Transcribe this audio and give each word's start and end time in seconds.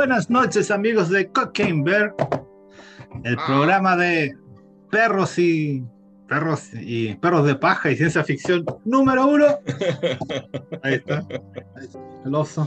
Buenas 0.00 0.30
noches, 0.30 0.70
amigos 0.70 1.10
de 1.10 1.28
Cocaine 1.28 1.84
Bear, 1.84 2.14
el 3.22 3.36
Ah. 3.38 3.44
programa 3.46 3.96
de 3.98 4.34
perros 4.90 5.38
y 5.38 5.84
perros 6.26 6.70
y 6.72 7.16
perros 7.16 7.46
de 7.46 7.54
paja 7.56 7.90
y 7.90 7.96
ciencia 7.98 8.24
ficción 8.24 8.64
número 8.86 9.26
uno. 9.26 9.58
Ahí 10.82 10.94
está, 10.94 11.18
Ahí 11.18 11.84
está, 11.84 11.98
el 12.24 12.34
oso. 12.34 12.66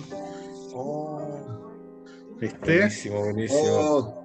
¿Viste? 2.39 2.77
Buenísimo, 2.77 3.20
buenísimo. 3.23 3.61
Oh, 3.79 4.23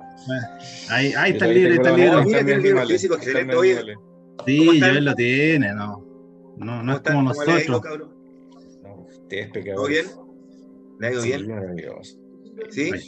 Ahí, 0.91 1.15
ahí 1.17 1.33
está 1.33 1.47
el 1.47 1.55
libro, 1.55 1.75
está 1.77 1.89
el 1.89 1.97
libro. 1.97 2.25
Mira, 2.25 2.39
tiene 2.41 2.53
el 2.53 2.63
libro 2.63 2.81
Animales, 2.81 3.01
físico 3.01 3.15
excelente. 3.15 3.41
Carmen 3.41 3.57
Oye, 3.57 3.73
Animales. 3.79 3.97
¿Cómo 4.37 4.73
Sí? 4.73 4.81
Joel 4.83 5.05
lo 5.07 5.15
tiene, 5.15 5.73
no. 5.75 6.05
No, 6.59 6.83
no 6.83 6.93
es 6.93 7.01
como 7.01 7.33
¿Cómo 7.33 7.43
le 7.45 7.53
ha 7.53 7.65
ido, 7.65 7.71
nosotros. 7.73 8.11
No, 8.83 8.95
usted 9.09 9.39
es 9.39 9.51
pecador. 9.51 9.77
¿Todo 9.77 9.87
bien? 9.89 10.07
¿Le 11.01 11.07
ha 11.07 11.13
ido 11.13 11.23
Sí, 11.23 11.29
bien? 11.29 11.49
maravilloso. 11.49 12.19
¿Sí? 12.71 12.91
Ahí. 12.93 13.01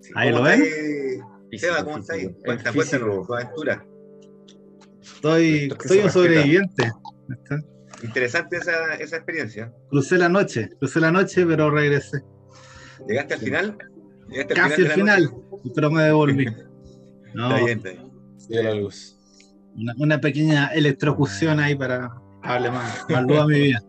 Sí. 0.00 0.12
Ahí 0.14 0.30
lo 0.30 0.36
¿Cómo 0.38 0.48
ven. 0.48 0.60
Físico, 0.60 1.72
Seba, 1.72 1.84
¿cómo 1.84 1.98
está 1.98 2.14
ahí? 2.14 2.20
físico. 2.20 2.40
Cuenta, 2.44 2.68
En 2.70 2.74
cuéntanos 2.74 3.26
tu 3.26 3.34
aventura. 3.34 3.86
Estoy, 5.02 5.58
Esto 5.62 5.78
que 5.78 5.88
soy 5.88 5.98
se 5.98 6.04
un 6.04 6.10
sobreviviente. 6.10 6.92
¿Está? 7.30 7.58
Interesante 8.02 8.56
esa, 8.58 8.94
esa 8.94 9.16
experiencia. 9.16 9.72
Crucé 9.88 10.18
la 10.18 10.28
noche, 10.28 10.68
crucé 10.78 11.00
la 11.00 11.10
noche, 11.10 11.46
pero 11.46 11.70
regresé. 11.70 12.22
¿Llegaste 13.08 13.34
al 13.34 13.40
final? 13.40 13.78
¿Llegaste 14.28 14.54
Casi 14.54 14.82
al 14.82 14.90
final, 14.92 15.30
pero 15.74 15.90
me 15.90 16.02
devolví. 16.02 16.46
No, 17.34 17.50
Está 17.54 17.64
bien, 17.66 17.78
está 17.78 17.90
bien. 17.90 18.12
Vio 18.48 18.62
la 18.62 18.74
luz. 18.74 19.18
una, 19.74 19.94
una 19.98 20.20
pequeña 20.20 20.68
electrocución 20.68 21.60
ahí 21.60 21.74
para 21.74 22.10
darle 22.42 22.70
más, 22.70 23.04
más 23.10 23.22
luz 23.24 23.38
a 23.38 23.46
mi 23.46 23.60
vida. 23.60 23.82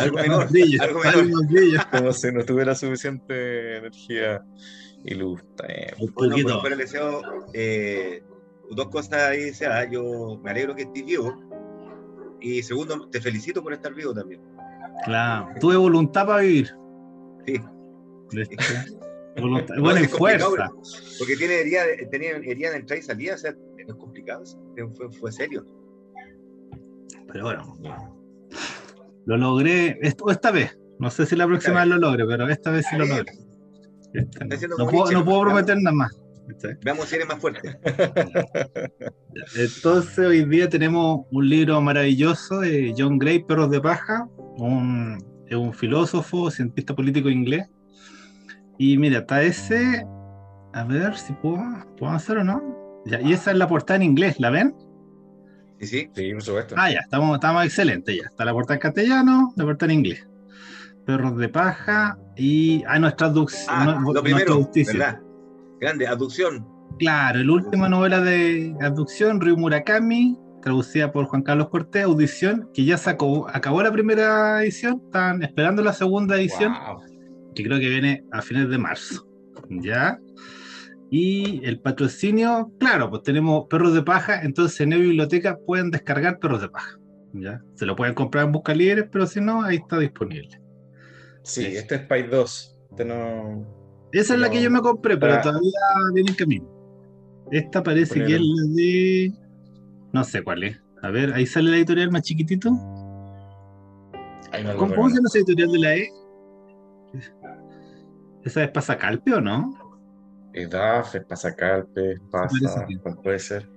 Algo 0.00 0.16
Más 0.16 0.26
menor. 0.26 0.50
brillo, 0.50 0.82
algo 0.82 1.00
más 1.04 1.48
brillo. 1.48 1.78
Como 1.92 2.12
si 2.12 2.32
no 2.32 2.44
tuviera 2.44 2.74
suficiente 2.74 3.76
energía 3.78 4.44
y 5.04 5.14
luz. 5.14 5.40
Bien. 5.66 5.94
Un 6.00 6.12
Bueno, 6.14 6.30
poquito. 6.34 6.60
pero 6.62 6.76
le 6.76 6.82
deseo 6.84 7.22
eh, 7.54 8.22
dos 8.70 8.88
cosas 8.88 9.14
ahí. 9.30 9.52
Seba. 9.54 9.88
Yo 9.90 10.38
me 10.42 10.50
alegro 10.50 10.74
que 10.74 10.82
estés 10.82 11.04
vivo. 11.04 11.32
Y 12.40 12.62
segundo, 12.62 13.08
te 13.08 13.20
felicito 13.20 13.62
por 13.62 13.72
estar 13.72 13.94
vivo 13.94 14.12
también. 14.14 14.40
Claro, 15.04 15.48
tuve 15.60 15.76
voluntad 15.76 16.26
para 16.26 16.42
vivir. 16.42 16.70
Sí. 17.46 17.60
¿Viste? 18.32 18.56
Voluntad- 19.36 19.76
No, 19.76 19.82
Bueno, 19.82 20.00
complicado, 20.10 20.50
fuerza. 20.50 20.70
Porque 21.20 21.36
tiene 21.36 21.60
herida, 21.60 21.82
tenía 22.10 22.30
herida 22.32 22.70
de 22.72 22.76
entrada 22.78 22.98
y 22.98 23.02
salida, 23.04 23.34
o 23.36 23.38
sea, 23.38 23.54
es 23.76 23.94
complicado. 23.94 24.42
Fue, 24.96 25.10
fue 25.12 25.30
serio. 25.32 25.64
Pero 27.32 27.44
bueno, 27.44 27.76
lo 29.26 29.36
logré 29.36 29.98
esto, 30.02 30.30
esta 30.30 30.50
vez. 30.50 30.78
No 30.98 31.10
sé 31.10 31.26
si 31.26 31.36
la 31.36 31.46
próxima 31.46 31.80
vez 31.80 31.88
lo 31.88 31.98
logre, 31.98 32.24
pero 32.26 32.48
esta 32.48 32.70
vez 32.70 32.86
sí 32.90 32.96
lo 32.96 33.06
logré. 33.06 33.32
No, 34.78 34.86
puedo, 34.86 35.12
no 35.12 35.24
puedo 35.24 35.42
prometer 35.42 35.76
nada 35.76 35.94
más. 35.94 36.18
Veamos 36.82 37.08
si 37.08 37.16
eres 37.16 37.28
más 37.28 37.38
fuerte. 37.38 37.78
Entonces 39.56 40.18
hoy 40.18 40.44
día 40.44 40.68
tenemos 40.68 41.26
un 41.30 41.48
libro 41.48 41.80
maravilloso 41.80 42.60
de 42.60 42.94
John 42.96 43.18
Gray, 43.18 43.44
Perros 43.44 43.70
de 43.70 43.80
Paja, 43.80 44.26
un, 44.56 45.22
un 45.50 45.74
filósofo, 45.74 46.50
cientista 46.50 46.94
político 46.94 47.28
inglés. 47.28 47.68
Y 48.78 48.96
mira, 48.96 49.18
está 49.18 49.42
ese, 49.42 50.06
a 50.72 50.84
ver 50.84 51.16
si 51.16 51.32
puedo, 51.34 51.62
puedo 51.98 52.12
hacer 52.12 52.38
o 52.38 52.44
no. 52.44 52.62
Ya, 53.04 53.20
y 53.20 53.32
esa 53.32 53.50
es 53.50 53.56
la 53.58 53.68
portada 53.68 53.96
en 53.96 54.04
inglés, 54.04 54.40
¿la 54.40 54.50
ven? 54.50 54.74
Sí, 55.80 55.86
sí. 55.86 56.10
Sí, 56.14 56.32
por 56.32 56.42
supuesto. 56.42 56.74
Ah, 56.78 56.90
ya, 56.90 57.00
estamos, 57.00 57.34
estamos 57.34 57.64
excelentes 57.64 58.16
ya. 58.16 58.24
Está 58.28 58.44
la 58.44 58.52
portada 58.52 58.74
en 58.74 58.80
castellano, 58.80 59.52
la 59.56 59.64
portada 59.64 59.92
en 59.92 59.98
inglés. 59.98 60.26
Perros 61.06 61.36
de 61.38 61.48
Paja 61.48 62.18
y... 62.36 62.82
Ah, 62.86 62.98
nuestra 62.98 63.28
traducción. 63.28 63.66
Ah, 63.68 64.00
lo 64.12 64.22
primero, 64.22 64.68
¿verdad? 64.74 65.20
Grande, 65.80 66.06
abducción. 66.06 66.66
Claro, 66.98 67.42
la 67.42 67.52
última 67.52 67.88
novela 67.88 68.20
de 68.20 68.74
abducción, 68.80 69.40
Ryu 69.40 69.56
Murakami, 69.56 70.36
traducida 70.60 71.12
por 71.12 71.26
Juan 71.26 71.42
Carlos 71.42 71.68
Cortés, 71.68 72.04
Audición, 72.04 72.68
que 72.74 72.84
ya 72.84 72.98
sacó, 72.98 73.48
acabó 73.48 73.82
la 73.82 73.92
primera 73.92 74.62
edición, 74.62 75.00
están 75.06 75.42
esperando 75.42 75.82
la 75.82 75.92
segunda 75.92 76.36
edición, 76.36 76.72
Wow. 76.72 77.00
que 77.54 77.62
creo 77.62 77.78
que 77.78 77.88
viene 77.88 78.24
a 78.32 78.42
fines 78.42 78.68
de 78.68 78.78
marzo. 78.78 79.26
¿Ya? 79.70 80.18
Y 81.10 81.64
el 81.64 81.80
patrocinio, 81.80 82.70
claro, 82.78 83.08
pues 83.08 83.22
tenemos 83.22 83.66
perros 83.68 83.94
de 83.94 84.02
paja, 84.02 84.42
entonces 84.42 84.78
en 84.80 84.90
la 84.90 84.96
biblioteca 84.96 85.58
pueden 85.66 85.90
descargar 85.90 86.38
perros 86.38 86.60
de 86.60 86.68
paja. 86.68 86.98
¿Ya? 87.32 87.62
Se 87.74 87.86
lo 87.86 87.96
pueden 87.96 88.14
comprar 88.14 88.44
en 88.44 88.52
Busca 88.52 88.74
Libres, 88.74 89.06
pero 89.10 89.26
si 89.26 89.40
no, 89.40 89.62
ahí 89.62 89.76
está 89.76 89.98
disponible. 89.98 90.60
Sí, 91.42 91.64
este 91.64 91.94
es 91.94 92.02
Spy 92.02 92.24
2. 92.24 92.78
Este 92.90 93.04
no. 93.04 93.66
Esa 94.12 94.34
es 94.34 94.40
la 94.40 94.50
que 94.50 94.62
yo 94.62 94.70
me 94.70 94.80
compré, 94.80 95.16
pero 95.16 95.40
todavía 95.40 95.70
viene 96.14 96.30
en 96.30 96.36
camino. 96.36 96.68
Esta 97.50 97.82
parece 97.82 98.24
que 98.24 98.34
es 98.34 98.40
la 98.40 98.62
de. 98.74 99.32
No 100.12 100.24
sé 100.24 100.42
cuál 100.42 100.64
es. 100.64 100.80
A 101.02 101.10
ver, 101.10 101.32
ahí 101.32 101.46
sale 101.46 101.70
la 101.70 101.76
editorial 101.76 102.10
más 102.10 102.22
chiquitito. 102.22 102.70
No 102.70 104.76
¿Cómo, 104.76 105.08
se 105.08 105.16
llama 105.16 105.28
esa 105.28 105.38
editorial 105.38 105.72
de 105.72 105.78
la 105.78 105.96
E? 105.96 106.08
¿Esa 108.44 108.64
es 108.64 108.70
Pasacalpe 108.70 109.34
o 109.34 109.40
no? 109.40 109.87
Es 110.62 110.70
DAF, 110.70 111.14
es 111.14 111.24
Pasacalpe, 111.24 112.12
es 112.12 112.20
Pasa. 112.30 112.48
parece 112.60 112.86
que- 112.88 112.98
¿cuál 112.98 113.18
puede 113.22 113.38
ser? 113.38 113.68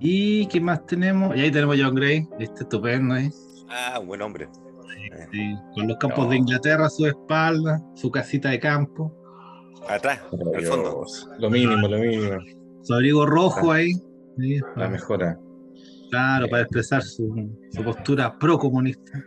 ¿Y 0.00 0.46
qué 0.48 0.60
más 0.60 0.84
tenemos? 0.86 1.36
Y 1.36 1.40
ahí 1.40 1.50
tenemos 1.52 1.76
John 1.80 1.94
Gray, 1.94 2.26
este 2.40 2.64
estupendo 2.64 3.14
ahí. 3.14 3.30
Ah, 3.70 3.98
un 4.00 4.08
buen 4.08 4.20
hombre. 4.22 4.48
Sí, 5.30 5.54
con 5.74 5.86
los 5.88 5.96
campos 5.98 6.24
No. 6.24 6.30
de 6.30 6.36
Inglaterra 6.38 6.86
a 6.86 6.90
su 6.90 7.06
espalda, 7.06 7.80
su 7.94 8.10
casita 8.10 8.48
de 8.50 8.58
campo, 8.58 9.14
Atrás, 9.88 10.20
al 10.56 10.64
fondo. 10.64 11.04
Lo 11.38 11.50
mínimo, 11.50 11.86
lo 11.88 11.98
mínimo. 11.98 12.38
su 12.82 12.94
abrigo 12.94 13.26
rojo 13.26 13.70
ahí. 13.72 13.92
sí, 14.38 14.60
La 14.76 14.88
mejora. 14.88 15.38
claro, 16.10 16.48
para 16.48 16.62
expresar 16.62 17.02
su, 17.02 17.50
su 17.70 17.84
postura 17.84 18.36
pro-comunista. 18.38 19.24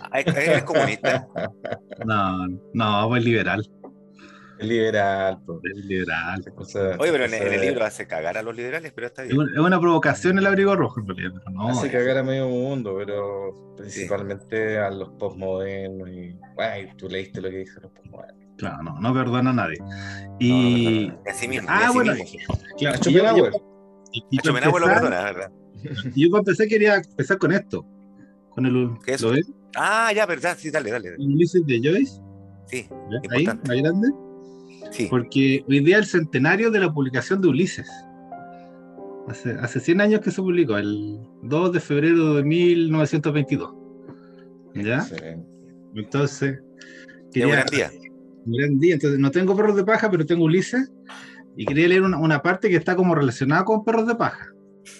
Ah, 0.00 0.20
¿Eres 0.20 0.36
eres 0.36 0.62
comunista? 0.64 1.26
No, 2.06 2.46
no, 2.72 3.08
pues 3.08 3.24
liberal. 3.24 3.68
Es 4.58 4.66
liberal. 4.66 5.38
Es 5.62 5.84
liberal. 5.84 6.44
O 6.56 6.64
sea, 6.64 6.96
Oye, 6.98 7.10
pero 7.12 7.24
en, 7.24 7.32
o 7.32 7.36
en 7.36 7.52
el 7.54 7.60
libro 7.60 7.84
hace 7.84 8.06
cagar 8.06 8.36
a 8.38 8.42
los 8.42 8.54
liberales, 8.56 8.92
pero 8.94 9.06
está 9.08 9.22
Es 9.22 9.28
bien. 9.28 9.40
una, 9.40 9.52
es 9.52 9.58
una 9.58 9.80
provocación 9.80 10.38
el 10.38 10.46
abrigo 10.46 10.76
rojo, 10.76 11.00
en 11.00 11.08
realidad, 11.08 11.30
pero 11.38 11.50
no. 11.50 11.68
Hace 11.68 11.90
cagar 11.90 12.18
a 12.18 12.22
medio 12.22 12.48
mundo, 12.48 12.94
pero 12.96 13.74
principalmente 13.76 14.78
a 14.78 14.90
los 14.90 15.10
postmodernos. 15.18 16.08
Y, 16.08 16.36
bueno, 16.54 16.78
y 16.92 16.96
tú 16.96 17.08
leíste 17.08 17.40
lo 17.40 17.50
que 17.50 17.58
dice 17.58 17.80
los 17.80 17.90
postmodernos. 17.92 18.44
Claro, 18.56 18.82
no, 18.84 19.00
no 19.00 19.12
perdona 19.12 19.50
a 19.50 19.52
nadie. 19.52 19.78
No, 19.80 20.36
Y, 20.38 21.08
no, 21.08 21.18
sí 21.34 21.48
mismo. 21.48 21.68
Ah, 21.70 21.90
bueno. 21.92 22.14
mismo. 22.14 22.38
claro, 22.78 22.98
yo, 23.02 23.10
yo- 23.36 23.50
y- 24.30 24.36
lo 24.46 24.54
perdona, 24.54 25.22
¿verdad? 25.24 25.50
y 26.14 26.24
yo 26.24 26.30
para 26.30 26.40
empezar 26.42 26.68
quería 26.68 26.94
empezar 26.96 27.36
con 27.38 27.52
esto. 27.52 27.84
Con 28.50 28.66
el, 28.66 28.90
¿Qué 29.04 29.14
es? 29.14 29.20
¿lo 29.22 29.30
ves? 29.32 29.50
Ah, 29.74 30.12
ya, 30.14 30.24
verdad, 30.26 30.56
sí, 30.56 30.70
dale, 30.70 30.92
dale. 30.92 31.10
dale. 31.10 31.22
El 31.24 31.34
Ulises 31.34 31.66
de 31.66 31.80
Joyce, 31.82 32.20
Sí, 32.66 32.86
ahí, 33.32 33.46
ahí 33.68 33.82
grande. 33.82 34.08
Sí. 34.94 35.06
Porque 35.10 35.64
hoy 35.68 35.80
día 35.80 35.98
es 35.98 36.04
el 36.14 36.20
centenario 36.20 36.70
de 36.70 36.80
la 36.80 36.92
publicación 36.92 37.40
de 37.40 37.48
Ulises. 37.48 37.90
Hace, 39.28 39.52
hace 39.52 39.80
100 39.80 40.00
años 40.00 40.20
que 40.20 40.30
se 40.30 40.42
publicó, 40.42 40.76
el 40.76 41.18
2 41.42 41.72
de 41.72 41.80
febrero 41.80 42.34
de 42.34 42.44
1922. 42.44 43.74
¿Ya? 44.74 44.98
Excelente. 44.98 45.48
Entonces, 45.94 46.60
Qué 47.32 47.46
buen 47.46 47.62
quería, 47.64 47.88
día. 47.90 48.00
un 48.44 48.52
gran 48.52 48.78
día. 48.78 48.94
Entonces, 48.94 49.18
no 49.18 49.30
tengo 49.30 49.56
perros 49.56 49.76
de 49.76 49.84
paja, 49.84 50.10
pero 50.10 50.26
tengo 50.26 50.44
Ulises. 50.44 50.92
Y 51.56 51.64
quería 51.64 51.88
leer 51.88 52.02
una, 52.02 52.18
una 52.18 52.42
parte 52.42 52.68
que 52.68 52.76
está 52.76 52.96
como 52.96 53.14
relacionada 53.14 53.64
con 53.64 53.84
perros 53.84 54.06
de 54.06 54.14
paja. 54.16 54.52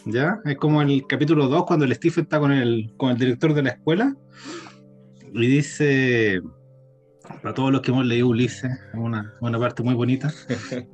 ¿Ya? 0.07 0.41
Es 0.45 0.57
como 0.57 0.81
el 0.81 1.07
capítulo 1.07 1.49
2, 1.49 1.67
cuando 1.67 1.85
el 1.85 1.95
Stephen 1.95 2.25
está 2.25 2.39
con 2.39 2.53
el, 2.53 2.93
con 2.97 3.11
el 3.11 3.19
director 3.19 3.53
de 3.55 3.63
la 3.63 3.71
escuela. 3.71 4.17
Y 5.33 5.47
dice, 5.47 6.41
para 7.43 7.55
todos 7.55 7.73
los 7.73 7.81
que 7.81 7.91
hemos 7.91 8.07
leído 8.07 8.29
Ulises, 8.29 8.71
es 8.71 8.79
una, 8.95 9.35
una 9.41 9.59
parte 9.59 9.83
muy 9.83 9.95
bonita. 9.95 10.33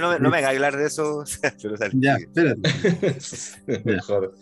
No, 0.00 0.10
me- 0.10 0.18
no 0.20 0.30
me 0.30 0.38
hagas 0.38 0.50
hablar 0.54 0.76
de 0.76 0.86
eso. 0.86 1.24
Ya, 1.94 2.16
espérate. 2.16 2.60
Mejor. 3.84 4.34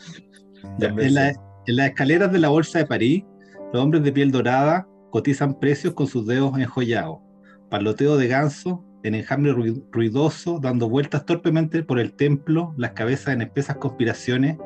Ya, 0.79 0.89
en, 0.89 1.15
la- 1.15 1.31
en 1.67 1.77
las 1.77 1.89
escaleras 1.89 2.33
de 2.33 2.39
la 2.39 2.49
Bolsa 2.49 2.79
de 2.79 2.87
París, 2.87 3.25
los 3.73 3.83
hombres 3.83 4.03
de 4.03 4.13
piel 4.13 4.31
dorada 4.31 4.87
cotizan 5.11 5.59
precios 5.59 5.95
con 5.95 6.07
sus 6.07 6.27
dedos 6.27 6.59
enjollados. 6.59 7.19
Paloteo 7.71 8.17
de 8.17 8.29
ganso, 8.29 8.85
en 9.03 9.15
enjambre 9.15 9.53
rui- 9.53 9.83
ruidoso, 9.91 10.59
dando 10.61 10.89
vueltas 10.89 11.25
torpemente 11.25 11.83
por 11.83 11.99
el 11.99 12.13
templo, 12.13 12.75
las 12.77 12.93
cabezas 12.93 13.35
en 13.35 13.43
espesas 13.43 13.77
conspiraciones, 13.77 14.57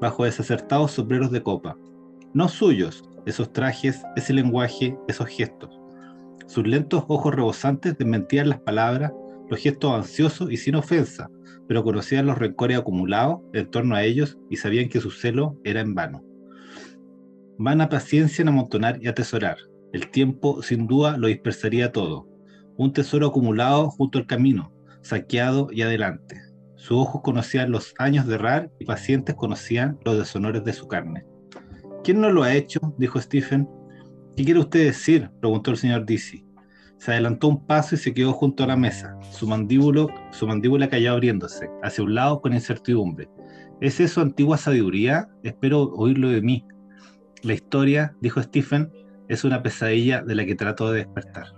bajo 0.00 0.24
desacertados 0.24 0.92
sombreros 0.92 1.30
de 1.30 1.42
copa. 1.42 1.76
No 2.34 2.48
suyos, 2.48 3.04
esos 3.28 3.52
trajes, 3.52 4.02
ese 4.16 4.32
lenguaje, 4.32 4.96
esos 5.06 5.28
gestos. 5.28 5.78
Sus 6.46 6.66
lentos 6.66 7.04
ojos 7.08 7.34
rebosantes 7.34 7.96
desmentían 7.98 8.48
las 8.48 8.60
palabras, 8.60 9.12
los 9.50 9.60
gestos 9.60 9.92
ansiosos 9.92 10.50
y 10.50 10.56
sin 10.56 10.76
ofensa, 10.76 11.28
pero 11.66 11.84
conocían 11.84 12.26
los 12.26 12.38
rencores 12.38 12.78
acumulados 12.78 13.40
en 13.52 13.70
torno 13.70 13.94
a 13.94 14.02
ellos 14.02 14.38
y 14.48 14.56
sabían 14.56 14.88
que 14.88 15.00
su 15.00 15.10
celo 15.10 15.58
era 15.64 15.80
en 15.80 15.94
vano. 15.94 16.24
Vana 17.58 17.88
paciencia 17.88 18.42
en 18.42 18.48
amontonar 18.48 18.98
y 19.02 19.08
atesorar, 19.08 19.58
El 19.92 20.10
tiempo 20.10 20.62
sin 20.62 20.86
duda 20.86 21.16
lo 21.16 21.28
dispersaría 21.28 21.92
todo. 21.92 22.28
Un 22.76 22.92
tesoro 22.92 23.26
acumulado 23.26 23.90
junto 23.90 24.18
al 24.18 24.26
camino, 24.26 24.72
saqueado 25.02 25.68
y 25.70 25.82
adelante. 25.82 26.40
Sus 26.76 26.98
ojos 26.98 27.22
conocían 27.22 27.70
los 27.70 27.94
años 27.98 28.26
de 28.26 28.36
errar 28.36 28.70
y 28.78 28.84
pacientes 28.84 29.34
conocían 29.34 29.98
los 30.04 30.16
deshonores 30.16 30.62
de 30.64 30.72
su 30.72 30.86
carne. 30.86 31.24
¿Quién 32.08 32.22
no 32.22 32.30
lo 32.30 32.42
ha 32.42 32.54
hecho? 32.54 32.80
dijo 32.96 33.20
Stephen. 33.20 33.68
¿Qué 34.34 34.42
quiere 34.42 34.60
usted 34.60 34.82
decir? 34.86 35.30
preguntó 35.42 35.72
el 35.72 35.76
señor 35.76 36.06
Dizzy. 36.06 36.42
Se 36.96 37.12
adelantó 37.12 37.48
un 37.48 37.66
paso 37.66 37.96
y 37.96 37.98
se 37.98 38.14
quedó 38.14 38.32
junto 38.32 38.64
a 38.64 38.66
la 38.66 38.76
mesa. 38.76 39.14
Su, 39.30 39.46
mandíbulo, 39.46 40.08
su 40.30 40.46
mandíbula 40.46 40.88
cayó 40.88 41.12
abriéndose, 41.12 41.68
hacia 41.82 42.02
un 42.02 42.14
lado 42.14 42.40
con 42.40 42.54
incertidumbre. 42.54 43.28
¿Es 43.82 44.00
eso 44.00 44.22
antigua 44.22 44.56
sabiduría? 44.56 45.28
Espero 45.42 45.82
oírlo 45.82 46.30
de 46.30 46.40
mí. 46.40 46.64
La 47.42 47.52
historia, 47.52 48.16
dijo 48.22 48.42
Stephen, 48.42 48.90
es 49.28 49.44
una 49.44 49.62
pesadilla 49.62 50.22
de 50.22 50.34
la 50.34 50.46
que 50.46 50.54
trato 50.54 50.90
de 50.90 51.00
despertar. 51.00 51.48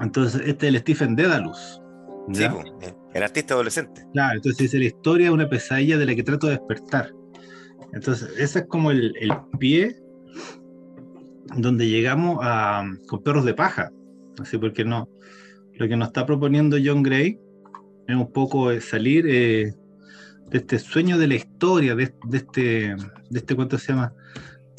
Entonces, 0.00 0.42
este 0.46 0.68
es 0.68 0.74
el 0.74 0.80
Stephen 0.82 1.16
Dedalus. 1.16 1.82
Sí, 2.32 2.44
el 3.14 3.22
artista 3.22 3.54
adolescente. 3.54 4.06
Claro, 4.12 4.36
entonces 4.36 4.58
dice 4.58 4.78
la 4.78 4.84
historia 4.86 5.26
es 5.26 5.32
una 5.32 5.48
pesadilla 5.48 5.98
de 5.98 6.06
la 6.06 6.14
que 6.14 6.22
trato 6.22 6.46
de 6.46 6.54
despertar. 6.54 7.12
Entonces, 7.92 8.30
ese 8.38 8.60
es 8.60 8.66
como 8.66 8.90
el, 8.90 9.12
pie 9.58 9.96
donde 11.56 11.88
llegamos 11.88 12.38
a, 12.42 12.84
con 13.06 13.22
perros 13.22 13.44
de 13.44 13.54
paja. 13.54 13.90
Así 14.38 14.58
porque 14.58 14.84
no. 14.84 15.08
Lo 15.74 15.88
que 15.88 15.96
nos 15.96 16.08
está 16.08 16.26
proponiendo 16.26 16.76
John 16.82 17.02
Gray 17.02 17.38
es 18.06 18.16
un 18.16 18.30
poco 18.32 18.78
salir 18.80 19.26
eh, 19.28 19.74
de 20.50 20.58
este 20.58 20.78
sueño 20.78 21.18
de 21.18 21.28
la 21.28 21.34
historia, 21.34 21.94
de, 21.94 22.12
este, 22.32 22.96
de 23.30 23.38
este, 23.38 23.54
¿cuánto 23.54 23.78
se 23.78 23.92
llama? 23.92 24.12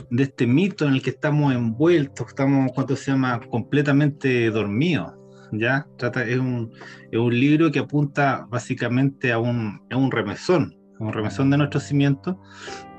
De 0.09 0.23
este 0.23 0.47
mito 0.47 0.87
en 0.87 0.93
el 0.93 1.01
que 1.01 1.11
estamos 1.11 1.53
envueltos, 1.53 2.27
estamos, 2.27 2.71
¿cuánto 2.73 2.95
se 2.95 3.11
llama? 3.11 3.39
Completamente 3.49 4.49
dormidos. 4.49 5.18
¿Ya? 5.51 5.87
Trata, 5.97 6.23
es, 6.23 6.37
un, 6.37 6.71
es 7.11 7.19
un 7.19 7.39
libro 7.39 7.71
que 7.71 7.79
apunta 7.79 8.45
básicamente 8.49 9.31
a 9.31 9.39
un, 9.39 9.81
a 9.89 9.97
un 9.97 10.11
remesón, 10.11 10.75
un 10.99 11.13
remesón 11.13 11.49
de 11.49 11.57
nuestro 11.57 11.79
cimiento, 11.79 12.39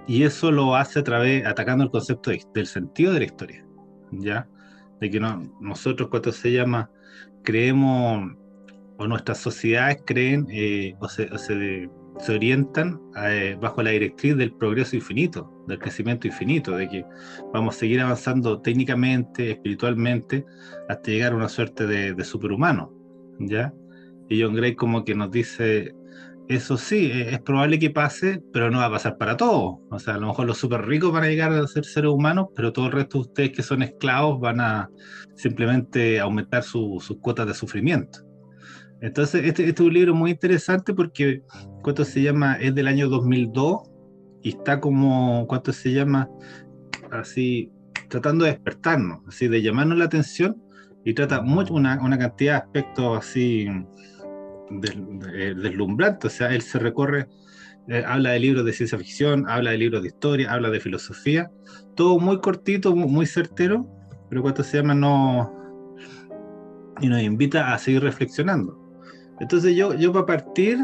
y 0.06 0.24
eso 0.24 0.50
lo 0.50 0.74
hace 0.74 1.00
a 1.00 1.04
través, 1.04 1.46
atacando 1.46 1.84
el 1.84 1.90
concepto 1.90 2.32
del 2.54 2.66
sentido 2.66 3.12
de 3.12 3.20
la 3.20 3.24
historia, 3.26 3.66
¿ya? 4.10 4.48
De 5.00 5.10
que 5.10 5.20
no, 5.20 5.42
nosotros, 5.60 6.08
cuando 6.08 6.32
se 6.32 6.52
llama, 6.52 6.90
creemos, 7.44 8.32
o 8.98 9.06
nuestras 9.06 9.38
sociedades 9.38 10.02
creen, 10.04 10.46
eh, 10.50 10.94
o, 10.98 11.08
se, 11.08 11.28
se, 11.38 11.88
orientan 12.28 13.00
eh, 13.16 13.56
bajo 13.60 13.82
la 13.82 13.90
directriz 13.90 14.36
del 14.36 14.52
progreso 14.52 14.96
infinito, 14.96 15.50
del 15.66 15.78
crecimiento 15.78 16.26
infinito, 16.26 16.76
de 16.76 16.88
que 16.88 17.04
vamos 17.52 17.76
a 17.76 17.78
seguir 17.78 18.00
avanzando 18.00 18.60
técnicamente, 18.60 19.52
espiritualmente, 19.52 20.44
hasta 20.88 21.10
llegar 21.10 21.32
a 21.32 21.36
una 21.36 21.48
suerte 21.48 21.86
de, 21.86 22.14
de 22.14 22.24
superhumano, 22.24 22.92
¿ya? 23.38 23.72
Y 24.28 24.42
John 24.42 24.54
Gray 24.54 24.74
como 24.76 25.04
que 25.04 25.14
nos 25.14 25.30
dice, 25.30 25.94
eso 26.50 26.76
sí, 26.76 27.10
e-, 27.12 27.34
es 27.34 27.40
probable 27.40 27.78
que 27.78 27.90
pase, 27.90 28.42
pero 28.52 28.70
no 28.70 28.78
va 28.78 28.86
a 28.86 28.90
pasar 28.90 29.16
para 29.16 29.36
todos. 29.36 29.78
O 29.90 29.98
sea, 29.98 30.14
a 30.14 30.18
lo 30.18 30.26
mejor 30.26 30.46
los 30.46 30.58
súper 30.58 30.84
ricos 30.84 31.12
van 31.12 31.24
a 31.24 31.28
llegar 31.28 31.52
a 31.52 31.66
ser 31.66 31.84
seres 31.84 32.10
humanos, 32.10 32.48
pero 32.54 32.72
todo 32.72 32.86
el 32.86 32.92
resto 32.92 33.18
de 33.18 33.22
ustedes 33.22 33.50
que 33.52 33.62
son 33.62 33.82
esclavos 33.82 34.40
van 34.40 34.60
a 34.60 34.90
simplemente 35.36 36.18
aumentar 36.20 36.62
sus 36.64 37.16
cuotas 37.20 37.46
de 37.46 37.54
sufrimiento. 37.54 38.29
Entonces, 39.02 39.44
este, 39.44 39.68
este, 39.68 39.82
es 39.82 39.88
un 39.88 39.94
libro 39.94 40.14
muy 40.14 40.32
interesante 40.32 40.92
porque, 40.92 41.42
¿cuánto 41.82 42.04
se 42.04 42.22
llama? 42.22 42.54
Es 42.54 42.74
del 42.74 42.86
año 42.86 43.08
2002 43.08 43.90
y 44.42 44.50
está 44.50 44.80
como, 44.80 45.46
¿cuánto 45.46 45.72
se 45.72 45.92
llama? 45.92 46.28
Así, 47.10 47.72
tratando 48.08 48.44
de 48.44 48.52
despertarnos, 48.52 49.20
así, 49.26 49.48
de 49.48 49.62
llamarnos 49.62 49.98
la 49.98 50.04
atención 50.04 50.62
y 51.04 51.14
trata 51.14 51.40
mucho, 51.40 51.74
una, 51.74 51.98
una 52.02 52.18
cantidad 52.18 52.52
de 52.52 52.58
aspectos 52.58 53.18
así 53.18 53.66
eh, 54.70 55.54
deslumbrante, 55.56 56.26
o 56.26 56.30
sea, 56.30 56.54
él 56.54 56.62
se 56.62 56.78
recorre, 56.78 57.26
eh, 57.88 58.04
habla 58.06 58.30
de 58.30 58.40
libros 58.40 58.64
de 58.64 58.72
ciencia 58.72 58.98
ficción, 58.98 59.48
habla 59.48 59.70
de 59.72 59.78
libros 59.78 60.02
de 60.02 60.08
historia, 60.08 60.52
habla 60.52 60.70
de 60.70 60.78
filosofía, 60.78 61.50
todo 61.96 62.18
muy 62.18 62.40
cortito, 62.40 62.94
muy, 62.94 63.26
certero, 63.26 63.88
pero 64.28 64.42
cuando 64.42 64.62
se 64.62 64.76
llama 64.76 64.94
no... 64.94 65.52
y 67.00 67.08
nos 67.08 67.22
invita 67.22 67.72
a 67.72 67.78
seguir 67.78 68.02
reflexionando. 68.02 68.79
Entonces 69.40 69.74
yo, 69.74 69.94
yo 69.94 70.12
para 70.12 70.26
partir, 70.26 70.78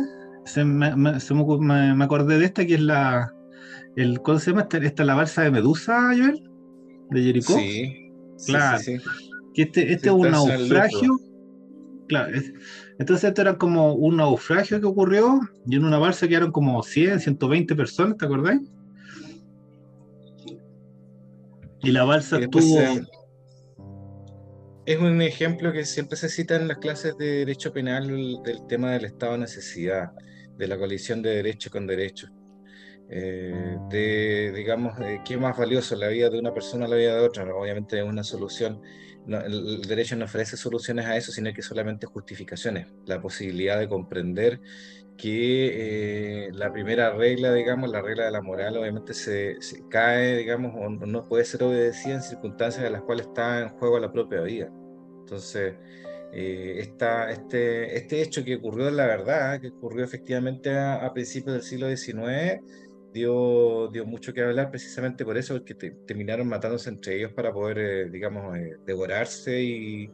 se 0.45 0.65
me, 0.65 0.95
me, 0.97 2.05
acordé 2.05 2.39
de 2.39 2.47
esta 2.47 2.67
que 2.67 2.75
es 2.75 2.81
la, 2.81 3.33
el, 3.97 4.21
¿cómo 4.23 4.39
se 4.39 4.51
llama? 4.51 4.67
Esta, 4.83 5.05
la 5.05 5.15
balsa 5.15 5.43
de 5.43 5.51
Medusa, 5.51 6.13
Joel, 6.17 6.43
de 7.11 7.23
Jericó. 7.23 7.55
Sí, 7.55 8.13
claro. 8.47 8.79
que 9.55 9.63
este, 9.63 9.93
este 9.93 10.09
es 10.09 10.15
un 10.15 10.31
naufragio. 10.31 11.19
Claro, 12.09 12.35
es, 12.35 12.53
entonces 12.99 13.29
esto 13.29 13.43
era 13.43 13.59
como 13.59 13.95
un 13.95 14.17
naufragio 14.17 14.81
que 14.81 14.87
ocurrió 14.87 15.41
y 15.67 15.77
en 15.77 15.85
una 15.85 15.99
balsa 15.99 16.29
quedaron 16.29 16.53
como 16.53 16.83
100, 16.83 17.21
120 17.21 17.75
personas, 17.75 18.17
¿te 18.17 18.25
acordáis? 18.25 18.61
Y 21.83 21.91
la 21.91 22.05
balsa 22.05 22.41
tuvo... 22.49 22.79
Es 24.87 24.99
un 24.99 25.21
ejemplo 25.21 25.73
que 25.73 25.85
siempre 25.85 26.17
se 26.17 26.29
cita 26.29 26.57
en 26.57 26.69
las 26.69 26.79
clases 26.79 27.19
de 27.19 27.39
derecho 27.39 27.73
penal 27.73 28.07
del 28.45 28.67
tema 28.69 28.93
del 28.93 29.07
estado 29.07 29.33
de 29.33 29.39
necesidad, 29.39 30.13
de 30.57 30.69
la 30.69 30.79
colisión 30.79 31.23
de 31.23 31.31
derecho 31.31 31.71
con 31.71 31.87
derecho. 31.87 32.29
Eh, 33.11 33.77
de, 33.91 34.53
digamos, 34.55 34.95
qué 35.25 35.35
es 35.35 35.41
más 35.41 35.57
valioso, 35.59 35.97
la 35.97 36.09
vida 36.09 36.31
de 36.31 36.39
una 36.39 36.55
persona 36.55 36.87
o 36.87 36.89
la 36.89 36.97
vida 36.97 37.17
de 37.17 37.21
otra. 37.21 37.45
Obviamente 37.53 37.99
es 37.99 38.05
una 38.05 38.23
solución 38.23 38.81
el 39.27 39.83
derecho 39.83 40.17
no 40.17 40.25
ofrece 40.25 40.57
soluciones 40.57 41.07
a 41.07 41.17
eso, 41.17 41.33
sino 41.33 41.53
que 41.53 41.63
solamente 41.63 42.07
justificaciones, 42.07 42.87
la 43.07 43.21
posibilidad 43.21 43.79
de 43.79 43.89
comprender 43.89 44.61
que 45.17 46.47
eh, 46.47 46.51
la 46.53 46.73
primera 46.73 47.13
regla, 47.15 47.53
digamos, 47.55 47.91
la 47.91 48.03
regla 48.03 48.27
de 48.27 48.31
la 48.33 48.43
moral, 48.43 48.77
obviamente 48.77 49.15
se, 49.15 49.59
cae, 49.89 50.37
digamos, 50.37 50.75
o 50.77 50.89
no 50.91 51.29
puede 51.29 51.45
ser 51.45 51.63
obedecida 51.63 52.15
en 52.15 52.23
circunstancias 52.23 52.85
en 52.85 52.93
las 52.93 53.03
cuales 53.03 53.27
está 53.27 53.63
en 53.63 53.69
juego 53.71 53.99
la 53.99 54.13
propia 54.13 54.43
vida. 54.43 54.71
Entonces, 55.21 55.75
eh, 56.33 56.77
este, 56.79 57.97
este 57.97 58.23
hecho 58.23 58.45
que 58.45 58.57
ocurrió 58.57 58.89
en 58.89 58.97
la 58.97 59.07
verdad, 59.07 59.61
que 59.61 59.69
ocurrió 59.69 60.05
efectivamente 60.05 60.71
a, 60.71 61.07
a 61.07 61.13
principios 61.13 61.55
del 61.55 61.63
siglo 61.63 61.89
XIX, 61.89 62.61
dio, 63.17 63.89
dio 63.89 64.05
mucho 64.05 64.33
que 64.33 64.43
hablar 64.43 64.71
precisamente 64.71 65.25
por 65.25 65.37
eso, 65.39 65.55
porque 65.55 65.75
terminaron 66.07 66.49
matándose 66.49 66.91
entre 66.91 67.17
ellos 67.17 67.33
para 67.33 67.53
poder, 67.53 67.79
eh, 67.79 68.11
digamos, 68.11 68.57
eh, 68.57 68.77
devorarse 68.85 69.63
y, 69.63 70.11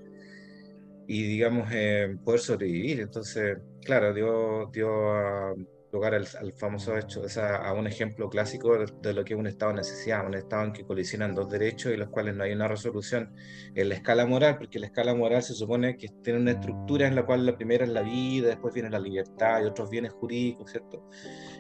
y 1.09 1.23
digamos, 1.25 1.68
eh, 1.73 2.16
poder 2.25 2.40
sobrevivir. 2.40 3.00
Entonces, 3.00 3.59
claro, 3.84 4.14
dio, 4.14 4.70
dio 4.72 5.54
lugar 5.92 6.14
al, 6.14 6.52
famoso 6.54 6.96
hecho, 6.96 7.22
a 7.38 7.72
un 7.74 7.86
ejemplo 7.86 8.30
clásico 8.30 8.78
de, 8.78 9.12
lo 9.12 9.24
que 9.24 9.34
es 9.34 9.38
un 9.38 9.46
estado 9.46 9.72
de 9.72 9.78
necesidad, 9.78 10.26
un 10.26 10.34
estado 10.34 10.64
en 10.64 10.72
que 10.72 10.84
colisionan 10.84 11.34
dos 11.34 11.50
derechos 11.50 11.92
y 11.92 11.98
los 11.98 12.08
cuales 12.08 12.34
no 12.34 12.44
hay 12.44 12.52
una 12.52 12.66
resolución 12.66 13.34
en 13.74 13.90
la 13.90 13.96
escala 13.96 14.24
moral, 14.24 14.56
porque 14.56 14.78
la 14.78 14.86
escala 14.86 15.14
moral 15.14 15.42
se 15.42 15.52
supone 15.52 15.98
que 15.98 16.08
tiene 16.22 16.40
una 16.40 16.52
estructura 16.52 17.06
en 17.06 17.14
la 17.14 17.26
cual 17.26 17.44
la 17.44 17.56
primera 17.56 17.84
es 17.84 17.90
la 17.90 18.02
vida, 18.02 18.48
después 18.48 18.72
viene 18.72 18.88
la 18.88 18.98
libertad 18.98 19.62
y 19.62 19.66
otros 19.66 19.90
bienes 19.90 20.12
jurídicos, 20.14 20.70
¿cierto? 20.70 21.06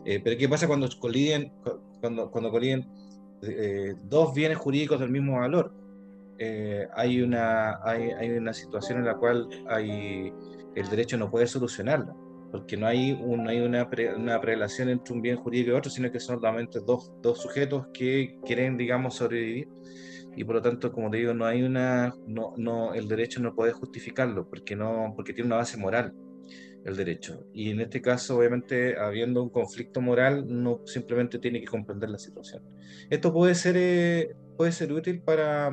Eh, 0.06 0.20
pero 0.24 0.36
¿qué 0.38 0.48
pasa 0.48 0.66
cuando 0.66 0.88
coliden, 0.98 1.52
cuando, 2.00 2.30
cuando 2.30 2.50
coliden 2.50 2.88
eh, 3.42 3.94
dos 4.04 4.32
bienes 4.32 4.56
jurídicos 4.56 4.98
del 4.98 5.10
mismo 5.10 5.40
valor? 5.40 5.74
Eh, 6.38 6.88
hay, 6.94 7.20
una, 7.20 7.80
hay, 7.84 8.10
hay 8.12 8.30
una 8.30 8.54
situación 8.54 8.98
en 8.98 9.04
la 9.04 9.16
cual 9.16 9.46
hay, 9.68 10.32
el 10.74 10.88
derecho 10.88 11.16
no 11.16 11.30
puede 11.30 11.46
solucionarla 11.46 12.14
porque 12.52 12.76
no 12.76 12.86
hay, 12.86 13.12
un, 13.12 13.48
hay 13.48 13.60
una, 13.60 13.88
una 14.14 14.40
prelación 14.40 14.90
entre 14.90 15.14
un 15.14 15.22
bien 15.22 15.36
jurídico 15.36 15.70
y 15.70 15.72
otro, 15.72 15.90
sino 15.90 16.12
que 16.12 16.20
son 16.20 16.36
solamente 16.36 16.80
dos, 16.80 17.10
dos 17.22 17.40
sujetos 17.40 17.86
que 17.94 18.38
quieren, 18.44 18.76
digamos, 18.76 19.14
sobrevivir. 19.14 19.68
Y 20.36 20.44
por 20.44 20.56
lo 20.56 20.62
tanto, 20.62 20.92
como 20.92 21.10
te 21.10 21.16
digo, 21.16 21.32
no 21.32 21.46
hay 21.46 21.62
una, 21.62 22.14
no, 22.26 22.52
no, 22.58 22.92
el 22.92 23.08
derecho 23.08 23.40
no 23.40 23.54
puede 23.54 23.72
justificarlo, 23.72 24.48
porque, 24.48 24.76
no, 24.76 25.14
porque 25.16 25.32
tiene 25.32 25.46
una 25.46 25.56
base 25.56 25.78
moral 25.78 26.14
el 26.84 26.96
derecho. 26.96 27.46
Y 27.54 27.70
en 27.70 27.80
este 27.80 28.02
caso, 28.02 28.36
obviamente, 28.36 28.98
habiendo 28.98 29.42
un 29.42 29.48
conflicto 29.48 30.02
moral, 30.02 30.44
no 30.46 30.82
simplemente 30.84 31.38
tiene 31.38 31.58
que 31.60 31.66
comprender 31.66 32.10
la 32.10 32.18
situación. 32.18 32.62
Esto 33.08 33.32
puede 33.32 33.54
ser, 33.54 33.76
eh, 33.78 34.34
puede 34.58 34.72
ser 34.72 34.92
útil 34.92 35.22
para 35.22 35.70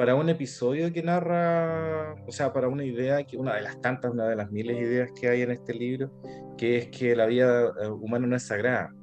para 0.00 0.14
un 0.14 0.30
episodio 0.30 0.90
que 0.94 1.02
narra, 1.02 2.14
o 2.26 2.32
sea, 2.32 2.54
para 2.54 2.68
una 2.68 2.82
idea, 2.86 3.22
que 3.22 3.36
una 3.36 3.56
de 3.56 3.60
las 3.60 3.82
tantas, 3.82 4.10
una 4.10 4.28
de 4.28 4.34
las 4.34 4.50
miles 4.50 4.78
de 4.78 4.82
ideas 4.82 5.10
que 5.12 5.28
hay 5.28 5.42
en 5.42 5.50
este 5.50 5.74
libro, 5.74 6.10
que 6.56 6.78
es 6.78 6.88
que 6.88 7.14
la 7.14 7.26
vida 7.26 7.70
eh, 7.82 7.86
humana 7.86 8.26
no 8.26 8.34
es 8.34 8.44
sagrada. 8.44 8.94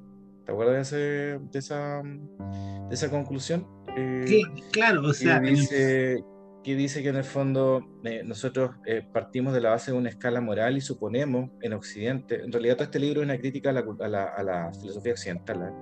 ¿Te 0.43 0.51
acuerdas 0.51 0.89
de, 0.89 1.39
esa, 1.53 2.01
de 2.01 2.89
esa 2.89 3.11
conclusión? 3.11 3.67
Eh, 3.95 4.41
claro, 4.71 5.03
o 5.03 5.13
sea... 5.13 5.39
Que 5.39 5.51
dice, 5.51 6.23
que 6.63 6.75
dice 6.75 7.03
que 7.03 7.09
en 7.09 7.17
el 7.17 7.23
fondo 7.23 7.85
eh, 8.03 8.23
nosotros 8.25 8.71
partimos 9.13 9.53
de 9.53 9.61
la 9.61 9.69
base 9.69 9.91
de 9.91 9.97
una 9.99 10.09
escala 10.09 10.41
moral 10.41 10.77
y 10.77 10.81
suponemos 10.81 11.51
en 11.61 11.73
Occidente, 11.73 12.41
en 12.43 12.51
realidad 12.51 12.73
todo 12.73 12.85
este 12.85 12.97
libro 12.97 13.21
es 13.21 13.25
una 13.25 13.37
crítica 13.37 13.69
a 13.69 13.73
la, 13.73 13.85
a 13.99 14.07
la, 14.07 14.23
a 14.23 14.43
la 14.43 14.71
filosofía 14.73 15.11
occidental, 15.11 15.75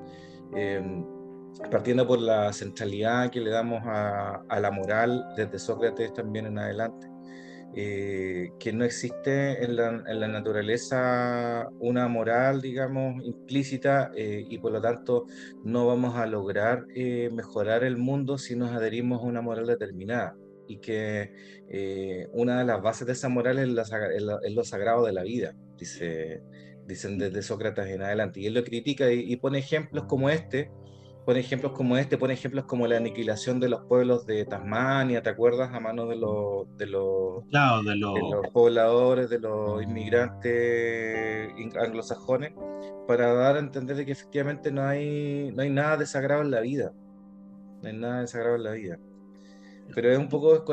partiendo 1.71 2.07
por 2.07 2.19
la 2.19 2.51
centralidad 2.53 3.31
que 3.31 3.41
le 3.41 3.49
damos 3.49 3.81
a, 3.85 4.43
a 4.47 4.59
la 4.59 4.71
moral 4.71 5.25
desde 5.35 5.59
Sócrates 5.59 6.13
también 6.13 6.45
en 6.45 6.59
adelante. 6.59 7.07
Eh, 7.77 8.53
que 8.57 8.71
no 8.71 8.85
existe 8.85 9.61
en 9.65 9.75
la, 9.75 10.01
en 10.07 10.19
la, 10.21 10.29
naturaleza 10.29 11.67
una 11.79 12.07
moral, 12.07 12.61
digamos, 12.61 13.21
implícita 13.25 14.11
eh, 14.15 14.45
y 14.49 14.59
por 14.59 14.71
lo 14.71 14.79
tanto 14.79 15.25
no 15.65 15.85
vamos 15.85 16.15
a 16.15 16.25
lograr 16.25 16.85
eh, 16.95 17.29
mejorar 17.33 17.83
el 17.83 17.97
mundo 17.97 18.37
si 18.37 18.55
nos 18.55 18.71
adherimos 18.71 19.19
a 19.19 19.25
una 19.25 19.41
moral 19.41 19.67
determinada 19.67 20.37
y 20.69 20.77
que 20.77 21.33
una 22.31 22.59
de 22.59 22.65
las 22.65 22.81
bases 22.81 23.07
de 23.07 23.13
esa 23.13 23.27
moral 23.27 23.59
es, 23.59 23.67
la, 23.67 23.83
es, 24.41 24.53
lo 24.53 24.63
sagrado 24.63 25.05
de 25.05 25.11
la 25.11 25.23
vida, 25.23 25.53
dice, 25.77 26.41
dicen 26.87 27.17
desde 27.17 27.41
Sócrates 27.41 27.87
en 27.87 28.03
adelante. 28.03 28.39
Y 28.39 28.45
él 28.45 28.53
lo 28.53 28.63
critica 28.63 29.11
y, 29.11 29.33
y 29.33 29.35
pone 29.35 29.59
ejemplos 29.59 30.05
como 30.05 30.29
este, 30.29 30.71
pone 31.25 31.39
ejemplos 31.39 31.71
como 31.71 31.97
este, 31.97 32.17
pone 32.17 32.33
ejemplos 32.35 32.65
como 32.65 32.87
la 32.87 32.97
aniquilación 32.97 33.59
de 33.59 33.69
los 33.69 33.81
pueblos 33.85 34.25
de 34.25 34.45
Tasmania, 34.45 35.23
¿te 35.23 35.29
acuerdas? 35.29 35.73
A 35.73 35.79
mano 35.79 36.05
de 36.05 36.15
los, 36.15 36.77
de 36.77 36.85
los, 36.85 37.43
de, 37.49 37.95
los... 37.95 38.47
pobladores, 38.53 39.29
de 39.29 39.39
los 39.39 39.81
inmigrantes 39.81 41.51
anglosajones, 41.79 42.53
para 43.07 43.33
dar 43.33 43.55
a 43.55 43.59
entender 43.59 43.97
de 43.97 44.05
que 44.05 44.11
efectivamente 44.11 44.71
no 44.71 44.83
hay, 44.83 45.51
no 45.55 45.63
hay 45.63 45.71
nada 45.71 45.97
desagrado 45.97 46.43
en 46.43 46.51
la 46.51 46.61
vida. 46.61 46.93
No 47.81 47.89
hay 47.89 47.97
nada 47.97 48.21
desagrado 48.21 48.55
en 48.55 48.63
la 48.63 48.71
vida. 48.71 48.99
Pero 49.93 50.11
es 50.11 50.17
un 50.17 50.29
poco 50.29 50.63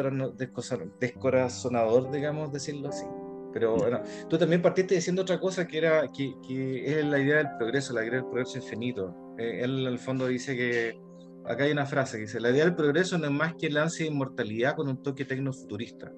descorazonador, 1.01 2.11
digamos, 2.11 2.53
decirlo 2.53 2.89
así. 2.89 3.07
Pero 3.53 3.77
bueno, 3.77 4.03
tú 4.29 4.39
también 4.39 4.63
partiste 4.63 4.95
diciendo 4.95 5.23
otra 5.23 5.39
cosa 5.39 5.67
que 5.67 5.79
era 5.79 6.09
que, 6.09 6.35
que 6.47 6.99
es 6.99 7.05
la 7.05 7.19
idea 7.19 7.37
del 7.37 7.49
progreso, 7.59 7.93
la 7.93 8.03
idea 8.03 8.15
del 8.15 8.25
progreso 8.25 8.59
infinito. 8.59 9.15
Eh, 9.39 9.61
él 9.63 9.87
al 9.87 9.99
fondo 9.99 10.27
dice 10.27 10.57
que 10.57 11.01
acá 11.47 11.65
hay 11.65 11.73
una 11.73 11.87
frase 11.87 12.17
que 12.17 12.23
dice, 12.23 12.41
la 12.41 12.51
idea 12.51 12.65
del 12.65 12.75
progreso 12.75 13.19
no 13.19 13.27
es 13.27 13.33
más 13.33 13.55
que 13.55 13.67
el 13.67 13.77
ansia 13.77 14.07
de 14.07 14.13
inmortalidad 14.13 14.77
con 14.77 14.89
un 14.89 15.03
toque 15.03 15.25
tecnofuturista. 15.25 16.13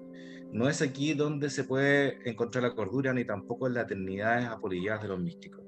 No 0.52 0.68
es 0.68 0.82
aquí 0.82 1.14
donde 1.14 1.50
se 1.50 1.64
puede 1.64 2.18
encontrar 2.28 2.62
la 2.62 2.74
cordura 2.74 3.12
ni 3.12 3.24
tampoco 3.24 3.66
en 3.66 3.74
las 3.74 3.84
eternidades 3.86 4.46
apolilladas 4.46 5.02
de 5.02 5.08
los 5.08 5.20
místicos. 5.20 5.64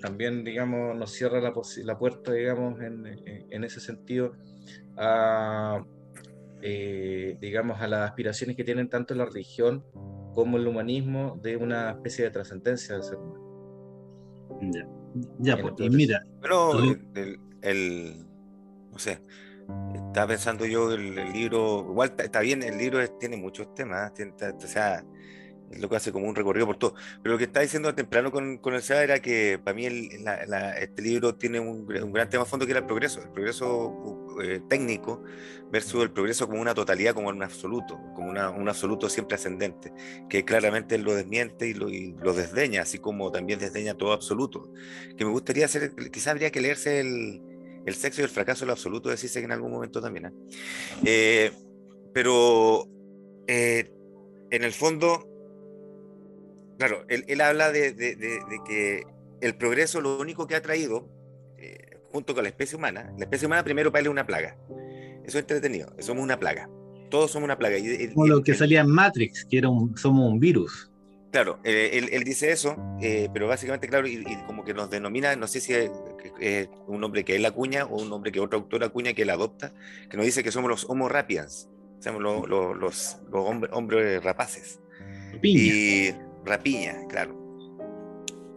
También, 0.00 0.44
digamos, 0.44 0.96
nos 0.96 1.12
cierra 1.12 1.40
la, 1.40 1.52
la 1.84 1.98
puerta, 1.98 2.32
digamos, 2.32 2.80
en, 2.80 3.04
en, 3.50 3.64
ese 3.64 3.80
sentido 3.80 4.32
a, 4.96 5.84
eh, 6.62 7.36
digamos, 7.40 7.80
a 7.80 7.88
las 7.88 8.08
aspiraciones 8.08 8.56
que 8.56 8.64
tienen 8.64 8.88
tanto 8.88 9.14
la 9.14 9.24
religión 9.24 9.84
como 10.34 10.56
el 10.56 10.66
humanismo 10.66 11.38
de 11.42 11.56
una 11.56 11.90
especie 11.90 12.24
de 12.24 12.30
trascendencia 12.30 12.94
del 12.94 13.04
ser 13.04 13.18
humano. 13.18 13.50
Ya, 14.72 14.86
ya 15.38 15.56
pues, 15.56 15.74
y 15.78 15.90
mira. 15.90 16.24
Bueno, 16.40 16.72
el, 17.62 18.26
no 18.90 18.98
sé, 18.98 19.20
estaba 19.94 20.28
pensando 20.28 20.66
yo 20.66 20.92
el, 20.92 21.18
el 21.18 21.32
libro, 21.32 21.86
igual 21.88 22.14
está, 22.18 22.40
bien, 22.40 22.62
el 22.62 22.78
libro 22.78 23.06
tiene 23.18 23.36
muchos 23.36 23.74
temas, 23.74 24.12
tiene, 24.14 24.32
o 24.32 24.60
sea, 24.66 25.04
es 25.70 25.80
lo 25.80 25.88
que 25.88 25.96
hace 25.96 26.12
como 26.12 26.26
un 26.28 26.34
recorrido 26.34 26.66
por 26.66 26.78
todo. 26.78 26.94
Pero 27.22 27.34
lo 27.34 27.38
que 27.38 27.44
estaba 27.44 27.62
diciendo 27.62 27.94
temprano 27.94 28.30
con, 28.32 28.58
con 28.58 28.74
el 28.74 28.82
SEA 28.82 29.04
era 29.04 29.20
que 29.20 29.60
para 29.62 29.74
mí 29.74 29.86
este 29.86 31.02
libro 31.02 31.36
tiene 31.36 31.60
un, 31.60 31.86
un, 31.90 32.12
gran 32.12 32.28
tema 32.28 32.42
a 32.42 32.46
fondo 32.46 32.66
que 32.66 32.72
era 32.72 32.80
el 32.80 32.86
progreso, 32.86 33.22
el 33.22 33.30
progreso 33.30 34.26
eh, 34.42 34.60
técnico 34.68 35.22
versus 35.70 36.02
el 36.02 36.10
progreso 36.10 36.48
como 36.48 36.60
una 36.60 36.74
totalidad, 36.74 37.14
como 37.14 37.28
un 37.28 37.42
absoluto, 37.42 37.98
como 38.14 38.30
una, 38.30 38.50
un 38.50 38.68
absoluto 38.68 39.08
siempre 39.08 39.36
ascendente, 39.36 39.92
que 40.28 40.44
claramente 40.44 40.98
lo 40.98 41.14
desmiente 41.14 41.68
y 41.68 41.74
lo, 41.74 41.88
y 41.88 42.14
lo, 42.20 42.32
desdeña, 42.32 42.82
así 42.82 42.98
como 42.98 43.30
también 43.30 43.58
desdeña 43.58 43.94
todo 43.94 44.12
absoluto. 44.12 44.72
Que 45.16 45.24
me 45.24 45.30
gustaría 45.30 45.66
hacer, 45.66 45.94
quizás 46.10 46.28
habría 46.28 46.50
que 46.50 46.60
leerse 46.60 47.00
el, 47.00 47.40
el 47.86 47.94
sexo 47.94 48.20
y 48.20 48.24
el 48.24 48.30
fracaso 48.30 48.64
del 48.64 48.72
absoluto, 48.72 49.08
decirse 49.08 49.38
en 49.40 49.52
algún 49.52 49.70
momento 49.70 50.00
también. 50.00 50.26
¿eh? 50.26 50.32
Eh, 51.04 51.52
pero 52.12 52.86
en 53.46 54.64
el 54.64 54.72
fondo 54.72 55.30
Claro, 56.80 57.04
él, 57.08 57.40
habla 57.42 57.70
de, 57.72 57.94
que 58.66 59.02
el 59.42 59.54
progreso 59.54 60.00
lo 60.00 60.18
único 60.18 60.46
que 60.46 60.54
ha 60.54 60.62
traído, 60.62 61.10
eh, 61.10 61.19
junto 62.12 62.34
con 62.34 62.42
la 62.42 62.48
especie 62.48 62.76
humana, 62.76 63.12
la 63.16 63.24
especie 63.24 63.46
humana 63.46 63.64
primero 63.64 63.90
para 63.90 64.00
él 64.00 64.06
es 64.06 64.10
una 64.12 64.26
plaga. 64.26 64.56
Eso 65.24 65.38
es 65.38 65.42
entretenido, 65.42 65.94
somos 65.98 66.22
una 66.22 66.38
plaga. 66.38 66.68
Todos 67.10 67.32
somos 67.32 67.46
una 67.46 67.58
plaga. 67.58 67.76
Como 68.14 68.26
lo 68.26 68.42
que 68.42 68.54
salía 68.54 68.80
en 68.80 68.88
Matrix, 68.88 69.44
que 69.44 69.58
era 69.58 69.68
un, 69.68 69.96
somos 69.96 70.30
un 70.30 70.38
virus. 70.38 70.90
Claro, 71.32 71.60
eh, 71.62 72.08
él, 72.10 72.24
dice 72.24 72.50
eso, 72.50 72.76
eh, 73.00 73.28
pero 73.32 73.46
básicamente, 73.46 73.86
claro, 73.86 74.08
y, 74.08 74.24
como 74.46 74.64
que 74.64 74.74
nos 74.74 74.90
denomina, 74.90 75.36
no 75.36 75.46
sé 75.46 75.60
si 75.60 75.72
es, 75.72 75.90
un 76.88 77.00
nombre 77.00 77.24
que 77.24 77.36
él 77.36 77.44
acuña 77.44 77.84
o 77.84 78.02
un 78.02 78.08
nombre 78.08 78.32
que 78.32 78.40
otro 78.40 78.58
autor 78.58 78.82
acuña 78.82 79.12
que 79.12 79.22
él 79.22 79.30
adopta, 79.30 79.72
que 80.08 80.16
nos 80.16 80.26
dice 80.26 80.42
que 80.42 80.50
somos 80.50 80.68
los 80.68 80.88
Homo 80.88 81.08
rapiens, 81.08 81.68
somos 82.00 82.20
los, 82.20 82.48
los, 82.48 82.76
los, 82.76 83.18
hombres, 83.30 83.72
hombres 83.72 84.24
rapaces. 84.24 84.80
Y 85.42 86.10
rapiña, 86.44 87.06
claro. 87.08 87.39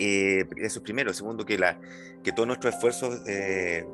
Eh, 0.04 0.46
eso 0.58 0.80
es 0.80 0.84
primero. 0.84 1.14
Segundo, 1.14 1.46
que, 1.46 1.58
la, 1.58 1.80
que 2.24 2.32
todos 2.32 2.48
nuestros 2.48 2.76
esfuerzos 2.76 3.22
eh, 3.28 3.86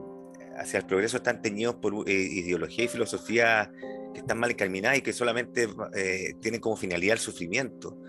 hacia 0.58 0.80
el 0.80 0.86
progreso 0.86 1.18
están 1.18 1.42
teñidos 1.42 1.76
por 1.76 2.10
eh, 2.10 2.14
ideología 2.14 2.86
y 2.86 2.88
filosofía 2.88 3.72
que 4.14 4.22
están 4.22 4.40
mal 4.40 4.50
encaminadas 4.50 4.98
y 4.98 5.02
que 5.02 5.14
solamente 5.14 5.68
tienen 6.42 6.60
como 6.60 6.76
finalidad 6.76 7.14
el 7.14 7.20
sufrimiento, 7.20 8.02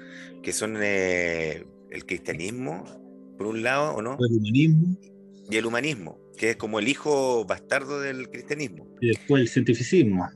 que 0.42 0.52
son 0.52 0.82
el 0.82 2.06
cristianismo, 2.06 2.84
por 3.36 3.46
un 3.48 3.62
lado, 3.62 3.94
¿o 3.96 4.02
no? 4.02 4.16
El 4.18 4.38
humanismo. 4.38 4.96
Y 5.50 5.56
el 5.56 5.66
humanismo, 5.66 6.18
que 6.38 6.50
es 6.50 6.56
como 6.56 6.78
el 6.78 6.88
hijo 6.88 7.44
bastardo 7.44 8.00
del 8.00 8.30
cristianismo. 8.30 8.88
Y 9.02 9.08
después 9.08 9.42
el 9.42 9.48
cientificismo. 9.48 10.26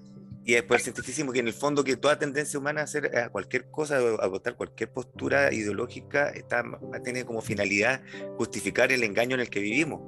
Y 0.47 0.53
después 0.53 0.81
el 0.81 0.85
cientificismo, 0.85 1.33
que 1.33 1.39
en 1.39 1.47
el 1.47 1.55
fondo 1.55 1.83
que 1.85 1.97
toda 1.97 2.19
tendencia 2.19 2.59
humana 2.59 2.83
a 2.83 2.85
hacer 2.85 3.17
a 3.17 3.31
cualquier 3.31 3.71
cosa, 3.71 3.97
a 3.97 3.99
adoptar 3.99 4.57
cualquier 4.57 4.93
postura 4.93 5.53
ideológica, 5.55 6.29
está, 6.29 6.63
tiene 7.03 7.25
como 7.25 7.41
finalidad 7.41 8.03
justificar 8.37 8.93
el 8.93 9.03
engaño 9.05 9.35
en 9.35 9.41
el 9.41 9.49
que 9.49 9.61
vivimos, 9.61 10.03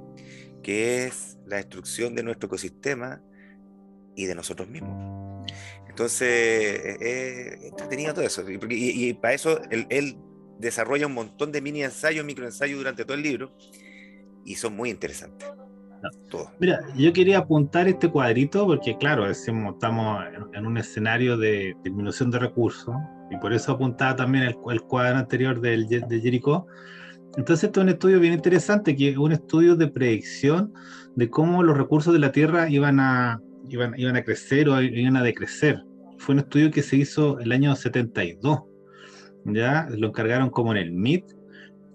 que 0.62 1.06
es 1.06 1.38
la 1.46 1.56
destrucción 1.56 2.14
de 2.14 2.22
nuestro 2.22 2.48
ecosistema 2.48 3.22
y 4.14 4.26
de 4.26 4.34
nosotros 4.34 4.68
mismos. 4.68 5.52
Entonces, 5.88 6.98
es 7.00 7.62
entretenido 7.62 8.12
todo 8.12 8.26
eso. 8.26 8.44
Y, 8.50 9.14
para 9.14 9.32
eso 9.32 9.62
él, 9.70 9.86
él, 9.88 10.18
desarrolla 10.58 11.06
un 11.06 11.14
montón 11.14 11.52
de 11.52 11.60
mini 11.60 11.82
ensayos, 11.82 12.24
microensayos 12.24 12.78
durante 12.78 13.04
todo 13.04 13.14
el 13.14 13.22
libro, 13.22 13.56
y 14.44 14.54
son 14.56 14.74
muy 14.74 14.90
interesantes. 14.90 15.48
Mira, 16.60 16.80
yo 16.96 17.12
quería 17.12 17.38
apuntar 17.38 17.88
este 17.88 18.10
cuadrito 18.10 18.66
porque, 18.66 18.96
claro, 18.98 19.26
decimos, 19.26 19.74
estamos 19.74 20.24
en, 20.54 20.66
un 20.66 20.78
escenario 20.78 21.36
de 21.36 21.74
disminución 21.82 22.30
de 22.30 22.38
recursos 22.38 22.94
y 23.30 23.36
por 23.38 23.52
eso 23.52 23.72
apuntaba 23.72 24.16
también 24.16 24.44
el, 24.44 24.82
cuadro 24.82 25.18
anterior 25.18 25.60
del, 25.60 25.88
de 25.88 26.20
Jericho. 26.20 26.66
Entonces, 27.36 27.64
esto 27.64 27.80
es 27.80 27.84
un 27.84 27.90
estudio 27.90 28.20
bien 28.20 28.32
interesante, 28.32 28.96
que 28.96 29.10
es 29.10 29.16
un 29.16 29.32
estudio 29.32 29.76
de 29.76 29.88
predicción 29.88 30.72
de 31.16 31.28
cómo 31.28 31.62
los 31.62 31.76
recursos 31.76 32.12
de 32.12 32.18
la 32.18 32.32
Tierra 32.32 32.68
iban 32.70 33.00
a, 33.00 33.40
iban, 33.68 33.94
iban 33.98 34.16
a 34.16 34.22
crecer 34.22 34.68
o 34.68 34.80
iban 34.80 35.16
a 35.16 35.22
decrecer. 35.22 35.82
Fue 36.18 36.34
un 36.34 36.40
estudio 36.40 36.70
que 36.70 36.82
se 36.82 36.96
hizo 36.96 37.38
el 37.40 37.52
año 37.52 37.74
72. 37.74 38.62
¿ya? 39.44 39.88
Lo 39.90 40.08
encargaron 40.08 40.50
como 40.50 40.72
en 40.72 40.78
el 40.78 40.92
MIT 40.92 41.24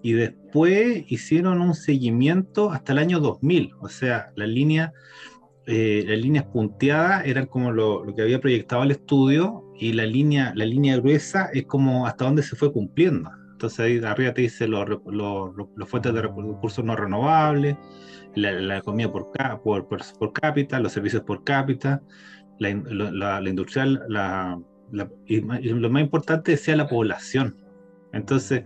y 0.02 0.12
después 0.12 1.04
hicieron 1.08 1.60
un 1.60 1.74
seguimiento 1.74 2.72
hasta 2.72 2.92
el 2.92 2.98
año 2.98 3.20
2000, 3.20 3.74
o 3.80 3.88
sea, 3.88 4.32
la 4.36 4.46
línea, 4.46 4.92
eh, 5.66 6.04
las 6.06 6.18
líneas 6.18 6.44
punteadas 6.46 7.24
eran 7.26 7.46
como 7.46 7.70
lo, 7.70 8.04
que 8.14 8.22
había 8.22 8.40
proyectado 8.40 8.82
el 8.82 8.90
estudio 8.90 9.64
y 9.78 9.92
la 9.92 10.04
línea, 10.04 10.52
la 10.56 10.64
línea 10.64 10.96
gruesa 10.96 11.50
es 11.52 11.66
como 11.66 12.06
hasta 12.06 12.24
dónde 12.24 12.42
se 12.42 12.56
fue 12.56 12.72
cumpliendo. 12.72 13.30
Entonces 13.52 13.80
ahí 13.80 14.04
arriba 14.04 14.34
te 14.34 14.42
dice 14.42 14.66
los, 14.66 14.88
los, 15.06 15.88
fuentes 15.88 16.12
de 16.12 16.22
recursos 16.22 16.84
no 16.84 16.96
renovables, 16.96 17.76
la, 18.34 18.78
economía 18.78 19.12
por, 19.12 19.30
por, 19.62 19.86
por, 19.86 20.32
cápita, 20.32 20.80
los 20.80 20.92
servicios 20.92 21.22
por 21.22 21.44
cápita, 21.44 22.02
la, 22.58 23.40
la 23.40 23.48
industrial, 23.48 24.02
la, 24.08 24.58
y, 25.26 25.40
lo 25.40 25.90
más 25.90 26.02
importante 26.02 26.56
sea 26.56 26.76
la 26.76 26.88
población. 26.88 27.56
Entonces, 28.12 28.64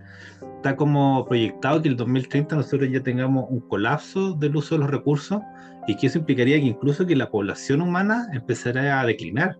está 0.57 0.75
como 0.75 1.25
proyectado 1.25 1.81
que 1.81 1.89
el 1.89 1.95
2030 1.95 2.55
nosotros 2.55 2.89
ya 2.91 3.01
tengamos 3.01 3.45
un 3.49 3.61
colapso 3.61 4.33
del 4.33 4.55
uso 4.55 4.75
de 4.75 4.79
los 4.79 4.89
recursos 4.89 5.39
y 5.87 5.95
que 5.95 6.07
eso 6.07 6.17
implicaría 6.17 6.59
que 6.59 6.65
incluso 6.65 7.05
que 7.05 7.15
la 7.15 7.29
población 7.29 7.81
humana 7.81 8.27
empezará 8.33 8.99
a 8.99 9.05
declinar. 9.05 9.57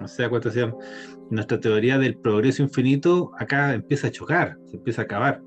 O 0.00 0.08
sea, 0.08 0.28
cuando 0.28 0.48
decían, 0.48 0.74
nuestra 1.30 1.60
teoría 1.60 1.96
del 1.96 2.18
progreso 2.18 2.62
infinito 2.62 3.30
acá 3.38 3.72
empieza 3.72 4.08
a 4.08 4.10
chocar, 4.10 4.58
se 4.66 4.76
empieza 4.76 5.02
a 5.02 5.04
acabar. 5.04 5.42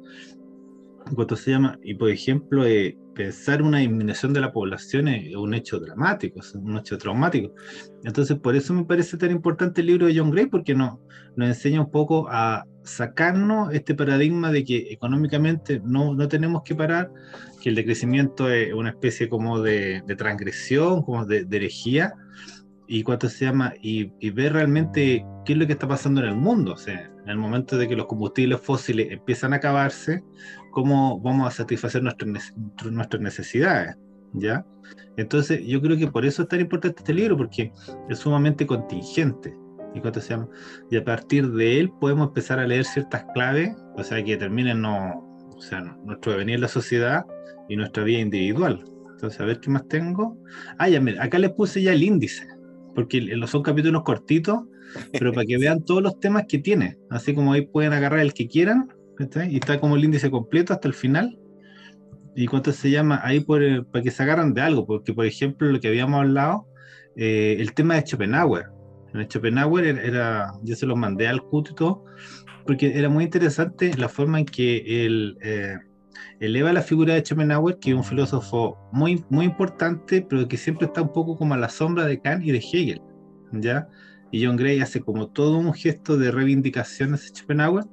¿Cuánto 1.14 1.36
se 1.36 1.52
llama? 1.52 1.78
Y 1.84 1.94
por 1.96 2.10
ejemplo, 2.10 2.66
eh, 2.66 2.98
pensar 3.14 3.62
una 3.62 3.80
disminución 3.80 4.34
de 4.34 4.42
la 4.42 4.54
población 4.54 5.10
es 5.10 5.36
un 5.36 5.54
hecho 5.54 5.80
dramático, 5.80 6.40
es 6.40 6.56
un 6.56 6.78
hecho 6.78 6.98
traumático. 6.98 7.54
Entonces, 8.06 8.40
por 8.40 8.56
eso 8.56 8.74
me 8.74 8.86
parece 8.86 9.18
tan 9.18 9.32
importante 9.32 9.82
el 9.82 9.88
libro 9.88 10.08
de 10.08 10.18
John 10.18 10.32
Gray, 10.32 10.48
porque 10.48 10.74
no, 10.74 11.02
nos 11.36 11.50
enseña 11.50 11.82
un 11.82 11.92
poco 11.92 12.28
a 12.30 12.66
sacarnos 12.86 13.74
este 13.74 13.96
paradigma 13.96 14.52
de 14.52 14.64
que 14.64 14.88
económicamente 14.92 15.82
no, 15.84 16.14
no 16.14 16.28
tenemos 16.28 16.64
que 16.64 16.76
parar, 16.76 17.12
que 17.62 17.70
el 17.70 17.76
decrecimiento 17.76 18.50
es 18.50 18.74
una 18.74 18.90
especie 18.90 19.28
como 19.28 19.62
de, 19.62 20.04
transgresión, 20.18 21.02
como 21.04 21.26
de, 21.26 21.46
de 21.46 21.58
herejía, 21.58 22.14
y 22.88 23.04
cuánto 23.04 23.28
se 23.30 23.46
llama, 23.46 23.74
y, 23.82 24.12
y, 24.20 24.30
ver 24.30 24.54
realmente 24.54 25.26
qué 25.44 25.54
es 25.54 25.60
lo 25.60 25.66
que 25.66 25.74
está 25.74 25.88
pasando 25.88 26.22
en 26.22 26.28
el 26.28 26.36
mundo. 26.36 26.76
O 26.76 26.90
en 26.90 27.30
el 27.30 27.38
momento 27.38 27.78
de 27.78 27.88
que 27.88 27.96
los 27.96 28.06
combustibles 28.06 28.62
fósiles 28.62 29.12
empiezan 29.12 29.54
a 29.54 29.56
acabarse, 29.56 30.24
cómo 30.72 31.20
vamos 31.20 31.48
a 31.48 31.52
satisfacer 31.52 32.04
nuestras, 32.04 32.54
nuestras 32.92 33.22
necesidades. 33.22 33.96
¿Ya? 34.34 34.66
Entonces, 35.18 35.66
yo 35.66 35.82
creo 35.82 35.98
que 35.98 36.08
por 36.08 36.26
eso 36.26 36.44
es 36.44 36.50
tan 36.50 36.60
importante 36.60 37.00
este 37.00 37.14
libro, 37.14 37.38
porque 37.38 37.72
es 38.10 38.20
sumamente 38.20 38.68
contingente. 38.68 39.58
¿Y, 39.96 40.02
cuánto 40.02 40.20
se 40.20 40.30
llama? 40.30 40.50
y 40.92 40.98
a 40.98 41.04
partir 41.04 41.50
de 41.52 41.80
él 41.80 41.92
podemos 42.00 42.28
empezar 42.28 42.60
a 42.60 42.68
leer 42.68 42.86
ciertas 42.86 43.26
claves, 43.34 43.76
o 43.96 44.04
sea, 44.04 44.24
que 44.24 44.32
determinen 44.32 44.82
no, 44.82 45.26
o 45.56 45.62
sea, 45.62 45.82
nuestro 46.04 46.34
devenir 46.34 46.56
en 46.56 46.62
la 46.62 46.68
sociedad 46.68 47.26
y 47.70 47.78
nuestra 47.78 48.04
vida 48.04 48.20
individual. 48.20 48.84
Entonces, 49.12 49.40
a 49.40 49.46
ver 49.46 49.60
qué 49.62 49.70
más 49.70 49.88
tengo. 49.88 50.38
Ah, 50.78 50.90
ya, 50.90 51.00
mira, 51.00 51.24
acá 51.24 51.40
les 51.40 51.52
puse 51.52 51.82
ya 51.82 51.94
el 51.94 52.04
índice, 52.04 52.46
porque 52.94 53.26
son 53.48 53.64
capítulos 53.64 54.04
cortitos, 54.04 54.60
pero 55.14 55.32
para 55.32 55.46
que 55.46 55.58
vean 55.58 55.84
todos 55.84 56.04
los 56.04 56.20
temas 56.20 56.44
que 56.48 56.60
tiene. 56.60 56.98
Así 57.10 57.34
como 57.34 57.54
ahí 57.54 57.66
pueden 57.66 57.94
agarrar 57.94 58.20
el 58.20 58.34
que 58.34 58.48
quieran 58.48 58.90
y 59.50 59.56
está 59.56 59.80
como 59.80 59.96
el 59.96 60.04
índice 60.04 60.30
completo 60.30 60.74
hasta 60.74 60.88
el 60.88 60.94
final. 60.94 61.40
¿Y 62.36 62.48
cuánto 62.48 62.74
se 62.74 62.92
llama? 62.92 63.22
Ahí 63.24 63.40
por, 63.40 63.64
eh, 63.64 63.82
para 63.84 64.04
que 64.04 64.12
se 64.12 64.22
agarran 64.22 64.54
de 64.54 64.62
algo, 64.62 64.86
porque 64.86 65.14
por 65.14 65.26
ejemplo 65.26 65.72
lo 65.72 65.80
que 65.80 65.88
habíamos 65.88 66.20
hablado, 66.20 66.68
eh, 67.16 67.56
el 67.60 67.74
tema 67.74 67.96
de 67.96 68.02
Schopenhauer. 68.02 68.66
En 69.22 69.30
Schopenhauer 69.30 69.86
era, 69.86 70.54
yo 70.64 70.76
se 70.76 70.86
los 70.86 70.98
mandé 70.98 71.28
al 71.28 71.42
CUT 71.42 71.70
porque 72.66 72.98
era 72.98 73.10
muy 73.10 73.24
interesante 73.24 73.96
la 73.98 74.10
forma 74.10 74.40
en 74.40 74.46
que 74.46 75.06
él 75.06 75.38
eh, 75.42 75.78
eleva 76.40 76.74
la 76.74 76.82
figura 76.82 77.14
de 77.14 77.24
Schopenhauer, 77.24 77.78
que 77.80 77.92
es 77.92 77.96
un 77.96 78.04
filósofo 78.04 78.78
muy, 78.92 79.24
muy 79.30 79.46
importante, 79.46 80.26
pero 80.28 80.48
que 80.48 80.58
siempre 80.58 80.88
está 80.88 81.02
un 81.02 81.14
poco 81.14 81.38
como 81.38 81.54
a 81.54 81.58
la 81.58 81.70
sombra 81.70 82.06
de 82.06 82.20
Kant 82.20 82.44
y 82.44 82.52
de 82.52 82.58
Hegel, 82.58 83.02
¿ya? 83.54 83.88
Y 84.32 84.46
John 84.46 84.58
Gray 84.58 84.82
hace 84.82 85.00
como 85.00 85.28
todo 85.30 85.58
un 85.58 85.74
gesto 85.74 86.18
de 86.18 86.32
reivindicación 86.32 87.12
de 87.12 87.18
Schopenhauer, 87.20 87.86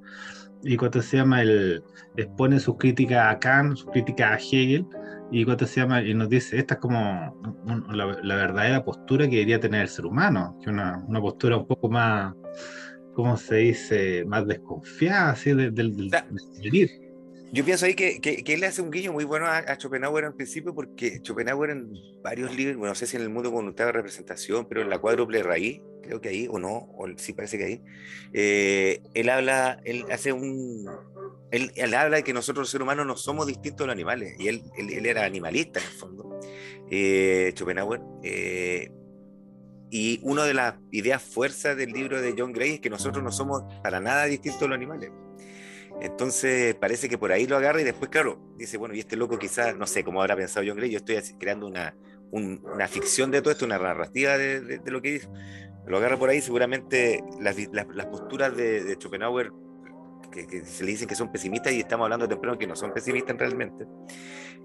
y 0.65 0.77
cuando 0.77 1.03
se 1.03 1.17
llama 1.17 1.43
el 1.43 1.83
expone 2.17 2.61
sus 2.61 2.77
críticas 2.77 3.35
a 3.35 3.39
Kant, 3.39 3.77
sus 3.77 3.91
críticas 3.91 4.33
a 4.33 4.37
Hegel, 4.37 4.87
y 5.33 5.45
cuando 5.47 5.67
se 5.67 5.81
llama 5.81 6.03
y 6.03 6.13
nos 6.13 6.29
dice 6.29 6.59
esta 6.59 6.75
es 6.75 6.81
como 6.81 7.41
la, 7.91 8.37
verdadera 8.37 8.85
postura 8.85 9.25
que 9.27 9.37
debería 9.37 9.59
tener 9.59 9.81
el 9.81 9.89
ser 9.89 10.05
humano, 10.05 10.59
que 10.63 10.69
una, 10.69 11.03
una 11.09 11.21
postura 11.21 11.57
un 11.57 11.67
poco 11.67 11.89
más, 11.89 12.35
¿cómo 13.15 13.37
se 13.39 13.57
dice? 13.57 14.25
Más 14.27 14.47
desconfiada, 14.47 15.31
así 15.31 15.55
del, 15.55 15.75
del, 15.75 16.11
yo 17.55 17.67
pienso 17.67 17.85
ahí 17.85 17.95
que, 17.95 18.19
que, 18.21 18.43
él 18.47 18.61
le 18.61 18.67
hace 18.67 18.81
un 18.81 18.91
guiño 18.91 19.13
muy 19.13 19.25
bueno 19.25 19.47
a, 19.47 19.63
Schopenhauer 19.79 20.25
en 20.25 20.33
principio, 20.33 20.75
porque 20.75 21.21
Schopenhauer 21.23 21.71
en 21.71 21.93
varios 22.23 22.55
libros, 22.57 22.79
bueno, 22.79 22.93
no 22.93 22.95
sé 22.95 23.07
si 23.07 23.17
en 23.17 23.23
el 23.23 23.29
mundo 23.29 23.51
voluntad 23.51 23.85
de 23.87 23.93
representación, 23.93 24.67
pero 24.67 24.81
en 24.81 24.89
la 24.89 24.99
cuádruple 24.99 25.43
raíz, 25.43 25.83
creo 26.03 26.21
que 26.23 26.31
ahí, 26.31 26.49
o 26.51 26.59
no, 26.59 26.89
o 26.97 27.07
sí 27.17 27.35
parece 27.35 27.59
que 27.59 27.65
ahí, 27.65 27.83
eh, 28.33 29.03
él 29.13 29.29
habla, 29.29 29.81
él 29.85 30.07
hace 30.11 30.33
un, 30.33 30.87
él, 31.53 31.95
habla 31.95 32.17
de 32.17 32.25
que 32.25 32.33
nosotros 32.33 32.63
los 32.63 32.71
seres 32.71 32.83
humanos 32.83 33.07
no 33.07 33.17
somos 33.17 33.47
distintos 33.47 33.85
a 33.85 33.87
los 33.87 33.95
animales, 33.95 34.35
y 34.39 34.49
él, 34.49 34.63
él, 34.77 35.07
era 35.07 35.25
animalista 35.25 35.79
en 35.79 35.87
el 35.87 35.93
fondo, 35.93 36.41
eh, 36.91 37.53
Schopenhauer, 37.55 38.01
eh, 38.23 38.91
y 39.91 40.21
una 40.23 40.45
de 40.45 40.55
las 40.55 40.77
ideas 40.91 41.23
fuerzas 41.23 41.77
del 41.77 41.93
libro 41.93 42.21
de 42.21 42.35
John 42.37 42.53
Gray 42.53 42.75
es 42.75 42.81
que 42.81 42.89
nosotros 42.89 43.23
no 43.23 43.31
somos 43.31 43.63
para 43.83 44.01
nada 44.01 44.25
distintos 44.25 44.63
a 44.63 44.67
los 44.69 44.75
animales. 44.75 45.11
Entonces 46.01 46.75
parece 46.77 47.11
que 47.11 47.19
por 47.19 47.31
ahí 47.31 47.47
lo 47.47 47.59
agarra 47.59 47.83
y 47.83 47.85
después, 47.85 48.11
claro, 48.11 48.41
dice, 48.57 48.79
bueno, 48.79 48.95
y 48.95 49.01
este 49.01 49.17
loco 49.17 49.39
quizás, 49.39 49.77
no 49.77 49.87
sé 49.87 50.03
cómo 50.03 50.23
habrá 50.23 50.35
pensado 50.35 50.65
John 50.67 50.79
Gray, 50.79 50.91
yo 50.91 50.97
estoy 50.97 51.17
creando 51.39 51.67
una, 51.67 51.95
una 52.31 52.89
ficción 52.89 53.31
de 53.31 53.43
todo 53.43 53.53
esto, 53.53 53.67
una 53.67 53.79
narrativa 53.79 54.39
de, 54.39 54.81
lo 54.87 55.03
que 55.03 55.13
dice. 55.13 55.29
Lo 55.87 55.99
agarra 55.99 56.17
por 56.17 56.31
ahí, 56.31 56.41
seguramente 56.41 57.23
las, 57.41 57.57
las, 57.73 58.07
posturas 58.07 58.57
de, 58.57 58.97
Schopenhauer, 58.99 59.53
que, 60.33 60.65
se 60.65 60.85
le 60.85 60.91
dicen 60.91 61.07
que 61.07 61.15
son 61.15 61.31
pesimistas 61.31 61.73
y 61.73 61.79
estamos 61.81 62.07
hablando 62.07 62.27
temprano 62.29 62.59
que 62.59 62.67
no 62.67 62.75
son 62.75 62.93
pesimistas 62.93 63.37
realmente, 63.37 63.87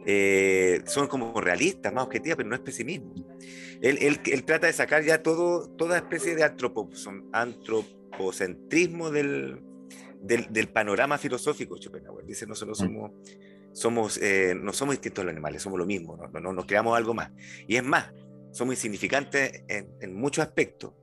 eh, 0.06 0.82
son 0.86 1.08
como 1.08 1.40
realistas, 1.40 1.94
más 1.94 2.06
objetivas, 2.06 2.38
pero 2.38 2.50
no 2.50 2.56
es 2.56 2.62
pesimismo. 2.62 3.14
Él, 3.82 4.00
él, 4.02 4.20
él 4.26 4.44
trata 4.46 4.66
de 4.68 4.74
sacar 4.74 5.04
ya 5.04 5.22
todo, 5.22 5.70
toda 5.72 5.98
especie 5.98 6.36
de 6.36 6.44
antropocentrismo 6.44 9.12
del, 9.12 9.62
del, 10.22 10.70
panorama 10.70 11.18
filosófico 11.18 11.78
Schopenhauer. 11.78 12.26
Dice, 12.26 12.46
nosotros 12.46 12.82
mm. 12.82 12.84
somos, 12.84 13.12
somos 13.74 14.18
eh, 14.18 14.56
no 14.56 14.74
somos 14.74 14.96
distintos 14.96 15.22
a 15.22 15.26
los 15.26 15.32
animales, 15.32 15.62
somos 15.62 15.80
lo 15.80 15.86
mismo, 15.86 16.18
no, 16.18 16.40
no, 16.40 16.54
nos 16.54 16.66
creamos 16.66 16.98
algo 16.98 17.14
más. 17.14 17.32
Y 17.68 17.76
es 17.76 17.84
más, 17.84 18.12
somos 18.52 18.76
insignificantes 18.76 19.64
en, 19.68 20.16
muchos 20.16 20.46
aspectos, 20.46 20.94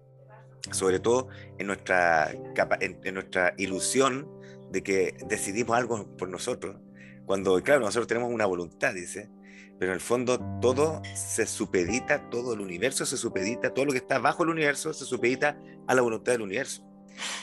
sobre 0.71 0.99
todo 0.99 1.29
en 1.59 1.67
nuestra, 1.67 2.33
en, 2.81 3.15
nuestra 3.15 3.55
ilusión 3.59 4.29
de 4.75 4.83
que 4.83 5.17
decidimos 5.27 5.77
algo 5.77 6.15
por 6.19 6.29
nosotros, 6.29 6.77
cuando, 7.25 7.63
claro, 7.63 7.81
nosotros 7.81 8.07
tenemos 8.07 8.31
una 8.31 8.45
voluntad, 8.45 8.93
dice, 8.93 9.31
pero 9.79 9.93
en 9.93 9.95
el 9.95 10.01
fondo 10.01 10.39
todo 10.61 11.01
se 11.15 11.47
supedita, 11.47 12.29
todo 12.29 12.53
el 12.53 12.61
universo 12.61 13.07
se 13.07 13.17
supedita, 13.17 13.73
todo 13.73 13.87
lo 13.87 13.93
que 13.93 13.99
está 13.99 14.19
bajo 14.19 14.43
el 14.43 14.51
universo 14.51 14.93
se 14.93 15.07
supedita 15.07 15.59
a 15.87 15.95
la 15.95 16.03
voluntad 16.03 16.33
del 16.33 16.43
universo 16.43 16.85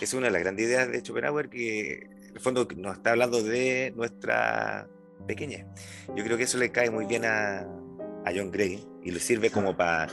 es 0.02 0.14
una 0.14 0.28
de 0.28 0.32
las 0.32 0.42
grandes 0.42 0.66
ideas 0.66 0.92
de 0.92 1.00
Schopenhauer 1.02 1.50
que 1.50 1.94
en 2.04 2.36
el 2.36 2.40
fondo 2.40 2.68
nos 2.78 2.98
está 2.98 3.12
hablando 3.12 3.42
de 3.44 3.94
nuestra 3.96 4.88
pequeña. 5.28 5.68
Yo 6.16 6.24
creo 6.24 6.38
que 6.38 6.44
eso 6.44 6.58
le 6.58 6.72
cae 6.72 6.90
muy 6.90 7.06
bien 7.06 7.26
a, 7.26 7.60
a 7.60 8.32
John 8.36 8.52
Gray 8.52 8.86
y 9.04 9.12
le 9.12 9.20
sirve 9.20 9.50
como, 9.50 9.76
para 9.76 10.08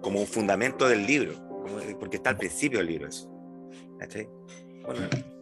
como 0.00 0.20
un 0.20 0.26
fundamento 0.26 0.88
del 0.88 1.06
libro, 1.06 1.34
porque 1.98 2.16
está 2.16 2.30
al 2.30 2.38
principio 2.38 2.78
del 2.78 2.88
libro 2.88 3.08
eso. 3.08 3.30
Bueno. 4.84 5.35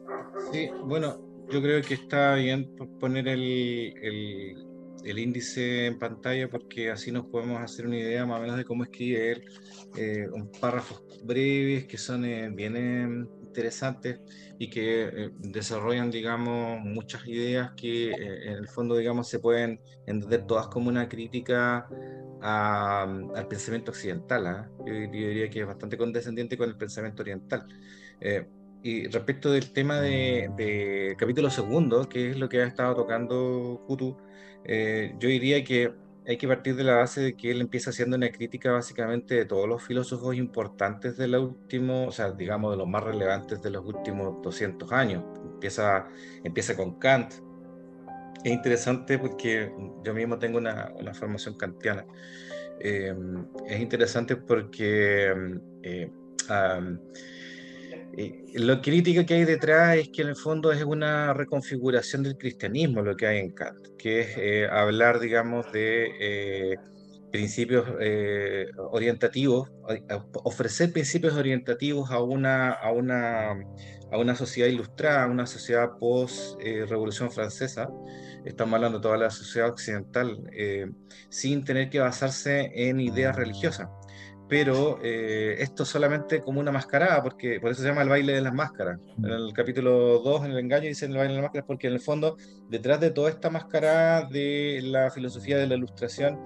Sí, 0.53 0.69
bueno, 0.85 1.19
yo 1.51 1.63
creo 1.63 1.83
que 1.83 1.95
está 1.95 2.35
bien 2.35 2.75
poner 2.99 3.29
el, 3.29 3.95
el, 4.03 4.67
el, 5.05 5.19
índice 5.19 5.87
en 5.87 5.99
pantalla 5.99 6.49
porque 6.49 6.91
así 6.91 7.13
nos 7.13 7.27
podemos 7.27 7.61
hacer 7.61 7.87
una 7.87 7.99
idea 7.99 8.27
más 8.27 8.39
o 8.39 8.43
menos 8.43 8.57
de 8.57 8.65
cómo 8.65 8.85
escribe 8.85 9.33
él. 9.33 9.45
Eh, 9.97 10.27
un 10.33 10.51
párrafos 10.51 11.05
breves 11.23 11.87
que 11.87 11.99
son 11.99 12.25
eh, 12.25 12.49
bien 12.51 12.77
em, 12.77 13.29
interesantes 13.55 14.21
y 14.59 14.69
que 14.69 15.05
eh, 15.05 15.31
desarrollan, 15.39 16.11
digamos, 16.11 16.81
muchas 16.81 17.27
ideas 17.27 17.73
que 17.77 18.11
eh, 18.11 18.51
en 18.51 18.55
el 18.55 18.69
fondo, 18.69 18.97
digamos, 18.97 19.29
se 19.29 19.39
pueden 19.39 19.81
entender 20.07 20.47
todas 20.47 20.67
como 20.69 20.89
una 20.89 21.09
crítica 21.09 21.89
al 22.41 23.49
pensamiento 23.49 23.91
occidental. 23.91 24.47
¿ah? 24.47 24.71
Yo, 24.85 24.93
diría 24.93 25.49
que 25.49 25.61
es 25.61 25.67
bastante 25.67 25.97
condescendiente 25.97 26.59
con 26.59 26.69
el 26.69 26.77
pensamiento 26.77 27.23
oriental. 27.23 27.67
Eh, 28.85 28.89
y 28.89 29.07
respecto 29.09 29.51
del 29.51 29.73
tema 29.73 30.01
de, 30.01 31.17
capítulo 31.19 31.51
segundo, 31.51 32.09
que 32.09 32.31
es 32.31 32.39
lo 32.39 32.49
que 32.49 32.61
ha 32.63 32.67
estado 32.67 32.95
tocando 32.95 33.83
Kutu, 33.87 34.17
yo 34.67 35.29
diría 35.29 35.65
que 35.65 35.93
hay 36.27 36.39
que 36.39 36.49
partir 36.49 36.75
de 36.77 36.85
la 36.85 36.97
base 36.97 37.21
de 37.21 37.37
que 37.37 37.51
él 37.51 37.61
empieza 37.61 37.91
haciendo 37.91 38.17
una 38.17 38.31
crítica 38.31 38.73
básicamente 38.73 39.35
de 39.35 39.45
todos 39.45 39.69
los 39.69 39.83
filósofos 39.83 40.35
importantes 40.37 41.19
de 41.19 41.29
los 41.29 41.43
últimos, 41.51 42.09
o 42.09 42.13
sea, 42.13 42.33
digamos, 42.33 42.71
de 42.71 42.79
los 42.79 42.89
más 42.89 43.05
relevantes 43.05 43.61
de 43.61 43.71
los 43.71 43.85
últimos 43.85 44.41
200 44.43 44.91
años. 44.93 45.23
Empieza, 45.55 46.09
empieza 46.43 46.77
con 46.77 46.99
Kant. 46.99 47.35
Es 48.43 48.53
interesante 48.53 49.19
porque 49.19 49.71
yo 50.03 50.15
mismo 50.15 50.39
tengo 50.39 50.59
una, 50.59 50.93
una 50.99 51.13
formación 51.13 51.57
kantiana. 51.57 52.07
Eh, 52.81 53.15
es 53.67 53.81
interesante 53.81 54.37
porque 54.37 55.33
eh, 55.83 56.11
lo 58.55 58.81
crítica 58.81 59.27
que 59.27 59.35
hay 59.35 59.45
detrás 59.45 59.97
es 59.97 60.09
que 60.11 60.23
en 60.23 60.29
el 60.29 60.37
fondo 60.37 60.73
es 60.73 60.83
una 60.85 61.33
reconfiguración 61.35 62.23
del 62.23 62.37
cristianismo 62.37 63.03
lo 63.03 63.17
que 63.17 63.27
hay 63.27 63.39
en 63.39 63.51
Kant, 63.51 63.89
que 63.99 64.21
es 64.21 64.29
eh, 64.37 64.69
hablar, 64.71 65.19
digamos, 65.19 65.71
de 65.73 66.11
eh, 66.21 66.77
principios 67.33 67.87
eh, 68.01 68.67
orientativos, 68.77 69.73
ofrecer 70.45 70.93
principios 70.93 71.35
orientativos 71.35 72.11
a 72.11 72.23
una, 72.23 72.73
a 72.73 72.93
una, 72.93 73.51
a 74.13 74.19
una 74.19 74.37
sociedad 74.37 74.69
ilustrada, 74.69 75.25
a 75.25 75.27
una 75.27 75.47
sociedad 75.47 75.99
post-revolución 75.99 77.33
francesa, 77.33 77.89
estamos 78.45 78.75
hablando 78.75 78.99
de 78.99 79.03
toda 79.03 79.17
la 79.17 79.31
sociedad 79.31 79.69
occidental, 79.71 80.39
sin 81.29 81.65
tener 81.65 81.91
que 81.91 81.99
basarse 81.99 82.71
en 82.73 83.01
ideas 83.01 83.35
religiosas. 83.35 83.89
Pero 84.49 84.99
eh, 85.03 85.57
esto 85.59 85.85
solamente 85.85 86.43
como 86.43 86.61
una 86.61 86.71
mascarada, 86.71 87.23
porque 87.23 87.61
por 87.61 87.71
eso 87.71 87.83
se 87.83 87.89
llama 87.89 88.03
el 88.03 88.09
baile 88.09 88.35
de 88.35 88.43
las 88.43 88.55
máscaras. 88.55 89.01
En 89.19 89.25
el 89.25 89.53
capítulo 89.55 90.19
2, 90.19 90.45
en 90.45 90.53
el 90.53 90.59
engaño, 90.59 90.89
dicen 90.89 91.13
el 91.13 91.17
baile 91.17 91.33
de 91.33 91.41
las 91.41 91.45
máscaras, 91.45 91.67
porque 91.67 91.87
en 91.87 91.95
el 91.95 92.01
fondo, 92.01 92.37
detrás 92.69 93.01
de 93.01 93.11
toda 93.11 93.31
esta 93.31 93.49
mascarada 93.49 94.29
de 94.29 94.81
la 94.83 95.11
filosofía 95.11 95.57
de 95.57 95.67
la 95.67 95.77
ilustración, 95.77 96.39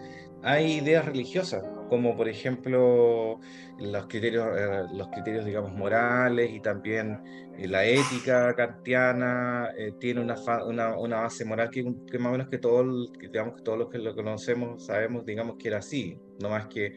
hay 0.45 0.75
ideas 0.75 1.05
religiosas, 1.05 1.65
como 1.89 2.17
por 2.17 2.29
ejemplo 2.29 3.41
los 3.81 4.07
criterios, 4.07 4.47
eh, 4.57 4.85
los 4.95 5.09
criterios 5.09 5.45
digamos, 5.45 5.73
morales 5.73 6.53
y 6.53 6.61
también 6.61 7.21
eh, 7.59 7.67
la 7.67 7.85
ética 7.85 8.55
kantiana 8.55 9.71
tiene 9.99 10.21
una, 10.21 10.37
una, 10.65 10.97
una, 10.97 11.17
base 11.23 11.45
moral 11.45 11.71
que, 11.71 11.85
que, 12.09 12.19
más 12.21 12.29
o 12.29 12.33
menos 12.33 12.49
que, 12.49 12.59
todo, 12.59 12.85
digamos, 13.21 13.57
que 13.57 13.63
todos 13.63 13.79
los 13.79 13.89
que 13.89 13.99
lo 13.99 14.15
conocemos 14.15 14.87
sabemos, 14.87 15.27
digamos 15.27 15.57
que 15.59 15.69
era 15.69 15.79
así, 15.79 16.17
no 16.41 16.51
más 16.51 16.69
que 16.69 16.93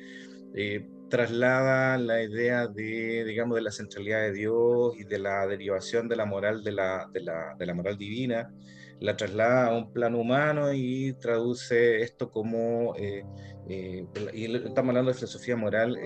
eh, 0.56 0.88
traslada 1.10 1.98
la 1.98 2.24
idea 2.24 2.68
de, 2.68 3.26
digamos, 3.26 3.56
de 3.56 3.62
la 3.62 3.72
centralidad 3.72 4.22
de 4.22 4.34
Dios 4.34 4.94
y 4.98 5.04
de 5.04 5.20
la 5.20 5.46
derivación 5.46 6.08
de 6.08 6.16
la 6.16 6.26
moral 6.26 6.64
de 6.64 6.72
la, 6.72 7.10
de 7.12 7.22
la, 7.22 7.56
de 7.58 7.66
la 7.66 7.74
moral 7.74 7.98
divina, 7.98 8.54
la 9.00 9.18
traslada 9.18 9.68
a 9.68 9.78
un 9.78 9.92
plano 9.92 10.20
humano 10.20 10.72
y 10.74 11.14
traduce 11.14 12.02
esto 12.02 12.32
como, 12.32 12.96
eh, 12.96 13.26
eh, 13.68 14.06
y 14.34 14.56
estamos 14.56 14.90
hablando 14.90 15.12
de 15.12 15.16
filosofía 15.16 15.56
moral, 15.56 15.98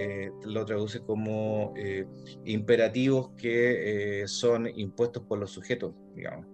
lo 0.44 0.66
traduce 0.66 1.02
como 1.02 1.74
imperativos 2.46 3.32
que 3.38 4.24
son 4.28 4.68
impuestos 4.68 5.24
por 5.24 5.40
los 5.40 5.52
sujetos, 5.52 5.94
digamos. 6.16 6.48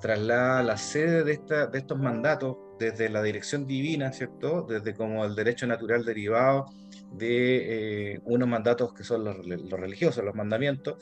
traslada 0.00 0.62
la 0.62 0.76
sede 0.76 1.24
de, 1.24 1.32
esta, 1.32 1.66
de 1.66 1.78
estos 1.78 1.98
mandatos 1.98 2.56
desde 2.78 3.08
la 3.08 3.22
dirección 3.22 3.66
divina, 3.66 4.12
¿cierto? 4.12 4.62
Desde 4.62 4.94
como 4.94 5.24
el 5.24 5.34
derecho 5.34 5.66
natural 5.66 6.04
derivado 6.04 6.66
de 7.12 8.12
eh, 8.14 8.20
unos 8.24 8.48
mandatos 8.48 8.92
que 8.92 9.02
son 9.02 9.24
los, 9.24 9.36
religiosos, 9.70 10.24
los 10.24 10.34
mandamientos, 10.34 10.96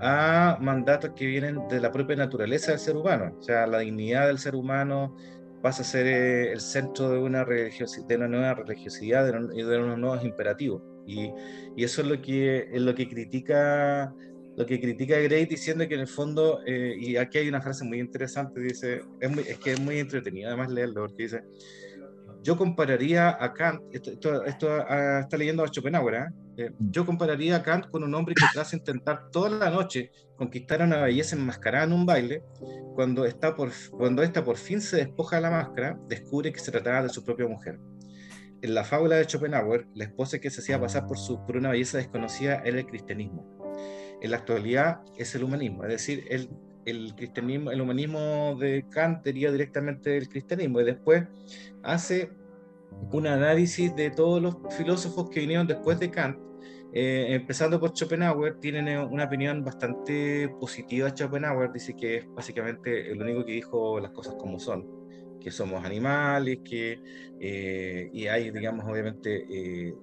a 0.00 0.58
mandatos 0.60 1.10
que 1.14 1.26
vienen 1.26 1.68
de 1.68 1.80
la 1.80 1.92
propia 1.92 2.16
naturaleza 2.16 2.72
del 2.72 2.80
ser 2.80 2.96
humano. 2.96 3.36
O 3.38 3.42
sea, 3.42 3.66
la 3.66 3.80
dignidad 3.80 4.26
del 4.26 4.38
ser 4.38 4.54
humano 4.54 5.16
pasa 5.62 5.82
a 5.82 5.84
ser 5.84 6.06
eh, 6.06 6.52
el 6.52 6.60
centro 6.60 7.10
de 7.10 7.18
una, 7.18 7.44
de 7.44 8.16
una 8.16 8.28
nueva 8.28 8.54
religiosidad 8.54 9.26
y 9.52 9.62
de, 9.62 9.78
unos 9.78 9.98
nuevos 9.98 10.24
imperativos. 10.24 10.82
Y, 11.06 11.30
y, 11.76 11.84
eso 11.84 12.02
es 12.02 12.08
lo 12.08 12.20
que, 12.22 12.68
es 12.72 12.80
lo 12.80 12.94
que 12.94 13.08
critica 13.08 14.14
lo 14.60 14.66
que 14.66 14.78
critica 14.78 15.18
Gray 15.18 15.46
diciendo 15.46 15.88
que 15.88 15.94
en 15.94 16.00
el 16.00 16.06
fondo, 16.06 16.60
eh, 16.66 16.94
y 17.00 17.16
aquí 17.16 17.38
hay 17.38 17.48
una 17.48 17.62
frase 17.62 17.82
muy 17.82 17.98
interesante, 17.98 18.60
dice, 18.60 19.00
es, 19.18 19.38
es, 19.48 19.58
que 19.58 19.72
es 19.72 19.80
muy 19.80 19.98
entretenido 19.98 20.48
además 20.48 20.68
leerlo, 20.68 21.06
porque 21.06 21.22
dice, 21.22 21.44
yo 22.42 22.58
compararía 22.58 23.42
a 23.42 23.54
Kant, 23.54 23.80
esto, 23.90 24.44
esto, 24.44 24.68
ah, 24.70 25.20
está 25.20 25.38
leyendo 25.38 25.64
a 25.64 25.68
Schopenhauer, 25.68 26.14
¿eh? 26.14 26.26
Eh, 26.58 26.72
yo 26.78 27.06
compararía 27.06 27.56
a 27.56 27.62
Kant 27.62 27.86
con 27.88 28.04
un 28.04 28.14
hombre 28.14 28.34
que 28.34 28.44
tras 28.52 28.74
intentar 28.74 29.30
toda 29.30 29.48
la 29.48 29.70
noche 29.70 30.10
conquistar 30.36 30.82
a 30.82 30.84
una 30.84 31.00
belleza 31.04 31.36
enmascarada 31.36 31.86
en 31.86 31.94
un 31.94 32.04
baile, 32.04 32.42
cuando, 32.94 33.24
está 33.24 33.56
por, 33.56 33.70
cuando 33.92 34.22
esta 34.22 34.44
por 34.44 34.58
fin 34.58 34.82
se 34.82 34.98
despoja 34.98 35.36
de 35.36 35.42
la 35.42 35.50
máscara, 35.50 35.98
descubre 36.06 36.52
que 36.52 36.60
se 36.60 36.70
trataba 36.70 37.04
de 37.04 37.08
su 37.08 37.24
propia 37.24 37.48
mujer. 37.48 37.78
En 38.60 38.74
la 38.74 38.84
fábula 38.84 39.16
de 39.16 39.24
Schopenhauer, 39.24 39.86
la 39.94 40.04
esposa 40.04 40.38
que 40.38 40.50
se 40.50 40.60
hacía 40.60 40.78
pasar 40.78 41.06
por, 41.06 41.16
su, 41.16 41.42
por 41.46 41.56
una 41.56 41.70
belleza 41.70 41.96
desconocida 41.96 42.60
era 42.62 42.78
el 42.78 42.84
cristianismo 42.84 43.59
en 44.20 44.30
la 44.30 44.38
actualidad 44.38 45.00
es 45.16 45.34
el 45.34 45.44
humanismo, 45.44 45.84
es 45.84 45.90
decir, 45.90 46.24
el, 46.28 46.48
el 46.84 47.14
cristianismo, 47.14 47.70
el 47.70 47.80
humanismo 47.80 48.56
de 48.58 48.86
Kant 48.90 49.24
deriva 49.24 49.52
directamente 49.52 50.10
del 50.10 50.28
cristianismo 50.28 50.80
y 50.80 50.84
después 50.84 51.24
hace 51.82 52.30
un 53.12 53.26
análisis 53.26 53.94
de 53.94 54.10
todos 54.10 54.42
los 54.42 54.56
filósofos 54.76 55.30
que 55.30 55.40
vinieron 55.40 55.66
después 55.66 55.98
de 55.98 56.10
Kant, 56.10 56.38
eh, 56.92 57.34
empezando 57.34 57.78
por 57.78 57.96
Schopenhauer, 57.96 58.58
tienen 58.58 58.88
una 58.98 59.24
opinión 59.24 59.64
bastante 59.64 60.48
positiva 60.60 61.08
de 61.08 61.16
Schopenhauer, 61.16 61.72
dice 61.72 61.94
que 61.94 62.16
es 62.16 62.34
básicamente 62.34 63.12
el 63.12 63.22
único 63.22 63.44
que 63.44 63.52
dijo 63.52 64.00
las 64.00 64.10
cosas 64.10 64.34
como 64.34 64.58
son, 64.58 65.38
que 65.40 65.52
somos 65.52 65.84
animales, 65.84 66.58
que 66.64 67.00
eh, 67.38 68.10
y 68.12 68.26
hay, 68.26 68.50
digamos, 68.50 68.84
obviamente 68.86 69.46
eh, 69.50 69.94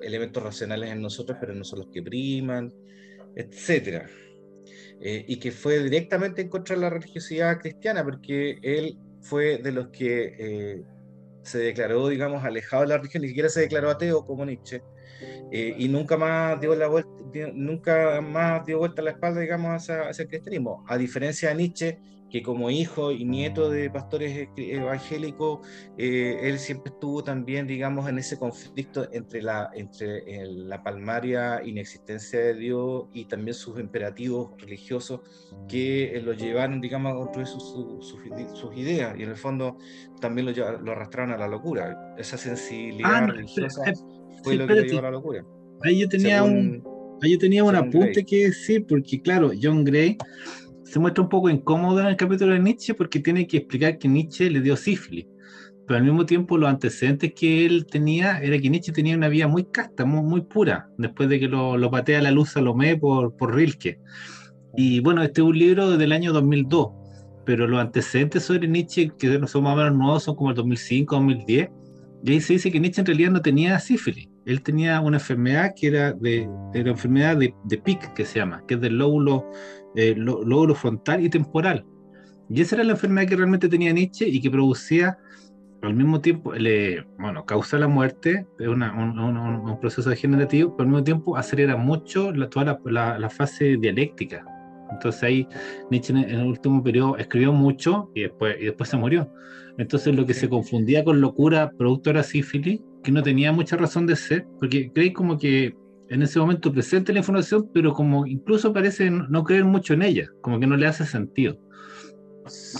elementos 0.00 0.42
racionales 0.42 0.90
en 0.90 1.00
nosotros, 1.00 1.38
pero 1.40 1.54
no 1.54 1.64
son 1.64 1.80
los 1.80 1.88
que 1.88 2.02
priman, 2.02 2.72
etcétera. 3.36 4.08
Eh, 5.00 5.24
y 5.26 5.38
que 5.38 5.50
fue 5.50 5.82
directamente 5.82 6.42
en 6.42 6.48
contra 6.48 6.76
de 6.76 6.82
la 6.82 6.90
religiosidad 6.90 7.58
cristiana, 7.58 8.04
porque 8.04 8.58
él 8.62 8.96
fue 9.20 9.58
de 9.58 9.72
los 9.72 9.88
que 9.88 10.36
eh, 10.38 10.82
se 11.42 11.58
declaró, 11.58 12.08
digamos, 12.08 12.44
alejado 12.44 12.82
de 12.82 12.90
la 12.90 12.98
religión, 12.98 13.22
ni 13.22 13.28
siquiera 13.28 13.48
se 13.48 13.62
declaró 13.62 13.90
ateo 13.90 14.24
como 14.24 14.44
Nietzsche, 14.44 14.80
eh, 15.50 15.74
y 15.76 15.88
nunca 15.88 16.16
más 16.16 16.60
dio 16.60 16.74
la 16.76 16.86
vuelta, 16.86 17.10
nunca 17.52 18.20
más 18.20 18.64
dio 18.64 18.78
vuelta 18.78 19.02
la 19.02 19.10
espalda, 19.10 19.40
digamos, 19.40 19.72
hacia, 19.72 20.08
hacia 20.08 20.22
el 20.22 20.28
cristianismo. 20.28 20.84
A 20.86 20.96
diferencia 20.96 21.48
de 21.48 21.54
Nietzsche, 21.56 21.98
que 22.32 22.42
como 22.42 22.70
hijo 22.70 23.12
y 23.12 23.26
nieto 23.26 23.68
de 23.68 23.90
pastores 23.90 24.48
evangélicos, 24.56 25.60
eh, 25.98 26.38
él 26.40 26.58
siempre 26.58 26.90
estuvo 26.90 27.22
también, 27.22 27.66
digamos, 27.66 28.08
en 28.08 28.18
ese 28.18 28.38
conflicto 28.38 29.06
entre 29.12 29.42
la, 29.42 29.70
entre 29.74 30.24
la 30.46 30.82
palmaria 30.82 31.60
inexistencia 31.62 32.40
de 32.40 32.54
Dios 32.54 33.04
y 33.12 33.26
también 33.26 33.52
sus 33.52 33.78
imperativos 33.78 34.52
religiosos 34.58 35.20
que 35.68 36.16
eh, 36.16 36.22
lo 36.22 36.32
llevaron, 36.32 36.80
digamos, 36.80 37.12
a 37.12 37.16
construir 37.16 37.46
sus, 37.46 38.72
ideas 38.74 39.14
y 39.18 39.24
en 39.24 39.28
el 39.28 39.36
fondo 39.36 39.76
también 40.18 40.46
lo, 40.46 40.78
lo, 40.80 40.92
arrastraron 40.92 41.32
a 41.32 41.36
la 41.36 41.48
locura. 41.48 42.14
Esa 42.16 42.38
sensibilidad 42.38 43.24
ah, 43.24 43.26
religiosa 43.26 43.82
fue 44.42 44.54
lo 44.54 44.66
que 44.66 44.74
lo 44.74 44.82
llevó 44.82 44.98
a 45.00 45.02
la 45.02 45.10
locura. 45.10 45.44
Ahí 45.82 46.00
yo 46.00 46.08
tenía 46.08 46.42
un... 46.42 46.82
Ahí 47.24 47.34
yo 47.34 47.38
tenía 47.38 47.62
un 47.62 47.76
apunte 47.76 48.24
que 48.24 48.46
decir, 48.46 48.84
porque 48.84 49.22
claro, 49.22 49.52
John 49.62 49.84
Gray 49.84 50.16
se 50.92 50.98
muestra 50.98 51.22
un 51.22 51.30
poco 51.30 51.48
incómodo 51.48 52.00
en 52.00 52.08
el 52.08 52.16
capítulo 52.16 52.52
de 52.52 52.60
Nietzsche 52.60 52.92
porque 52.92 53.18
tiene 53.18 53.46
que 53.46 53.56
explicar 53.58 53.96
que 53.96 54.08
Nietzsche 54.08 54.50
le 54.50 54.60
dio 54.60 54.76
sífilis. 54.76 55.26
Pero 55.86 55.98
al 55.98 56.04
mismo 56.04 56.26
tiempo 56.26 56.58
los 56.58 56.68
antecedentes 56.68 57.32
que 57.32 57.64
él 57.64 57.86
tenía 57.86 58.40
era 58.42 58.58
que 58.58 58.68
Nietzsche 58.68 58.92
tenía 58.92 59.16
una 59.16 59.28
vida 59.28 59.48
muy 59.48 59.64
casta, 59.64 60.04
muy, 60.04 60.22
muy 60.22 60.42
pura, 60.42 60.90
después 60.98 61.30
de 61.30 61.40
que 61.40 61.48
lo, 61.48 61.78
lo 61.78 61.90
patea 61.90 62.20
la 62.20 62.30
luz 62.30 62.50
Salomé 62.50 62.98
por, 62.98 63.34
por 63.38 63.54
Rilke. 63.54 64.00
Y 64.76 65.00
bueno, 65.00 65.22
este 65.22 65.40
es 65.40 65.46
un 65.46 65.58
libro 65.58 65.96
del 65.96 66.12
año 66.12 66.30
2002, 66.30 66.88
pero 67.46 67.66
los 67.66 67.80
antecedentes 67.80 68.42
sobre 68.42 68.68
Nietzsche, 68.68 69.10
que 69.18 69.40
son 69.46 69.64
más 69.64 69.72
o 69.72 69.76
menos 69.76 69.94
nuevos, 69.94 70.24
son 70.24 70.36
como 70.36 70.50
el 70.50 70.56
2005, 70.56 71.16
2010, 71.16 71.70
y 72.24 72.32
ahí 72.32 72.40
se 72.42 72.52
dice 72.52 72.70
que 72.70 72.80
Nietzsche 72.80 73.00
en 73.00 73.06
realidad 73.06 73.30
no 73.30 73.40
tenía 73.40 73.78
sífilis. 73.78 74.28
Él 74.44 74.62
tenía 74.62 75.00
una 75.00 75.16
enfermedad 75.16 75.72
que 75.74 75.86
era 75.86 76.12
de, 76.12 76.48
la 76.74 76.90
enfermedad 76.90 77.38
de, 77.38 77.54
de 77.64 77.78
PIC, 77.78 78.12
que 78.12 78.26
se 78.26 78.40
llama, 78.40 78.62
que 78.68 78.74
es 78.74 78.80
del 78.80 78.98
lóbulo 78.98 79.46
eh, 79.96 80.14
lóbulo 80.16 80.74
frontal 80.74 81.24
y 81.24 81.28
temporal. 81.28 81.84
Y 82.48 82.60
esa 82.60 82.76
era 82.76 82.84
la 82.84 82.92
enfermedad 82.92 83.28
que 83.28 83.36
realmente 83.36 83.68
tenía 83.68 83.92
Nietzsche 83.92 84.28
y 84.28 84.40
que 84.40 84.50
producía 84.50 85.18
al 85.82 85.94
mismo 85.94 86.20
tiempo, 86.20 86.52
le, 86.54 87.04
bueno, 87.18 87.44
causa 87.44 87.76
la 87.76 87.88
muerte, 87.88 88.46
es 88.58 88.68
un, 88.68 88.82
un, 88.82 89.80
proceso 89.80 90.08
degenerativo, 90.08 90.76
pero 90.76 90.84
al 90.86 90.92
mismo 90.92 91.04
tiempo 91.04 91.36
acelera 91.36 91.76
mucho 91.76 92.30
la, 92.32 92.48
toda 92.48 92.78
la, 92.84 93.18
la, 93.18 93.30
fase 93.30 93.76
dialéctica. 93.78 94.44
Entonces 94.92 95.22
ahí 95.24 95.48
Nietzsche 95.90 96.12
en 96.12 96.40
el 96.40 96.46
último 96.46 96.82
periodo 96.84 97.16
escribió 97.16 97.52
mucho 97.52 98.10
y 98.14 98.22
después, 98.22 98.56
y 98.60 98.66
después 98.66 98.90
se 98.90 98.96
murió. 98.96 99.28
Entonces 99.78 100.14
lo 100.14 100.24
que 100.24 100.34
se 100.34 100.48
confundía 100.48 101.02
con 101.02 101.20
locura 101.20 101.72
productora 101.76 102.22
sífilis, 102.22 102.80
que 103.02 103.10
no 103.10 103.22
tenía 103.22 103.50
mucha 103.50 103.76
razón 103.76 104.06
de 104.06 104.14
ser, 104.14 104.46
porque 104.60 104.92
creí 104.92 105.12
como 105.12 105.36
que 105.36 105.74
en 106.12 106.22
ese 106.22 106.38
momento 106.38 106.70
presente 106.70 107.12
la 107.12 107.20
información, 107.20 107.70
pero 107.72 107.94
como 107.94 108.26
incluso 108.26 108.72
parece 108.72 109.10
no 109.10 109.44
creer 109.44 109.64
mucho 109.64 109.94
en 109.94 110.02
ella, 110.02 110.28
como 110.42 110.60
que 110.60 110.66
no 110.66 110.76
le 110.76 110.86
hace 110.86 111.06
sentido. 111.06 111.58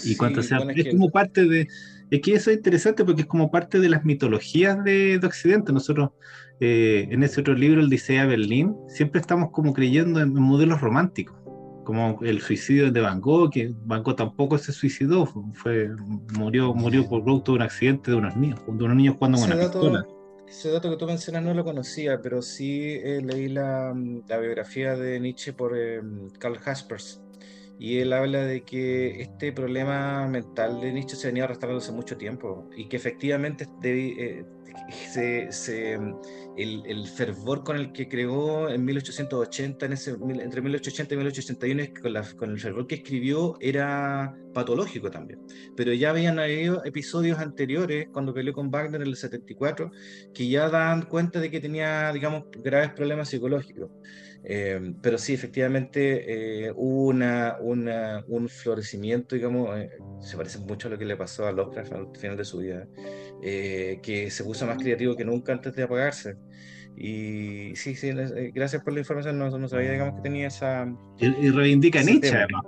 y 0.05 0.17
cuanto 0.17 0.43
sea, 0.43 0.59
es, 0.75 0.91
como 0.91 1.11
parte 1.11 1.47
de, 1.47 1.67
es 2.11 2.21
que 2.21 2.35
eso 2.35 2.51
es 2.51 2.59
interesante 2.59 3.05
porque 3.07 3.23
es 3.23 3.27
como 3.27 3.51
parte 3.51 3.81
de 3.81 3.89
las 3.89 4.05
mitologías 4.05 4.85
de, 4.85 5.19
de 5.19 5.27
Occidente. 5.27 5.73
Nosotros, 5.73 6.11
eh, 6.61 7.09
en 7.11 7.23
ese 7.23 7.41
otro 7.41 7.55
libro, 7.55 7.81
el 7.81 7.89
Dicea 7.89 8.27
Berlín, 8.27 8.77
siempre 8.89 9.21
estamos 9.21 9.51
como 9.51 9.73
creyendo 9.73 10.21
en 10.21 10.35
modelos 10.35 10.83
románticos, 10.83 11.35
como 11.85 12.19
el 12.23 12.43
suicidio 12.43 12.93
de 12.93 13.01
Van 13.01 13.21
Gogh, 13.23 13.51
que 13.51 13.73
Van 13.87 14.03
Gogh 14.03 14.17
tampoco 14.17 14.59
se 14.59 14.73
suicidó, 14.73 15.25
fue, 15.55 15.89
murió, 16.37 16.75
murió 16.75 17.09
por 17.09 17.25
producto 17.25 17.53
de 17.53 17.57
un 17.57 17.63
accidente 17.63 18.11
de 18.11 18.19
unos 18.19 18.37
niños, 18.37 18.61
de 18.67 18.85
unos 18.85 18.97
niños 18.97 19.17
jugando 19.17 19.39
con 19.39 19.53
una 19.53 19.59
pistola 19.59 20.07
ese 20.53 20.71
dato 20.71 20.91
que 20.91 20.97
tú 20.97 21.07
mencionas 21.07 21.43
no 21.43 21.55
lo 21.55 21.65
conocía, 21.65 22.21
pero 22.21 22.43
sí 22.43 23.01
eh, 23.03 23.23
leí 23.23 23.49
la, 23.49 23.93
mm, 23.95 24.25
la, 24.29 24.39
biografía 24.39 24.95
de 24.97 25.19
Nietzsche 25.19 25.55
por 25.55 25.77
eh, 25.77 26.01
Karl 26.39 26.59
Jaspers. 26.59 27.23
Y 27.79 27.99
él 27.99 28.13
habla 28.13 28.45
de 28.45 28.63
que 28.63 29.23
este 29.23 29.53
problema 29.53 30.27
mental 30.29 30.81
de 30.81 30.93
Nietzsche 30.93 31.17
se 31.17 31.29
venía 31.29 31.45
arrastrando 31.45 31.79
hace 31.79 31.93
mucho 31.93 32.17
tiempo 32.19 32.69
y 32.77 32.87
que 32.89 32.97
efectivamente, 32.97 33.67
eh, 33.83 34.45
se, 35.51 35.99
el, 36.57 36.83
el, 36.87 37.07
fervor 37.07 37.65
con 37.65 37.77
el 37.77 37.93
que 37.93 38.09
creó 38.09 38.69
en 38.69 38.85
1880, 38.85 39.87
en 39.87 39.93
ese, 39.93 40.11
entre 40.11 40.61
1880 40.61 41.15
y 41.15 41.17
1881, 41.17 42.01
con, 42.01 42.13
la, 42.13 42.23
con 42.37 42.51
el 42.51 42.61
fervor 42.61 42.87
que 42.87 42.97
escribió, 42.97 43.57
era 43.61 44.37
patológico 44.53 45.11
también. 45.11 45.41
Pero 45.77 45.93
ya 45.93 46.11
habían 46.11 46.39
habido 46.39 46.85
episodios 46.85 47.39
anteriores, 47.39 48.09
cuando 48.13 48.35
peleó 48.35 48.53
con 48.53 48.71
Wagner 48.71 49.03
en 49.03 49.09
el 49.09 49.17
74, 49.17 49.91
que 50.35 50.49
ya 50.49 50.69
dan 50.69 51.03
cuenta 51.03 51.41
de 51.41 51.51
que 51.51 51.61
tenía, 51.61 52.13
digamos, 52.13 52.45
graves 52.63 52.93
problemas 52.93 53.29
psicológicos. 53.29 53.91
Eh, 54.45 54.95
pero 55.01 55.19
sí, 55.19 55.35
efectivamente 55.35 56.67
eh, 56.67 56.73
hubo 56.75 57.07
una, 57.07 57.57
una, 57.61 58.25
un 58.27 58.49
florecimiento, 58.49 59.37
digamos, 59.37 59.79
eh, 59.79 59.91
se 60.21 60.37
parece 60.37 60.59
mucho 60.59 60.89
a 60.89 60.91
lo 60.91 60.99
que 60.99 61.05
le 61.05 61.17
pasó 61.17 61.47
a 61.47 61.53
Lovecraft 61.53 61.93
al 61.93 62.17
final 62.17 62.37
de 62.37 62.45
su 62.45 62.59
vida, 62.59 62.89
que 63.43 64.29
se 64.31 64.45
puso 64.45 64.67
más 64.67 64.79
creativo 64.79 65.17
que 65.17 65.25
nunca 65.25 65.53
antes 65.53 65.75
de 65.75 65.83
apagarse. 65.83 66.37
Y 66.97 67.75
sí, 67.75 67.95
sí, 67.95 68.13
gracias 68.55 68.83
por 68.83 68.93
la 68.93 69.01
información, 69.01 69.39
no, 69.39 69.51
no 69.51 69.69
sabía, 69.69 69.93
digamos, 69.93 70.17
que 70.17 70.23
tenía 70.23 70.49
esa... 70.49 70.87
Y, 71.19 71.51
reivindica 71.51 72.03
Nietzsche, 72.03 72.37
además. 72.37 72.63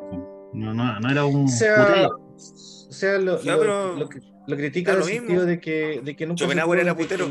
No, 0.53 0.73
no, 0.73 1.01
no, 1.01 1.11
era 1.11 1.25
un... 1.25 1.45
O 1.45 1.49
sea, 1.49 2.09
o 2.09 2.93
sea 2.93 3.19
lo, 3.19 3.43
lo, 3.43 3.65
lo, 3.65 4.09
lo, 4.47 4.57
critica 4.57 4.93
en 4.93 4.99
el 4.99 5.05
sentido 5.05 5.45
de 5.45 5.61
que, 5.61 6.01
de 6.03 6.17
que 6.17 6.27
nunca 6.27 6.47
se 6.47 6.61
pudo 6.63 6.75
era 6.75 6.97
putero. 6.97 7.29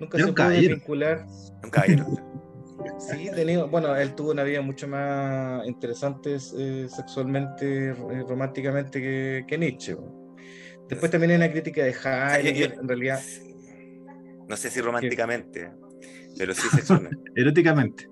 Nunca 0.00 0.18
se 0.18 0.32
pudo 0.32 0.48
vincular. 0.48 1.26
Un 1.62 1.70
caballero. 1.70 2.06
Sí, 2.98 3.30
tenido, 3.34 3.68
bueno, 3.68 3.94
él 3.96 4.14
tuvo 4.14 4.32
una 4.32 4.42
vida 4.42 4.60
mucho 4.60 4.88
más 4.88 5.64
interesante 5.66 6.36
eh, 6.58 6.86
sexualmente, 6.88 7.90
eh, 7.90 8.24
románticamente 8.28 9.00
que, 9.00 9.44
que, 9.46 9.58
Nietzsche. 9.58 9.96
Después 10.88 11.10
también 11.10 11.30
hay 11.32 11.36
una 11.36 11.50
crítica 11.50 11.82
de 11.82 11.90
Heidegger, 11.92 12.78
en 12.80 12.88
realidad. 12.88 13.20
No 14.48 14.56
sé 14.56 14.70
si 14.70 14.80
románticamente, 14.80 15.70
pero 16.36 16.54
sí 16.54 16.68
sexualmente. 16.74 17.30
Eróticamente. 17.36 18.08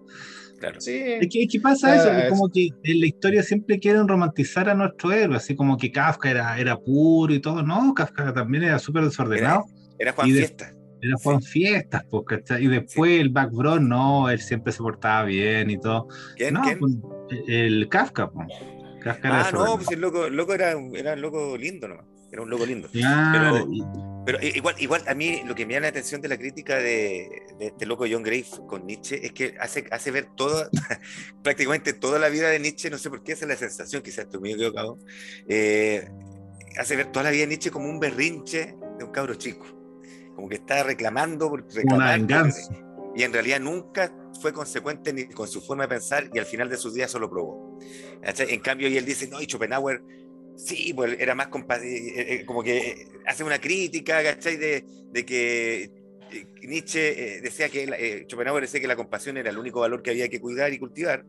Claro. 0.58 0.80
Sí. 0.80 1.00
Es 1.02 1.28
que, 1.50 1.60
pasa 1.60 1.96
eso, 1.96 2.10
que 2.10 2.28
como 2.28 2.50
que 2.50 2.68
en 2.84 3.00
la 3.00 3.06
historia 3.06 3.42
siempre 3.42 3.78
quieren 3.78 4.06
romantizar 4.06 4.68
a 4.68 4.74
nuestro 4.74 5.10
héroe, 5.10 5.36
así 5.36 5.56
como 5.56 5.76
que 5.78 5.90
Kafka 5.90 6.30
era, 6.30 6.58
era 6.58 6.78
puro 6.78 7.32
y 7.32 7.40
todo. 7.40 7.62
No, 7.62 7.94
Kafka 7.94 8.32
también 8.34 8.64
era 8.64 8.78
súper 8.78 9.04
desordenado. 9.04 9.64
Era, 9.98 10.12
Juan 10.12 10.30
Fiesta. 10.30 10.74
Era 11.02 11.14
Juan 11.22 11.42
Fiestas, 11.42 12.04
pues, 12.10 12.42
Y 12.60 12.68
después 12.68 13.20
el 13.20 13.30
background, 13.30 13.88
no, 13.88 14.28
él 14.28 14.38
siempre 14.38 14.72
se 14.72 14.78
portaba 14.78 15.24
bien 15.24 15.70
y 15.70 15.80
todo. 15.80 16.08
¿Quién? 16.36 16.54
No, 16.54 16.62
¿quién? 16.62 16.78
Pues, 16.78 16.92
el 17.48 17.88
Kafka, 17.88 18.30
pues. 18.30 18.48
Kafka 19.02 19.48
ah, 19.48 19.50
no, 19.52 19.76
pues 19.76 19.90
el 19.90 20.00
loco, 20.00 20.28
loco 20.28 20.52
era, 20.52 20.72
era 20.94 21.14
un 21.14 21.20
loco 21.22 21.56
lindo 21.56 21.88
nomás. 21.88 22.09
Era 22.32 22.42
un 22.42 22.50
loco 22.50 22.64
lindo. 22.64 22.88
Claro. 22.90 23.68
Pero, 24.24 24.38
pero, 24.38 24.38
igual, 24.46 24.76
igual 24.78 25.02
a 25.08 25.14
mí 25.14 25.42
lo 25.46 25.54
que 25.54 25.66
me 25.66 25.74
llama 25.74 25.84
la 25.84 25.88
atención 25.88 26.20
de 26.20 26.28
la 26.28 26.38
crítica 26.38 26.76
de, 26.76 27.28
de 27.58 27.66
este 27.66 27.86
loco 27.86 28.04
John 28.10 28.22
Gray 28.22 28.44
con 28.68 28.86
Nietzsche 28.86 29.24
es 29.24 29.32
que 29.32 29.56
hace, 29.58 29.86
hace 29.90 30.10
ver 30.10 30.28
toda, 30.36 30.68
prácticamente 31.42 31.92
toda 31.92 32.18
la 32.18 32.28
vida 32.28 32.48
de 32.48 32.60
Nietzsche, 32.60 32.90
no 32.90 32.98
sé 32.98 33.10
por 33.10 33.22
qué, 33.22 33.32
esa 33.32 33.44
es 33.46 33.48
la 33.48 33.56
sensación, 33.56 34.02
quizás 34.02 34.26
estoy 34.26 34.40
muy 34.40 34.52
equivocado, 34.52 34.98
eh, 35.48 36.08
hace 36.78 36.96
ver 36.96 37.10
toda 37.10 37.24
la 37.24 37.30
vida 37.30 37.42
de 37.42 37.48
Nietzsche 37.48 37.70
como 37.70 37.88
un 37.88 37.98
berrinche 37.98 38.76
de 38.98 39.04
un 39.04 39.10
cabro 39.10 39.34
chico 39.34 39.80
como 40.40 40.48
que 40.48 40.56
está 40.56 40.82
reclamando 40.82 41.54
reclamar. 41.54 42.18
y 43.14 43.22
en 43.22 43.32
realidad 43.32 43.60
nunca 43.60 44.10
fue 44.40 44.54
consecuente 44.54 45.12
ni 45.12 45.26
con 45.26 45.46
su 45.46 45.60
forma 45.60 45.84
de 45.84 45.88
pensar 45.88 46.30
y 46.32 46.38
al 46.38 46.46
final 46.46 46.70
de 46.70 46.78
sus 46.78 46.94
días 46.94 47.10
solo 47.10 47.28
probó. 47.28 47.78
En 48.22 48.60
cambio, 48.60 48.88
y 48.88 48.96
él 48.96 49.04
dice, 49.04 49.28
no, 49.28 49.40
y 49.42 49.44
Schopenhauer, 49.44 50.02
sí, 50.64 50.92
pues 50.94 51.16
era 51.18 51.34
más 51.34 51.48
eh, 51.48 51.78
eh, 51.82 52.34
eh, 52.34 52.44
como 52.46 52.62
que 52.62 53.08
hace 53.26 53.44
una 53.44 53.60
crítica, 53.60 54.22
¿cachai? 54.22 54.56
De, 54.56 54.84
de 55.10 55.24
que 55.24 55.90
Nietzsche 56.62 57.40
decía 57.40 57.68
que, 57.68 58.26
Schopenhauer 58.28 58.62
decía 58.62 58.80
que 58.80 58.88
la 58.88 58.96
compasión 58.96 59.36
era 59.36 59.50
el 59.50 59.58
único 59.58 59.80
valor 59.80 60.02
que 60.02 60.10
había 60.10 60.28
que 60.28 60.40
cuidar 60.40 60.72
y 60.72 60.78
cultivar. 60.78 61.24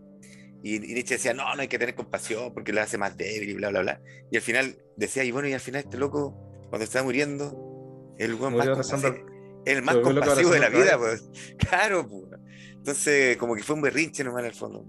Y, 0.64 0.80
Nietzsche 0.80 1.16
decía, 1.16 1.34
no, 1.34 1.56
no 1.56 1.62
hay 1.62 1.68
que 1.68 1.80
tener 1.80 1.96
compasión 1.96 2.54
porque 2.54 2.74
la 2.74 2.84
hace 2.84 2.98
más 2.98 3.18
débil 3.18 3.50
y 3.50 3.54
bla, 3.54 3.70
bla, 3.70 3.82
bla. 3.82 4.02
Y 4.30 4.36
al 4.36 4.44
final 4.44 4.78
decía, 4.96 5.24
y 5.24 5.32
bueno, 5.32 5.48
y 5.48 5.54
al 5.54 5.60
final 5.60 5.82
este 5.84 5.98
loco, 5.98 6.36
cuando 6.70 6.84
está 6.84 7.02
muriendo, 7.02 8.16
el 8.20 8.38
más, 8.38 8.68
el 9.66 9.82
más 9.82 9.98
compasivo 9.98 10.52
de 10.52 10.60
la 10.60 10.70
vida, 10.70 10.98
pues. 10.98 11.30
Claro, 11.58 12.08
pues. 12.08 12.24
Entonces, 12.76 13.38
como 13.38 13.56
que 13.56 13.64
fue 13.64 13.76
un 13.76 13.82
berrinche 13.82 14.24
nomás 14.24 14.42
en 14.42 14.48
el 14.48 14.54
fondo. 14.54 14.86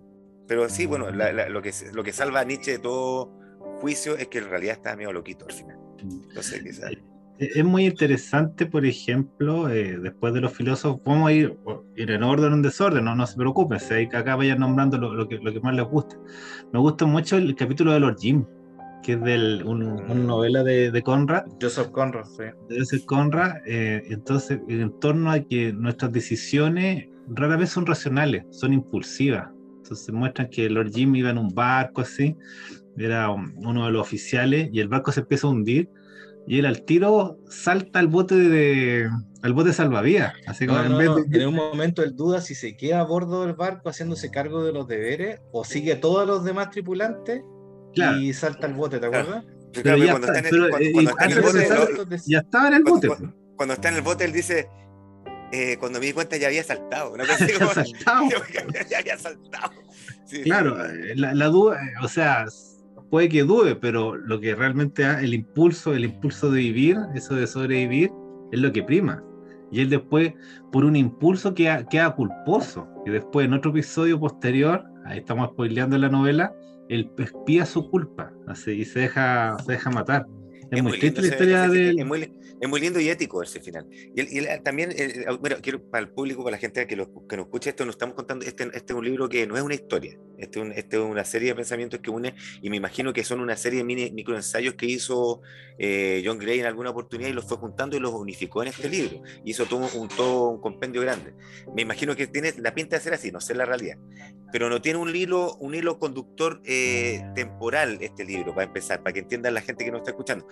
Pero 0.47 0.69
sí, 0.69 0.87
bueno, 0.87 1.11
lo, 1.11 1.63
que, 1.63 1.73
lo 1.93 2.05
que 2.05 2.13
salva 2.13 2.41
a 2.41 2.45
Nietzsche 2.45 2.73
de 2.73 2.79
todo 2.79 3.42
juicio 3.83 4.17
es 4.17 4.29
que 4.29 4.39
en 4.39 4.49
realidad 4.49 4.77
estaba 4.77 4.97
medio 4.97 5.13
loquito 5.13 5.45
al 5.45 5.53
final. 5.53 5.77
Entonces, 6.01 6.63
quizás. 6.65 6.93
Es 7.39 7.65
muy 7.65 7.87
interesante, 7.87 8.67
por 8.67 8.87
ejemplo, 8.87 9.69
eh, 9.69 9.99
después 9.99 10.33
de 10.33 10.41
los 10.41 10.53
filósofos, 10.53 11.01
vamos 11.05 11.29
a 11.29 11.33
ir, 11.33 11.57
ir 11.97 12.11
en 12.11 12.23
orden 12.23 12.53
o 12.53 12.55
en 12.55 12.63
desorden, 12.63 13.05
no, 13.05 13.17
no 13.17 13.27
se 13.27 13.37
preocupen, 13.37 13.81
que 13.89 14.17
acá 14.17 14.37
vayan 14.37 14.61
nombrando 14.61 14.97
lo, 14.97 15.27
que, 15.29 15.39
lo 15.39 15.53
que 15.53 15.59
más 15.59 15.75
les 15.75 15.85
gusta. 15.85 16.17
Me 16.73 16.79
gusta 16.79 17.05
mucho 17.05 17.37
el 17.39 17.57
capítulo 17.57 17.93
de 17.93 18.01
Lord 18.01 18.19
Jim, 18.21 18.45
que 19.03 19.15
es 19.15 19.23
de 19.23 19.65
una 19.65 20.15
novela 20.15 20.63
de, 20.63 20.93
de, 20.93 21.03
Conrad. 21.03 21.45
Joseph 21.61 21.91
Conrad, 21.91 22.27
sí. 22.27 22.45
Joseph 22.71 23.05
Conrad, 23.07 23.57
eh, 23.67 24.05
entonces, 24.11 24.61
en 24.69 24.93
torno 25.01 25.33
a 25.33 25.41
que 25.41 25.73
nuestras 25.73 26.13
decisiones 26.13 27.09
rara 27.29 27.57
vez 27.57 27.71
son 27.71 27.87
racionales, 27.87 28.45
son 28.51 28.73
impulsivas. 28.73 29.49
Entonces 29.79 30.15
muestran 30.15 30.49
que 30.49 30.71
Lord 30.71 30.93
Jim 30.93 31.15
iba 31.17 31.31
en 31.31 31.39
un 31.39 31.49
barco 31.49 32.03
así, 32.03 32.37
era 32.97 33.31
uno 33.31 33.87
de 33.87 33.93
los 33.93 34.03
oficiales, 34.03 34.69
y 34.73 34.81
el 34.81 34.89
barco 34.89 35.13
se 35.13 35.21
empieza 35.21 35.47
a 35.47 35.51
hundir, 35.51 35.89
y 36.47 36.59
él 36.59 36.67
al 36.67 36.83
tiro 36.83 37.39
salta 37.49 37.99
al 37.99 38.09
bote 38.09 38.35
de 38.35 39.09
al 39.43 39.53
bote 39.53 39.73
salvavidas. 39.73 40.35
Así 40.47 40.67
como 40.67 40.81
en, 40.81 40.99
vez 40.99 41.29
de... 41.29 41.43
en 41.43 41.49
un 41.49 41.55
momento 41.55 42.03
él 42.03 42.17
duda 42.17 42.41
si 42.41 42.55
se 42.55 42.77
queda 42.77 43.01
a 43.01 43.05
bordo 43.05 43.45
del 43.45 43.55
barco 43.55 43.91
haciéndose 43.91 44.31
cargo 44.31 44.65
de 44.65 44.73
los 44.73 44.87
deberes 44.87 45.41
o 45.53 45.65
sigue 45.65 45.95
a 45.95 46.01
todos 46.01 46.27
los 46.27 46.45
demás 46.45 46.71
tripulantes 46.71 47.43
y 47.95 48.33
salta 48.33 48.67
el 48.67 48.75
bote, 48.75 48.99
¿te 48.99 49.07
acuerdas? 49.07 49.45
Pero, 49.83 49.97
ya, 49.97 50.11
cuando 50.11 50.27
está, 50.27 50.39
en 50.39 50.47
el, 50.47 50.61
bote, 51.41 52.19
ya 52.27 52.39
estaba 52.41 52.69
en 52.69 52.75
el 52.75 52.83
bote. 52.85 53.09
Cuando, 53.57 53.75
está 53.75 53.89
en 53.89 53.95
el 53.97 54.03
bote, 54.03 54.25
él 54.25 54.33
dice, 54.33 54.69
eh, 55.51 55.77
cuando 55.79 55.99
me 55.99 56.07
di 56.07 56.13
cuenta 56.13 56.37
ya 56.37 56.49
había 56.49 56.63
saltado. 56.63 57.17
¿no? 57.17 57.25
ya, 57.25 57.39
saltado. 57.39 58.29
ya 58.91 58.99
había 58.99 59.19
saltado. 59.19 59.73
claro, 60.45 60.85
eh, 60.85 61.15
la, 61.17 61.47
duda, 61.47 61.81
o 62.03 62.09
sea, 62.09 62.45
puede 63.13 63.29
que 63.29 63.43
dude, 63.43 63.77
pero 63.77 64.17
lo 64.17 64.41
que 64.41 64.55
realmente 64.55 65.05
el 65.05 65.35
impulso, 65.35 65.93
el 65.93 66.07
impulso 66.07 66.51
de 66.51 66.61
vivir, 66.61 66.97
eso 67.15 67.35
de 67.35 67.47
sobrevivir, 67.47 68.11
es 68.53 68.59
lo 68.59 68.73
que 68.73 68.83
prima. 68.83 69.23
Y 69.71 69.83
él 69.83 69.91
después, 69.91 70.33
por 70.73 70.87
un 70.87 70.97
impulso, 70.97 71.55
queda, 71.55 71.87
queda 71.87 72.15
culposo. 72.15 72.89
Y 73.05 73.11
después, 73.11 73.45
en 73.45 73.53
otro 73.53 73.71
episodio 73.71 74.19
posterior, 74.19 74.83
ahí 75.05 75.19
estamos 75.19 75.51
spoileando 75.51 75.99
la 75.99 76.09
novela, 76.09 76.55
él 76.89 77.11
espía 77.19 77.67
su 77.67 77.91
culpa 77.91 78.33
así, 78.47 78.71
y 78.71 78.87
se 78.87 79.01
deja, 79.01 79.59
se 79.63 79.73
deja 79.73 79.91
matar. 79.91 80.25
Es, 80.71 80.83
muy, 80.83 80.99
triste 80.99 81.21
la 81.21 81.27
historia 81.27 81.69
de... 81.69 81.91
Es 81.91 82.07
muy, 82.07 82.33
es 82.63 82.69
muy, 82.69 82.81
lindo 82.81 82.99
y 82.99 83.11
ético 83.11 83.43
ese 83.43 83.61
final. 83.61 83.87
Y, 83.93 84.39
y 84.41 84.47
también, 84.65 84.89
bueno, 85.39 85.57
quiero 85.61 85.83
para 85.83 86.03
el 86.03 86.11
público, 86.11 86.43
para 86.43 86.57
la 86.57 86.59
gente 86.59 86.87
que, 86.87 86.97
lo, 86.97 87.13
que 87.29 87.37
nos 87.37 87.45
escucha 87.45 87.69
esto, 87.69 87.85
nos 87.85 87.97
estamos 87.97 88.15
contando, 88.15 88.47
este, 88.47 88.65
este 88.73 88.95
es 88.95 88.99
un 88.99 89.05
libro 89.05 89.29
que 89.29 89.47
no 89.47 89.55
es 89.55 89.63
una 89.63 89.75
historia, 89.75 90.19
este, 90.43 90.61
un, 90.61 90.73
este 90.73 90.97
es 90.97 91.03
una 91.03 91.25
serie 91.25 91.49
de 91.49 91.55
pensamientos 91.55 92.01
que 92.01 92.11
une, 92.11 92.35
y 92.61 92.71
me 92.71 92.77
imagino 92.77 93.13
que 93.13 93.25
son 93.25 93.41
una 93.41 93.57
serie 93.57 93.79
de 93.79 93.85
mini, 93.85 94.11
microensayos 94.11 94.75
que 94.75 94.87
hizo 94.87 95.41
eh, 95.79 96.23
John 96.25 96.39
Gray 96.39 96.61
en 96.61 96.67
alguna 96.67 96.91
oportunidad 96.91 97.31
y 97.31 97.33
los 97.33 97.47
fue 97.47 97.57
juntando 97.57 97.97
y 97.97 98.01
los 98.01 98.13
unificó 98.13 98.63
en 98.63 98.69
este 98.69 98.89
libro. 98.89 99.23
Y 99.45 99.51
hizo 99.53 99.67
todo 99.67 99.89
un, 99.95 100.09
todo 100.09 100.49
un 100.49 100.61
compendio 100.61 101.01
grande. 101.01 101.35
Me 101.75 101.83
imagino 101.83 102.17
que 102.17 102.27
tiene 102.27 102.53
la 102.59 102.75
pinta 102.75 102.97
de 102.97 103.03
ser 103.03 103.15
así, 103.15 103.31
no 103.31 103.41
sé 103.41 103.55
la 103.55 103.65
realidad. 103.65 103.99
Pero 104.53 104.69
no 104.69 104.83
tiene 104.83 104.99
un 104.99 105.15
hilo, 105.15 105.55
un 105.61 105.75
hilo 105.75 105.99
conductor 105.99 106.61
eh, 106.65 107.23
temporal 107.35 107.99
este 108.01 108.25
libro, 108.25 108.55
para 108.55 108.67
empezar, 108.67 109.03
para 109.03 109.15
que 109.15 109.21
entiendan 109.21 109.55
la 109.55 109.63
gente 109.63 109.85
que 109.85 109.91
nos 109.91 110.01
está 110.01 110.11
escuchando. 110.11 110.47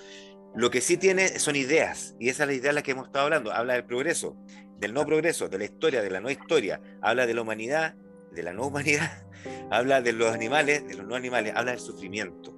Lo 0.55 0.71
que 0.71 0.81
sí 0.81 0.97
tiene 0.97 1.39
son 1.39 1.55
ideas, 1.55 2.17
y 2.19 2.29
esa 2.29 2.45
es 2.45 2.49
la 2.49 2.55
idea 2.55 2.71
de 2.71 2.75
la 2.75 2.83
que 2.83 2.93
hemos 2.93 3.07
estado 3.07 3.25
hablando. 3.25 3.53
Habla 3.53 3.75
del 3.75 3.85
progreso, 3.85 4.37
del 4.79 4.95
no 4.95 5.05
progreso, 5.05 5.49
de 5.49 5.59
la 5.59 5.65
historia, 5.65 6.03
de 6.03 6.11
la 6.11 6.21
no 6.21 6.31
historia. 6.31 6.81
Habla 7.03 7.27
de 7.27 7.35
la 7.35 7.43
humanidad, 7.43 7.95
de 8.33 8.43
la 8.43 8.53
no 8.53 8.67
humanidad. 8.67 9.27
Habla 9.71 10.01
de 10.01 10.13
los 10.13 10.33
animales, 10.33 10.87
de 10.87 10.95
los 10.95 11.07
no 11.07 11.15
animales. 11.15 11.53
Habla 11.55 11.73
del 11.73 11.81
sufrimiento. 11.81 12.57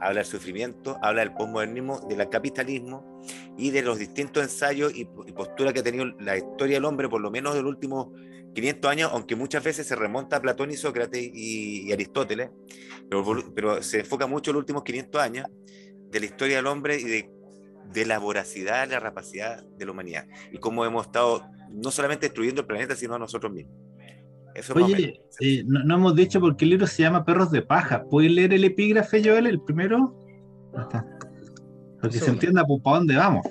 Habla 0.00 0.20
del 0.20 0.26
sufrimiento, 0.26 0.98
habla 1.02 1.20
del 1.20 1.34
postmodernismo, 1.34 2.00
del 2.08 2.28
capitalismo 2.28 3.20
y 3.58 3.70
de 3.70 3.82
los 3.82 3.98
distintos 3.98 4.42
ensayos 4.42 4.92
y, 4.94 5.04
posturas 5.04 5.74
que 5.74 5.80
ha 5.80 5.82
tenido 5.82 6.06
la 6.20 6.38
historia 6.38 6.76
del 6.76 6.86
hombre, 6.86 7.08
por 7.08 7.20
lo 7.20 7.30
menos 7.30 7.54
de 7.54 7.62
los 7.62 7.70
últimos 7.70 8.08
500 8.54 8.90
años, 8.90 9.10
aunque 9.12 9.36
muchas 9.36 9.62
veces 9.62 9.86
se 9.86 9.94
remonta 9.94 10.36
a 10.36 10.40
Platón 10.40 10.70
y 10.70 10.76
Sócrates 10.76 11.30
y, 11.34 11.92
Aristóteles, 11.92 12.50
pero, 13.08 13.24
pero, 13.54 13.82
se 13.82 14.00
enfoca 14.00 14.26
mucho 14.26 14.50
en 14.50 14.54
los 14.54 14.62
últimos 14.62 14.84
500 14.84 15.20
años 15.20 15.46
de 16.10 16.20
la 16.20 16.26
historia 16.26 16.56
del 16.56 16.66
hombre 16.66 16.98
y 16.98 17.04
de, 17.04 17.30
de 17.92 18.06
la 18.06 18.18
voracidad, 18.18 18.88
la 18.90 19.00
rapacidad 19.00 19.62
de 19.62 19.84
la 19.84 19.92
humanidad. 19.92 20.26
Y 20.50 20.58
cómo 20.58 20.84
hemos 20.84 21.06
estado 21.06 21.44
no 21.70 21.90
solamente 21.90 22.26
destruyendo 22.26 22.62
el 22.62 22.66
planeta, 22.66 22.96
sino 22.96 23.14
a 23.14 23.18
nosotros 23.18 23.52
mismos. 23.52 23.89
Eso 24.54 24.74
Oye, 24.74 25.22
eh, 25.40 25.62
no, 25.66 25.94
hemos 25.94 26.14
dicho 26.14 26.40
porque 26.40 26.64
el 26.64 26.70
libro 26.70 26.86
se 26.86 27.02
llama 27.02 27.24
Perros 27.24 27.50
de 27.50 27.62
Paja. 27.62 28.04
¿Puedes 28.04 28.32
leer 28.32 28.52
el 28.52 28.64
epígrafe, 28.64 29.22
Joel, 29.24 29.46
el 29.46 29.60
primero? 29.60 30.16
Para 30.72 31.04
que 32.10 32.18
se 32.18 32.30
entienda 32.30 32.64
para 32.64 32.96
dónde 32.96 33.16
vamos. 33.16 33.46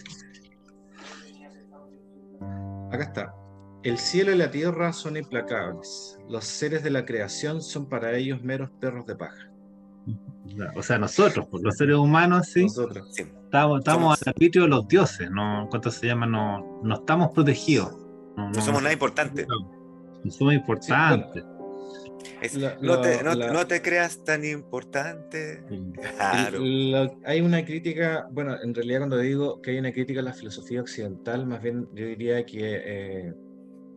acá 2.92 3.04
está. 3.04 3.36
El 3.84 3.98
cielo 3.98 4.34
y 4.34 4.38
la 4.38 4.52
tierra 4.52 4.92
son 4.92 5.16
implacables. 5.16 6.20
Los 6.28 6.44
seres 6.46 6.84
de 6.84 6.90
la 6.90 7.06
creación 7.06 7.62
son 7.62 7.88
para 7.88 8.14
ellos 8.14 8.44
meros 8.44 8.70
perros 8.82 9.06
de 9.06 9.16
paja. 9.16 9.50
O 10.76 10.84
sea, 10.84 10.98
nosotros, 10.98 11.48
pues, 11.50 11.64
los 11.64 11.78
seres 11.78 11.96
humanos, 11.96 12.48
sí. 12.48 12.64
Nosotros. 12.64 13.08
Sí. 13.14 13.24
Estamos, 13.46 13.80
estamos 13.80 14.22
al 14.22 14.30
arbitrio 14.30 14.64
de 14.64 14.70
los 14.70 14.88
dioses, 14.88 15.32
¿no? 15.32 15.68
¿Cuánto 15.70 15.92
se 15.92 16.08
llama? 16.08 16.26
No, 16.26 16.82
no 16.84 16.96
estamos 16.96 17.32
protegidos. 17.32 17.96
No, 18.36 18.50
No 18.50 18.62
somos 18.62 18.82
nada 18.82 18.94
importante. 18.94 19.46
No 19.46 19.79
somos 20.30 20.54
importantes. 20.54 21.44
Es- 22.42 22.56
La- 22.56 22.78
no, 22.82 23.00
te, 23.02 23.24
no, 23.24 23.34
la- 23.36 23.52
no 23.52 23.66
te 23.68 23.82
creas 23.82 24.24
tan 24.24 24.44
importante. 24.46 25.64
Claro. 26.18 26.60
Hay 27.26 27.42
una 27.42 27.64
crítica, 27.66 28.28
bueno, 28.32 28.56
en 28.62 28.74
realidad 28.74 29.00
cuando 29.00 29.18
digo 29.18 29.62
que 29.62 29.72
hay 29.72 29.80
una 29.80 29.92
crítica 29.92 30.20
a 30.20 30.24
la 30.24 30.34
filosofía 30.34 30.82
occidental, 30.82 31.46
más 31.46 31.62
bien 31.62 31.88
yo 31.94 32.06
diría 32.06 32.46
que 32.46 32.60
eh, 32.62 33.34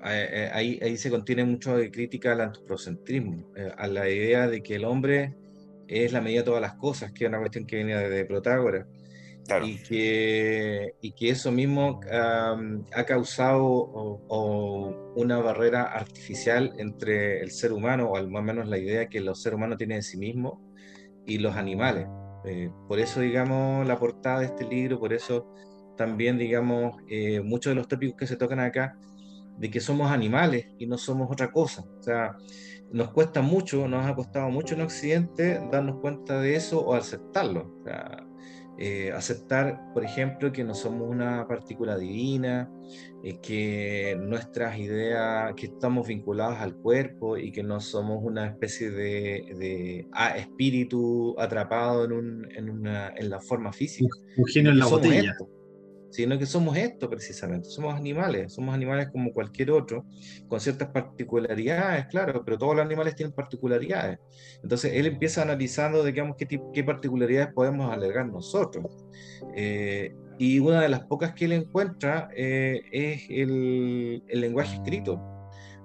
eh, 0.04 0.50
ahí, 0.52 0.78
ahí 0.82 0.96
se 0.96 1.10
contiene 1.10 1.44
mucho 1.44 1.76
de 1.76 1.90
crítica 1.90 2.32
al 2.32 2.40
antropocentrismo, 2.42 3.52
eh, 3.56 3.70
a 3.76 3.86
la 3.86 4.08
idea 4.08 4.48
de 4.48 4.62
que 4.62 4.76
el 4.76 4.84
hombre 4.84 5.34
es 5.88 6.12
la 6.12 6.20
medida 6.20 6.40
de 6.40 6.46
todas 6.46 6.62
las 6.62 6.74
cosas, 6.74 7.12
que 7.12 7.24
es 7.24 7.28
una 7.28 7.38
cuestión 7.38 7.66
que 7.66 7.76
viene 7.76 7.96
de, 7.96 8.08
de 8.08 8.24
Protágoras, 8.24 8.86
Claro. 9.46 9.66
y, 9.66 9.82
que, 9.82 10.94
y 11.00 11.12
que 11.12 11.30
eso 11.30 11.50
mismo 11.50 12.00
am, 12.12 12.84
ha 12.94 13.04
causado 13.04 13.64
o- 13.64 14.20
o 14.28 15.12
una 15.16 15.38
barrera 15.40 15.82
artificial 15.82 16.72
entre 16.78 17.40
el 17.40 17.50
ser 17.50 17.72
humano, 17.72 18.10
o 18.10 18.16
al 18.16 18.30
más 18.30 18.42
menos 18.44 18.68
la 18.68 18.78
idea 18.78 19.08
que 19.08 19.20
los 19.20 19.42
seres 19.42 19.56
humanos 19.56 19.78
tienen 19.78 19.98
de 19.98 20.02
sí 20.02 20.16
mismos 20.16 20.58
y 21.26 21.38
los 21.38 21.56
animales. 21.56 22.06
Eh, 22.44 22.70
por 22.88 22.98
eso, 22.98 23.20
digamos, 23.20 23.86
la 23.86 23.98
portada 23.98 24.40
de 24.40 24.46
este 24.46 24.64
libro, 24.64 24.98
por 24.98 25.12
eso 25.12 25.46
también, 25.96 26.38
digamos, 26.38 26.96
eh, 27.08 27.40
muchos 27.40 27.72
de 27.72 27.74
los 27.76 27.88
tópicos 27.88 28.16
que 28.16 28.26
se 28.26 28.36
tocan 28.36 28.60
acá, 28.60 28.96
de 29.58 29.70
que 29.70 29.80
somos 29.80 30.10
animales 30.10 30.66
y 30.78 30.86
no 30.86 30.96
somos 30.98 31.28
otra 31.30 31.50
cosa. 31.52 31.82
O 31.98 32.02
sea, 32.02 32.34
nos 32.90 33.10
cuesta 33.12 33.42
mucho, 33.42 33.86
nos 33.86 34.06
ha 34.06 34.14
costado 34.14 34.48
mucho 34.50 34.74
en 34.74 34.80
Occidente 34.82 35.60
darnos 35.70 36.00
cuenta 36.00 36.40
de 36.40 36.56
eso 36.56 36.80
o 36.80 36.94
aceptarlo. 36.94 37.76
O 37.80 37.84
sea, 37.84 38.26
eh, 38.78 39.12
aceptar, 39.12 39.92
por 39.92 40.04
ejemplo, 40.04 40.50
que 40.52 40.64
no 40.64 40.74
somos 40.74 41.08
una 41.08 41.46
partícula 41.46 41.96
divina, 41.98 42.70
eh, 43.22 43.38
que 43.40 44.16
nuestras 44.18 44.78
ideas, 44.78 45.54
que 45.54 45.66
estamos 45.66 46.08
vinculados 46.08 46.58
al 46.58 46.74
cuerpo 46.76 47.36
y 47.36 47.52
que 47.52 47.62
no 47.62 47.80
somos 47.80 48.18
una 48.22 48.46
especie 48.46 48.90
de, 48.90 49.44
de 49.58 50.08
ah, 50.12 50.36
espíritu 50.36 51.34
atrapado 51.38 52.04
en, 52.04 52.12
un- 52.12 52.48
en 52.56 52.70
una, 52.70 53.12
en 53.16 53.28
la 53.30 53.40
forma 53.40 53.72
física 53.72 54.08
Un 54.36 54.46
genio 54.46 54.72
en 54.72 54.78
la 54.78 54.86
botella. 54.86 55.30
esto, 55.32 55.48
sino 56.12 56.38
que 56.38 56.46
somos 56.46 56.76
esto 56.76 57.08
precisamente, 57.08 57.68
somos 57.68 57.94
animales, 57.94 58.52
somos 58.52 58.74
animales 58.74 59.08
como 59.10 59.32
cualquier 59.32 59.70
otro, 59.70 60.04
con 60.46 60.60
ciertas 60.60 60.88
particularidades, 60.90 62.06
claro, 62.06 62.44
pero 62.44 62.58
todos 62.58 62.76
los 62.76 62.84
animales 62.84 63.16
tienen 63.16 63.34
particularidades. 63.34 64.18
Entonces 64.62 64.92
él 64.94 65.06
empieza 65.06 65.42
analizando, 65.42 66.04
digamos, 66.04 66.36
qué, 66.36 66.46
qué 66.72 66.84
particularidades 66.84 67.52
podemos 67.54 67.90
alegar 67.90 68.26
nosotros. 68.26 68.84
Eh, 69.56 70.14
y 70.38 70.58
una 70.58 70.82
de 70.82 70.88
las 70.90 71.04
pocas 71.06 71.32
que 71.34 71.46
él 71.46 71.52
encuentra 71.52 72.28
eh, 72.36 72.82
es 72.92 73.22
el, 73.30 74.22
el 74.28 74.40
lenguaje 74.40 74.76
escrito 74.76 75.20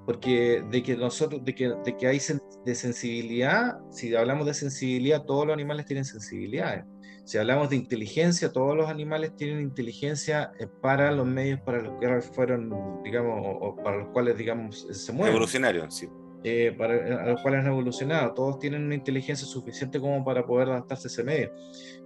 porque 0.06 0.64
de 0.72 0.82
que 0.84 0.96
nosotros, 0.96 1.44
de 1.44 1.54
que, 1.54 1.74
de 1.84 1.98
que 1.98 2.08
hay 2.08 2.18
sen- 2.18 2.42
de 2.64 2.76
sensibilidad, 2.76 3.78
si 3.92 4.16
hablamos 4.16 4.48
de 4.48 4.54
sensibilidad, 4.54 5.24
todos 5.24 5.46
los 5.46 5.54
animales 5.54 5.86
tienen 5.86 6.06
sensibilidades. 6.06 6.86
Si 7.28 7.38
hablamos 7.38 7.70
de 7.70 7.76
inteligencia, 7.76 8.54
todos 8.54 8.74
los 8.78 8.90
animales 8.90 9.36
tienen 9.36 9.60
inteligencia 9.60 10.54
eh, 10.62 10.68
para 10.82 11.12
los 11.12 11.28
medios 11.28 11.60
para 11.60 11.82
los 11.82 12.00
que 12.00 12.22
fueron, 12.22 12.74
digamos, 13.04 13.42
o, 13.44 13.76
para 13.84 13.98
los 13.98 14.08
cuales, 14.14 14.38
digamos, 14.38 14.88
se 14.90 15.12
mueven, 15.12 15.34
Revolucionario, 15.34 15.92
sí. 15.92 16.08
eh, 16.46 16.74
para, 16.78 17.24
a 17.24 17.28
los 17.28 17.42
cuales 17.42 17.66
han 17.66 17.68
evolucionado. 17.68 18.34
Todos 18.34 18.60
tienen 18.60 18.86
una 18.86 18.96
inteligencia 18.96 19.46
suficiente 19.46 20.00
como 20.00 20.24
para 20.24 20.46
poder 20.46 20.70
adaptarse 20.70 21.10
a 21.10 21.12
ese 21.12 21.24
medio. 21.26 21.52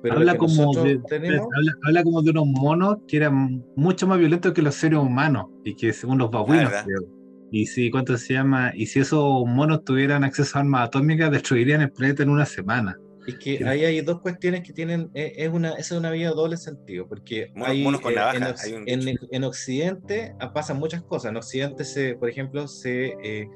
Pero 0.02 0.16
habla, 0.16 0.36
como 0.36 0.74
de, 0.84 1.00
tenemos, 1.08 1.48
habla, 1.56 1.72
habla 1.84 2.04
como 2.04 2.24
de 2.24 2.32
unos 2.32 2.48
monos 2.48 2.98
que 3.08 3.18
eran 3.18 3.64
mucho 3.76 4.08
más 4.08 4.18
violentos 4.18 4.54
que 4.54 4.64
los 4.64 4.74
seres 4.74 4.98
humanos 4.98 5.46
y 5.64 5.76
que 5.76 5.94
según 5.94 6.18
los 6.18 6.32
babuinos, 6.32 6.72
¿verdad? 6.72 6.86
creo. 6.86 7.22
Y 7.52 7.68
si, 7.68 7.92
¿cuánto 7.92 8.18
se 8.18 8.34
llama? 8.34 8.72
Y 8.74 8.88
si 8.88 9.02
esos 9.02 9.46
monos 9.46 9.84
tuvieran 9.84 10.24
acceso 10.24 10.58
a 10.58 10.62
armas 10.62 10.88
atómicas, 10.88 11.30
destruirían 11.30 11.82
el 11.82 11.92
planeta 11.92 12.24
en 12.24 12.30
una 12.30 12.48
semana. 12.48 12.98
Es 13.32 13.40
que 13.40 13.66
ahí 13.66 13.86
hay 13.86 14.02
dos 14.02 14.22
cuestiones 14.22 14.62
que 14.62 14.74
tienen, 14.74 15.10
eh, 15.14 15.34
es 15.38 15.50
una, 15.50 15.74
es 15.74 15.92
una 15.92 16.12
vía 16.12 16.30
de 16.30 16.36
doble 16.36 16.58
sentido, 16.58 17.08
porque 17.08 17.52
hay, 17.56 17.84
con 17.84 17.96
eh, 17.96 18.16
navaja, 18.16 18.56
en, 18.86 19.08
hay 19.08 19.44
Occidente 19.44 20.34
ah, 20.40 20.54
pasan 20.54 20.78
muchas 20.78 21.02
cosas. 21.04 21.32
En 21.32 21.38
Occidente, 21.38 21.84
se, 21.84 22.16
por 22.16 22.30
ejemplo, 22.30 22.68
se, 22.68 23.16
eh, 23.24 23.50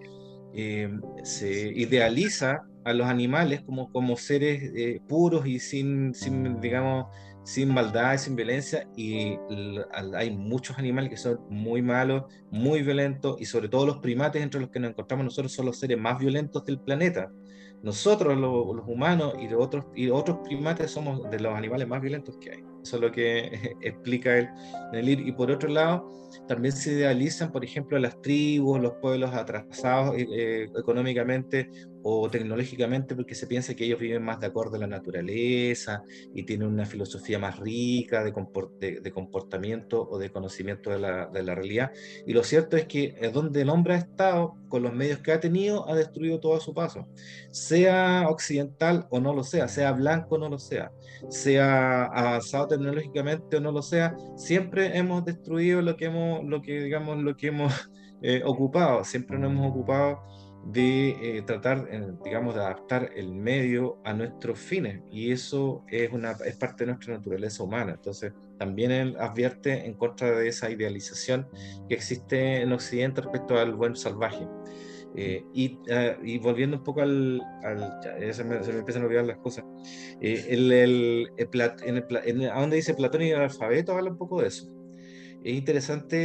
eh, 0.53 0.89
se 1.23 1.71
idealiza 1.75 2.61
a 2.85 2.93
los 2.93 3.07
animales 3.07 3.61
como, 3.65 3.91
como 3.91 4.15
seres 4.15 4.71
eh, 4.75 5.01
puros 5.07 5.45
y 5.47 5.59
sin, 5.59 6.13
sin, 6.13 6.61
digamos, 6.61 7.07
sin 7.43 7.73
maldad 7.73 8.13
y 8.13 8.17
sin 8.17 8.35
violencia, 8.35 8.87
y 8.95 9.37
hay 10.13 10.31
muchos 10.31 10.77
animales 10.79 11.11
que 11.11 11.17
son 11.17 11.39
muy 11.49 11.81
malos, 11.81 12.23
muy 12.51 12.81
violentos, 12.81 13.39
y 13.39 13.45
sobre 13.45 13.69
todo 13.69 13.85
los 13.85 13.97
primates 13.97 14.41
entre 14.41 14.61
los 14.61 14.69
que 14.69 14.79
nos 14.79 14.91
encontramos 14.91 15.25
nosotros 15.25 15.51
son 15.51 15.67
los 15.67 15.79
seres 15.79 15.97
más 15.97 16.17
violentos 16.19 16.63
del 16.65 16.79
planeta. 16.79 17.31
Nosotros, 17.85 18.35
lo- 18.35 18.73
los 18.73 18.87
humanos 18.87 19.35
y 19.39 19.47
los 19.47 19.63
otros, 19.63 19.85
y 19.95 20.09
otros 20.09 20.39
primates, 20.43 20.89
somos 20.89 21.29
de 21.29 21.39
los 21.39 21.53
animales 21.53 21.87
más 21.87 22.01
violentos 22.01 22.35
que 22.39 22.49
hay. 22.51 22.63
Eso 22.83 22.95
es 22.97 23.01
lo 23.01 23.11
que 23.11 23.51
explica 23.81 24.37
él 24.39 24.49
el. 24.91 25.07
Y 25.07 25.31
por 25.31 25.51
otro 25.51 25.69
lado, 25.69 26.11
también 26.47 26.71
se 26.73 26.93
idealizan, 26.93 27.51
por 27.51 27.63
ejemplo, 27.63 27.97
las 27.99 28.19
tribus, 28.21 28.79
los 28.81 28.93
pueblos 28.95 29.31
atrasados 29.33 30.17
eh, 30.17 30.27
eh, 30.31 30.67
económicamente 30.77 31.69
o 32.07 32.29
tecnológicamente, 32.29 33.15
porque 33.15 33.33
se 33.33 33.47
piensa 33.47 33.73
que 33.73 33.83
ellos 33.85 33.99
viven 33.99 34.21
más 34.23 34.39
de 34.39 34.45
acuerdo 34.45 34.75
a 34.75 34.79
la 34.79 34.85
naturaleza 34.85 36.03
y 36.35 36.43
tienen 36.43 36.67
una 36.67 36.85
filosofía 36.85 37.39
más 37.39 37.57
rica 37.59 38.23
de, 38.23 38.31
compor- 38.31 38.77
de- 38.77 38.99
de 39.01 39.11
comportamiento 39.11 40.07
o 40.07 40.19
de 40.19 40.29
conocimiento 40.29 40.91
de 40.91 40.99
la, 40.99 41.25
de 41.25 41.41
la 41.41 41.55
realidad. 41.55 41.91
Y 42.27 42.33
lo 42.33 42.43
cierto 42.43 42.77
es 42.77 42.85
que 42.85 43.15
es 43.19 43.33
donde 43.33 43.61
el 43.61 43.69
hombre 43.69 43.95
ha 43.95 43.97
estado, 43.97 44.55
con 44.67 44.83
los 44.83 44.93
medios 44.93 45.17
que 45.19 45.31
ha 45.31 45.39
tenido, 45.39 45.89
ha 45.89 45.95
destruido 45.95 46.39
todo 46.39 46.55
a 46.55 46.59
su 46.59 46.75
paso. 46.75 47.07
Sea 47.49 48.25
occidental 48.29 49.07
o 49.09 49.19
no 49.19 49.33
lo 49.33 49.43
sea, 49.43 49.67
sea 49.67 49.91
blanco 49.91 50.35
o 50.35 50.37
no 50.37 50.47
lo 50.49 50.59
sea, 50.59 50.91
sea 51.29 52.03
avanzado 52.05 52.67
tecnológicamente 52.67 53.57
o 53.57 53.61
no 53.61 53.71
lo 53.71 53.81
sea, 53.81 54.15
siempre 54.35 54.95
hemos 54.97 55.25
destruido 55.25 55.81
lo 55.81 55.97
que 55.97 56.05
hemos, 56.05 56.43
lo 56.43 56.61
que 56.61 56.81
digamos, 56.83 57.17
lo 57.17 57.35
que 57.35 57.47
hemos 57.47 57.73
eh, 58.21 58.41
ocupado, 58.45 59.03
siempre 59.03 59.39
nos 59.39 59.51
hemos 59.51 59.71
ocupado 59.71 60.19
de 60.65 61.09
eh, 61.21 61.41
tratar, 61.43 61.87
eh, 61.91 62.01
digamos, 62.23 62.55
de 62.55 62.61
adaptar 62.61 63.11
el 63.15 63.33
medio 63.33 63.99
a 64.03 64.13
nuestros 64.13 64.57
fines 64.57 65.01
y 65.11 65.31
eso 65.31 65.83
es, 65.89 66.11
una, 66.11 66.31
es 66.45 66.55
parte 66.55 66.83
de 66.83 66.91
nuestra 66.91 67.15
naturaleza 67.15 67.63
humana. 67.63 67.93
Entonces, 67.93 68.33
también 68.57 68.91
él 68.91 69.15
advierte 69.19 69.85
en 69.85 69.93
contra 69.93 70.31
de 70.31 70.47
esa 70.47 70.69
idealización 70.71 71.47
que 71.87 71.95
existe 71.95 72.61
en 72.61 72.71
Occidente 72.71 73.21
respecto 73.21 73.57
al 73.57 73.75
buen 73.75 73.95
salvaje. 73.95 74.47
Eh, 75.17 75.45
y, 75.53 75.79
eh, 75.87 76.17
y 76.23 76.39
volviendo 76.39 76.77
un 76.77 76.83
poco 76.83 77.01
al... 77.01 77.41
al 77.63 77.99
ya, 78.03 78.33
se, 78.33 78.43
me, 78.43 78.61
se 78.63 78.73
me 78.73 78.79
empiezan 78.79 79.03
a 79.03 79.05
olvidar 79.05 79.25
las 79.25 79.37
cosas. 79.37 79.63
Eh, 80.19 80.45
el, 80.49 80.71
el, 80.71 81.29
el 81.37 81.49
en 81.85 82.03
en 82.41 82.49
a 82.49 82.59
donde 82.59 82.75
dice 82.75 82.93
Platón 82.95 83.21
y 83.21 83.29
el 83.29 83.39
alfabeto 83.39 83.93
habla 83.93 84.11
un 84.11 84.17
poco 84.17 84.41
de 84.41 84.47
eso. 84.47 84.74
Es 85.45 85.53
interesante, 85.53 86.17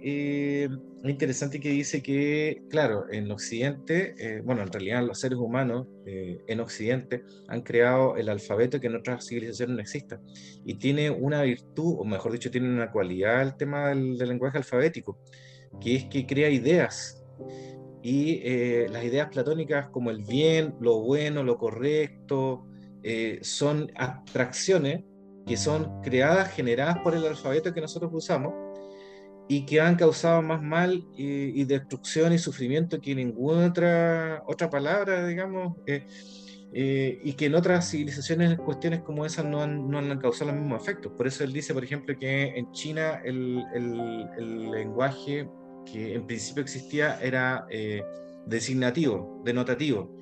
eh, 0.00 0.68
es 1.02 1.10
interesante 1.10 1.58
que 1.58 1.70
dice 1.70 2.00
que, 2.00 2.62
claro, 2.70 3.06
en 3.10 3.28
Occidente, 3.32 4.14
eh, 4.16 4.42
bueno, 4.44 4.62
en 4.62 4.70
realidad 4.70 5.02
los 5.02 5.18
seres 5.18 5.40
humanos 5.40 5.88
eh, 6.06 6.38
en 6.46 6.60
Occidente 6.60 7.24
han 7.48 7.62
creado 7.62 8.16
el 8.16 8.28
alfabeto 8.28 8.78
que 8.78 8.86
en 8.86 8.94
otras 8.94 9.26
civilizaciones 9.26 9.74
no 9.74 9.82
exista. 9.82 10.20
Y 10.64 10.74
tiene 10.74 11.10
una 11.10 11.42
virtud, 11.42 11.96
o 11.98 12.04
mejor 12.04 12.30
dicho, 12.30 12.48
tiene 12.48 12.68
una 12.68 12.92
cualidad 12.92 13.42
el 13.42 13.56
tema 13.56 13.88
del, 13.88 14.16
del 14.16 14.28
lenguaje 14.28 14.58
alfabético, 14.58 15.18
que 15.80 15.96
es 15.96 16.04
que 16.04 16.24
crea 16.24 16.48
ideas. 16.48 17.24
Y 18.04 18.40
eh, 18.44 18.86
las 18.88 19.02
ideas 19.02 19.30
platónicas 19.32 19.88
como 19.88 20.12
el 20.12 20.22
bien, 20.22 20.76
lo 20.78 21.00
bueno, 21.00 21.42
lo 21.42 21.58
correcto, 21.58 22.68
eh, 23.02 23.40
son 23.42 23.90
abstracciones 23.96 25.02
que 25.46 25.56
son 25.56 26.00
creadas, 26.02 26.52
generadas 26.52 26.98
por 26.98 27.14
el 27.14 27.26
alfabeto 27.26 27.72
que 27.72 27.80
nosotros 27.80 28.10
usamos 28.14 28.54
y 29.48 29.66
que 29.66 29.80
han 29.80 29.96
causado 29.96 30.40
más 30.42 30.62
mal 30.62 31.06
y, 31.16 31.60
y 31.60 31.64
destrucción 31.64 32.32
y 32.32 32.38
sufrimiento 32.38 33.00
que 33.00 33.14
ninguna 33.14 33.66
otra, 33.66 34.42
otra 34.46 34.70
palabra, 34.70 35.26
digamos, 35.26 35.76
eh, 35.86 36.06
eh, 36.72 37.20
y 37.22 37.34
que 37.34 37.46
en 37.46 37.54
otras 37.54 37.90
civilizaciones 37.90 38.58
cuestiones 38.58 39.02
como 39.02 39.24
esas 39.26 39.44
no 39.44 39.62
han, 39.62 39.88
no 39.88 39.98
han 39.98 40.18
causado 40.18 40.50
los 40.50 40.60
mismos 40.60 40.82
efectos. 40.82 41.12
Por 41.16 41.26
eso 41.26 41.44
él 41.44 41.52
dice, 41.52 41.74
por 41.74 41.84
ejemplo, 41.84 42.18
que 42.18 42.46
en 42.56 42.72
China 42.72 43.20
el, 43.24 43.62
el, 43.74 44.26
el 44.38 44.70
lenguaje 44.70 45.48
que 45.84 46.14
en 46.14 46.26
principio 46.26 46.62
existía 46.62 47.20
era 47.20 47.66
eh, 47.70 48.02
designativo, 48.46 49.42
denotativo, 49.44 50.16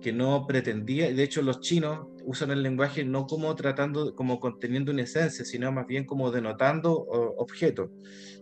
que 0.00 0.12
no 0.12 0.46
pretendía, 0.46 1.12
de 1.12 1.22
hecho 1.22 1.42
los 1.42 1.60
chinos 1.60 2.06
usan 2.28 2.50
el 2.50 2.62
lenguaje 2.62 3.04
no 3.06 3.26
como 3.26 3.54
tratando, 3.56 4.14
como 4.14 4.38
conteniendo 4.38 4.92
una 4.92 5.02
esencia, 5.02 5.46
sino 5.46 5.72
más 5.72 5.86
bien 5.86 6.04
como 6.04 6.30
denotando 6.30 6.92
objetos. 6.92 7.90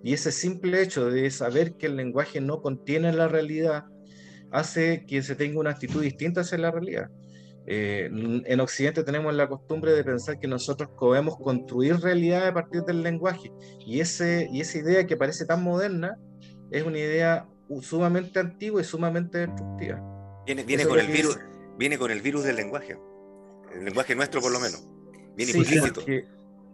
Y 0.02 0.12
ese 0.12 0.32
simple 0.32 0.82
hecho 0.82 1.08
de 1.08 1.30
saber 1.30 1.76
que 1.76 1.86
el 1.86 1.94
lenguaje 1.94 2.40
no 2.40 2.60
contiene 2.60 3.12
la 3.12 3.28
realidad 3.28 3.84
hace 4.50 5.04
que 5.06 5.22
se 5.22 5.36
tenga 5.36 5.60
una 5.60 5.70
actitud 5.70 6.02
distinta 6.02 6.40
hacia 6.40 6.58
la 6.58 6.72
realidad. 6.72 7.10
Eh, 7.68 8.10
en 8.10 8.60
Occidente 8.60 9.04
tenemos 9.04 9.32
la 9.34 9.48
costumbre 9.48 9.92
de 9.92 10.02
pensar 10.02 10.40
que 10.40 10.48
nosotros 10.48 10.90
podemos 10.98 11.36
construir 11.36 11.96
realidad 12.00 12.48
a 12.48 12.54
partir 12.54 12.82
del 12.82 13.04
lenguaje. 13.04 13.52
Y, 13.86 14.00
ese, 14.00 14.48
y 14.52 14.62
esa 14.62 14.78
idea 14.78 15.06
que 15.06 15.16
parece 15.16 15.46
tan 15.46 15.62
moderna 15.62 16.18
es 16.72 16.82
una 16.82 16.98
idea 16.98 17.48
sumamente 17.82 18.40
antigua 18.40 18.80
y 18.80 18.84
sumamente 18.84 19.46
destructiva. 19.46 20.02
Viene, 20.44 20.64
viene 20.64 20.86
con 20.86 20.98
el 20.98 21.06
virus, 21.06 21.38
viene 21.78 21.98
con 21.98 22.10
el 22.10 22.20
virus 22.20 22.42
del 22.42 22.56
lenguaje. 22.56 22.96
El 23.78 23.84
lenguaje 23.84 24.14
nuestro, 24.14 24.40
por 24.40 24.52
lo 24.52 24.60
menos. 24.60 24.86
Viene 25.36 25.52
sí, 25.52 25.58
implícito. 25.58 26.02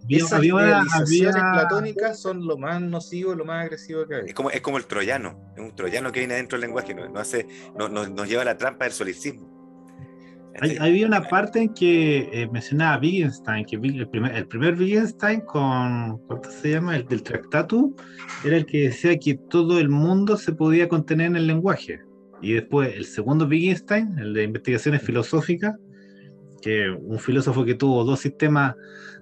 Esas 0.09 0.33
había, 0.33 0.55
idealizaciones 0.55 1.43
platónicas 1.53 2.21
son 2.21 2.47
lo 2.47 2.59
más 2.59 2.81
nocivo, 2.81 3.35
lo 3.35 3.45
más 3.45 3.65
agresivo 3.65 4.07
que 4.07 4.17
hay. 4.17 4.23
Es 4.27 4.35
como, 4.35 4.51
es 4.51 4.61
como 4.61 4.79
el 4.79 4.87
troyano, 4.87 5.39
es 5.57 5.63
un 5.63 5.75
troyano 5.77 6.11
que 6.11 6.21
viene 6.21 6.35
dentro 6.35 6.59
del 6.59 6.67
lenguaje, 6.67 6.95
no, 6.95 7.19
hace, 7.19 7.47
no, 7.77 7.89
nos 7.89 8.29
lleva 8.29 8.43
a 8.43 8.47
la 8.47 8.57
trampa 8.57 8.85
del 8.85 8.93
solicismo. 8.93 9.49
Hay, 10.61 10.77
había 10.77 11.07
una 11.07 11.23
parte 11.23 11.61
en 11.61 11.73
que 11.73 12.29
eh, 12.33 12.49
mencionaba 12.53 13.01
Wittgenstein, 13.01 13.65
que 13.65 13.77
el 13.77 14.09
primer, 14.09 14.37
el 14.37 14.47
primer 14.49 14.79
Wittgenstein 14.79 15.41
con, 15.43 16.19
¿cuánto 16.27 16.51
se 16.51 16.71
llama? 16.71 16.97
El 16.97 17.07
del 17.07 17.23
Tractatus, 17.23 17.93
era 18.45 18.57
el 18.57 18.67
que 18.67 18.89
decía 18.89 19.17
que 19.19 19.35
todo 19.49 19.79
el 19.79 19.89
mundo 19.89 20.37
se 20.37 20.53
podía 20.53 20.89
contener 20.89 21.29
en 21.29 21.37
el 21.37 21.47
lenguaje. 21.47 22.01
Y 22.43 22.55
después 22.55 22.93
el 22.95 23.07
segundo 23.07 23.47
Wittgenstein, 23.47 24.19
el 24.19 24.35
de 24.35 24.43
investigaciones 24.43 25.01
filosóficas, 25.03 25.75
que 26.63 26.89
un 26.91 27.19
filósofo 27.19 27.65
que 27.65 27.75
tuvo 27.75 28.05
dos 28.05 28.21
sistemas 28.21 28.75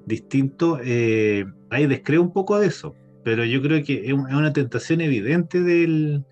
distintos, 0.06 0.78
eh, 0.84 1.44
ahí 1.70 1.86
descree 1.86 2.18
un 2.18 2.32
poco 2.32 2.60
de 2.60 2.68
eso. 2.68 2.94
Pero 3.24 3.44
yo 3.44 3.60
creo 3.60 3.82
que 3.84 4.06
es 4.06 4.12
una 4.12 4.52
tentación 4.52 5.00
evidente 5.00 5.60
del, 5.62 6.24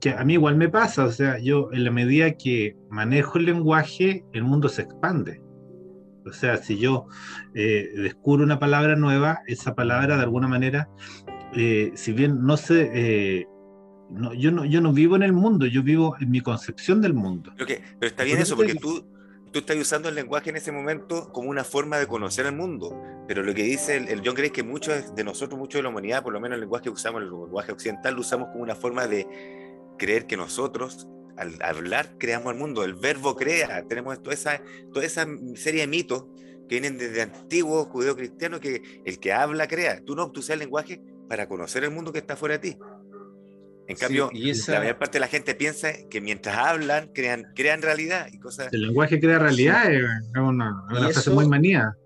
que 0.00 0.10
a 0.10 0.24
mí 0.24 0.34
igual 0.34 0.56
me 0.56 0.68
pasa, 0.68 1.04
o 1.04 1.12
sea, 1.12 1.38
yo 1.38 1.70
en 1.72 1.84
la 1.84 1.90
medida 1.90 2.32
que 2.32 2.76
manejo 2.88 3.38
el 3.38 3.44
lenguaje, 3.44 4.24
el 4.32 4.44
mundo 4.44 4.68
se 4.68 4.82
expande. 4.82 5.42
O 6.26 6.32
sea, 6.32 6.56
si 6.56 6.78
yo 6.78 7.06
eh, 7.54 7.88
descubro 7.96 8.44
una 8.44 8.58
palabra 8.58 8.96
nueva, 8.96 9.40
esa 9.46 9.74
palabra 9.74 10.16
de 10.16 10.22
alguna 10.22 10.48
manera, 10.48 10.88
eh, 11.54 11.92
si 11.94 12.12
bien 12.12 12.42
no 12.42 12.56
sé, 12.56 12.90
eh, 12.94 13.46
no, 14.10 14.32
yo, 14.34 14.50
no, 14.50 14.64
yo 14.64 14.80
no 14.80 14.92
vivo 14.92 15.16
en 15.16 15.22
el 15.22 15.32
mundo, 15.32 15.66
yo 15.66 15.82
vivo 15.82 16.16
en 16.20 16.30
mi 16.30 16.40
concepción 16.40 17.00
del 17.00 17.14
mundo. 17.14 17.52
Pero 17.56 17.80
está 18.00 18.24
bien 18.24 18.38
eso, 18.38 18.56
porque 18.56 18.74
tú, 18.74 19.06
tú 19.52 19.60
estás 19.60 19.76
usando 19.76 20.08
el 20.08 20.14
lenguaje 20.14 20.50
en 20.50 20.56
ese 20.56 20.72
momento 20.72 21.32
como 21.32 21.50
una 21.50 21.64
forma 21.64 21.98
de 21.98 22.06
conocer 22.06 22.46
el 22.46 22.52
mundo. 22.52 23.00
Pero 23.26 23.42
lo 23.42 23.54
que 23.54 23.62
dice 23.62 23.96
el, 23.96 24.08
el 24.08 24.22
John 24.24 24.34
Gray 24.34 24.46
es 24.46 24.52
que 24.52 24.62
muchos 24.62 25.14
de 25.14 25.24
nosotros, 25.24 25.58
muchos 25.58 25.78
de 25.78 25.82
la 25.82 25.88
humanidad, 25.88 26.22
por 26.22 26.32
lo 26.32 26.40
menos 26.40 26.56
el 26.56 26.60
lenguaje 26.60 26.84
que 26.84 26.90
usamos, 26.90 27.22
el 27.22 27.30
lenguaje 27.30 27.72
occidental, 27.72 28.14
lo 28.14 28.20
usamos 28.20 28.48
como 28.48 28.62
una 28.62 28.74
forma 28.74 29.06
de 29.06 29.26
creer 29.98 30.26
que 30.26 30.36
nosotros, 30.36 31.08
al 31.36 31.60
hablar, 31.62 32.16
creamos 32.18 32.52
el 32.52 32.58
mundo. 32.58 32.84
El 32.84 32.94
verbo 32.94 33.36
crea. 33.36 33.86
Tenemos 33.86 34.22
toda 34.22 34.34
esa, 34.34 34.62
toda 34.92 35.04
esa 35.04 35.26
serie 35.54 35.82
de 35.82 35.86
mitos 35.86 36.26
que 36.68 36.80
vienen 36.80 36.98
desde 36.98 37.22
antiguos 37.22 37.88
judeo-cristianos 37.88 38.60
que 38.60 39.02
el 39.04 39.18
que 39.18 39.32
habla 39.32 39.66
crea. 39.68 40.04
Tú 40.04 40.14
no, 40.14 40.30
tú 40.30 40.40
usas 40.40 40.54
el 40.54 40.60
lenguaje 40.60 41.02
para 41.28 41.48
conocer 41.48 41.84
el 41.84 41.90
mundo 41.90 42.12
que 42.12 42.18
está 42.18 42.36
fuera 42.36 42.58
de 42.58 42.70
ti. 42.70 42.78
En 43.90 43.96
cambio, 43.96 44.30
la 44.68 44.78
mayor 44.78 44.98
parte 44.98 45.14
de 45.14 45.20
la 45.20 45.26
gente 45.26 45.54
piensa 45.54 45.88
que 46.08 46.20
mientras 46.20 46.56
hablan, 46.56 47.10
crean, 47.12 47.52
crean 47.54 47.82
realidad 47.82 48.28
y 48.32 48.38
cosas. 48.38 48.72
El 48.72 48.82
lenguaje 48.82 49.18
crea 49.18 49.38
realidad, 49.38 49.92
es 49.92 50.02
una, 50.36 50.84
una 50.88 51.08
frase 51.08 51.30
muy 51.30 51.48
manía. 51.48 51.96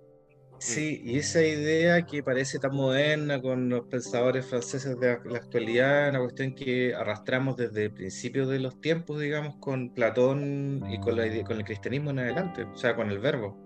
Sí, 0.58 1.02
y 1.04 1.18
esa 1.18 1.42
idea 1.42 2.06
que 2.06 2.22
parece 2.22 2.58
tan 2.58 2.74
moderna 2.74 3.42
con 3.42 3.68
los 3.68 3.86
pensadores 3.86 4.46
franceses 4.46 4.98
de 4.98 5.18
la 5.26 5.36
actualidad, 5.36 6.08
una 6.08 6.20
cuestión 6.20 6.54
que 6.54 6.94
arrastramos 6.94 7.58
desde 7.58 7.84
el 7.84 7.90
principio 7.92 8.46
de 8.46 8.60
los 8.60 8.80
tiempos, 8.80 9.20
digamos, 9.20 9.56
con 9.60 9.92
Platón 9.92 10.82
y 10.88 10.98
con, 11.00 11.16
la, 11.18 11.44
con 11.44 11.58
el 11.58 11.64
cristianismo 11.64 12.10
en 12.10 12.20
adelante, 12.20 12.64
o 12.64 12.78
sea, 12.78 12.96
con 12.96 13.10
el 13.10 13.18
verbo. 13.18 13.63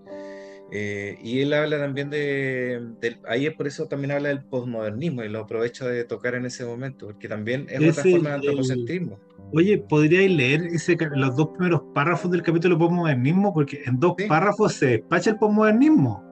Eh, 0.70 1.18
y 1.22 1.40
él 1.40 1.52
habla 1.54 1.78
también 1.78 2.10
de, 2.10 2.80
ahí 3.26 3.46
es 3.46 3.54
por 3.54 3.66
eso 3.66 3.86
también 3.86 4.10
habla 4.10 4.28
del 4.28 4.44
posmodernismo 4.44 5.24
y 5.24 5.28
lo 5.28 5.40
aprovecha 5.40 5.86
de 5.86 6.04
tocar 6.04 6.34
en 6.34 6.44
ese 6.44 6.64
momento, 6.64 7.06
porque 7.06 7.28
también 7.28 7.66
es 7.70 7.80
otra 7.90 8.02
forma 8.10 8.28
de 8.30 8.34
antropocentrismo. 8.36 9.18
Oye, 9.54 9.78
¿podríais 9.78 10.30
leer 10.30 10.66
ese, 10.66 10.96
los 11.14 11.34
dos 11.36 11.48
primeros 11.56 11.82
párrafos 11.94 12.30
del 12.30 12.42
capítulo 12.42 12.78
posmodernismo? 12.78 13.54
Porque 13.54 13.82
en 13.86 13.98
dos 13.98 14.14
párrafos 14.28 14.74
se 14.74 14.86
despacha 14.86 15.30
el 15.30 15.38
posmodernismo 15.38 16.28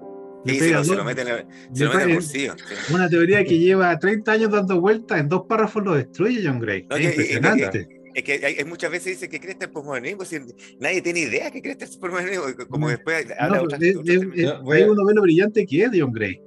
se, 0.55 0.95
lo, 0.95 1.05
mete 1.05 1.23
en 1.23 1.29
el, 1.29 2.15
bolsillo. 2.15 2.55
Una 2.93 3.09
teoría 3.09 3.45
que 3.45 3.59
lleva 3.59 3.99
30 3.99 4.33
años 4.33 4.51
dando 4.51 4.81
vueltas, 4.81 5.21
en 5.21 5.29
dos 5.29 5.43
párrafos 5.49 5.85
lo 5.85 5.95
destruye 5.95 6.43
John 6.45 6.61
Gray. 6.61 6.87
es 6.91 7.05
impresionante. 7.05 7.89
Es 8.17 8.23
que 8.23 8.41
hay, 8.47 8.65
muchas 8.65 8.91
veces 8.91 9.21
dice 9.21 9.29
que 9.29 9.39
cree 9.39 9.59
el 9.61 9.71
posmodernismo, 9.71 10.25
si 10.25 10.39
nadie 10.81 11.03
tiene 11.03 11.21
idea 11.21 11.51
que 11.51 11.61
cree 11.61 11.77
el 11.79 11.99
posmodernismo, 12.01 12.45
como 12.67 12.89
después 12.89 13.27
habla 13.39 13.63
otras, 13.63 13.79
Hay 13.79 14.83
uno 14.85 15.05
menos 15.05 15.23
brillante 15.23 15.67
que 15.67 15.85
es 15.85 15.91
John 15.93 16.13
Gray. 16.13 16.41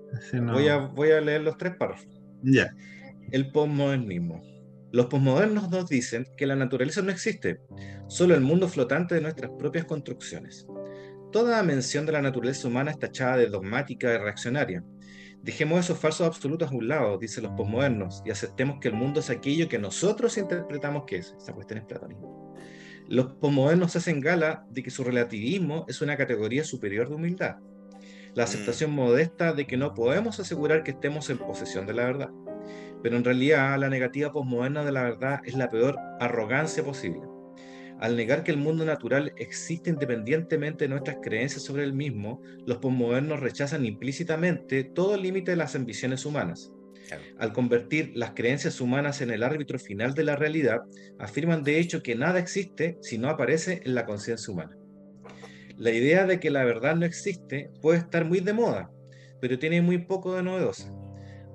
voy, 0.52 0.68
a, 0.68 0.78
voy 0.78 1.12
a 1.12 1.22
leer 1.22 1.42
los 1.42 1.56
tres 1.58 1.76
párrafos. 1.76 2.08
Ya. 2.42 2.74
El 3.32 3.52
posmodernismo. 3.52 4.42
Los 4.92 5.06
posmodernos 5.06 5.70
nos 5.70 5.88
dicen 5.88 6.26
que 6.36 6.48
la 6.48 6.56
naturaleza 6.56 7.04
no 7.04 7.12
existe, 7.12 7.60
solo 8.08 8.34
el 8.34 8.42
mundo 8.42 8.68
flotante 8.68 9.14
de 9.14 9.22
nuestras 9.22 9.52
propias 9.52 9.86
construcciones. 9.86 10.66
Toda 11.32 11.62
mención 11.62 12.08
de 12.08 12.14
la 12.14 12.24
naturaleza 12.24 12.68
humana 12.68 12.90
está 12.90 13.06
tachada 13.06 13.38
de 13.38 13.46
dogmática 13.46 14.12
y 14.12 14.18
reaccionaria. 14.18 14.84
Dejemos 15.42 15.80
esos 15.80 15.98
falsos 15.98 16.28
absolutos 16.28 16.70
a 16.70 16.76
un 16.76 16.88
lado, 16.88 17.18
dicen 17.18 17.44
los 17.44 17.54
posmodernos, 17.54 18.22
y 18.26 18.32
aceptemos 18.32 18.80
que 18.80 18.90
el 18.90 18.94
mundo 18.94 19.22
es 19.22 19.30
aquello 19.30 19.70
que 19.70 19.80
nosotros 19.80 20.38
interpretamos 20.38 21.06
que 21.06 21.18
es. 21.18 21.36
Esa 21.38 21.54
cuestión 21.54 21.80
es 21.80 21.86
platonismo. 21.86 22.54
Los 23.08 23.34
posmodernos 23.34 23.96
hacen 23.96 24.20
gala 24.20 24.66
de 24.70 24.84
que 24.84 24.92
su 24.92 25.04
relativismo 25.04 25.86
es 25.88 26.02
una 26.02 26.18
categoría 26.18 26.64
superior 26.64 27.10
de 27.10 27.16
humildad. 27.16 27.56
La 28.36 28.44
aceptación 28.44 28.92
mm. 28.92 28.96
modesta 28.96 29.54
de 29.54 29.66
que 29.66 29.78
no 29.78 29.94
podemos 29.94 30.40
asegurar 30.40 30.84
que 30.84 30.92
estemos 30.92 31.30
en 31.30 31.40
posesión 31.40 31.88
de 31.88 31.94
la 31.94 32.04
verdad. 32.04 32.30
Pero 33.02 33.18
en 33.18 33.24
realidad 33.24 33.80
la 33.80 33.90
negativa 33.90 34.32
posmoderna 34.32 34.84
de 34.84 34.92
la 34.92 35.04
verdad 35.04 35.40
es 35.46 35.56
la 35.56 35.70
peor 35.70 35.98
arrogancia 36.20 36.84
posible. 36.84 37.22
Al 38.00 38.16
negar 38.16 38.44
que 38.44 38.52
el 38.52 38.58
mundo 38.58 38.86
natural 38.86 39.34
existe 39.36 39.90
independientemente 39.90 40.86
de 40.86 40.90
nuestras 40.90 41.18
creencias 41.22 41.64
sobre 41.64 41.84
el 41.84 41.92
mismo, 41.92 42.42
los 42.66 42.78
posmodernos 42.78 43.42
rechazan 43.42 43.86
implícitamente 43.86 44.86
todo 44.86 45.18
límite 45.18 45.52
de 45.52 45.58
las 45.58 45.76
ambiciones 45.76 46.26
humanas. 46.26 46.72
Al 47.40 47.52
convertir 47.52 48.14
las 48.16 48.32
creencias 48.32 48.80
humanas 48.80 49.20
en 49.20 49.32
el 49.32 49.44
árbitro 49.44 49.78
final 49.80 50.14
de 50.14 50.24
la 50.24 50.38
realidad, 50.38 50.80
afirman 51.18 51.64
de 51.64 51.78
hecho 51.78 52.02
que 52.02 52.16
nada 52.16 52.40
existe 52.40 52.98
si 53.02 53.18
no 53.18 53.28
aparece 53.28 53.82
en 53.84 53.96
la 53.96 54.06
conciencia 54.06 54.54
humana. 54.54 54.78
La 55.76 55.92
idea 55.92 56.26
de 56.26 56.40
que 56.40 56.52
la 56.52 56.64
verdad 56.64 56.96
no 56.96 57.06
existe 57.06 57.70
puede 57.82 58.00
estar 58.00 58.24
muy 58.24 58.40
de 58.40 58.54
moda, 58.54 58.92
pero 59.42 59.60
tiene 59.60 59.82
muy 59.82 59.98
poco 59.98 60.36
de 60.36 60.44
novedosa. 60.44 60.94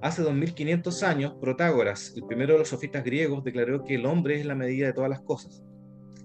Hace 0.03 0.21
2500 0.21 1.03
años, 1.05 1.35
Protágoras, 1.41 2.13
el 2.15 2.27
primero 2.27 2.53
de 2.53 2.59
los 2.59 2.69
sofistas 2.69 3.03
griegos, 3.03 3.45
declaró 3.45 3.83
que 3.83 3.95
el 3.95 4.05
hombre 4.05 4.39
es 4.39 4.45
la 4.45 4.55
medida 4.55 4.89
de 4.89 4.93
todas 4.93 5.09
las 5.09 5.21
cosas 5.21 5.64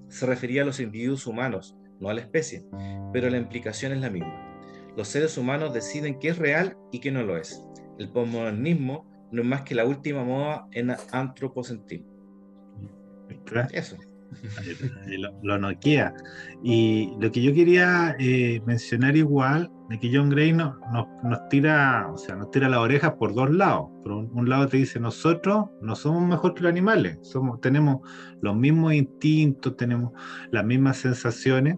se 0.10 0.26
refería 0.26 0.64
a 0.64 0.66
los 0.66 0.80
individuos 0.80 1.28
humanos, 1.28 1.78
no 2.00 2.10
a 2.10 2.14
la 2.14 2.22
especie, 2.22 2.66
pero 3.14 3.30
la 3.30 3.38
implicación 3.38 3.92
es 3.92 4.02
la 4.02 4.10
misma. 4.10 4.50
Los 4.98 5.08
seres 5.08 5.38
humanos 5.38 5.74
deciden 5.74 6.20
qué 6.20 6.30
es 6.30 6.38
real 6.38 6.76
y 6.92 7.00
qué 7.00 7.12
no 7.12 7.24
lo 7.24 7.38
es. 7.38 7.64
El 8.00 8.10
postmodernismo 8.10 9.10
no 9.32 9.42
es 9.42 9.48
más 9.48 9.62
que 9.62 9.76
la 9.76 9.86
última 9.86 10.24
moda 10.24 10.68
en 10.72 10.96
antropocentrismo. 11.12 12.08
Eso. 13.72 13.98
Lo, 15.08 15.40
lo 15.42 15.58
noquea. 15.58 16.14
Y 16.64 17.14
lo 17.20 17.32
que 17.32 17.42
yo 17.42 17.54
quería 17.54 18.16
eh, 18.20 18.62
mencionar 18.66 19.18
igual, 19.18 19.72
de 19.90 20.00
que 20.00 20.16
John 20.16 20.30
Gray 20.30 20.54
nos, 20.54 20.76
nos, 21.24 21.50
tira, 21.50 22.08
o 22.14 22.18
sea, 22.18 22.36
nos 22.36 22.52
tira 22.52 22.70
las 22.70 22.80
orejas 22.80 23.14
por 23.14 23.34
dos 23.34 23.50
lados. 23.50 23.90
Por 24.04 24.12
un, 24.12 24.48
lado 24.48 24.68
te 24.68 24.78
dice, 24.78 25.00
nosotros 25.00 25.66
no 25.82 25.96
somos 25.96 26.28
mejor 26.28 26.54
que 26.54 26.62
los 26.62 26.70
animales, 26.70 27.18
somos, 27.24 27.60
tenemos 27.60 28.08
los 28.42 28.56
mismos 28.56 28.94
instintos, 28.94 29.76
tenemos 29.76 30.12
las 30.52 30.64
mismas 30.64 30.98
sensaciones, 30.98 31.78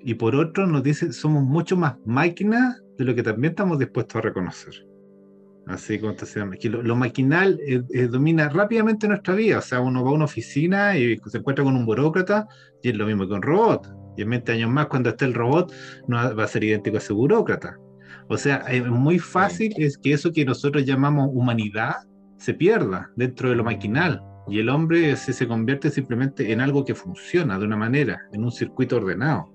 y 0.00 0.14
por 0.14 0.34
otro 0.34 0.66
nos 0.66 0.82
dice, 0.82 1.12
somos 1.12 1.44
mucho 1.44 1.76
más 1.76 1.96
máquinas 2.04 2.82
de 2.98 3.04
lo 3.04 3.14
que 3.14 3.22
también 3.22 3.52
estamos 3.52 3.78
dispuestos 3.78 4.16
a 4.16 4.20
reconocer. 4.20 4.74
Así 5.66 6.00
como 6.00 6.14
te 6.14 6.26
que 6.58 6.68
lo, 6.68 6.82
lo 6.82 6.96
maquinal 6.96 7.60
eh, 7.64 7.84
eh, 7.94 8.08
domina 8.08 8.48
rápidamente 8.48 9.06
nuestra 9.06 9.34
vida. 9.34 9.58
O 9.58 9.62
sea, 9.62 9.80
uno 9.80 10.02
va 10.02 10.10
a 10.10 10.14
una 10.14 10.24
oficina 10.24 10.98
y 10.98 11.16
se 11.24 11.38
encuentra 11.38 11.64
con 11.64 11.76
un 11.76 11.86
burócrata 11.86 12.48
y 12.82 12.88
es 12.88 12.96
lo 12.96 13.06
mismo 13.06 13.28
que 13.28 13.34
un 13.34 13.42
robot. 13.42 14.01
Y 14.16 14.22
en 14.22 14.30
20 14.30 14.52
años 14.52 14.70
más, 14.70 14.86
cuando 14.86 15.10
esté 15.10 15.24
el 15.24 15.34
robot, 15.34 15.72
no 16.08 16.36
va 16.36 16.44
a 16.44 16.48
ser 16.48 16.64
idéntico 16.64 16.96
a 16.96 16.98
ese 16.98 17.12
burócrata. 17.12 17.76
O 18.28 18.36
sea, 18.36 18.58
es 18.68 18.86
muy 18.86 19.18
fácil 19.18 19.72
es 19.76 19.98
que 19.98 20.12
eso 20.12 20.32
que 20.32 20.44
nosotros 20.44 20.84
llamamos 20.84 21.30
humanidad 21.32 21.96
se 22.36 22.54
pierda 22.54 23.10
dentro 23.16 23.50
de 23.50 23.56
lo 23.56 23.64
maquinal. 23.64 24.22
Y 24.48 24.58
el 24.58 24.68
hombre 24.68 25.14
se, 25.16 25.32
se 25.32 25.46
convierte 25.46 25.90
simplemente 25.90 26.52
en 26.52 26.60
algo 26.60 26.84
que 26.84 26.94
funciona 26.94 27.58
de 27.58 27.64
una 27.64 27.76
manera, 27.76 28.20
en 28.32 28.44
un 28.44 28.50
circuito 28.50 28.96
ordenado. 28.96 29.52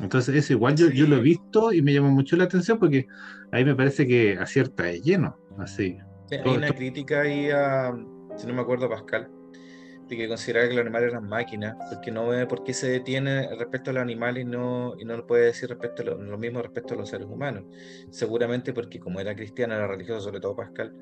Entonces, 0.00 0.34
eso 0.34 0.52
igual 0.52 0.74
yo, 0.76 0.90
yo 0.90 1.06
lo 1.06 1.16
he 1.16 1.20
visto 1.20 1.72
y 1.72 1.82
me 1.82 1.92
llamó 1.92 2.10
mucho 2.10 2.36
la 2.36 2.44
atención 2.44 2.78
porque 2.78 3.06
ahí 3.52 3.64
me 3.64 3.74
parece 3.74 4.06
que 4.06 4.38
acierta 4.38 4.84
de 4.84 5.00
lleno, 5.00 5.36
así. 5.58 5.96
hay 6.30 6.56
una 6.56 6.70
crítica 6.70 7.22
ahí 7.22 7.50
a, 7.50 7.94
si 8.36 8.46
no 8.46 8.54
me 8.54 8.60
acuerdo, 8.60 8.88
Pascal, 8.88 9.30
de 10.08 10.16
que 10.16 10.28
consideraba 10.28 10.68
que 10.68 10.74
los 10.74 10.82
animales 10.82 11.10
eran 11.10 11.28
máquinas, 11.28 11.76
porque 11.90 12.10
no 12.10 12.28
ve 12.28 12.46
por 12.46 12.62
qué 12.62 12.72
se 12.72 12.88
detiene 12.88 13.48
respecto 13.56 13.90
a 13.90 13.94
los 13.94 14.02
animales 14.02 14.44
y 14.44 14.46
no, 14.46 14.94
y 14.98 15.04
no 15.04 15.16
lo 15.16 15.26
puede 15.26 15.46
decir 15.46 15.68
respecto 15.68 16.02
a 16.02 16.06
lo, 16.06 16.38
mismo 16.38 16.62
respecto 16.62 16.94
a 16.94 16.96
los 16.96 17.08
seres 17.08 17.26
humanos. 17.26 17.64
Seguramente 18.10 18.72
porque 18.72 19.00
como 19.00 19.20
era 19.20 19.34
cristiana, 19.34 19.76
era 19.76 19.86
religiosa, 19.86 20.20
sobre 20.20 20.40
todo 20.40 20.54
Pascal, 20.54 20.94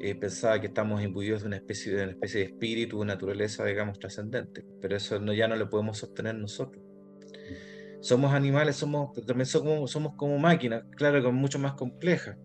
eh, 0.00 0.14
pensaba 0.14 0.60
que 0.60 0.68
estamos 0.68 1.02
imbuidos 1.02 1.42
de 1.42 1.48
una 1.48 1.56
especie 1.56 1.94
de, 1.94 2.02
una 2.02 2.12
especie 2.12 2.40
de 2.40 2.46
espíritu, 2.46 3.04
naturaleza, 3.04 3.64
digamos, 3.64 3.98
trascendente. 3.98 4.64
Pero 4.80 4.96
eso 4.96 5.20
no, 5.20 5.32
ya 5.32 5.46
no 5.48 5.56
lo 5.56 5.70
podemos 5.70 5.98
sostener 5.98 6.34
nosotros. 6.34 6.82
Somos 8.00 8.32
animales, 8.32 8.76
somos, 8.76 9.12
también 9.26 9.46
somos, 9.46 9.90
somos 9.90 10.14
como 10.16 10.38
máquinas, 10.38 10.84
claro, 10.96 11.22
que 11.22 11.30
mucho 11.30 11.58
más 11.58 11.74
complejas 11.74 12.36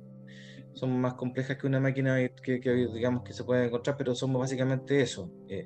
son 0.73 0.99
más 0.99 1.13
complejas 1.15 1.57
que 1.57 1.67
una 1.67 1.79
máquina 1.79 2.17
que, 2.43 2.59
digamos 2.59 3.23
que 3.23 3.33
se 3.33 3.43
puede 3.43 3.65
encontrar, 3.65 3.97
pero 3.97 4.15
somos 4.15 4.41
básicamente 4.41 5.01
eso. 5.01 5.31
Eh, 5.47 5.65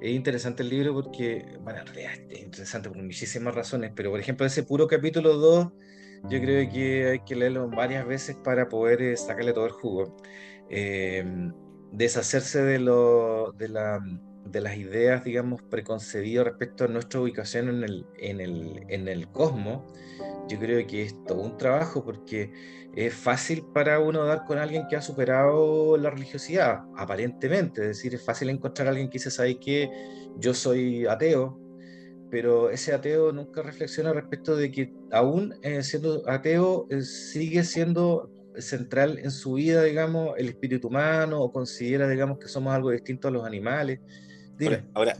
es 0.00 0.10
interesante 0.10 0.62
el 0.62 0.70
libro 0.70 0.94
porque, 0.94 1.58
bueno, 1.60 1.80
en 1.80 1.86
realidad 1.86 2.12
es 2.30 2.42
interesante 2.42 2.88
por 2.88 3.02
muchísimas 3.02 3.54
razones, 3.54 3.92
pero 3.94 4.10
por 4.10 4.20
ejemplo 4.20 4.46
ese 4.46 4.62
puro 4.62 4.86
capítulo 4.86 5.36
2, 5.36 5.72
yo 6.30 6.40
creo 6.40 6.70
que 6.70 7.08
hay 7.10 7.20
que 7.20 7.36
leerlo 7.36 7.68
varias 7.68 8.06
veces 8.06 8.36
para 8.42 8.68
poder 8.68 9.02
eh, 9.02 9.16
sacarle 9.16 9.52
todo 9.52 9.66
el 9.66 9.72
jugo. 9.72 10.16
Eh, 10.70 11.24
deshacerse 11.92 12.62
de, 12.62 12.78
lo, 12.78 13.52
de, 13.52 13.68
la, 13.68 14.00
de 14.46 14.60
las 14.60 14.76
ideas, 14.76 15.24
digamos, 15.24 15.62
preconcebidas 15.62 16.44
respecto 16.44 16.84
a 16.84 16.88
nuestra 16.88 17.20
ubicación 17.20 17.68
en 17.68 17.84
el, 17.84 18.06
en 18.18 18.40
el, 18.40 18.84
en 18.88 19.08
el 19.08 19.28
cosmos, 19.28 19.82
yo 20.48 20.58
creo 20.58 20.86
que 20.86 21.02
es 21.02 21.24
todo 21.24 21.40
un 21.40 21.56
trabajo 21.56 22.04
porque 22.04 22.52
es 22.96 23.14
fácil 23.14 23.64
para 23.72 23.98
uno 24.00 24.24
dar 24.24 24.44
con 24.44 24.58
alguien 24.58 24.86
que 24.88 24.96
ha 24.96 25.02
superado 25.02 25.96
la 25.96 26.10
religiosidad, 26.10 26.82
aparentemente. 26.96 27.82
Es 27.82 27.88
decir, 27.88 28.14
es 28.14 28.24
fácil 28.24 28.50
encontrar 28.50 28.88
a 28.88 28.90
alguien 28.90 29.08
que 29.08 29.14
dice, 29.14 29.30
¿sabes 29.30 29.56
que 29.60 29.90
Yo 30.38 30.54
soy 30.54 31.06
ateo, 31.06 31.60
pero 32.30 32.70
ese 32.70 32.92
ateo 32.92 33.32
nunca 33.32 33.62
reflexiona 33.62 34.12
respecto 34.12 34.56
de 34.56 34.70
que 34.70 34.92
aún 35.12 35.54
eh, 35.62 35.82
siendo 35.82 36.28
ateo 36.28 36.86
eh, 36.90 37.02
sigue 37.02 37.62
siendo 37.62 38.30
central 38.58 39.18
en 39.18 39.30
su 39.30 39.54
vida, 39.54 39.82
digamos, 39.82 40.34
el 40.36 40.48
espíritu 40.48 40.88
humano 40.88 41.40
o 41.40 41.52
considera, 41.52 42.08
digamos, 42.08 42.38
que 42.38 42.48
somos 42.48 42.74
algo 42.74 42.90
distinto 42.90 43.28
a 43.28 43.30
los 43.30 43.44
animales. 43.44 44.00
ahora, 44.94 45.16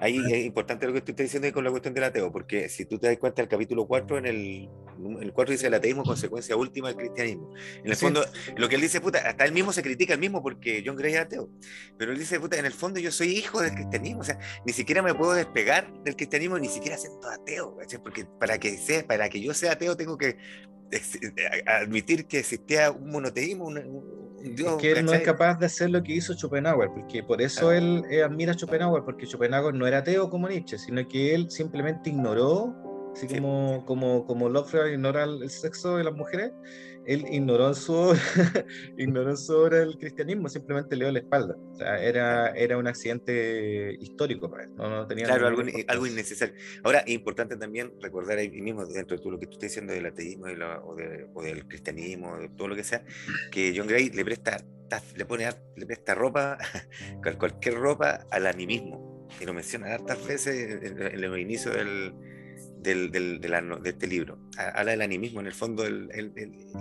Ahí 0.00 0.18
es 0.30 0.44
importante 0.44 0.86
lo 0.86 0.92
que 0.92 1.00
tú 1.00 1.12
estás 1.12 1.24
diciendo 1.24 1.52
con 1.52 1.64
la 1.64 1.70
cuestión 1.70 1.94
del 1.94 2.04
ateo, 2.04 2.30
porque 2.30 2.68
si 2.68 2.84
tú 2.84 2.98
te 2.98 3.08
das 3.08 3.18
cuenta, 3.18 3.42
el 3.42 3.48
capítulo 3.48 3.86
4, 3.86 4.18
en 4.18 4.26
el, 4.26 4.68
el 5.20 5.32
4 5.32 5.52
dice 5.52 5.66
el 5.66 5.74
ateísmo 5.74 6.04
consecuencia 6.04 6.56
última 6.56 6.88
del 6.88 6.96
cristianismo. 6.96 7.52
En 7.82 7.90
el 7.90 7.96
fondo, 7.96 8.24
lo 8.56 8.68
que 8.68 8.76
él 8.76 8.80
dice, 8.80 9.00
puta, 9.00 9.18
hasta 9.18 9.44
él 9.44 9.52
mismo 9.52 9.72
se 9.72 9.82
critica 9.82 10.14
el 10.14 10.20
mismo 10.20 10.42
porque 10.42 10.82
John 10.86 10.96
Gray 10.96 11.14
es 11.14 11.20
ateo. 11.20 11.50
Pero 11.98 12.12
él 12.12 12.18
dice, 12.18 12.38
puta, 12.38 12.58
en 12.58 12.66
el 12.66 12.72
fondo 12.72 13.00
yo 13.00 13.10
soy 13.10 13.28
hijo 13.28 13.60
del 13.60 13.72
cristianismo, 13.72 14.20
o 14.20 14.24
sea, 14.24 14.38
ni 14.64 14.72
siquiera 14.72 15.02
me 15.02 15.14
puedo 15.14 15.32
despegar 15.32 15.92
del 16.04 16.14
cristianismo, 16.14 16.58
ni 16.58 16.68
siquiera 16.68 16.96
siendo 16.96 17.28
ateo, 17.28 17.76
porque 18.02 18.24
para 18.38 18.58
que, 18.58 18.76
sea, 18.76 19.06
para 19.06 19.28
que 19.28 19.40
yo 19.40 19.52
sea 19.54 19.72
ateo 19.72 19.96
tengo 19.96 20.16
que 20.16 20.36
admitir 21.66 22.26
que 22.26 22.38
existía 22.40 22.90
un 22.90 23.10
monoteísmo, 23.10 23.66
un, 23.66 23.74
Dios, 24.42 24.74
es 24.74 24.76
que 24.76 24.92
él 24.92 25.04
no 25.04 25.12
es 25.12 25.22
capaz 25.22 25.58
de 25.58 25.66
hacer 25.66 25.90
lo 25.90 26.02
que 26.02 26.14
hizo 26.14 26.32
Schopenhauer, 26.34 26.90
porque 26.90 27.22
por 27.22 27.42
eso 27.42 27.72
él 27.72 28.04
eh, 28.10 28.22
admira 28.22 28.52
a 28.52 28.54
Schopenhauer, 28.54 29.04
porque 29.04 29.26
Schopenhauer 29.26 29.74
no 29.74 29.86
era 29.86 29.98
ateo 29.98 30.30
como 30.30 30.48
Nietzsche, 30.48 30.78
sino 30.78 31.06
que 31.08 31.34
él 31.34 31.50
simplemente 31.50 32.10
ignoró, 32.10 32.74
así 33.12 33.26
como, 33.26 33.84
como, 33.84 34.24
como 34.26 34.48
Lovecraft 34.48 34.92
ignora 34.92 35.24
el 35.24 35.50
sexo 35.50 35.96
de 35.96 36.04
las 36.04 36.14
mujeres, 36.14 36.52
él 37.08 37.24
ignoró 37.30 37.68
en 37.68 37.74
su 37.74 37.94
obra, 37.94 38.20
ignoró 38.98 39.34
su 39.34 39.56
obra 39.56 39.82
el 39.82 39.96
cristianismo, 39.96 40.46
simplemente 40.50 40.94
le 40.94 41.06
dio 41.06 41.12
la 41.12 41.20
espalda. 41.20 41.56
O 41.72 41.74
sea, 41.74 42.02
era, 42.02 42.50
era 42.50 42.76
un 42.76 42.86
accidente 42.86 43.96
histórico 43.98 44.50
para 44.50 44.64
él. 44.64 44.74
No, 44.76 45.06
tenía 45.06 45.24
claro, 45.24 45.46
algo, 45.46 45.62
algo, 45.88 46.06
innecesario. 46.06 46.54
Ahora, 46.84 46.98
es 46.98 47.14
importante 47.14 47.56
también 47.56 47.94
recordar 48.02 48.36
ahí 48.36 48.50
mismo, 48.50 48.84
dentro 48.84 49.16
de 49.16 49.22
todo 49.22 49.32
lo 49.32 49.40
que 49.40 49.46
tú 49.46 49.52
estás 49.52 49.70
diciendo 49.70 49.94
del 49.94 50.04
ateísmo 50.04 50.48
o, 50.84 51.42
del 51.42 51.66
cristianismo, 51.66 52.36
de 52.36 52.50
todo 52.50 52.68
lo 52.68 52.76
que 52.76 52.84
sea, 52.84 53.02
que 53.50 53.72
John 53.74 53.86
Gray 53.86 54.10
le 54.10 54.24
presta, 54.26 54.62
le 55.16 55.24
pone, 55.24 55.48
le 55.76 55.86
presta 55.86 56.14
ropa, 56.14 56.58
cualquier 57.38 57.76
ropa 57.76 58.26
al 58.30 58.46
animismo. 58.46 59.26
Y 59.40 59.46
lo 59.46 59.54
menciona 59.54 59.94
hartas 59.94 60.26
veces 60.26 60.82
en, 60.82 61.00
en 61.00 61.20
los 61.22 61.38
inicios 61.38 61.74
del 61.74 62.12
del, 62.82 63.10
del, 63.10 63.40
de, 63.40 63.90
este 63.90 64.06
libro. 64.06 64.38
Habla 64.56 64.92
del 64.92 65.02
animismo, 65.02 65.40
en 65.40 65.46
el 65.46 65.52
fondo, 65.52 65.84
el, 65.84 66.08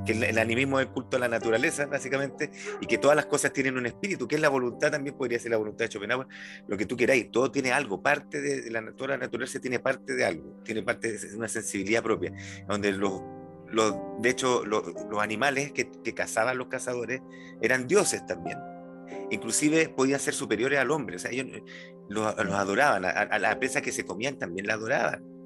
que 0.05 0.11
el, 0.13 0.37
animismo 0.37 0.79
es 0.79 0.87
el 0.87 0.93
culto 0.93 1.17
a 1.17 1.19
la 1.19 1.27
naturaleza, 1.27 1.85
básicamente, 1.85 2.51
y 2.81 2.87
que 2.87 2.97
todas 2.97 3.15
las 3.15 3.25
cosas 3.25 3.53
tienen 3.53 3.77
un 3.77 3.85
espíritu, 3.85 4.27
que 4.27 4.35
es 4.35 4.41
la 4.41 4.49
voluntad, 4.49 4.91
también 4.91 5.15
podría 5.15 5.39
ser 5.39 5.51
la 5.51 5.57
voluntad 5.57 5.85
de 5.85 5.91
Schopenhauer, 5.91 6.27
lo 6.67 6.77
que 6.77 6.85
tú 6.85 6.95
queráis, 6.95 7.31
todo 7.31 7.51
tiene 7.51 7.71
algo, 7.71 8.01
parte 8.01 8.41
de, 8.41 8.69
la, 8.71 8.91
toda 8.93 9.11
la 9.11 9.17
naturaleza 9.17 9.59
tiene 9.59 9.79
parte 9.79 10.13
de 10.13 10.25
algo, 10.25 10.61
tiene 10.63 10.83
parte 10.83 11.17
de 11.17 11.35
una 11.35 11.47
sensibilidad 11.47 12.03
propia, 12.03 12.33
donde 12.67 12.91
los, 12.91 13.21
los 13.71 13.95
de 14.19 14.29
hecho, 14.29 14.65
los, 14.65 14.83
los 15.09 15.21
animales 15.21 15.71
que, 15.71 15.89
que 16.03 16.13
cazaban 16.13 16.57
los 16.57 16.67
cazadores 16.67 17.21
eran 17.61 17.87
dioses 17.87 18.25
también 18.25 18.57
inclusive 19.29 19.89
podían 19.89 20.19
ser 20.19 20.33
superiores 20.33 20.79
al 20.79 20.91
hombre, 20.91 21.17
o 21.17 21.19
sea, 21.19 21.31
ellos 21.31 21.47
los, 22.09 22.35
los 22.37 22.53
adoraban, 22.53 23.05
a, 23.05 23.09
a, 23.09 23.39
la 23.39 23.59
presa 23.59 23.81
que 23.81 23.91
se 23.91 24.05
comían 24.05 24.37
también 24.37 24.67
la 24.67 24.73
adoraban. 24.73 25.36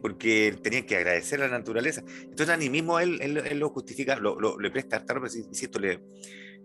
Porque 0.00 0.56
tenían 0.62 0.84
que 0.84 0.96
agradecer 0.96 1.40
a 1.42 1.48
la 1.48 1.58
naturaleza. 1.58 2.02
Entonces, 2.22 2.48
el 2.48 2.54
animismo 2.54 2.98
él, 3.00 3.20
él, 3.20 3.58
lo 3.58 3.70
justifica, 3.70 4.16
lo, 4.16 4.58
le 4.58 4.70
presta 4.70 4.96
harta 4.96 5.14
ropa, 5.14 5.28
insisto, 5.34 5.78
le, 5.78 6.00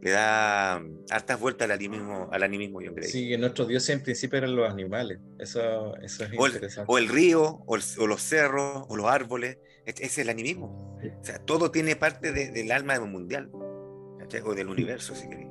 le 0.01 0.11
da 0.11 0.81
hartas 1.09 1.39
vueltas 1.39 1.65
al 1.65 1.71
animismo, 1.71 2.29
al 2.31 2.43
animismo 2.43 2.81
yo 2.81 2.93
creo. 2.93 3.09
Sí, 3.09 3.35
nuestros 3.37 3.67
dioses 3.67 3.89
en 3.89 4.03
principio 4.03 4.37
eran 4.37 4.55
los 4.55 4.69
animales, 4.69 5.19
eso, 5.39 5.95
eso 5.97 6.23
es 6.25 6.31
o 6.37 6.47
interesante. 6.47 6.91
o 6.91 6.97
el 6.97 7.07
río, 7.07 7.63
o, 7.65 7.77
los 7.77 8.21
cerros, 8.21 8.85
o 8.87 8.95
los 8.95 9.07
árboles, 9.07 9.57
ese 9.85 10.05
es 10.05 10.17
el 10.19 10.29
animismo. 10.29 10.99
O 11.21 11.25
sea, 11.25 11.39
todo 11.39 11.71
tiene 11.71 11.95
parte 11.95 12.31
del 12.31 12.71
alma 12.71 12.99
mundial, 12.99 13.49
o 13.51 14.53
del 14.53 14.67
universo, 14.67 15.15
si 15.15 15.29
queréis. 15.29 15.49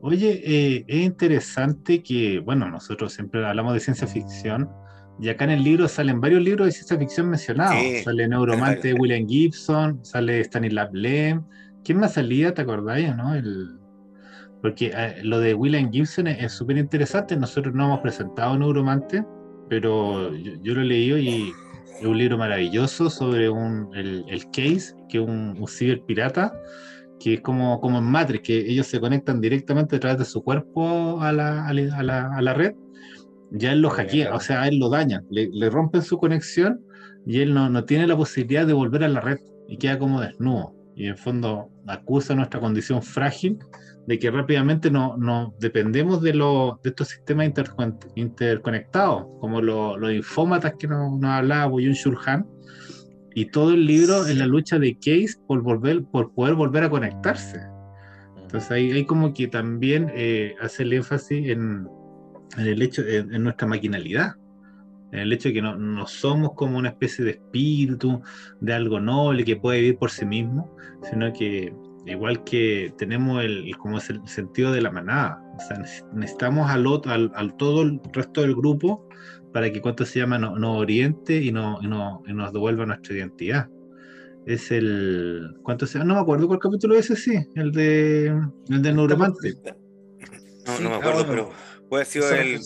Oye, 0.00 0.42
eh, 0.44 0.84
es 0.88 0.96
interesante 1.04 2.02
que, 2.02 2.40
bueno, 2.40 2.68
nosotros 2.68 3.12
siempre 3.12 3.46
hablamos 3.46 3.74
de 3.74 3.80
ciencia 3.80 4.06
ficción, 4.06 4.68
y 5.20 5.28
acá 5.28 5.44
en 5.44 5.50
el 5.50 5.62
libro 5.62 5.86
salen 5.88 6.20
varios 6.20 6.42
libros 6.42 6.66
de 6.66 6.72
ciencia 6.72 6.98
ficción 6.98 7.30
mencionados. 7.30 8.02
sale 8.02 8.26
Neuromante 8.26 8.88
de 8.88 8.94
William 8.94 9.26
Gibson, 9.26 10.04
sale 10.04 10.40
Stanislav 10.40 10.92
Lem. 10.92 11.44
¿Quién 11.84 11.98
más 11.98 12.14
salía? 12.14 12.52
¿Te 12.52 12.62
acordáis, 12.62 13.14
no? 13.14 13.34
El... 13.34 13.78
Porque 14.60 14.92
eh, 14.96 15.16
lo 15.22 15.38
de 15.38 15.54
William 15.54 15.92
Gibson 15.92 16.26
es 16.26 16.52
súper 16.52 16.78
interesante. 16.78 17.36
Nosotros 17.36 17.74
no 17.74 17.84
hemos 17.84 18.00
presentado 18.00 18.58
Neuromante, 18.58 19.24
pero 19.68 20.34
yo, 20.34 20.74
lo 20.74 20.80
he 20.80 20.84
leído 20.84 21.18
y 21.18 21.52
es 22.00 22.04
un 22.04 22.18
libro 22.18 22.38
maravilloso 22.38 23.08
sobre 23.08 23.48
un, 23.48 23.90
el, 23.94 24.24
el 24.28 24.44
case, 24.46 24.94
que 25.08 25.18
es 25.18 25.24
un, 25.24 25.56
un 25.60 25.68
ciberpirata, 25.68 26.52
que 27.20 27.34
es 27.34 27.40
como, 27.40 27.80
como 27.80 27.98
en 27.98 28.04
Matrix, 28.04 28.42
que 28.42 28.58
ellos 28.58 28.86
se 28.88 28.98
conectan 28.98 29.40
directamente 29.40 29.96
a 29.96 30.00
través 30.00 30.18
de 30.18 30.24
su 30.24 30.42
cuerpo 30.42 31.20
a 31.20 31.30
la, 31.30 31.66
a 31.68 31.72
la, 31.72 32.34
a 32.34 32.42
la 32.42 32.54
red 32.54 32.74
ya 33.54 33.72
él 33.72 33.80
lo 33.80 33.90
hackea, 33.90 34.34
o 34.34 34.40
sea, 34.40 34.66
él 34.68 34.78
lo 34.78 34.90
daña, 34.90 35.22
le, 35.30 35.48
le 35.52 35.70
rompen 35.70 36.02
su 36.02 36.18
conexión 36.18 36.80
y 37.26 37.40
él 37.40 37.54
no, 37.54 37.70
no, 37.70 37.84
tiene 37.84 38.06
la 38.06 38.16
posibilidad 38.16 38.66
de 38.66 38.72
volver 38.72 39.04
a 39.04 39.08
la 39.08 39.20
red 39.20 39.38
y 39.68 39.78
queda 39.78 39.98
como 39.98 40.20
desnudo. 40.20 40.74
Y 40.96 41.06
en 41.06 41.16
fondo 41.16 41.70
acusa 41.86 42.34
nuestra 42.34 42.60
condición 42.60 43.02
frágil 43.02 43.58
de 44.06 44.18
que 44.18 44.30
rápidamente 44.30 44.90
no, 44.90 45.16
no 45.16 45.54
dependemos 45.58 46.20
de, 46.20 46.34
lo, 46.34 46.78
de 46.82 46.90
estos 46.90 47.08
sistemas 47.08 47.50
interconectados, 48.14 49.24
como 49.40 49.62
los 49.62 50.12
infómatas 50.12 50.74
que 50.78 50.86
nos, 50.86 51.18
nos 51.18 51.30
hablaba 51.30 51.66
Boyun 51.66 51.94
Shulhan. 51.94 52.46
Y 53.36 53.46
todo 53.46 53.72
el 53.72 53.86
libro 53.86 54.26
es 54.26 54.36
la 54.36 54.46
lucha 54.46 54.78
de 54.78 54.94
Case 54.94 55.34
por, 55.48 55.62
volver, 55.62 56.04
por 56.04 56.32
poder 56.34 56.54
volver 56.54 56.84
a 56.84 56.90
conectarse. 56.90 57.58
Entonces 58.40 58.70
ahí, 58.70 58.92
ahí 58.92 59.04
como 59.04 59.32
que 59.34 59.48
también 59.48 60.12
eh, 60.14 60.54
hace 60.60 60.84
el 60.84 60.92
énfasis 60.92 61.48
en, 61.48 61.88
en 62.56 62.66
el 62.66 62.82
hecho, 62.82 63.02
en, 63.06 63.42
nuestra 63.42 63.66
maquinalidad, 63.66 64.34
en 65.12 65.20
el 65.20 65.32
hecho 65.32 65.48
de 65.48 65.54
que 65.54 65.62
no, 65.62 65.76
no, 65.76 66.06
somos 66.06 66.52
como 66.54 66.78
una 66.78 66.90
especie 66.90 67.24
de 67.24 67.32
espíritu, 67.32 68.20
de 68.60 68.72
algo 68.72 69.00
noble 69.00 69.44
que 69.44 69.56
puede 69.56 69.80
vivir 69.80 69.98
por 69.98 70.10
sí 70.10 70.24
mismo, 70.24 70.74
sino 71.08 71.32
que 71.32 71.74
igual 72.06 72.44
que 72.44 72.92
tenemos 72.98 73.42
el, 73.42 73.74
como 73.78 73.98
es 73.98 74.10
el 74.10 74.26
sentido 74.26 74.72
de 74.72 74.82
la 74.82 74.90
manada, 74.90 75.42
o 75.56 75.60
sea, 75.60 75.78
necesitamos 76.12 76.70
al, 76.70 76.86
otro, 76.86 77.12
al, 77.12 77.32
al 77.34 77.56
todo 77.56 77.82
el 77.82 78.00
resto 78.12 78.42
del 78.42 78.54
grupo 78.54 79.08
para 79.54 79.72
que 79.72 79.80
cuanto 79.80 80.04
se 80.04 80.18
llama 80.18 80.36
nos 80.36 80.58
no 80.58 80.76
oriente 80.76 81.40
y, 81.40 81.52
no, 81.52 81.78
y, 81.80 81.86
no, 81.86 82.22
y 82.26 82.32
nos 82.32 82.52
devuelva 82.52 82.84
nuestra 82.86 83.14
identidad. 83.14 83.68
Es 84.46 84.70
el 84.72 85.56
¿cuánto 85.62 85.86
se 85.86 86.00
no 86.00 86.16
me 86.16 86.20
acuerdo 86.20 86.48
cuál 86.48 86.58
capítulo 86.58 86.96
es 86.96 87.08
ese 87.08 87.16
sí 87.16 87.48
el 87.54 87.72
de 87.72 88.26
el 88.68 88.82
de 88.82 88.92
Neuromante 88.92 89.54
no, 90.66 90.80
no 90.80 90.90
me 90.90 90.96
acuerdo 90.96 91.24
pero 91.26 91.50
Puede 91.94 92.02
haber 92.02 92.12
sido 92.12 92.30
el, 92.32 92.60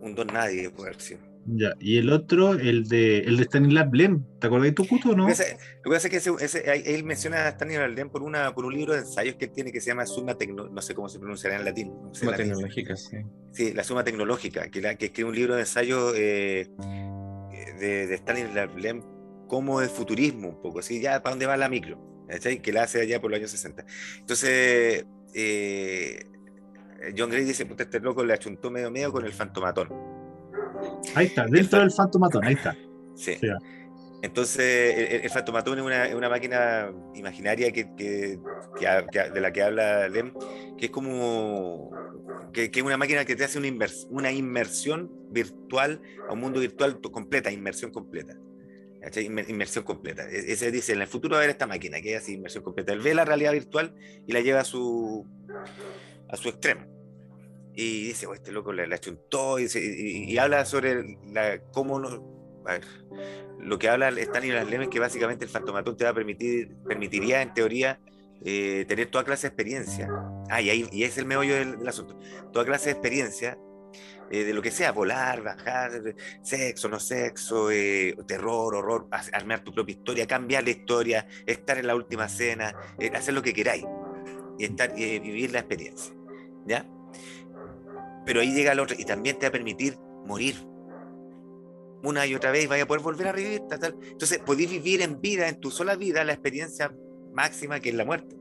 un 0.00 0.16
don 0.16 0.26
nadie, 0.26 0.68
puede 0.70 0.90
haber 0.90 1.00
sido. 1.00 1.20
Ya, 1.46 1.74
y 1.78 1.98
el 1.98 2.10
otro, 2.10 2.54
el 2.54 2.88
de, 2.88 3.20
el 3.20 3.36
de 3.36 3.44
Stanislav 3.44 3.94
Lem, 3.94 4.24
¿te 4.40 4.48
acordás 4.48 4.64
de 4.64 4.72
tu 4.72 4.84
cuto 4.84 5.10
o 5.10 5.14
no? 5.14 5.28
Lo 5.28 5.34
que 5.36 5.56
pasa 5.84 6.08
es 6.08 6.24
que 6.24 6.44
ese, 6.44 6.92
él 6.92 7.04
menciona 7.04 7.46
a 7.46 7.50
Stanislav 7.50 7.90
Lem 7.90 8.10
por, 8.10 8.24
una, 8.24 8.52
por 8.56 8.64
un 8.64 8.74
libro 8.74 8.94
de 8.94 8.98
ensayos 8.98 9.36
que 9.36 9.44
él 9.44 9.52
tiene 9.52 9.70
que 9.70 9.80
se 9.80 9.86
llama 9.90 10.06
Suma 10.06 10.36
Tecno, 10.36 10.68
no 10.68 10.82
sé 10.82 10.92
cómo 10.92 11.08
se 11.08 11.20
pronunciará 11.20 11.54
en 11.54 11.64
latín. 11.66 11.92
no 12.02 12.12
sé 12.12 12.22
Suma 12.22 12.32
latín. 12.32 12.46
tecnológica, 12.46 12.96
sí. 12.96 13.18
Sí, 13.52 13.72
la 13.74 13.84
Suma 13.84 14.02
Tecnológica, 14.02 14.68
que, 14.72 14.80
la, 14.80 14.96
que 14.96 15.06
escribe 15.06 15.28
un 15.28 15.36
libro 15.36 15.54
de 15.54 15.60
ensayo 15.60 16.12
eh, 16.16 16.68
de, 17.78 18.08
de 18.08 18.14
Stanislav 18.16 18.76
Lem 18.76 19.04
como 19.46 19.78
de 19.78 19.88
futurismo 19.88 20.48
un 20.48 20.60
poco, 20.60 20.80
así 20.80 21.00
ya 21.00 21.22
para 21.22 21.34
dónde 21.34 21.46
va 21.46 21.56
la 21.56 21.68
micro, 21.68 22.26
¿cachai? 22.28 22.60
que 22.60 22.72
la 22.72 22.82
hace 22.82 23.02
allá 23.02 23.20
por 23.20 23.30
los 23.30 23.38
años 23.38 23.52
60. 23.52 23.86
Entonces, 24.18 25.06
eh, 25.32 26.24
John 27.16 27.30
Gray 27.30 27.44
dice, 27.44 27.64
puta, 27.66 27.84
este 27.84 28.00
loco 28.00 28.24
le 28.24 28.34
achuntó 28.34 28.70
medio 28.70 28.90
medio 28.90 29.12
con 29.12 29.24
el 29.24 29.32
fantomatón. 29.32 29.88
Ahí 31.14 31.26
está, 31.26 31.46
dentro 31.46 31.80
del 31.80 31.90
fantomatón, 31.90 32.44
ahí 32.44 32.54
está. 32.54 32.76
Sí. 33.14 33.34
Sí. 33.40 33.48
Entonces, 34.20 34.96
el, 34.98 35.20
el 35.22 35.30
fantomatón 35.30 35.78
es 35.78 35.84
una, 35.84 36.16
una 36.16 36.28
máquina 36.28 36.92
imaginaria 37.14 37.70
que, 37.72 37.94
que- 37.96 38.38
de 39.32 39.40
la 39.40 39.52
que 39.52 39.62
habla 39.62 40.08
Lem, 40.08 40.32
que 40.76 40.86
es 40.86 40.90
como 40.90 41.90
que, 42.52 42.70
que 42.70 42.80
es 42.80 42.86
una 42.86 42.96
máquina 42.96 43.24
que 43.24 43.36
te 43.36 43.44
hace 43.44 43.58
una, 43.58 43.68
invers- 43.68 44.06
una 44.10 44.32
inmersión 44.32 45.10
virtual 45.30 46.00
a 46.28 46.32
un 46.32 46.40
mundo 46.40 46.58
virtual 46.60 47.00
completa, 47.00 47.50
inmersión 47.52 47.92
completa. 47.92 48.36
Inmersión 49.48 49.84
completa. 49.84 50.24
E- 50.28 50.52
Ese 50.52 50.72
dice, 50.72 50.92
en 50.94 51.00
el 51.02 51.06
futuro 51.06 51.32
va 51.34 51.38
a 51.38 51.40
haber 51.42 51.50
esta 51.50 51.66
máquina 51.68 52.00
que 52.00 52.14
es 52.16 52.22
así, 52.22 52.34
inmersión 52.34 52.64
completa. 52.64 52.92
Él 52.92 53.00
ve 53.00 53.14
la 53.14 53.24
realidad 53.24 53.52
virtual 53.52 53.94
y 54.26 54.32
la 54.32 54.40
lleva 54.40 54.60
a 54.60 54.64
su, 54.64 55.24
a 56.28 56.36
su 56.36 56.48
extremo. 56.48 56.86
Y 57.74 58.08
dice, 58.08 58.26
oh, 58.26 58.34
este 58.34 58.50
loco 58.50 58.72
le, 58.72 58.86
le 58.86 58.94
achuntó 58.96 59.58
y, 59.58 59.62
dice- 59.64 59.80
y- 59.80 60.36
habla 60.38 60.64
sobre 60.64 61.16
la, 61.32 61.60
cómo 61.72 62.00
no, 62.00 62.62
a 62.66 62.72
ver, 62.72 62.84
lo 63.60 63.78
que 63.78 63.88
habla 63.88 64.08
Stanislav 64.10 64.68
Lem 64.68 64.82
es 64.82 64.88
que 64.88 64.98
básicamente 64.98 65.44
el 65.44 65.50
fantomatón 65.50 65.96
te 65.96 66.04
va 66.04 66.10
a 66.10 66.14
permitir, 66.14 66.74
permitiría 66.88 67.40
en 67.40 67.54
teoría 67.54 68.00
eh, 68.44 68.84
tener 68.88 69.06
toda 69.10 69.24
clase 69.24 69.46
de 69.46 69.48
experiencia. 69.48 70.08
Ah, 70.50 70.60
y, 70.60 70.70
ahí, 70.70 70.88
y 70.90 71.04
es 71.04 71.18
el 71.18 71.26
meollo 71.26 71.54
del, 71.54 71.86
asunto. 71.86 72.18
Toda 72.52 72.64
clase 72.64 72.86
de 72.86 72.92
experiencia 72.92 73.58
eh, 74.30 74.42
de 74.44 74.54
lo 74.54 74.60
que 74.60 74.72
sea, 74.72 74.90
volar, 74.90 75.42
bajar, 75.42 75.92
sexo, 76.42 76.88
no 76.88 76.98
sexo, 76.98 77.70
eh, 77.70 78.16
terror, 78.26 78.74
horror, 78.74 79.08
armar 79.32 79.62
tu 79.62 79.72
propia 79.72 79.92
historia, 79.92 80.26
cambiar 80.26 80.64
la 80.64 80.70
historia, 80.70 81.26
estar 81.46 81.78
en 81.78 81.86
la 81.86 81.94
última 81.94 82.28
cena, 82.28 82.74
hacer 83.14 83.34
lo 83.34 83.42
que 83.42 83.54
queráis 83.54 83.84
y 84.58 84.64
estar, 84.64 84.94
vivir 84.94 85.52
la 85.52 85.60
experiencia. 85.60 86.17
¿Ya? 86.68 86.86
Pero 88.26 88.40
ahí 88.40 88.52
llega 88.52 88.72
el 88.72 88.80
otro 88.80 88.94
y 88.98 89.04
también 89.04 89.38
te 89.38 89.46
va 89.46 89.48
a 89.48 89.52
permitir 89.52 89.96
morir 90.26 90.54
una 92.02 92.26
y 92.26 92.34
otra 92.34 92.50
vez 92.52 92.64
y 92.64 92.66
vaya 92.66 92.84
a 92.84 92.86
poder 92.86 93.02
volver 93.02 93.28
a 93.28 93.32
revivir. 93.32 93.62
tal, 93.68 93.78
tal. 93.80 93.96
Entonces, 94.02 94.38
podéis 94.38 94.70
vivir 94.70 95.02
en 95.02 95.20
vida, 95.20 95.48
en 95.48 95.58
tu 95.60 95.70
sola 95.70 95.96
vida, 95.96 96.22
la 96.24 96.34
experiencia 96.34 96.92
máxima 97.32 97.80
que 97.80 97.88
es 97.88 97.94
la 97.94 98.04
muerte. 98.04 98.36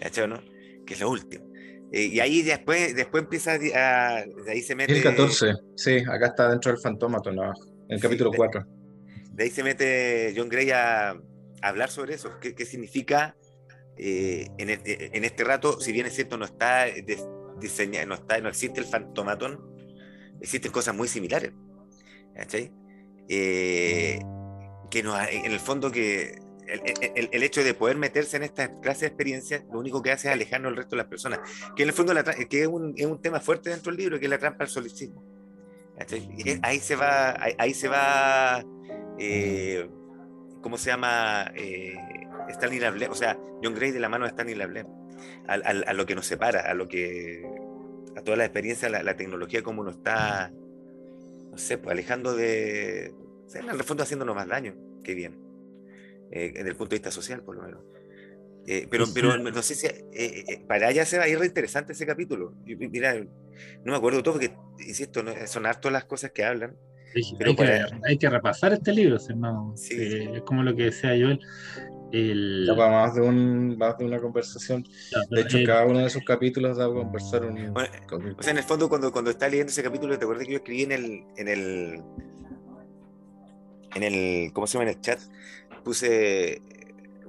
¿Cachai, 0.00 0.26
no? 0.28 0.40
Que 0.86 0.94
es 0.94 1.00
lo 1.00 1.10
último. 1.10 1.46
Eh, 1.92 2.04
y 2.04 2.20
ahí 2.20 2.42
después, 2.42 2.94
después 2.96 3.24
empieza 3.24 3.52
a, 3.52 3.58
de 4.24 4.50
ahí 4.50 4.62
se 4.62 4.74
mete. 4.74 4.96
El 4.96 5.02
14, 5.02 5.52
sí, 5.76 5.98
acá 5.98 6.26
está 6.28 6.48
dentro 6.48 6.72
del 6.72 6.80
fantómaton 6.80 7.38
abajo, 7.38 7.64
en 7.88 7.94
el 7.94 7.98
Sí, 7.98 8.02
capítulo 8.02 8.30
de- 8.30 8.36
4. 8.38 8.64
de 9.32 9.44
ahí 9.44 9.50
se 9.50 9.62
mete 9.64 10.32
John 10.36 10.48
Gray 10.48 10.70
a, 10.70 11.10
a 11.10 11.16
hablar 11.62 11.90
sobre 11.90 12.14
eso. 12.14 12.38
¿Qué, 12.40 12.54
qué 12.54 12.64
significa 12.64 13.36
eh, 13.96 14.46
en, 14.58 14.70
en 14.70 15.24
este 15.24 15.42
rato? 15.44 15.80
Si 15.80 15.90
bien 15.92 16.06
es 16.06 16.14
cierto, 16.14 16.36
no 16.38 16.44
está 16.44 16.84
des- 16.86 17.26
diseña- 17.60 18.04
no 18.06 18.14
está, 18.14 18.38
no 18.40 18.48
existe 18.48 18.80
el 18.80 18.86
fantomatón, 18.86 19.60
existen 20.40 20.72
cosas 20.72 20.94
muy 20.94 21.08
similares. 21.08 21.52
¿Cachai? 22.34 22.72
Eh, 23.28 24.20
que 24.90 25.02
nos, 25.02 25.18
en 25.28 25.52
el 25.52 25.60
fondo 25.60 25.90
que 25.92 26.38
el, 26.66 26.80
el- 27.14 27.28
el 27.32 27.42
hecho 27.42 27.62
de 27.64 27.74
poder 27.74 27.96
meterse 27.96 28.36
en 28.36 28.44
esta 28.44 28.80
clase 28.80 29.00
de 29.02 29.06
experiencias, 29.08 29.64
lo 29.72 29.78
único 29.78 30.02
que 30.02 30.12
hace 30.12 30.28
es 30.28 30.34
alejarnos 30.34 30.70
del 30.70 30.76
resto 30.78 30.96
de 30.96 31.02
las 31.02 31.06
personas. 31.10 31.40
Que 31.76 31.82
en 31.82 31.88
el 31.90 31.94
fondo 31.94 32.14
la 32.14 32.22
que 32.24 32.62
es, 32.62 32.66
un, 32.68 32.94
es 32.96 33.06
un 33.06 33.20
tema 33.20 33.40
fuerte 33.40 33.70
dentro 33.70 33.92
del 33.92 34.00
libro, 34.00 34.18
que 34.18 34.26
es 34.26 34.30
la 34.30 34.38
trampa 34.38 34.64
al 34.64 34.70
solicismo. 34.70 35.24
Ahí 36.62 36.78
se 36.78 36.96
va, 36.96 37.30
ahí, 37.42 37.54
ahí 37.58 37.74
se 37.74 37.88
va, 37.88 38.64
eh, 39.18 39.88
¿cómo 40.62 40.78
se 40.78 40.90
llama? 40.90 41.52
Eh, 41.54 41.94
Stanley 42.48 42.80
Lablem, 42.80 43.10
o 43.10 43.14
sea, 43.14 43.38
John 43.62 43.74
Gray 43.74 43.90
de 43.90 44.00
la 44.00 44.08
mano 44.08 44.24
de 44.24 44.30
Stanley 44.30 44.54
Lablem, 44.54 44.86
a, 45.46 45.54
a- 45.54 45.90
a 45.90 45.92
lo 45.94 46.06
que 46.06 46.14
nos 46.14 46.26
separa, 46.26 46.60
a 46.70 46.74
lo 46.74 46.88
que, 46.88 47.44
a 48.16 48.22
toda 48.22 48.36
la 48.36 48.44
experiencia, 48.44 48.88
la, 48.88 49.02
la 49.02 49.16
tecnología, 49.16 49.62
cómo 49.62 49.82
nos 49.84 49.96
está, 49.96 50.52
no 51.50 51.58
sé, 51.58 51.78
pues 51.78 51.92
alejando 51.92 52.34
de, 52.34 53.12
o 53.46 53.48
sea, 53.48 53.60
en 53.62 53.68
el 53.70 53.82
fondo 53.84 54.02
haciéndonos 54.02 54.34
más 54.34 54.48
daño 54.48 54.74
que 55.02 55.14
bien, 55.14 55.38
eh, 56.30 56.52
desde 56.54 56.68
el 56.68 56.76
punto 56.76 56.90
de 56.90 56.96
vista 56.96 57.10
social, 57.10 57.42
por 57.42 57.56
lo 57.56 57.62
menos. 57.62 57.82
Eh, 58.66 58.86
pero, 58.90 59.06
Sí. 59.06 59.12
pero 59.14 59.38
no 59.38 59.62
sé 59.62 59.74
si 59.74 59.86
eh, 59.86 60.04
eh, 60.12 60.64
para 60.68 60.88
allá 60.88 61.04
se 61.06 61.16
va 61.18 61.24
a 61.24 61.28
ir 61.28 61.38
re 61.38 61.46
interesante 61.46 61.94
ese 61.94 62.04
capítulo. 62.06 62.54
Yo, 62.66 62.76
mira, 62.78 63.14
no 63.18 63.26
me 63.92 63.96
acuerdo 63.96 64.22
todo 64.22 64.34
porque, 64.34 64.54
insisto, 64.86 65.22
no, 65.22 65.32
son 65.46 65.64
harto 65.66 65.90
las 65.90 66.04
cosas 66.04 66.30
que 66.32 66.44
hablan. 66.44 66.76
Hay, 67.16 67.22
Pero 67.38 67.50
hay 67.50 67.56
que, 67.56 67.84
hay 68.04 68.18
que 68.18 68.28
repasar 68.30 68.72
este 68.74 68.92
libro, 68.92 69.18
si 69.18 69.34
no, 69.34 69.72
Sí. 69.76 69.94
eh, 69.98 70.30
es 70.36 70.42
como 70.42 70.62
lo 70.62 70.76
que 70.76 70.84
decía 70.84 71.10
Joel. 71.10 71.40
El, 72.12 72.64
Ya 72.66 72.74
para 72.76 72.90
más 73.02 73.14
de, 73.14 73.20
un, 73.20 73.78
más 73.78 73.96
de 73.98 74.04
una 74.04 74.18
conversación. 74.18 74.84
De 75.30 75.40
hecho, 75.42 75.58
el- 75.58 75.66
cada 75.66 75.84
uno 75.86 75.98
de 76.00 76.06
esos 76.06 76.22
capítulos 76.24 76.76
da 76.76 76.86
a 76.86 76.88
conversar 76.88 77.44
un 77.44 77.72
Bueno. 77.72 77.90
O 78.38 78.42
sea, 78.42 78.50
en 78.52 78.58
el 78.58 78.64
fondo, 78.64 78.88
cuando, 78.88 79.12
cuando 79.12 79.30
estaba 79.30 79.50
leyendo 79.50 79.70
ese 79.70 79.82
capítulo, 79.82 80.18
te 80.18 80.24
acuerdas 80.24 80.46
que 80.46 80.52
yo 80.52 80.58
escribí 80.58 80.82
en 80.82 80.92
el, 80.92 81.24
en 81.36 81.48
el, 81.48 82.02
en 83.94 84.02
el, 84.02 84.52
¿cómo 84.52 84.66
se 84.66 84.74
llama? 84.78 84.90
En 84.90 84.96
el 84.96 85.00
chat, 85.00 85.18
puse 85.84 86.52
eh, 86.54 86.62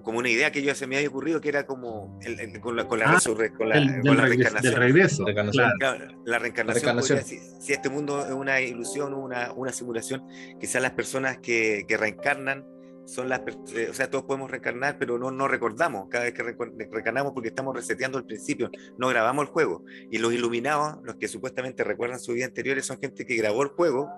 como 0.03 0.19
una 0.19 0.29
idea 0.29 0.51
que 0.51 0.61
yo 0.63 0.73
se 0.75 0.87
me 0.87 0.97
había 0.97 1.09
ocurrido 1.09 1.41
que 1.41 1.49
era 1.49 1.65
como 1.65 2.19
el- 2.23 2.39
el- 2.39 2.59
con 2.59 2.75
la, 2.75 2.87
con 2.87 2.99
la, 2.99 3.05
Ah, 3.05 3.15
resurre- 3.17 3.53
con 3.55 3.69
la, 3.69 3.75
del, 3.75 4.01
con 4.01 4.17
la 4.17 4.25
reencarnación. 4.25 4.75
regreso, 4.75 5.25
claro. 5.25 5.51
Claro, 5.79 6.05
la 6.25 6.39
reencarnación, 6.39 6.97
reencarnación. 6.97 7.19
podría- 7.19 7.23
si, 7.59 7.61
si 7.65 7.73
este 7.73 7.89
mundo 7.89 8.25
es 8.25 8.31
una 8.31 8.61
ilusión, 8.61 9.13
una, 9.13 9.51
una 9.53 9.71
simulación, 9.71 10.27
quizás 10.59 10.81
las 10.81 10.91
personas 10.91 11.37
que, 11.39 11.85
que 11.87 11.97
reencarnan 11.97 12.65
son 13.11 13.29
las 13.29 13.41
eh, 13.75 13.87
o 13.89 13.93
sea, 13.93 14.09
todos 14.09 14.25
podemos 14.25 14.49
reencarnar, 14.49 14.97
pero 14.97 15.17
no, 15.17 15.31
no 15.31 15.47
recordamos 15.47 16.07
cada 16.09 16.25
vez 16.25 16.33
que 16.33 16.43
reencarnamos 16.43 17.33
porque 17.33 17.49
estamos 17.49 17.75
reseteando 17.75 18.17
al 18.17 18.25
principio, 18.25 18.71
no 18.97 19.09
grabamos 19.09 19.45
el 19.45 19.51
juego. 19.51 19.83
Y 20.09 20.17
los 20.17 20.33
iluminados, 20.33 20.97
los 21.03 21.15
que 21.15 21.27
supuestamente 21.27 21.83
recuerdan 21.83 22.19
su 22.19 22.33
vida 22.33 22.45
anteriores, 22.45 22.85
son 22.85 22.99
gente 22.99 23.25
que 23.25 23.35
grabó 23.35 23.63
el 23.63 23.69
juego 23.69 24.09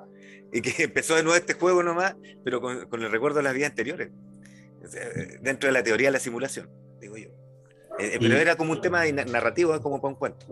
y 0.51 0.61
que 0.61 0.71
empezó 0.83 1.15
de 1.15 1.23
nuevo 1.23 1.35
este 1.35 1.53
juego 1.53 1.83
nomás, 1.83 2.15
pero 2.43 2.61
con, 2.61 2.87
con 2.87 3.01
el 3.01 3.11
recuerdo 3.11 3.37
de 3.37 3.43
las 3.43 3.53
vidas 3.53 3.71
anteriores. 3.71 4.11
O 4.83 4.87
sea, 4.87 5.03
eh, 5.03 5.39
dentro 5.41 5.67
de 5.67 5.73
la 5.73 5.83
teoría 5.83 6.09
de 6.09 6.13
la 6.13 6.19
simulación, 6.19 6.69
digo 6.99 7.17
yo. 7.17 7.29
Eh, 7.99 8.15
eh, 8.15 8.17
pero 8.19 8.37
era 8.37 8.55
como 8.55 8.71
un 8.71 8.81
tema 8.81 9.05
narrativo, 9.05 9.79
como 9.81 10.01
para 10.01 10.13
un 10.13 10.19
cuento. 10.19 10.45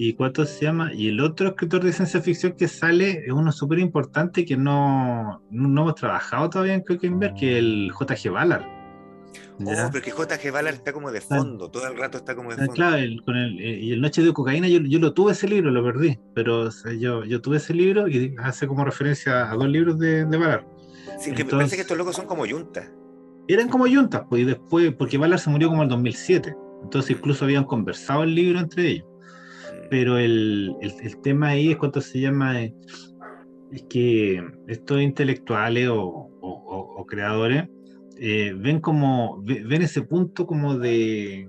¿Y 0.00 0.14
cuánto 0.14 0.46
se 0.46 0.64
llama? 0.64 0.92
Y 0.94 1.08
el 1.08 1.20
otro 1.20 1.48
escritor 1.48 1.82
de 1.82 1.92
ciencia 1.92 2.20
ficción 2.20 2.52
que 2.52 2.68
sale 2.68 3.24
es 3.26 3.32
uno 3.32 3.50
súper 3.50 3.80
importante 3.80 4.44
que 4.44 4.56
no, 4.56 5.42
no, 5.50 5.80
hemos 5.82 5.94
trabajado 5.96 6.48
todavía 6.48 6.74
en 6.74 6.82
Cookenberg, 6.82 7.34
que 7.34 7.52
es 7.54 7.58
el 7.58 7.90
J.G. 7.92 8.30
Ballard. 8.32 8.62
Oh, 9.60 9.88
pero 9.90 10.04
que 10.04 10.12
J.G. 10.12 10.52
Ballard 10.52 10.74
está 10.76 10.92
como 10.92 11.10
de 11.10 11.20
fondo, 11.20 11.68
todo 11.68 11.88
el 11.88 11.98
rato 11.98 12.16
está 12.16 12.36
como 12.36 12.50
de 12.50 12.56
fondo. 12.58 12.72
Claro, 12.74 12.94
el- 12.96 13.20
con 13.24 13.36
el, 13.36 13.58
eh, 13.58 13.80
y 13.80 13.92
el 13.92 14.00
Noche 14.00 14.22
de 14.22 14.32
Cocaína, 14.32 14.68
yo, 14.68 14.78
yo 14.78 15.00
lo 15.00 15.12
tuve 15.14 15.32
ese 15.32 15.48
libro, 15.48 15.72
lo 15.72 15.82
perdí, 15.82 16.16
pero 16.32 16.60
o 16.60 16.70
sea, 16.70 16.92
yo, 16.92 17.24
yo 17.24 17.40
tuve 17.40 17.56
ese 17.56 17.74
libro 17.74 18.06
y 18.06 18.36
hace 18.40 18.68
como 18.68 18.84
referencia 18.84 19.50
a 19.50 19.54
dos 19.56 19.68
libros 19.68 19.98
de, 19.98 20.24
de 20.26 20.36
Ballard. 20.36 20.64
Sí, 21.18 21.30
que 21.32 21.38
me 21.38 21.40
entonces- 21.42 21.56
parece 21.56 21.74
que 21.76 21.82
estos 21.82 21.98
locos 21.98 22.14
son 22.14 22.26
como 22.26 22.46
yuntas. 22.46 22.88
Eran 23.48 23.68
como 23.68 23.88
yuntas, 23.88 24.22
pues, 24.30 24.42
y 24.42 24.44
después, 24.44 24.94
porque 24.94 25.18
Ballard 25.18 25.40
se 25.40 25.50
murió 25.50 25.68
como 25.70 25.82
en 25.82 25.86
el 25.86 25.90
2007, 25.90 26.54
entonces 26.84 27.10
incluso 27.16 27.44
habían 27.44 27.64
conversado 27.64 28.22
el 28.22 28.36
libro 28.36 28.60
entre 28.60 28.86
ellos. 28.88 29.07
Pero 29.90 30.18
el, 30.18 30.76
el, 30.80 30.92
el 31.02 31.20
tema 31.20 31.48
ahí 31.48 31.70
es 31.70 31.76
cuánto 31.76 32.00
se 32.00 32.20
llama, 32.20 32.62
eh, 32.62 32.74
es 33.72 33.82
que 33.88 34.42
estos 34.66 35.00
intelectuales 35.00 35.88
o, 35.88 35.98
o- 36.00 36.30
o- 36.40 37.00
o 37.00 37.06
creadores 37.06 37.64
eh, 38.18 38.54
ven 38.56 38.80
como, 38.80 39.40
ve- 39.42 39.62
ven 39.64 39.82
ese 39.82 40.02
punto 40.02 40.46
como 40.46 40.76
de 40.78 41.40
e- 41.40 41.48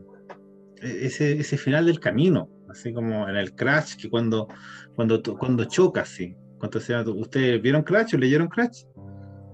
ese, 0.81 1.39
ese 1.39 1.57
final 1.57 1.85
del 1.85 1.99
camino, 1.99 2.47
así 2.69 2.93
como 2.93 3.27
en 3.27 3.35
el 3.35 3.53
Crash, 3.55 3.95
que 3.95 4.09
cuando, 4.09 4.47
cuando, 4.95 5.21
cuando 5.37 5.65
choca, 5.65 6.05
sí. 6.05 6.35
¿Cuánto 6.59 6.79
se 6.81 6.91
llama? 6.93 7.09
¿Ustedes 7.11 7.61
vieron 7.61 7.83
Crash 7.83 8.15
o 8.15 8.17
leyeron 8.17 8.47
Crash? 8.49 8.83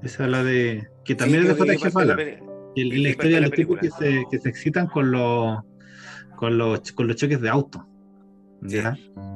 Esa 0.03 0.25
es 0.25 0.29
la 0.31 0.43
de. 0.43 0.87
que 1.03 1.13
también 1.15 1.43
Sí, 1.43 1.47
es 1.49 1.53
de 1.55 1.59
J.G. 1.77 1.87
de 2.75 2.95
la 3.03 3.09
historia 3.09 3.35
de 3.37 3.41
los 3.41 3.51
tipos 3.55 3.77
que 3.79 3.89
se, 4.05 4.23
que 4.31 4.39
se 4.39 4.49
excitan 4.49 4.87
con 4.87 5.11
los, 5.11 5.59
con 6.35 6.57
los, 6.57 6.91
con 6.93 7.07
los 7.07 7.15
choques 7.15 7.39
de 7.41 7.49
auto. 7.49 7.87
Sí. 8.67 8.79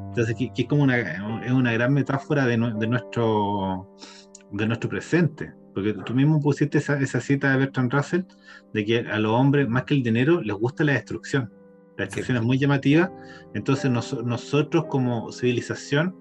Entonces, 0.09 0.35
es 0.39 0.65
como 0.67 0.83
una, 0.83 0.97
es 1.45 1.51
una 1.51 1.71
gran 1.73 1.93
metáfora 1.93 2.45
de, 2.45 2.57
nue- 2.57 2.77
de 2.77 2.87
nuestro, 2.87 3.95
de 4.51 4.67
nuestro 4.67 4.89
presente. 4.89 5.53
Porque 5.73 5.93
tú 5.93 6.13
mismo 6.13 6.39
pusiste 6.41 6.79
esa, 6.79 6.99
esa 6.99 7.21
cita 7.21 7.51
de 7.51 7.57
Bertrand 7.57 7.93
Russell 7.93 8.21
de 8.73 8.85
que 8.85 8.99
a 8.99 9.19
los 9.19 9.31
hombres, 9.31 9.69
más 9.69 9.83
que 9.83 9.93
el 9.93 10.03
dinero, 10.03 10.41
les 10.41 10.55
gusta 10.55 10.83
la 10.83 10.93
destrucción. 10.93 11.53
La 11.97 12.05
destrucción 12.05 12.37
es 12.37 12.43
muy 12.43 12.57
llamativa. 12.57 13.11
Entonces, 13.53 13.91
nos- 13.91 14.23
nosotros 14.25 14.85
como 14.89 15.31
civilización 15.31 16.15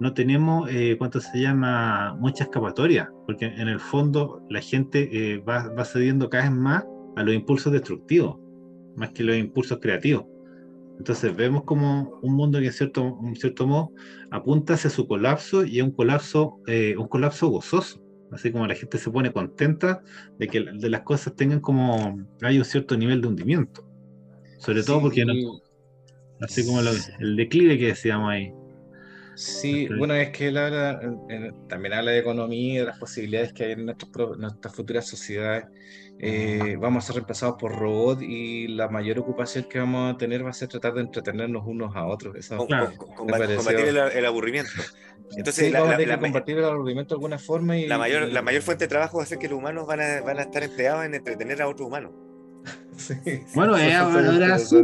no 0.00 0.14
tenemos, 0.14 0.68
eh, 0.70 0.96
¿cuánto 0.98 1.20
se 1.20 1.40
llama? 1.40 2.16
Mucha 2.18 2.44
escapatoria, 2.44 3.12
porque 3.26 3.46
en 3.46 3.68
el 3.68 3.80
fondo 3.80 4.42
la 4.48 4.60
gente 4.60 5.08
eh, 5.12 5.38
va, 5.38 5.68
va 5.74 5.84
cediendo 5.84 6.30
cada 6.30 6.44
vez 6.44 6.52
más 6.52 6.84
a 7.16 7.22
los 7.22 7.34
impulsos 7.34 7.72
destructivos, 7.72 8.38
más 8.96 9.10
que 9.10 9.22
los 9.24 9.36
impulsos 9.36 9.78
creativos. 9.80 10.24
Entonces 10.98 11.34
vemos 11.34 11.64
como 11.64 12.18
un 12.22 12.34
mundo 12.34 12.60
que 12.60 12.66
en 12.66 12.72
cierto, 12.72 13.18
en 13.24 13.34
cierto 13.34 13.66
modo 13.66 13.92
apunta 14.30 14.74
hacia 14.74 14.90
su 14.90 15.06
colapso 15.06 15.64
y 15.64 15.78
es 15.78 15.84
un 15.84 15.90
colapso, 15.90 16.60
eh, 16.66 16.94
un 16.96 17.08
colapso 17.08 17.48
gozoso. 17.48 18.00
Así 18.32 18.50
como 18.50 18.66
la 18.66 18.74
gente 18.74 18.98
se 18.98 19.10
pone 19.10 19.32
contenta 19.32 20.02
de 20.38 20.48
que 20.48 20.60
de 20.60 20.88
las 20.90 21.02
cosas 21.02 21.36
tengan 21.36 21.60
como 21.60 22.18
hay 22.42 22.58
un 22.58 22.64
cierto 22.64 22.96
nivel 22.96 23.20
de 23.20 23.28
hundimiento. 23.28 23.86
Sobre 24.58 24.82
todo 24.82 25.02
porque 25.02 25.24
no, 25.24 25.34
así 26.40 26.64
como 26.64 26.80
el 26.80 27.36
declive 27.36 27.78
que 27.78 27.88
decíamos 27.88 28.30
ahí. 28.30 28.52
Sí, 29.36 29.88
bueno, 29.88 30.14
es 30.14 30.30
que 30.30 30.48
él 30.48 30.56
habla, 30.56 31.00
también 31.68 31.94
habla 31.94 32.12
de 32.12 32.18
economía 32.18 32.74
y 32.74 32.78
de 32.78 32.84
las 32.84 32.98
posibilidades 32.98 33.52
que 33.52 33.64
hay 33.64 33.72
en 33.72 33.86
nuestras 33.86 34.74
futuras 34.74 35.06
sociedades. 35.06 35.66
Eh, 36.20 36.76
vamos 36.80 37.04
a 37.04 37.06
ser 37.08 37.16
reemplazados 37.16 37.56
por 37.58 37.76
robots 37.76 38.22
y 38.22 38.68
la 38.68 38.88
mayor 38.88 39.18
ocupación 39.18 39.64
que 39.64 39.78
vamos 39.78 40.14
a 40.14 40.16
tener 40.16 40.44
va 40.44 40.50
a 40.50 40.54
ser 40.54 40.68
tratar 40.68 40.94
de 40.94 41.02
entretenernos 41.02 41.64
unos 41.66 41.94
a 41.96 42.06
otros. 42.06 42.36
Eso 42.36 42.66
combatir 43.16 43.88
el, 43.88 44.26
aburrimiento. 44.26 44.70
Entonces, 45.36 45.72
la, 45.72 46.18
combatir 46.18 46.58
el 46.58 46.64
aburrimiento 46.64 47.14
de 47.14 47.18
alguna 47.18 47.38
forma. 47.38 47.76
Y, 47.76 47.86
la, 47.86 47.98
mayor, 47.98 48.28
la 48.30 48.42
mayor 48.42 48.62
fuente 48.62 48.84
de 48.84 48.88
trabajo 48.88 49.18
va 49.18 49.24
a 49.24 49.26
ser 49.26 49.38
que 49.38 49.48
los 49.48 49.58
humanos 49.58 49.86
van 49.86 50.00
a, 50.00 50.20
van 50.20 50.38
a 50.38 50.42
estar 50.42 50.62
empleados 50.62 51.04
en 51.04 51.14
entretener 51.14 51.60
a 51.60 51.68
otros 51.68 51.88
humanos. 51.88 52.12
Bueno, 53.54 53.76
es 53.76 53.94
ahora 53.94 54.54
así. 54.54 54.82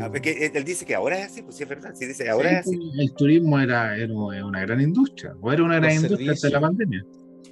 Ah, 0.00 0.10
él 0.14 0.64
dice 0.64 0.86
que 0.86 0.94
ahora 0.94 1.18
es 1.18 1.26
así, 1.26 1.42
pues 1.42 1.56
sí 1.56 1.64
es 1.64 1.68
verdad. 1.68 1.92
Sí, 1.94 2.06
dice, 2.06 2.30
ahora 2.30 2.52
es 2.52 2.66
así. 2.66 2.78
El 2.96 3.12
turismo 3.14 3.58
era, 3.58 3.96
era, 3.96 4.14
una 4.14 4.60
gran 4.60 4.80
industria, 4.80 5.34
o 5.40 5.52
era 5.52 5.62
una 5.62 5.76
gran 5.76 5.92
industria 5.92 6.32
hasta 6.32 6.48
la 6.50 6.60
pandemia. 6.60 7.04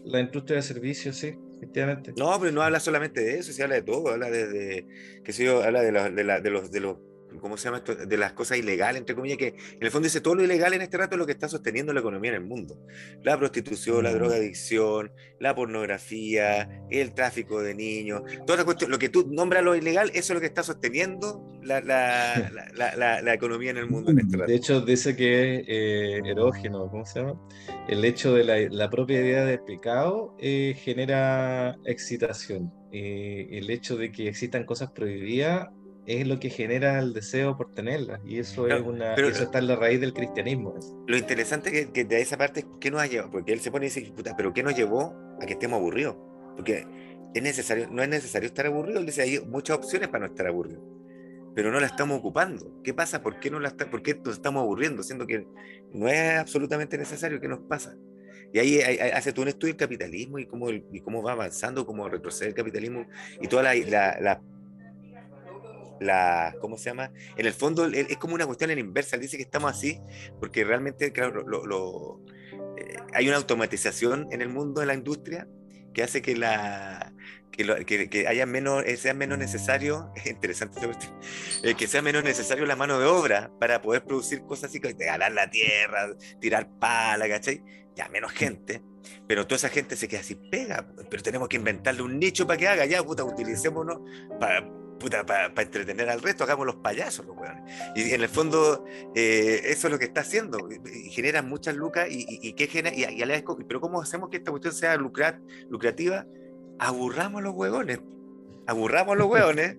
La 0.04 0.20
industria 0.20 0.56
de 0.56 0.62
servicios, 0.62 1.16
sí, 1.16 1.34
efectivamente. 1.62 2.12
No, 2.16 2.38
pero 2.40 2.50
no 2.52 2.62
habla 2.62 2.80
solamente 2.80 3.20
de 3.20 3.38
eso, 3.38 3.52
se 3.52 3.62
habla 3.62 3.76
de 3.76 3.82
todo, 3.82 4.10
habla 4.10 4.30
de, 4.30 4.84
que 5.24 5.32
sé 5.32 5.44
yo, 5.44 5.62
habla 5.62 5.80
de, 5.80 5.92
de, 5.92 6.24
la, 6.24 6.40
de 6.40 6.50
los, 6.50 6.70
de 6.72 6.80
los 6.80 6.98
¿cómo 7.40 7.56
se 7.56 7.64
llama 7.64 7.78
esto? 7.78 7.94
De 7.94 8.16
las 8.16 8.32
cosas 8.32 8.58
ilegales, 8.58 9.00
entre 9.00 9.14
comillas, 9.14 9.38
que 9.38 9.48
en 9.48 9.82
el 9.82 9.90
fondo 9.90 10.06
dice 10.06 10.20
todo 10.20 10.34
lo 10.34 10.44
ilegal 10.44 10.72
en 10.74 10.82
este 10.82 10.98
rato 10.98 11.14
es 11.14 11.18
lo 11.18 11.26
que 11.26 11.32
está 11.32 11.48
sosteniendo 11.48 11.92
la 11.92 12.00
economía 12.00 12.30
en 12.30 12.36
el 12.36 12.44
mundo. 12.44 12.78
La 13.22 13.38
prostitución, 13.38 14.04
la 14.04 14.10
mm. 14.10 14.14
drogadicción, 14.14 15.12
la 15.38 15.54
pornografía, 15.54 16.68
el 16.90 17.14
tráfico 17.14 17.62
de 17.62 17.74
niños, 17.74 18.22
toda 18.46 18.58
la 18.58 18.64
cuestión, 18.64 18.90
lo 18.90 18.98
que 18.98 19.08
tú 19.08 19.28
nombras 19.30 19.62
lo 19.64 19.74
ilegal, 19.76 20.10
eso 20.14 20.32
es 20.32 20.34
lo 20.34 20.40
que 20.40 20.46
está 20.46 20.62
sosteniendo 20.62 21.46
la, 21.62 21.80
la, 21.80 22.50
la, 22.96 23.22
la 23.22 23.34
economía 23.34 23.70
en 23.70 23.78
el 23.78 23.88
mundo 23.88 24.10
en 24.10 24.20
este 24.20 24.36
rato. 24.36 24.50
De 24.50 24.56
hecho, 24.56 24.80
dice 24.80 25.16
que 25.16 25.56
es 25.56 25.64
eh, 25.68 26.22
erógeno, 26.24 26.88
¿cómo 26.90 27.04
se 27.04 27.20
llama? 27.20 27.40
El 27.88 28.04
hecho 28.04 28.34
de 28.34 28.68
la, 28.70 28.90
propia 28.90 29.20
idea 29.20 29.44
del 29.44 29.60
pecado 29.60 30.34
eh, 30.38 30.74
genera 30.78 31.76
excitación. 31.84 32.72
Eh, 32.92 33.48
el 33.52 33.70
hecho 33.70 33.96
de 33.96 34.12
que 34.12 34.28
existan 34.28 34.64
cosas 34.64 34.90
prohibidas 34.90 35.68
es 36.06 36.26
lo 36.26 36.40
que 36.40 36.50
genera 36.50 36.98
el 36.98 37.12
deseo 37.12 37.56
por 37.56 37.72
tenerlas 37.72 38.20
y 38.24 38.38
eso 38.38 38.66
es 38.66 38.80
una 38.80 39.14
pero, 39.14 39.28
eso 39.28 39.44
está 39.44 39.58
en 39.58 39.68
la 39.68 39.76
raíz 39.76 40.00
del 40.00 40.12
cristianismo 40.12 40.74
lo 41.06 41.16
interesante 41.16 41.70
que, 41.70 41.90
que 41.90 42.04
de 42.04 42.20
esa 42.20 42.36
parte 42.36 42.60
es 42.60 42.66
que 42.80 42.90
nos 42.90 43.00
ha 43.00 43.06
llevado 43.06 43.30
porque 43.30 43.52
él 43.52 43.60
se 43.60 43.70
pone 43.70 43.86
y 43.86 43.88
dice 43.88 44.12
puta 44.12 44.34
pero 44.36 44.52
qué 44.52 44.62
nos 44.62 44.76
llevó 44.76 45.14
a 45.40 45.46
que 45.46 45.52
estemos 45.52 45.78
aburridos 45.78 46.16
porque 46.56 46.86
es 47.34 47.42
necesario 47.42 47.88
no 47.90 48.02
es 48.02 48.08
necesario 48.08 48.46
estar 48.46 48.66
aburrido 48.66 48.98
él 48.98 49.06
dice 49.06 49.22
hay 49.22 49.40
muchas 49.40 49.76
opciones 49.76 50.08
para 50.08 50.26
no 50.26 50.32
estar 50.32 50.46
aburrido 50.46 50.82
pero 51.54 51.70
no 51.70 51.80
la 51.80 51.86
estamos 51.86 52.18
ocupando. 52.18 52.80
Qué 52.82 52.94
pasa 52.94 53.22
por 53.22 53.38
qué 53.38 53.50
no 53.50 53.60
la 53.60 53.68
está, 53.68 53.90
por 53.90 54.02
qué 54.02 54.14
nos 54.14 54.36
estamos 54.36 54.62
aburriendo 54.62 55.02
siendo 55.02 55.26
que 55.26 55.46
no 55.92 56.08
es 56.08 56.38
absolutamente 56.38 56.96
necesario 56.96 57.42
qué 57.42 57.48
nos 57.48 57.60
pasa 57.60 57.94
y 58.52 58.58
ahí 58.58 58.80
hace 59.14 59.32
todo 59.32 59.42
un 59.42 59.48
estudio 59.48 59.72
del 59.72 59.78
capitalismo 59.78 60.38
y 60.38 60.46
cómo, 60.46 60.70
y 60.70 61.00
cómo 61.00 61.22
va 61.22 61.32
avanzando, 61.32 61.86
cómo 61.86 62.08
retrocede 62.08 62.50
el 62.50 62.54
capitalismo 62.54 63.06
y 63.40 63.48
toda 63.48 63.62
la, 63.62 63.74
la, 63.74 64.20
la 64.20 64.42
la, 66.02 66.54
¿cómo 66.60 66.76
se 66.76 66.90
llama? 66.90 67.12
En 67.36 67.46
el 67.46 67.52
fondo 67.52 67.86
es 67.86 68.16
como 68.18 68.34
una 68.34 68.46
cuestión 68.46 68.70
en 68.70 68.78
inversa, 68.78 69.16
dice 69.16 69.36
que 69.36 69.42
estamos 69.42 69.70
así 69.70 70.00
porque 70.38 70.64
realmente, 70.64 71.12
lo, 71.46 72.20
eh, 72.76 72.96
hay 73.14 73.28
una 73.28 73.36
automatización 73.36 74.28
en 74.30 74.42
el 74.42 74.48
mundo, 74.48 74.82
en 74.82 74.88
la 74.88 74.94
industria, 74.94 75.46
que 75.92 76.02
hace 76.02 76.22
que 76.22 76.36
la... 76.36 77.12
Que, 77.50 78.08
que, 78.08 78.26
haya 78.28 78.46
menos, 78.46 78.82
eh, 78.86 78.96
sea 78.96 79.12
menos 79.12 79.36
necesario, 79.36 80.10
es 80.16 80.24
interesante 80.30 80.80
eh, 81.62 81.74
que 81.74 81.86
sea 81.86 82.00
menos 82.00 82.24
necesario 82.24 82.64
la 82.64 82.76
mano 82.76 82.98
de 82.98 83.04
obra 83.04 83.52
para 83.60 83.82
poder 83.82 84.04
producir 84.04 84.40
cosas 84.40 84.70
así, 84.70 84.80
como 84.80 84.94
ganar 84.96 85.32
la 85.32 85.50
tierra, 85.50 86.16
tirar 86.40 86.70
pala, 86.78 87.28
¿cachai? 87.28 87.62
Ya 87.94 88.08
menos 88.08 88.32
gente, 88.32 88.82
pero 89.28 89.46
toda 89.46 89.56
esa 89.56 89.68
gente 89.68 89.96
se 89.96 90.08
queda 90.08 90.20
así 90.20 90.34
pega, 90.34 90.86
pero 91.10 91.22
tenemos 91.22 91.46
que 91.48 91.56
inventarle 91.56 92.00
un 92.00 92.18
nicho 92.18 92.46
para 92.46 92.56
que 92.56 92.68
haga, 92.68 92.86
ya, 92.86 93.02
puta, 93.02 93.22
utilicémonos 93.22 93.98
para 94.40 94.66
para 95.10 95.62
entretener 95.62 96.08
al 96.08 96.20
resto, 96.20 96.44
hagamos 96.44 96.66
los 96.66 96.76
payasos, 96.76 97.26
los 97.26 97.36
Y 97.94 98.12
en 98.12 98.22
el 98.22 98.28
fondo, 98.28 98.84
eh, 99.14 99.60
eso 99.64 99.86
es 99.86 99.92
lo 99.92 99.98
que 99.98 100.06
está 100.06 100.22
haciendo. 100.22 100.68
Genera 101.10 101.42
muchas 101.42 101.76
lucas 101.76 102.08
y, 102.10 102.24
y, 102.28 102.52
¿qué 102.54 102.66
genera? 102.66 102.94
Y, 102.94 103.04
y, 103.04 103.22
a 103.22 103.44
pero 103.66 103.80
¿cómo 103.80 104.00
hacemos 104.00 104.30
que 104.30 104.38
esta 104.38 104.50
cuestión 104.50 104.74
sea 104.74 104.96
lucrativa? 104.96 106.26
Aburramos 106.78 107.42
los 107.42 107.54
huevones. 107.54 108.00
Aburramos 108.66 109.16
los 109.16 109.26
huevones. 109.28 109.76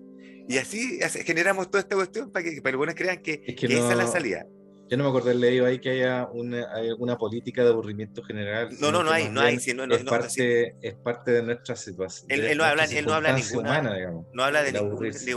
y 0.48 0.58
así 0.58 0.98
generamos 1.24 1.70
toda 1.70 1.80
esta 1.80 1.96
cuestión 1.96 2.30
para 2.30 2.44
que, 2.44 2.60
para 2.62 2.72
los 2.72 2.80
huevones 2.80 2.94
crean 2.94 3.22
que, 3.22 3.42
esa 3.46 3.90
es 3.92 3.96
la 3.96 4.06
salida. 4.06 4.46
Yo 4.90 4.98
no 4.98 5.04
me 5.04 5.10
acordé 5.10 5.34
leído 5.34 5.66
ahí 5.66 5.78
que 5.78 5.90
haya 5.90 6.28
una, 6.32 6.64
alguna 6.72 7.16
política 7.16 7.64
de 7.64 7.70
aburrimiento 7.70 8.22
general. 8.22 8.68
No, 8.80 8.92
no, 8.92 9.02
no 9.02 9.10
hay, 9.10 9.28
no 9.30 9.40
hay. 9.40 9.56
no, 9.74 9.84
es, 9.84 10.04
parte, 10.04 10.76
es 10.82 10.94
parte 10.94 11.32
de 11.32 11.42
nuestra 11.42 11.74
situación. 11.74 12.26
Él, 12.30 12.56
no, 12.58 12.64
habla, 12.64 12.84
él 12.84 13.06
no 13.06 13.14
habla 13.14 13.32
ninguna, 13.32 13.80
no 14.32 14.44
habla 14.44 14.62
de, 14.62 14.72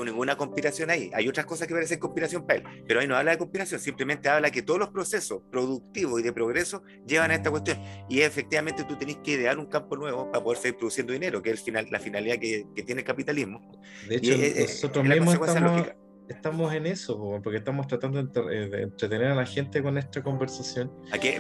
ninguna 0.06 0.36
conspiración 0.36 0.90
ahí. 0.90 1.10
Hay 1.14 1.28
otras 1.28 1.46
cosas 1.46 1.68
que 1.68 1.74
parecen 1.74 2.00
conspiración 2.00 2.46
para 2.46 2.60
él, 2.60 2.84
pero 2.88 3.00
ahí 3.00 3.08
no 3.08 3.16
habla 3.16 3.32
de 3.32 3.38
conspiración, 3.38 3.80
simplemente 3.80 4.28
habla 4.28 4.52
que 4.52 4.62
todos 4.62 4.80
los 4.80 4.90
procesos 4.90 5.42
productivos 5.50 6.20
y 6.20 6.24
de 6.24 6.34
progreso 6.34 6.84
llevan 7.06 7.32
a 7.32 7.36
esta 7.36 7.50
cuestión. 7.50 7.82
Y 8.10 8.22
efectivamente 8.22 8.84
tú 8.84 8.98
tenés 8.98 9.18
que 9.18 9.32
idear 9.32 9.58
un 9.58 9.68
campo 9.68 9.96
nuevo 9.96 10.30
para 10.30 10.44
poder 10.44 10.60
seguir 10.60 10.78
produciendo 10.78 11.14
dinero, 11.14 11.42
que 11.42 11.52
es 11.52 11.60
el 11.60 11.64
final, 11.64 11.88
la 11.90 12.00
finalidad 12.00 12.38
que, 12.38 12.66
que 12.76 12.84
tiene 12.84 13.02
el 13.02 13.08
capitalismo. 13.08 13.62
De 14.10 14.16
hecho, 14.18 14.34
nosotros 14.60 15.06
mismos 15.06 15.36
estamos 15.36 15.88
estamos 16.30 16.74
en 16.74 16.86
eso, 16.86 17.40
porque 17.44 17.58
estamos 17.58 17.88
tratando 17.88 18.20
eh, 18.20 18.70
de 18.70 18.82
entretener 18.84 19.28
a 19.28 19.36
la 19.36 19.46
gente 19.46 19.82
con 19.82 19.98
esta 19.98 20.24
conversación. 20.24 20.92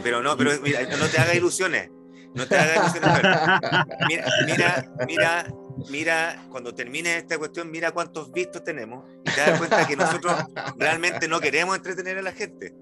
Pero 0.03 0.21
no, 0.21 0.38
pero 0.38 0.51
mira, 0.61 0.81
no 0.83 1.05
te 1.07 1.17
hagas 1.19 1.35
ilusiones. 1.35 1.89
No 2.34 2.45
te 2.45 2.57
hagas. 2.57 2.93
Mira, 4.07 4.25
mira, 4.45 4.86
mira, 5.07 5.47
mira, 5.89 6.47
cuando 6.49 6.73
termine 6.73 7.17
esta 7.17 7.38
cuestión, 7.38 7.69
mira 7.71 7.91
cuántos 7.91 8.32
vistos 8.32 8.63
tenemos 8.63 9.05
y 9.25 9.32
te 9.32 9.41
das 9.41 9.57
cuenta 9.57 9.88
que 9.88 9.95
nosotros 9.95 10.34
realmente 10.78 11.28
no 11.28 11.39
queremos 11.39 11.75
entretener 11.75 12.17
a 12.17 12.21
la 12.21 12.32
gente. 12.32 12.73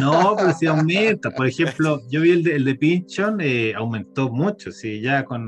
No, 0.00 0.34
pero 0.36 0.52
si 0.52 0.66
aumenta. 0.66 1.30
Por 1.30 1.46
ejemplo, 1.46 2.02
yo 2.08 2.20
vi 2.20 2.32
el 2.32 2.42
de, 2.42 2.56
el 2.56 2.64
de 2.64 2.74
Pinchon, 2.74 3.40
eh, 3.40 3.74
aumentó 3.74 4.30
mucho. 4.30 4.72
Si 4.72 5.00
ya 5.00 5.24
con 5.24 5.46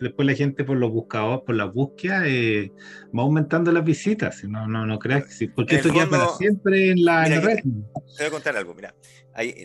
después 0.00 0.26
la 0.26 0.34
gente 0.34 0.64
por 0.64 0.76
los 0.76 0.90
buscadores, 0.90 1.44
por 1.46 1.54
la 1.54 1.64
búsqueda, 1.64 2.22
eh, 2.26 2.72
va 3.16 3.22
aumentando 3.22 3.72
las 3.72 3.84
visitas. 3.84 4.42
No, 4.44 4.66
no, 4.66 4.86
no 4.86 4.98
creas 4.98 5.24
que 5.24 5.32
sí. 5.32 5.48
Porque 5.48 5.76
esto 5.76 5.92
queda 5.92 6.08
para 6.08 6.28
siempre 6.30 6.90
en 6.90 7.04
la, 7.04 7.24
red. 7.24 7.56
Te, 7.56 7.62
voy 7.64 8.26
a 8.26 8.30
contar 8.30 8.56
algo, 8.56 8.74
mira. 8.74 8.94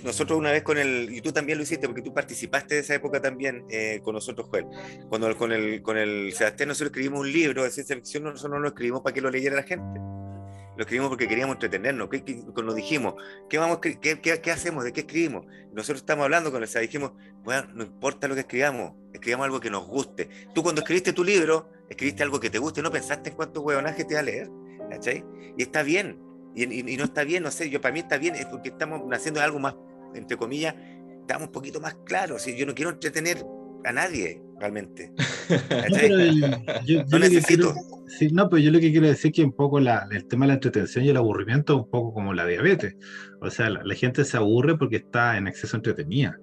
Nosotros 0.03 0.37
una 0.37 0.51
vez 0.51 0.63
con 0.63 0.77
el, 0.77 1.09
y 1.11 1.21
tú 1.21 1.31
también 1.31 1.57
lo 1.57 1.63
hiciste 1.63 1.87
porque 1.87 2.01
tú 2.01 2.13
participaste 2.13 2.75
de 2.75 2.81
esa 2.81 2.95
época 2.95 3.21
también 3.21 3.65
eh, 3.69 3.99
con 4.03 4.13
nosotros, 4.13 4.47
Joel. 4.49 4.65
Cuando 5.09 5.35
con 5.37 5.51
el, 5.51 5.81
con 5.81 5.97
el 5.97 6.31
Sebastián 6.33 6.69
nosotros 6.69 6.91
escribimos 6.91 7.21
un 7.21 7.31
libro 7.31 7.63
de 7.63 7.71
ciencia 7.71 7.95
ficción, 7.95 8.23
nosotros 8.23 8.51
no 8.51 8.59
lo 8.59 8.69
escribimos 8.69 9.01
para 9.01 9.13
que 9.13 9.21
lo 9.21 9.29
leyera 9.29 9.55
la 9.55 9.63
gente 9.63 9.99
lo 10.75 10.81
escribimos 10.81 11.09
porque 11.09 11.27
queríamos 11.27 11.55
entretenernos. 11.55 12.09
¿Qué, 12.09 12.43
nos 12.63 12.75
dijimos, 12.75 13.15
¿qué, 13.49 13.57
vamos, 13.57 13.79
qué, 13.79 13.97
qué, 13.97 14.51
hacemos? 14.51 14.83
¿De 14.83 14.91
qué 14.91 15.01
escribimos? 15.01 15.45
Nosotros 15.71 16.01
estamos 16.01 16.23
hablando 16.23 16.51
con 16.51 16.61
el 16.61 16.69
dijimos, 16.69 17.13
bueno, 17.43 17.69
no 17.73 17.83
importa 17.83 18.27
lo 18.27 18.33
que 18.33 18.41
escribamos, 18.41 18.93
escribamos 19.13 19.45
algo 19.45 19.59
que 19.59 19.69
nos 19.69 19.87
guste. 19.87 20.29
Tú 20.53 20.63
cuando 20.63 20.81
escribiste 20.81 21.13
tu 21.13 21.23
libro, 21.23 21.69
escribiste 21.89 22.23
algo 22.23 22.39
que 22.39 22.49
te 22.49 22.59
guste, 22.59 22.81
no 22.81 22.91
pensaste 22.91 23.29
en 23.29 23.35
cuántos 23.35 23.63
huevonajes 23.63 24.05
te 24.05 24.13
iba 24.13 24.19
a 24.19 24.23
leer. 24.23 24.49
¿cachai? 24.89 25.23
Y 25.57 25.63
está 25.63 25.83
bien. 25.83 26.24
Y, 26.55 26.97
no 26.97 27.03
está 27.03 27.23
bien, 27.23 27.43
no 27.43 27.51
sé, 27.51 27.69
yo 27.69 27.81
para 27.81 27.93
mí 27.93 27.99
está 27.99 28.17
bien, 28.17 28.35
es 28.35 28.45
porque 28.45 28.69
estamos 28.69 29.01
haciendo 29.11 29.41
algo 29.41 29.59
más, 29.59 29.75
entre 30.13 30.37
comillas, 30.37 30.73
estamos 31.21 31.47
un 31.47 31.51
poquito 31.51 31.81
más 31.81 31.95
claros. 32.05 32.45
Yo 32.45 32.65
no 32.65 32.73
quiero 32.73 32.91
entretener 32.91 33.43
a 33.83 33.91
nadie 33.91 34.41
realmente. 34.59 35.11
No, 37.11 37.19
necesito. 37.19 37.75
no, 38.31 38.49
pero 38.49 38.59
yo 38.59 38.71
lo 38.71 38.79
que 38.79 38.91
quiero 38.91 39.07
decir 39.07 39.29
es 39.29 39.35
que 39.35 39.43
un 39.43 39.53
poco 39.53 39.79
la, 39.79 40.07
el 40.11 40.25
tema 40.25 40.45
de 40.45 40.49
la 40.49 40.53
entretención 40.55 41.05
y 41.05 41.09
el 41.09 41.17
aburrimiento 41.17 41.73
es 41.73 41.79
un 41.83 41.89
poco 41.89 42.13
como 42.13 42.33
la 42.33 42.47
diabetes. 42.47 42.95
O 43.41 43.51
sea, 43.51 43.69
la, 43.69 43.95
gente 43.95 44.25
se 44.25 44.37
aburre 44.37 44.75
porque 44.77 44.97
está 44.97 45.37
en 45.37 45.47
exceso 45.47 45.77
entretenida. 45.77 46.39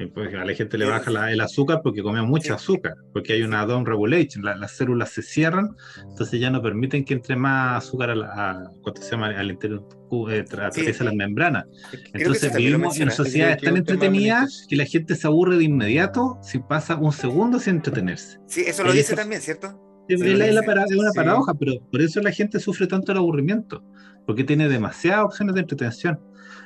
Eh, 0.00 0.10
Porque 0.14 0.34
a 0.36 0.44
la 0.46 0.54
gente 0.54 0.78
le 0.78 0.86
baja 0.86 1.10
la- 1.10 1.30
el 1.30 1.40
azúcar 1.42 1.80
porque 1.82 2.02
come 2.02 2.22
mucho 2.22 2.54
azúcar, 2.54 2.94
porque 3.12 3.34
hay 3.34 3.42
una 3.42 3.66
down 3.66 3.84
regulation, 3.84 4.42
la- 4.42 4.56
las 4.56 4.72
células 4.72 5.10
se 5.10 5.20
cierran, 5.22 5.76
entonces 6.08 6.40
ya 6.40 6.48
no 6.50 6.62
permiten 6.62 7.04
que 7.04 7.12
entre 7.14 7.36
más 7.36 7.84
azúcar 7.84 8.10
a 8.10 8.14
la, 8.14 8.26
a- 8.28 8.70
¿cuánto 8.82 9.02
se 9.02 9.10
llama? 9.10 9.26
al 9.26 9.50
interior, 9.50 9.86
cu- 10.08 10.30
eh, 10.30 10.36
Sí. 10.48 10.54
atraviesa 10.56 11.04
las 11.04 11.14
membranas. 11.14 11.66
Entonces 12.14 12.54
vivimos 12.56 12.98
en 12.98 13.10
sociedades 13.10 13.58
tan 13.62 13.76
entretenidas 13.76 14.64
que 14.70 14.76
la 14.76 14.86
gente 14.86 15.14
se 15.16 15.26
aburre 15.26 15.58
de 15.58 15.64
inmediato 15.64 16.38
si 16.42 16.58
pasa 16.60 16.96
un 16.96 17.12
segundo 17.12 17.58
sin 17.58 17.76
entretenerse. 17.76 18.38
Sí, 18.46 18.62
eso 18.66 18.82
lo 18.82 18.94
Y 18.94 18.98
dice 18.98 19.12
eso- 19.12 19.16
también, 19.20 19.42
¿cierto? 19.42 19.78
Es, 20.08 20.18
Sí, 20.20 20.26
es 20.30 20.38
la- 20.38 20.46
es 20.46 20.54
la 20.54 20.60
sí, 20.62 20.66
para- 20.66 20.84
es 20.84 20.92
una 20.96 21.10
sí. 21.10 21.16
paradoja, 21.16 21.52
pero 21.54 21.74
por 21.92 22.00
eso 22.00 22.20
la 22.22 22.32
gente 22.32 22.58
sufre 22.58 22.86
tanto 22.86 23.12
el 23.12 23.18
aburrimiento, 23.18 23.84
porque 24.26 24.44
tiene 24.44 24.66
demasiadas 24.68 25.26
opciones 25.26 25.54
de 25.54 25.60
entretención. 25.60 26.18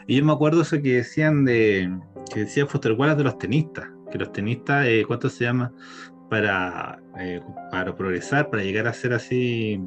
Y 0.06 0.16
yo 0.16 0.24
me 0.24 0.32
acuerdo 0.32 0.62
eso 0.62 0.80
que 0.80 0.96
decían 0.96 1.44
de, 1.44 1.90
que 2.32 2.40
decía 2.40 2.66
Foster 2.66 2.92
Wallace 2.92 3.18
de 3.18 3.24
los 3.24 3.38
tenistas, 3.38 3.88
que 4.10 4.18
los 4.18 4.32
tenistas, 4.32 4.86
eh, 4.86 5.04
¿cuánto 5.06 5.28
se 5.28 5.44
llama? 5.44 5.72
Para, 6.30 7.02
eh, 7.18 7.40
para 7.70 7.94
progresar, 7.94 8.50
para 8.50 8.62
llegar 8.62 8.86
a 8.86 8.92
ser 8.92 9.12
así 9.12 9.80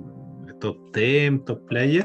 top 0.60 0.78
10, 0.94 1.46
top 1.46 1.66
player, 1.68 2.04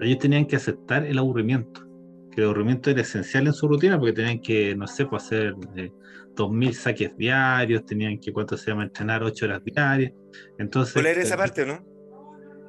ellos 0.00 0.18
tenían 0.18 0.46
que 0.46 0.56
aceptar 0.56 1.04
el 1.04 1.18
aburrimiento, 1.18 1.86
que 2.30 2.40
el 2.40 2.46
aburrimiento 2.46 2.90
era 2.90 3.02
esencial 3.02 3.46
en 3.46 3.52
su 3.52 3.68
rutina, 3.68 3.98
porque 3.98 4.12
tenían 4.12 4.40
que, 4.40 4.74
no 4.74 4.86
sé, 4.86 5.06
pues 5.06 5.24
hacer 5.24 5.54
eh, 5.76 5.90
2.000 6.34 6.72
saques 6.72 7.16
diarios, 7.16 7.84
tenían 7.84 8.18
que, 8.18 8.32
¿cuánto 8.32 8.56
se 8.56 8.70
llama? 8.70 8.84
Entrenar 8.84 9.22
8 9.22 9.44
horas 9.44 9.62
diarias. 9.64 10.12
Entonces, 10.58 10.94
¿Puedo 10.94 11.04
leer 11.04 11.18
esa 11.18 11.34
eh, 11.34 11.38
parte 11.38 11.66
no? 11.66 11.93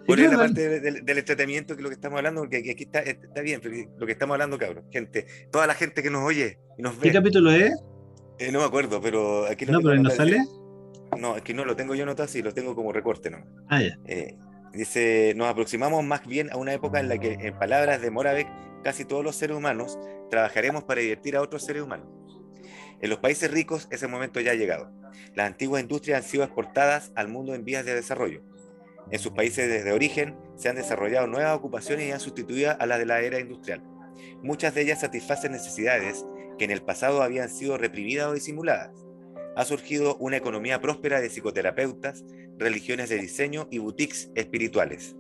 ¿Puedo 0.06 0.18
leer 0.20 0.32
la 0.32 0.38
parte 0.38 0.70
de- 0.70 0.80
del, 0.80 1.06
del 1.06 1.18
entretenimiento 1.18 1.76
que 1.76 1.80
es 1.82 1.84
lo 1.84 1.90
que 1.90 1.96
estamos 1.96 2.18
hablando? 2.18 2.42
Porque 2.42 2.58
aquí 2.58 2.84
está, 2.84 3.00
está 3.00 3.42
bien, 3.42 3.60
pero 3.62 3.76
lo 3.98 4.06
que 4.06 4.12
estamos 4.12 4.34
hablando, 4.36 4.58
cabrón. 4.58 4.86
Gente, 4.92 5.26
toda 5.52 5.66
la 5.68 5.74
gente 5.74 6.04
que 6.04 6.10
nos 6.10 6.24
oye 6.24 6.60
y 6.78 6.82
nos 6.82 6.96
¿Qué 6.98 7.08
ve. 7.10 7.14
capítulo 7.14 7.52
es? 7.52 7.72
Eh, 8.40 8.52
no 8.52 8.60
me 8.60 8.66
acuerdo, 8.66 9.02
pero 9.02 9.46
aquí 9.46 9.66
lo 9.66 9.74
No, 9.74 9.82
pero 9.82 10.02
no 10.02 10.10
sale. 10.10 10.40
No, 11.18 11.38
es 11.38 11.44
que 11.44 11.54
no 11.54 11.64
lo 11.66 11.76
tengo 11.76 11.96
yo 11.96 12.04
anotado 12.04 12.26
así, 12.26 12.42
lo 12.42 12.54
tengo 12.54 12.76
como 12.76 12.92
recorte, 12.92 13.30
¿no? 13.30 13.46
Ah, 13.70 13.82
ya. 13.82 13.98
Eh, 14.06 14.36
dice, 14.74 15.34
nos 15.38 15.48
aproximamos 15.48 16.04
más 16.04 16.26
bien 16.28 16.52
a 16.52 16.58
una 16.58 16.74
época 16.74 17.00
en 17.00 17.08
la 17.08 17.18
que, 17.18 17.34
en 17.40 17.58
palabras 17.58 18.02
de 18.02 18.12
Moravec, 18.12 18.48
casi 18.84 19.06
todos 19.06 19.24
los 19.24 19.36
seres 19.36 19.56
humanos 19.56 19.98
trabajaremos 20.30 20.84
para 20.84 21.02
divertir 21.02 21.38
a 21.38 21.42
otros 21.42 21.64
seres 21.64 21.82
humanos. 21.84 22.08
En 23.02 23.10
los 23.10 23.20
países 23.20 23.50
ricos 23.52 23.88
ese 23.92 24.08
momento 24.08 24.40
ya 24.42 24.52
ha 24.52 24.56
llegado. 24.56 24.92
Las 25.34 25.48
antiguas 25.48 25.82
industrias 25.82 26.24
han 26.24 26.30
sido 26.30 26.44
exportadas 26.44 27.12
al 27.16 27.28
mundo 27.30 27.56
en 27.56 27.64
vías 27.64 27.86
de 27.86 27.96
desarrollo. 27.96 28.42
En 29.12 29.20
sus 29.20 29.34
países 29.34 29.84
de 29.84 29.92
origen 29.92 30.36
se 30.56 30.70
han 30.70 30.76
desarrollado 30.76 31.28
nuevas 31.28 31.56
ocupaciones 31.56 32.08
y 32.08 32.12
han 32.12 32.20
sustituido 32.20 32.76
a 32.80 32.86
las 32.86 33.00
de 33.00 33.06
la 33.06 33.22
era 33.22 33.40
industrial. 33.40 33.84
Muchas 34.42 34.74
de 34.74 34.82
ellas 34.82 35.02
satisfacen 35.02 35.52
necesidades 35.52 36.26
que 36.58 36.66
en 36.66 36.72
el 36.72 36.82
pasado 36.82 37.22
habían 37.22 37.50
sido 37.50 37.78
reprimidas 37.78 38.28
o 38.28 38.34
disimuladas. 38.34 38.92
Ha 39.56 39.66
surgido 39.66 40.18
una 40.18 40.38
economía 40.38 40.82
próspera 40.82 41.22
de 41.22 41.30
psicoterapeutas, 41.30 42.26
religiones 42.58 43.10
de 43.10 43.18
diseño 43.18 43.68
y 43.72 43.78
boutiques 43.78 44.32
espirituales. 44.36 45.16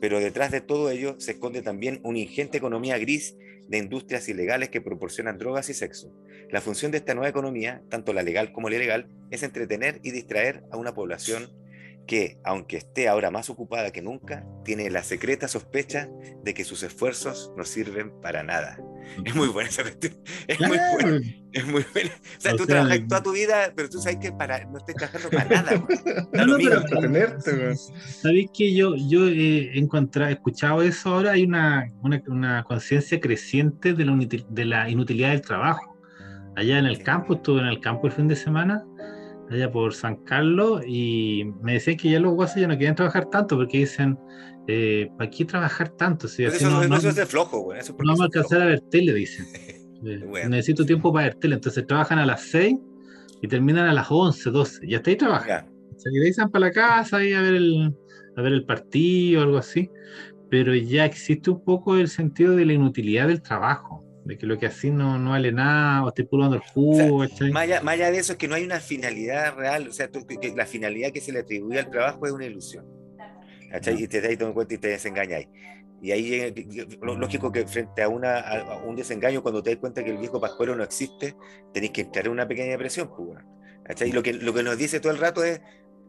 Pero 0.00 0.18
detrás 0.20 0.50
de 0.50 0.60
todo 0.60 0.90
ello 0.90 1.16
se 1.18 1.32
esconde 1.32 1.62
también 1.62 2.00
una 2.04 2.18
ingente 2.18 2.58
economía 2.58 2.96
gris 2.98 3.36
de 3.68 3.78
industrias 3.78 4.28
ilegales 4.28 4.70
que 4.70 4.80
proporcionan 4.80 5.38
drogas 5.38 5.68
y 5.68 5.74
sexo. 5.74 6.12
La 6.50 6.60
función 6.60 6.90
de 6.90 6.98
esta 6.98 7.14
nueva 7.14 7.28
economía, 7.28 7.82
tanto 7.88 8.12
la 8.12 8.22
legal 8.22 8.52
como 8.52 8.68
la 8.68 8.76
ilegal, 8.76 9.08
es 9.30 9.42
entretener 9.42 10.00
y 10.02 10.10
distraer 10.10 10.64
a 10.70 10.76
una 10.76 10.94
población 10.94 11.50
que, 12.06 12.38
aunque 12.44 12.76
esté 12.76 13.08
ahora 13.08 13.30
más 13.30 13.50
ocupada 13.50 13.92
que 13.92 14.02
nunca, 14.02 14.44
tiene 14.64 14.90
la 14.90 15.02
secreta 15.04 15.46
sospecha 15.48 16.08
de 16.42 16.54
que 16.54 16.64
sus 16.64 16.82
esfuerzos 16.82 17.52
no 17.56 17.64
sirven 17.64 18.10
para 18.20 18.42
nada. 18.42 18.78
Es 19.24 19.34
muy 19.34 19.48
buena 19.48 19.68
esa 19.70 19.82
cuestión. 19.82 20.14
Es 20.48 20.58
muy 20.60 20.78
buena. 20.92 21.20
Es 21.52 21.66
muy 21.66 21.84
buena. 21.92 22.10
O 22.10 22.40
sea, 22.40 22.52
O 22.52 22.56
tú 22.56 22.64
sea, 22.64 22.74
trabajas 22.76 23.00
toda 23.08 23.22
tu 23.22 23.32
vida, 23.32 23.72
pero 23.74 23.88
tú 23.88 23.98
sabes 24.00 24.18
que 24.18 24.30
para, 24.32 24.64
no 24.66 24.78
estás 24.78 24.94
trabajando 24.96 25.30
para 25.30 25.48
nada. 25.62 25.84
No, 26.32 26.46
no, 26.46 26.56
pero- 26.56 26.82
güey. 26.82 27.76
¿Sabéis 27.76 28.50
que 28.56 28.74
yo, 28.74 28.94
yo 28.96 29.26
he 29.28 29.78
encontrado, 29.78 30.30
he 30.30 30.34
escuchado 30.34 30.82
eso 30.82 31.14
ahora? 31.14 31.32
Hay 31.32 31.44
una, 31.44 31.88
una, 32.02 32.22
una 32.28 32.64
conciencia 32.64 33.20
creciente 33.20 33.94
de 33.94 34.04
la, 34.04 34.16
de 34.48 34.64
la 34.64 34.88
inutilidad 34.90 35.30
del 35.30 35.42
trabajo. 35.42 35.96
Allá 36.56 36.78
en 36.78 36.86
el 36.86 37.02
campo, 37.02 37.34
estuve 37.34 37.60
en 37.60 37.66
el 37.68 37.80
campo 37.80 38.06
el 38.08 38.12
fin 38.12 38.28
de 38.28 38.36
semana, 38.36 38.84
allá 39.50 39.70
por 39.70 39.92
San 39.94 40.16
Carlos, 40.24 40.82
y 40.86 41.44
me 41.62 41.74
decían 41.74 41.96
que 41.96 42.10
ya 42.10 42.20
los 42.20 42.34
guasos 42.34 42.56
ya 42.60 42.68
no 42.68 42.76
quieren 42.78 42.94
trabajar 42.94 43.26
tanto, 43.26 43.56
porque 43.56 43.78
dicen, 43.78 44.18
eh, 44.68 45.08
¿para 45.18 45.28
qué 45.30 45.44
trabajar 45.44 45.88
tanto? 45.90 46.28
Si 46.28 46.44
así 46.44 46.56
eso, 46.58 46.70
no, 46.70 46.86
no- 46.86 46.96
eso 46.96 47.08
es 47.08 47.16
de 47.16 47.26
flojo, 47.26 47.60
güey. 47.60 47.78
Eso 47.80 47.92
es 47.92 47.96
porque 47.96 48.06
no 48.06 48.12
vamos 48.12 48.20
a 48.20 48.24
alcanzar 48.26 48.62
a 48.62 48.66
ver 48.66 48.80
tele, 48.90 49.12
dicen. 49.14 49.46
Eh, 50.02 50.24
Bueno. 50.26 50.48
Necesito 50.48 50.86
tiempo 50.86 51.12
para 51.12 51.26
ver 51.26 51.34
tele, 51.34 51.56
entonces 51.56 51.86
trabajan 51.86 52.18
a 52.18 52.24
las 52.24 52.40
6 52.44 52.74
y 53.42 53.48
terminan 53.48 53.86
a 53.86 53.92
las 53.92 54.06
11, 54.10 54.50
12, 54.50 54.86
y 54.86 54.94
hasta 54.94 55.10
ahí 55.10 55.16
trabajan. 55.16 55.66
Se 55.98 56.08
regresan 56.10 56.50
para 56.50 56.66
la 56.68 56.72
casa 56.72 57.18
ahí 57.18 57.34
a 57.34 57.42
ver 57.42 57.54
el, 57.56 57.94
a 58.34 58.40
ver 58.40 58.54
el 58.54 58.64
partido 58.64 59.40
o 59.40 59.44
algo 59.44 59.58
así, 59.58 59.90
pero 60.48 60.74
ya 60.74 61.04
existe 61.04 61.50
un 61.50 61.62
poco 61.62 61.96
el 61.98 62.08
sentido 62.08 62.56
de 62.56 62.64
la 62.64 62.72
inutilidad 62.72 63.28
del 63.28 63.42
trabajo, 63.42 64.02
de 64.24 64.38
que 64.38 64.46
lo 64.46 64.58
que 64.58 64.66
así 64.66 64.90
no, 64.90 65.18
no 65.18 65.30
vale 65.30 65.52
nada, 65.52 66.04
o 66.04 66.08
estoy 66.08 66.24
puro 66.26 66.42
dando 66.42 66.56
el 66.56 66.62
jugo, 66.62 67.20
¿cachai? 67.20 67.50
Más 67.50 67.62
allá, 67.64 67.80
más 67.82 67.94
allá 67.94 68.10
de 68.10 68.18
eso 68.18 68.32
es 68.32 68.38
que 68.38 68.48
no 68.48 68.54
hay 68.54 68.64
una 68.64 68.80
finalidad 68.80 69.54
real, 69.56 69.88
o 69.88 69.92
sea, 69.92 70.10
tú- 70.10 70.26
que, 70.26 70.54
la 70.54 70.66
finalidad 70.66 71.10
que 71.12 71.20
se 71.20 71.32
le 71.32 71.40
atribuye 71.40 71.78
al 71.78 71.90
trabajo 71.90 72.26
es 72.26 72.32
una 72.32 72.44
ilusión. 72.46 72.84
¿cachai? 73.70 74.02
Y 74.02 74.08
te 74.08 74.20
dais 74.20 74.38
cuenta 74.52 74.74
y 74.74 74.78
te 74.78 74.88
desengañáis. 74.88 75.48
Y 76.02 76.12
ahí 76.12 76.52
lógico 77.02 77.52
que 77.52 77.66
frente 77.66 78.02
a, 78.02 78.08
una, 78.08 78.40
a 78.40 78.76
un 78.78 78.96
desengaño, 78.96 79.42
cuando 79.42 79.62
te 79.62 79.70
das 79.70 79.78
cuenta 79.78 80.02
que 80.02 80.10
el 80.10 80.18
viejo 80.18 80.40
pascuero 80.40 80.74
no 80.74 80.82
existe, 80.82 81.36
tenéis 81.72 81.92
que 81.92 82.00
entrar 82.02 82.26
en 82.26 82.32
una 82.32 82.48
pequeña 82.48 82.70
depresión. 82.70 83.10
Pues. 83.14 83.38
Y 84.06 84.12
lo 84.12 84.22
que, 84.22 84.32
lo 84.32 84.54
que 84.54 84.62
nos 84.62 84.78
dice 84.78 85.00
todo 85.00 85.12
el 85.12 85.18
rato 85.18 85.44
es, 85.44 85.60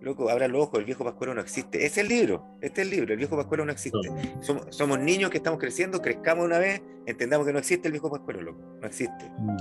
loco, 0.01 0.29
abra 0.29 0.47
los 0.47 0.63
ojos, 0.63 0.79
el 0.79 0.85
viejo 0.85 1.03
pascuero 1.03 1.33
no 1.33 1.41
existe. 1.41 1.85
Es 1.85 1.97
el 1.97 2.07
libro, 2.07 2.43
este 2.61 2.81
es 2.81 2.87
el 2.87 2.93
libro, 2.95 3.13
el 3.13 3.17
viejo 3.19 3.37
pascuero 3.37 3.63
no 3.65 3.71
existe. 3.71 4.09
Somos, 4.41 4.65
somos 4.69 4.99
niños 4.99 5.29
que 5.29 5.37
estamos 5.37 5.59
creciendo, 5.59 6.01
crezcamos 6.01 6.45
una 6.45 6.57
vez, 6.59 6.81
entendamos 7.05 7.45
que 7.47 7.53
no 7.53 7.59
existe 7.59 7.87
el 7.87 7.91
viejo 7.93 8.09
pascuero, 8.09 8.41
loco, 8.41 8.77
no 8.81 8.87
existe. 8.87 9.29
Mm. 9.39 9.57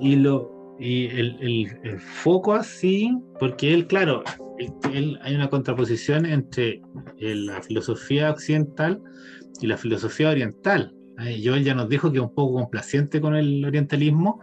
Y, 0.00 0.16
lo, 0.16 0.76
y 0.78 1.06
el, 1.06 1.36
el- 1.40 1.80
el 1.84 2.00
foco 2.00 2.52
así, 2.54 3.10
porque 3.40 3.72
él, 3.74 3.86
claro, 3.86 4.22
él- 4.58 4.72
él- 4.92 5.18
hay 5.22 5.34
una 5.34 5.48
contraposición 5.50 6.26
entre 6.26 6.82
eh, 7.18 7.34
la 7.34 7.62
filosofía 7.62 8.30
occidental 8.30 9.00
y 9.60 9.66
la 9.66 9.76
filosofía 9.76 10.30
oriental. 10.30 10.94
Joel 11.18 11.64
ya 11.64 11.74
nos 11.74 11.88
dijo 11.88 12.12
que 12.12 12.18
es 12.18 12.22
un 12.22 12.32
poco 12.32 12.54
complaciente 12.60 13.20
con 13.20 13.34
el 13.34 13.64
orientalismo, 13.64 14.40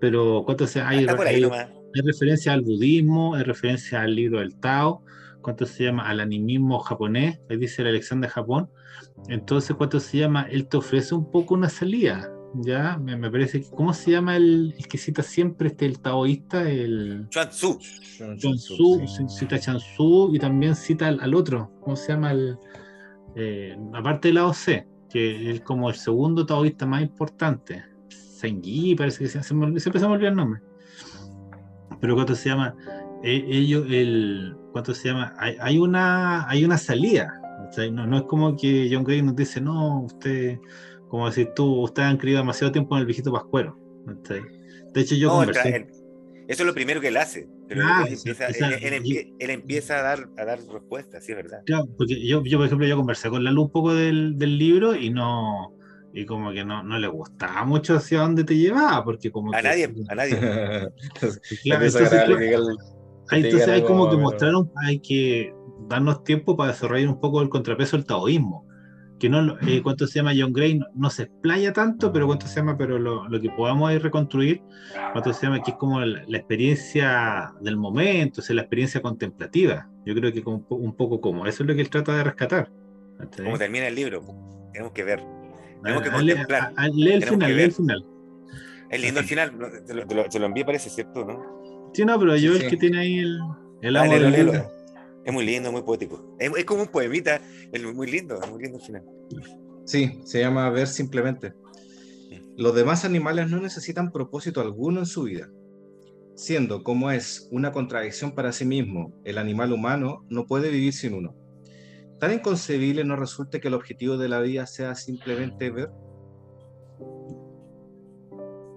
pero 0.00 0.42
¿cuánto 0.44 0.66
se 0.66 0.80
hay, 0.80 1.00
Está 1.00 1.14
por 1.16 1.26
ahí 1.28 1.36
hay- 1.36 1.42
nomás. 1.42 1.68
Hay 1.94 2.02
referencia 2.02 2.52
al 2.52 2.62
budismo, 2.62 3.34
hay 3.34 3.42
referencia 3.42 4.02
al 4.02 4.14
libro 4.14 4.40
del 4.40 4.54
Tao, 4.56 5.02
¿cuánto 5.42 5.66
se 5.66 5.84
llama? 5.84 6.08
Al 6.08 6.20
animismo 6.20 6.78
japonés, 6.80 7.40
ahí 7.48 7.56
dice 7.56 7.82
la 7.82 7.90
elección 7.90 8.20
de 8.20 8.28
Japón. 8.28 8.70
Entonces, 9.28 9.74
¿cuánto 9.76 10.00
se 10.00 10.18
llama? 10.18 10.42
Él 10.50 10.66
te 10.68 10.76
ofrece 10.76 11.14
un 11.14 11.30
poco 11.30 11.54
una 11.54 11.68
salida, 11.68 12.30
¿ya? 12.54 12.96
Me, 12.98 13.16
me 13.16 13.30
parece 13.30 13.62
¿cómo 13.74 13.92
se 13.92 14.10
llama 14.12 14.36
el, 14.36 14.74
el 14.76 14.86
que 14.88 14.98
cita 14.98 15.22
siempre 15.22 15.68
este, 15.68 15.86
el 15.86 16.00
taoísta? 16.00 16.68
El 16.68 17.26
Chuan 17.30 18.56
Tzu. 18.56 18.98
Chansu, 19.06 19.28
cita 19.28 19.58
Chansu 19.58 20.30
y 20.34 20.38
también 20.38 20.74
cita 20.74 21.08
al, 21.08 21.20
al 21.20 21.34
otro, 21.34 21.70
¿cómo 21.80 21.96
se 21.96 22.12
llama? 22.12 22.32
El, 22.32 22.56
eh, 23.36 23.76
aparte 23.94 24.28
de 24.28 24.34
Lao 24.34 24.50
Tse, 24.52 24.86
que 25.10 25.50
es 25.52 25.60
como 25.62 25.88
el 25.88 25.94
segundo 25.96 26.44
taoísta 26.44 26.86
más 26.86 27.02
importante. 27.02 27.84
Sengi, 28.08 28.94
parece 28.94 29.24
que 29.24 29.28
se, 29.30 29.42
se 29.42 29.54
me- 29.54 29.78
siempre 29.80 30.00
se 30.00 30.06
me 30.06 30.14
olvida 30.14 30.28
el 30.30 30.36
nombre. 30.36 30.60
Pero 32.00 32.14
¿cuánto 32.14 32.34
se 32.34 32.48
llama? 32.48 32.74
Eh, 33.22 33.44
ellos, 33.48 33.86
el, 33.90 34.56
¿cuánto 34.72 34.94
se 34.94 35.08
llama? 35.08 35.34
Hay, 35.38 35.56
hay 35.60 35.78
una, 35.78 36.48
hay 36.48 36.64
una 36.64 36.78
salida. 36.78 37.34
No, 37.92 38.06
no 38.06 38.16
es 38.18 38.22
como 38.24 38.56
que 38.56 38.88
John 38.90 39.04
Gray 39.04 39.20
nos 39.20 39.36
dice, 39.36 39.60
no, 39.60 40.02
usted, 40.02 40.58
como 41.08 41.26
decir 41.26 41.50
tú, 41.54 41.82
ustedes 41.82 42.08
han 42.08 42.16
creído 42.16 42.38
demasiado 42.38 42.72
tiempo 42.72 42.94
en 42.94 43.00
el 43.00 43.06
viejito 43.06 43.32
pascuero. 43.32 43.76
De 44.94 45.00
hecho, 45.00 45.14
yo 45.16 45.28
No, 45.28 45.34
conversé. 45.38 45.76
el- 45.76 45.86
eso 46.48 46.62
es 46.62 46.66
lo 46.66 46.72
primero 46.72 47.00
que 47.00 47.08
él 47.08 47.16
hace. 47.18 47.46
Pero 47.68 47.82
Ah, 47.84 48.04
él, 48.06 48.14
empieza, 48.14 48.48
o 48.48 48.52
sea, 48.54 48.68
él- 48.68 48.78
él 48.94 49.02
empie- 49.02 49.34
él 49.38 49.50
empieza 49.50 49.98
a 49.98 50.02
dar, 50.02 50.30
a 50.38 50.44
dar 50.46 50.60
respuestas, 50.72 51.22
sí, 51.24 51.32
es 51.32 51.36
verdad. 51.36 51.60
Claro, 51.66 51.86
porque 51.98 52.26
yo, 52.26 52.42
yo, 52.44 52.56
por 52.56 52.66
ejemplo, 52.66 52.86
yo 52.86 52.96
conversé 52.96 53.28
con 53.28 53.44
Lalo 53.44 53.62
un 53.62 53.70
poco 53.70 53.92
del, 53.92 54.38
del 54.38 54.56
libro 54.56 54.94
y 54.94 55.10
no, 55.10 55.74
y 56.12 56.24
como 56.26 56.52
que 56.52 56.64
no, 56.64 56.82
no 56.82 56.98
le 56.98 57.06
gustaba 57.08 57.64
mucho 57.64 57.96
hacia 57.96 58.20
dónde 58.20 58.44
te 58.44 58.56
llevaba, 58.56 59.04
porque 59.04 59.30
como 59.30 59.52
A 59.54 59.58
que- 59.58 59.68
nadie, 59.68 59.94
a 60.08 60.14
nadie. 60.14 60.30
claro, 61.62 61.84
es 61.84 61.94
entonces, 61.94 62.08
claro, 62.08 62.38
el- 62.38 62.76
hay, 63.30 63.44
entonces 63.44 63.68
hay 63.68 63.82
como 63.82 64.06
que 64.06 64.16
pero- 64.16 64.22
mostrar, 64.22 64.54
un- 64.54 64.70
hay 64.86 64.98
que 65.00 65.52
darnos 65.88 66.24
tiempo 66.24 66.56
para 66.56 66.72
desarrollar 66.72 67.08
un 67.08 67.20
poco 67.20 67.40
el 67.42 67.48
contrapeso 67.48 67.96
del 67.96 68.06
taoísmo, 68.06 68.66
que 69.18 69.28
no, 69.28 69.56
eh, 69.66 69.82
cuánto 69.82 70.06
se 70.06 70.18
llama 70.20 70.32
John 70.36 70.52
Gray, 70.52 70.78
no, 70.78 70.86
no 70.94 71.10
se 71.10 71.24
explaya 71.24 71.72
tanto, 71.72 72.12
pero 72.12 72.26
cuánto 72.26 72.46
se 72.46 72.56
llama, 72.56 72.76
pero 72.78 72.98
lo, 72.98 73.28
lo 73.28 73.40
que 73.40 73.50
podamos 73.50 73.90
ahí 73.90 73.98
reconstruir, 73.98 74.62
cuánto 75.12 75.32
se 75.32 75.44
llama, 75.46 75.60
que 75.62 75.72
es 75.72 75.76
como 75.76 76.00
la, 76.00 76.22
la 76.26 76.38
experiencia 76.38 77.52
del 77.60 77.76
momento, 77.76 78.40
o 78.40 78.44
sea, 78.44 78.54
la 78.56 78.62
experiencia 78.62 79.02
contemplativa, 79.02 79.88
yo 80.06 80.14
creo 80.14 80.32
que 80.32 80.42
como 80.42 80.58
un, 80.58 80.64
po- 80.64 80.76
un 80.76 80.94
poco 80.94 81.20
como, 81.20 81.46
eso 81.46 81.62
es 81.64 81.68
lo 81.68 81.74
que 81.74 81.80
él 81.80 81.90
trata 81.90 82.16
de 82.16 82.24
rescatar. 82.24 82.70
¿cachai? 83.18 83.44
Como 83.44 83.58
termina 83.58 83.88
el 83.88 83.94
libro, 83.96 84.22
tenemos 84.72 84.92
que 84.92 85.02
ver. 85.04 85.24
Tenemos 85.82 86.02
que 86.02 86.10
lee- 86.10 86.32
contemplar. 86.32 86.72
lee 86.94 87.12
el 87.12 87.22
final, 87.24 87.56
lee 87.56 87.62
el 87.62 87.72
final. 87.72 88.06
Es 88.90 89.00
lindo 89.02 89.20
al 89.20 89.26
final, 89.26 89.50
te 89.86 89.94
lo, 89.94 90.06
te 90.06 90.14
lo, 90.14 90.24
te 90.24 90.38
lo 90.38 90.46
envié, 90.46 90.64
parece, 90.64 90.88
¿cierto? 90.90 91.24
¿no? 91.24 91.90
Sí, 91.92 92.04
no, 92.04 92.18
pero 92.18 92.36
yo 92.36 92.52
Sí, 92.52 92.56
el 92.56 92.62
sí. 92.62 92.68
que 92.70 92.76
tiene 92.76 92.98
ahí 92.98 93.18
el, 93.18 93.38
el 93.82 93.96
Ah, 93.96 94.02
amo 94.02 94.18
léelo. 94.18 94.52
Es 95.24 95.32
muy 95.34 95.44
lindo, 95.44 95.70
muy 95.70 95.82
poético. 95.82 96.34
Es, 96.38 96.50
es 96.56 96.64
como 96.64 96.82
un 96.82 96.88
poemita, 96.88 97.40
es 97.70 97.94
muy 97.94 98.10
lindo, 98.10 98.40
es 98.42 98.50
muy 98.50 98.62
lindo 98.62 98.78
al 98.78 98.84
final. 98.84 99.02
Sí, 99.84 100.20
se 100.24 100.40
llama 100.40 100.70
ver 100.70 100.86
simplemente. 100.86 101.52
Los 102.56 102.74
demás 102.74 103.04
animales 103.04 103.50
no 103.50 103.60
necesitan 103.60 104.10
propósito 104.10 104.60
alguno 104.60 105.00
en 105.00 105.06
su 105.06 105.24
vida. 105.24 105.48
Siendo 106.34 106.82
como 106.82 107.10
es 107.10 107.48
una 107.50 107.72
contradicción 107.72 108.32
para 108.34 108.52
sí 108.52 108.64
mismo, 108.64 109.12
el 109.24 109.38
animal 109.38 109.72
humano 109.72 110.24
no 110.30 110.46
puede 110.46 110.70
vivir 110.70 110.92
sin 110.92 111.14
uno. 111.14 111.34
¿Tan 112.18 112.32
inconcebible 112.32 113.04
no 113.04 113.16
resulta 113.16 113.60
que 113.60 113.68
el 113.68 113.74
objetivo 113.74 114.16
de 114.16 114.28
la 114.28 114.40
vida 114.40 114.66
sea 114.66 114.94
simplemente 114.94 115.70
ver? 115.70 115.90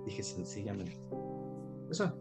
Dije 0.06 0.24
sencillamente. 0.24 0.98
Eso. 1.90 2.16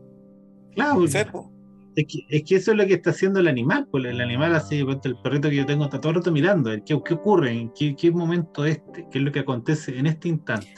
Claro, 0.75 1.05
es 1.05 2.07
que, 2.07 2.21
es 2.29 2.45
que 2.45 2.57
eso 2.57 2.71
es 2.71 2.77
lo 2.79 2.87
que 2.87 2.95
está 2.95 3.11
haciendo 3.11 3.41
el 3.41 3.49
animal. 3.49 3.87
Pues 3.91 4.05
el 4.05 4.21
animal 4.21 4.55
así, 4.55 4.79
el 4.79 5.17
perrito 5.23 5.51
que 5.51 5.57
yo 5.57 5.67
tengo 5.67 5.85
está 5.85 6.01
todo 6.01 6.11
el 6.11 6.17
rato 6.17 6.31
mirando. 6.33 6.71
¿Qué, 6.87 6.99
qué 7.05 7.15
ocurre? 7.15 7.51
¿En 7.53 7.71
qué, 7.73 7.95
qué 7.97 8.11
momento 8.11 8.65
este? 8.65 9.07
¿Qué 9.11 9.19
es 9.19 9.25
lo 9.25 9.33
que 9.33 9.41
acontece 9.41 9.99
en 9.99 10.07
este 10.07 10.29
instante? 10.29 10.69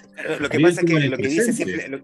Lo- 0.40 0.48
que 0.48 0.58
pasa 0.60 0.80
es 0.80 0.86
que 0.86 1.08
lo 1.08 1.16
que 1.16 1.28
dice 1.28 1.52
siempre. 1.52 1.88
Lo, 1.88 1.98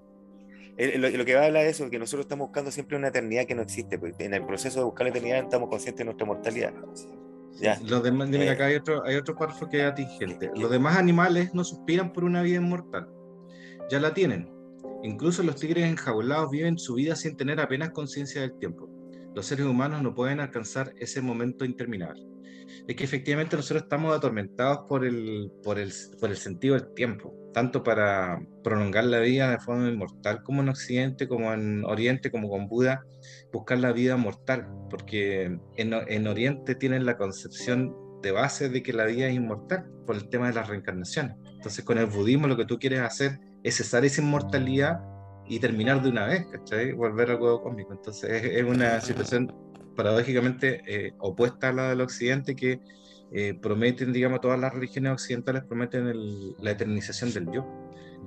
lo- 1.09 1.17
lo 1.19 1.25
que 1.25 1.37
habla 1.37 1.61
de 1.61 1.71
eso, 1.71 1.89
que 1.91 1.99
nosotros 1.99 2.27
estamos 2.27 2.49
buscando 2.49 2.71
siempre 2.71 2.97
una 2.97 3.09
eternidad 3.09 3.47
que 3.47 3.55
no 3.55 3.63
existe. 3.63 3.99
Porque 3.99 4.25
en 4.27 4.35
el 4.35 4.45
proceso 4.45 4.79
de 4.81 4.85
buscar 4.85 5.07
la 5.07 5.11
eternidad 5.11 5.39
estamos 5.39 5.69
conscientes 5.71 5.99
de 5.99 6.05
nuestra 6.05 6.27
mortalidad. 6.27 6.73
Ya. 7.61 7.79
Los 7.85 8.03
demás, 8.03 8.31
Eh. 8.33 8.49
acá 8.51 8.67
hay 8.67 8.77
otro, 8.77 9.05
hay 9.05 9.17
otro 9.17 9.35
párrafo 9.37 9.69
que 9.69 9.81
es 9.81 9.85
atingente. 9.85 10.51
Los 10.55 10.71
demás 10.71 10.97
animales 10.97 11.55
no 11.55 11.65
suspiran 11.65 12.13
por 12.13 12.25
una 12.25 12.43
vida 12.43 12.57
inmortal. 12.57 13.09
Ya 13.91 14.01
la 14.01 14.15
tienen. 14.15 14.49
Incluso 15.03 15.43
los 15.43 15.57
tigres 15.57 15.85
enjaulados 15.85 16.51
viven 16.51 16.79
su 16.79 16.95
vida 16.95 17.15
sin 17.17 17.37
tener 17.37 17.61
apenas 17.61 17.91
conciencia 17.91 18.41
del 18.41 18.59
tiempo. 18.59 18.89
Los 19.35 19.47
seres 19.47 19.67
humanos 19.67 20.03
no 20.03 20.15
pueden 20.15 20.41
alcanzar 20.41 20.93
ese 20.99 21.21
momento 21.21 21.65
interminable. 21.65 22.27
Es 22.87 22.97
que 22.97 23.05
efectivamente 23.05 23.57
nosotros 23.57 23.83
estamos 23.83 24.17
atormentados 24.17 24.81
por 24.89 25.05
el, 25.05 25.51
por 25.63 25.79
el, 25.79 25.93
por 26.21 26.31
el 26.31 26.37
sentido 26.37 26.75
del 26.75 26.93
tiempo, 26.95 27.35
tanto 27.59 27.83
para 27.83 28.39
prolongar 28.63 29.03
la 29.03 29.19
vida 29.19 29.51
de 29.51 29.59
forma 29.59 29.89
inmortal 29.89 30.45
como 30.45 30.63
en 30.63 30.69
Occidente, 30.69 31.27
como 31.27 31.53
en 31.53 31.85
Oriente, 31.85 32.31
como 32.31 32.49
con 32.49 32.69
Buda, 32.69 33.05
buscar 33.53 33.81
la 33.81 33.91
vida 33.91 34.17
mortal, 34.17 34.69
porque 34.89 35.59
en, 35.75 35.93
en 35.93 36.27
Oriente 36.29 36.77
tienen 36.77 37.05
la 37.05 37.17
concepción 37.17 37.97
de 38.23 38.31
base 38.31 38.69
de 38.69 38.81
que 38.81 38.93
la 38.93 39.07
vida 39.07 39.27
es 39.27 39.35
inmortal 39.35 39.91
por 40.07 40.15
el 40.15 40.29
tema 40.29 40.47
de 40.47 40.55
las 40.55 40.69
reencarnaciones. 40.69 41.35
Entonces 41.57 41.85
con 41.85 41.99
el 41.99 42.07
budismo 42.07 42.47
lo 42.47 42.57
que 42.57 42.65
tú 42.65 42.79
quieres 42.79 43.01
hacer 43.01 43.41
es 43.65 43.75
cesar 43.75 44.05
esa 44.05 44.23
inmortalidad 44.23 45.01
y 45.49 45.59
terminar 45.59 46.01
de 46.01 46.11
una 46.11 46.27
vez, 46.27 46.47
¿cachai? 46.53 46.93
Volver 46.93 47.33
al 47.33 47.39
juego 47.39 47.61
cósmico. 47.61 47.93
Entonces 47.93 48.31
es, 48.45 48.63
una 48.63 49.01
situación 49.01 49.53
paradójicamente 49.97 50.81
eh, 50.87 51.13
opuesta 51.19 51.71
a 51.71 51.73
la 51.73 51.89
del 51.89 52.03
occidente 52.03 52.55
que 52.55 52.79
eh, 53.33 53.55
prometen, 53.61 54.13
digamos, 54.13 54.41
todas 54.41 54.59
las 54.59 54.73
religiones 54.73 55.13
occidentales 55.13 55.65
prometen 55.65 56.07
el- 56.09 56.55
la 56.61 56.71
eternización 56.73 57.33
del 57.33 57.51
yo. 57.53 57.67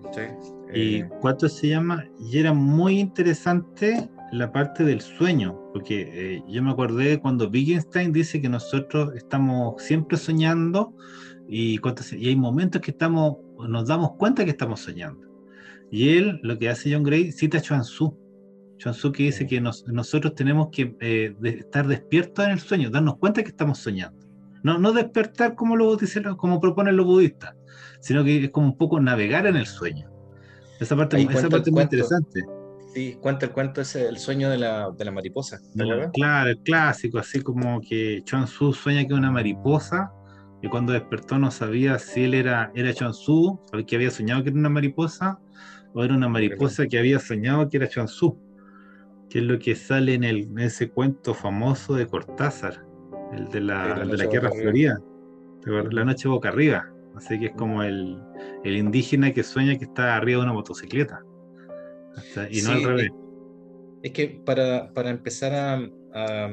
¿cachai? 0.03 0.31
¿Y 0.73 0.95
Eh, 0.95 1.09
cuánto 1.21 1.47
se 1.47 1.67
llama? 1.69 2.05
Y 2.19 2.39
era 2.39 2.53
muy 2.53 2.99
interesante 2.99 4.09
la 4.31 4.51
parte 4.51 4.83
del 4.83 5.01
sueño, 5.01 5.59
porque 5.73 6.09
eh, 6.37 6.43
yo 6.47 6.63
me 6.63 6.71
acordé 6.71 7.19
cuando 7.19 7.49
Wittgenstein 7.49 8.11
dice 8.11 8.41
que 8.41 8.49
nosotros 8.49 9.13
estamos 9.15 9.81
siempre 9.83 10.17
soñando 10.17 10.95
y, 11.47 11.79
y 12.17 12.27
hay 12.27 12.35
momentos 12.35 12.81
que 12.81 12.91
estamos, 12.91 13.37
nos 13.67 13.87
damos 13.87 14.13
cuenta 14.13 14.43
que 14.45 14.51
estamos 14.51 14.79
soñando. 14.79 15.27
Y 15.91 16.17
él, 16.17 16.39
lo 16.41 16.57
que 16.57 16.69
hace 16.69 16.93
John 16.93 17.03
Gray, 17.03 17.31
cita 17.31 17.57
a 17.57 17.61
Chuan 17.61 17.81
Tzu. 17.81 18.17
Chuan 18.77 18.95
Tzu 18.95 19.11
que 19.11 19.23
dice 19.23 19.45
que 19.45 19.59
nos- 19.59 19.85
nosotros 19.87 20.33
tenemos 20.33 20.69
que 20.71 20.95
eh, 21.01 21.35
de- 21.39 21.49
estar 21.59 21.85
despiertos 21.85 22.45
en 22.45 22.51
el 22.51 22.59
sueño, 22.59 22.89
darnos 22.89 23.17
cuenta 23.17 23.43
que 23.43 23.49
estamos 23.49 23.77
soñando. 23.79 24.20
No, 24.63 24.77
no 24.77 24.91
despertar 24.93 25.55
como, 25.55 25.75
lo, 25.75 25.95
dice, 25.95 26.21
como 26.37 26.59
proponen 26.59 26.95
los 26.95 27.05
budistas, 27.05 27.55
sino 27.99 28.23
que 28.23 28.45
es 28.45 28.49
como 28.51 28.67
un 28.67 28.77
poco 28.77 28.99
navegar 28.99 29.47
en 29.47 29.55
el 29.55 29.65
sueño. 29.65 30.09
Esa 30.79 30.95
parte, 30.95 31.17
Ahí 31.17 31.27
esa 31.29 31.49
parte 31.49 31.69
es 31.69 31.73
muy 31.73 31.83
interesante. 31.83 32.41
sí, 32.93 33.17
cuenta 33.21 33.45
el 33.45 33.51
cuento 33.51 33.81
ese, 33.81 34.07
el 34.07 34.17
sueño 34.17 34.49
de 34.49 34.57
la, 34.57 34.91
de 34.91 35.05
la 35.05 35.11
mariposa. 35.11 35.59
¿te 35.59 35.85
No, 35.85 36.11
claro, 36.11 36.49
el 36.49 36.59
clásico, 36.59 37.19
así 37.19 37.41
como 37.41 37.81
que 37.81 38.21
Chuan 38.23 38.45
Tzu 38.45 38.73
sueña 38.73 39.05
que 39.05 39.13
una 39.13 39.31
mariposa 39.31 40.11
y 40.61 40.67
cuando 40.69 40.93
despertó 40.93 41.39
no 41.39 41.49
sabía 41.49 41.97
si 41.97 42.23
él 42.23 42.33
era, 42.33 42.71
era 42.75 42.93
Chuan 42.93 43.11
Tzu, 43.11 43.59
o 43.73 43.85
que 43.85 43.95
había 43.95 44.11
soñado 44.11 44.43
que 44.43 44.49
era 44.49 44.59
una 44.59 44.69
mariposa, 44.69 45.39
o 45.93 46.03
era 46.03 46.13
una 46.13 46.29
mariposa 46.29 46.85
que 46.87 46.99
había 46.99 47.19
soñado 47.19 47.67
que 47.67 47.77
era 47.77 47.89
Chuan 47.89 48.05
Tzu, 48.05 48.37
que 49.29 49.39
es 49.39 49.45
lo 49.45 49.57
que 49.57 49.75
sale 49.75 50.13
en, 50.13 50.23
el, 50.23 50.43
en 50.43 50.59
ese 50.59 50.89
cuento 50.89 51.33
famoso 51.33 51.95
de 51.95 52.05
Cortázar, 52.05 52.85
el 53.33 53.47
de 53.49 53.61
la, 53.61 54.01
el 54.01 54.11
de 54.11 54.17
la 54.17 54.25
Guerra. 54.25 54.51
Florida, 54.51 55.01
la 55.65 56.05
noche 56.05 56.27
boca 56.27 56.49
arriba, 56.49 56.91
así 57.15 57.39
que 57.39 57.47
es 57.47 57.53
como 57.53 57.83
el, 57.83 58.17
el 58.63 58.77
indígena 58.77 59.33
que 59.33 59.43
sueña 59.43 59.77
que 59.77 59.85
está 59.85 60.15
arriba 60.15 60.39
de 60.39 60.45
una 60.45 60.53
motocicleta, 60.53 61.21
y 62.49 62.61
no 62.61 62.69
Sí, 62.69 62.71
al 62.71 62.83
revés. 62.83 63.11
Es 64.03 64.11
que 64.11 64.41
para, 64.43 64.91
para 64.93 65.09
empezar 65.11 65.53
a, 65.53 65.75
a, 66.13 66.49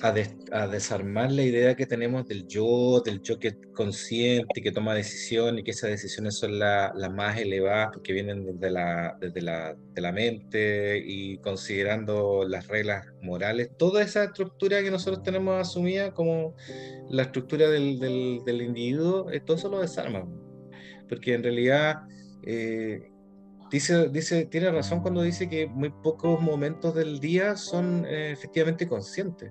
a 0.00 0.12
des- 0.12 0.36
a 0.52 0.66
desarmar 0.68 1.32
la 1.32 1.42
idea 1.42 1.74
que 1.74 1.86
tenemos 1.86 2.26
del 2.26 2.46
yo, 2.46 3.00
del 3.04 3.20
yo 3.22 3.38
que 3.38 3.56
consciente, 3.74 4.60
que 4.62 4.72
toma 4.72 4.94
decisiones 4.94 5.60
y 5.60 5.64
que 5.64 5.70
esas 5.72 5.90
decisiones 5.90 6.36
son 6.38 6.58
la- 6.58 6.92
las 6.96 7.12
más 7.12 7.38
elevadas 7.38 7.90
porque 7.92 8.12
vienen 8.12 8.44
desde 8.44 8.70
la, 8.70 9.16
desde 9.20 9.40
la, 9.42 9.74
de 9.94 10.00
la 10.00 10.12
mente 10.12 11.02
y 11.04 11.38
considerando 11.38 12.44
las 12.48 12.66
reglas 12.68 13.06
morales, 13.22 13.70
toda 13.78 14.02
esa 14.02 14.24
estructura 14.24 14.82
que 14.82 14.90
nosotros 14.90 15.22
tenemos 15.22 15.60
asumida 15.60 16.12
como 16.12 16.54
la 17.10 17.22
estructura 17.22 17.68
del, 17.68 17.98
del, 17.98 18.40
del 18.44 18.62
individuo, 18.62 19.26
todo 19.46 19.56
eso 19.56 19.68
lo 19.68 19.80
desarma. 19.80 20.28
Porque 21.08 21.34
en 21.34 21.42
realidad... 21.42 21.96
eh, 22.44 23.08
Dice, 23.72 24.08
dice, 24.10 24.44
tiene 24.46 24.70
razón 24.70 25.00
cuando 25.00 25.22
dice 25.22 25.48
que 25.48 25.66
muy 25.66 25.88
pocos 25.90 26.40
momentos 26.40 26.94
del 26.94 27.18
día 27.20 27.56
son 27.56 28.04
eh, 28.06 28.32
efectivamente 28.32 28.86
conscientes 28.86 29.50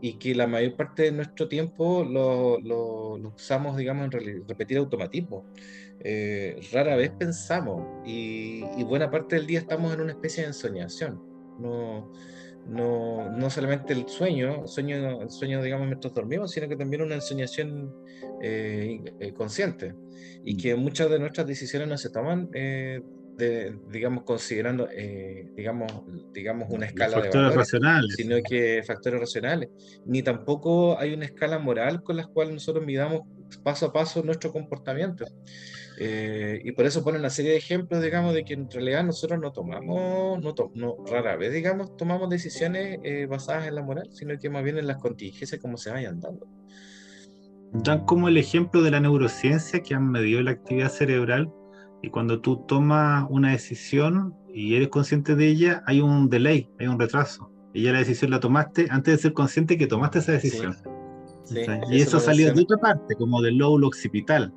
y 0.00 0.18
que 0.18 0.34
la 0.34 0.48
mayor 0.48 0.74
parte 0.76 1.04
de 1.04 1.12
nuestro 1.12 1.46
tiempo 1.48 2.02
lo, 2.04 2.58
lo- 2.60 3.16
lo 3.18 3.28
usamos, 3.28 3.76
digamos, 3.76 4.06
en 4.12 4.44
repetir 4.48 4.78
automatismo. 4.78 5.46
Eh, 6.00 6.56
rara 6.72 6.96
vez 6.96 7.12
pensamos 7.16 7.86
y, 8.04 8.64
y 8.76 8.82
buena 8.82 9.08
parte 9.12 9.36
del 9.36 9.46
día 9.46 9.60
estamos 9.60 9.94
en 9.94 10.00
una 10.00 10.10
especie 10.12 10.42
de 10.42 10.48
ensoñación. 10.48 11.22
No, 11.60 12.10
no, 12.66 13.30
no 13.30 13.48
solamente 13.50 13.92
el 13.92 14.08
sueño, 14.08 14.66
sueño, 14.66 15.22
el 15.22 15.30
sueño, 15.30 15.62
digamos, 15.62 15.86
mientras 15.86 16.12
dormimos, 16.12 16.50
sino 16.50 16.68
que 16.68 16.76
también 16.76 17.02
una 17.02 17.14
ensoñación 17.14 17.94
eh, 18.42 19.00
eh, 19.20 19.32
consciente 19.32 19.94
y 20.44 20.56
que 20.56 20.74
muchas 20.74 21.08
de 21.10 21.20
nuestras 21.20 21.46
decisiones 21.46 21.86
no 21.88 21.96
se 21.96 22.10
toman 22.10 22.48
eh, 22.54 23.00
de, 23.36 23.78
digamos, 23.88 24.24
considerando, 24.24 24.88
eh, 24.90 25.50
digamos, 25.56 25.90
digamos, 26.34 26.68
una 26.70 26.86
escala 26.86 27.20
de 27.20 27.28
valores, 27.30 27.54
racionales. 27.56 28.14
sino 28.14 28.36
que 28.46 28.82
factores 28.86 29.20
racionales. 29.20 29.70
Ni 30.04 30.22
tampoco 30.22 30.98
hay 30.98 31.14
una 31.14 31.24
escala 31.24 31.58
moral 31.58 32.02
con 32.02 32.16
la 32.16 32.26
cual 32.26 32.52
nosotros 32.52 32.84
midamos 32.84 33.22
paso 33.62 33.86
a 33.86 33.92
paso 33.92 34.22
nuestro 34.22 34.52
comportamiento. 34.52 35.24
Eh, 35.98 36.60
y 36.64 36.72
por 36.72 36.86
eso 36.86 37.02
ponen 37.04 37.20
una 37.20 37.30
serie 37.30 37.52
de 37.52 37.58
ejemplos, 37.58 38.02
digamos, 38.02 38.34
de 38.34 38.44
que 38.44 38.54
en 38.54 38.68
realidad 38.70 39.04
nosotros 39.04 39.38
no 39.40 39.52
tomamos, 39.52 40.40
no, 40.42 40.54
to- 40.54 40.70
no 40.74 40.96
rara 41.06 41.36
vez, 41.36 41.52
digamos, 41.52 41.96
tomamos 41.96 42.28
decisiones 42.30 42.98
eh, 43.02 43.26
basadas 43.26 43.66
en 43.68 43.74
la 43.74 43.82
moral, 43.82 44.08
sino 44.10 44.38
que 44.38 44.50
más 44.50 44.64
bien 44.64 44.78
en 44.78 44.86
las 44.86 44.96
contingencias 44.98 45.60
como 45.60 45.76
se 45.76 45.90
vayan 45.90 46.18
dando. 46.20 46.46
dan 47.72 48.04
como 48.04 48.28
el 48.28 48.36
ejemplo 48.36 48.82
de 48.82 48.90
la 48.90 49.00
neurociencia 49.00 49.80
que 49.80 49.94
han 49.94 50.10
medido 50.10 50.42
la 50.42 50.50
actividad 50.52 50.90
cerebral 50.90 51.50
y 52.02 52.10
cuando 52.10 52.40
tú 52.40 52.64
tomas 52.66 53.24
una 53.30 53.52
decisión 53.52 54.34
y 54.52 54.74
eres 54.74 54.88
consciente 54.88 55.34
de 55.36 55.46
ella, 55.48 55.82
hay 55.86 56.00
un 56.00 56.28
delay, 56.28 56.68
hay 56.78 56.86
un 56.88 56.98
retraso. 56.98 57.50
Y 57.74 57.82
ya 57.84 57.92
la 57.92 58.00
decisión 58.00 58.30
la 58.30 58.40
tomaste 58.40 58.86
antes 58.90 59.16
de 59.16 59.22
ser 59.22 59.32
consciente 59.32 59.78
que 59.78 59.86
tomaste 59.86 60.18
esa 60.18 60.32
decisión. 60.32 60.74
Sí, 61.44 61.60
eso 61.60 61.72
y 61.90 62.00
eso 62.00 62.16
lo 62.18 62.20
salió 62.20 62.52
de 62.52 62.62
otra 62.62 62.76
parte, 62.78 63.14
como 63.16 63.40
del 63.40 63.56
lóbulo 63.56 63.86
occipital. 63.88 64.52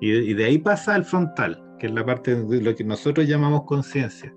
Y 0.00 0.10
de, 0.10 0.18
y 0.24 0.34
de 0.34 0.44
ahí 0.44 0.58
pasa 0.58 0.94
al 0.94 1.04
frontal, 1.04 1.62
que 1.78 1.86
es 1.86 1.92
la 1.92 2.04
parte 2.04 2.34
de 2.36 2.60
lo 2.62 2.74
que 2.76 2.84
nosotros 2.84 3.26
llamamos 3.26 3.62
conciencia. 3.66 4.32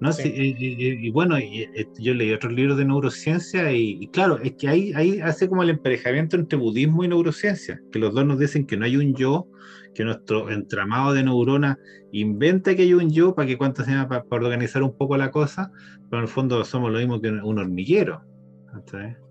¿no? 0.00 0.12
Sí. 0.12 0.24
Sí, 0.24 0.32
y, 0.36 0.66
y- 0.66 1.06
y 1.06 1.10
bueno, 1.10 1.38
y, 1.38 1.62
eh, 1.74 1.88
yo 1.98 2.12
leí 2.12 2.30
otros 2.32 2.52
libros 2.52 2.76
de 2.76 2.84
neurociencia 2.84 3.72
y, 3.72 3.96
y 4.00 4.08
claro, 4.08 4.38
es 4.42 4.52
que 4.56 4.68
ahí, 4.68 4.92
ahí 4.94 5.20
hace 5.20 5.48
como 5.48 5.62
el 5.62 5.70
emparejamiento 5.70 6.36
entre 6.36 6.58
budismo 6.58 7.02
y 7.04 7.08
neurociencia, 7.08 7.80
que 7.90 7.98
los 7.98 8.12
dos 8.12 8.26
nos 8.26 8.38
dicen 8.38 8.66
que 8.66 8.76
no 8.76 8.84
hay 8.84 8.96
un 8.98 9.14
yo, 9.14 9.48
que 9.96 10.04
nuestro 10.04 10.50
entramado 10.50 11.14
de 11.14 11.24
neuronas 11.24 11.78
inventa 12.12 12.76
que 12.76 12.82
hay 12.82 12.94
un 12.94 13.10
yo 13.10 13.34
para 13.34 13.48
que 13.48 13.56
cuánto 13.56 13.82
se 13.82 13.92
llama, 13.92 14.08
para, 14.08 14.24
para 14.24 14.44
organizar 14.44 14.82
un 14.82 14.96
poco 14.96 15.16
la 15.16 15.30
cosa, 15.30 15.72
pero 16.10 16.18
en 16.18 16.24
el 16.24 16.28
fondo 16.28 16.64
somos 16.64 16.92
lo 16.92 16.98
mismo 16.98 17.20
que 17.20 17.30
un 17.30 17.58
hormiguero. 17.58 18.22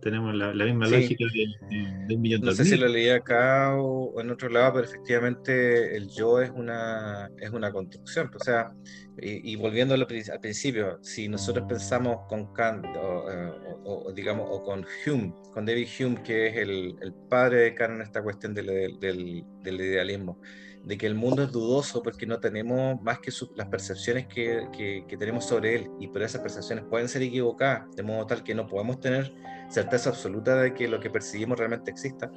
Tenemos 0.02 0.36
la, 0.36 0.54
misma 0.54 0.88
lógica 0.88 1.26
de, 1.34 2.16
un 2.16 2.22
millón 2.22 2.42
de 2.42 2.48
No 2.48 2.54
sé 2.54 2.66
si 2.66 2.78
lo 2.78 2.88
leí 2.88 3.10
acá 3.10 3.76
o, 3.76 4.20
en 4.22 4.30
otro 4.30 4.50
lado, 4.50 4.74
pero 4.74 4.86
efectivamente 4.86 5.96
el 5.96 6.10
yo 6.10 6.42
es 6.42 6.50
una, 6.52 7.30
es 7.40 7.50
una 7.50 7.72
construcción. 7.72 8.32
O 8.34 8.44
sea, 8.44 8.74
y, 9.18 9.56
volviendo 9.56 9.96
al 9.96 10.06
principio, 10.08 11.00
si 11.02 11.28
nosotros 11.28 11.66
pensamos 11.68 12.28
con 12.28 12.54
Kant 12.54 12.86
o, 12.96 14.12
digamos, 14.14 14.48
o 14.50 14.64
con 14.64 14.86
Hume, 15.06 15.34
con 15.54 15.66
David 15.66 15.88
Hume, 16.00 16.24
que 16.24 16.48
es 16.48 16.58
el, 16.58 16.96
el 17.02 17.14
padre 17.30 17.62
de 17.62 17.76
Kant 17.76 17.96
en 17.96 18.02
esta 18.02 18.22
cuestión 18.22 18.54
del, 18.54 19.00
del, 19.00 19.44
del 19.62 19.82
idealismo, 19.82 20.40
de 20.86 20.98
que 20.98 21.08
el 21.08 21.16
mundo 21.16 21.44
es 21.44 21.52
dudoso 21.52 22.04
porque 22.04 22.28
no 22.28 22.40
tenemos 22.40 23.02
más 23.02 23.20
que 23.20 23.32
las 23.56 23.68
percepciones 23.68 24.28
que, 24.28 24.68
que, 24.72 25.18
tenemos 25.18 25.46
sobre 25.46 25.76
él, 25.76 25.90
y 26.00 26.08
por 26.08 26.22
esas 26.22 26.42
percepciones 26.42 26.86
pueden 26.86 27.10
ser 27.10 27.24
equivocadas, 27.24 27.84
de 27.96 28.04
modo 28.04 28.28
tal 28.28 28.44
que 28.44 28.54
no 28.54 28.68
podemos 28.68 29.00
tener 29.00 29.34
certeza 29.68 30.12
absoluta 30.12 30.62
de 30.62 30.74
que 30.76 30.88
lo 30.88 31.00
que 31.00 31.10
percibimos 31.10 31.58
realmente 31.58 31.90
exista. 31.90 32.32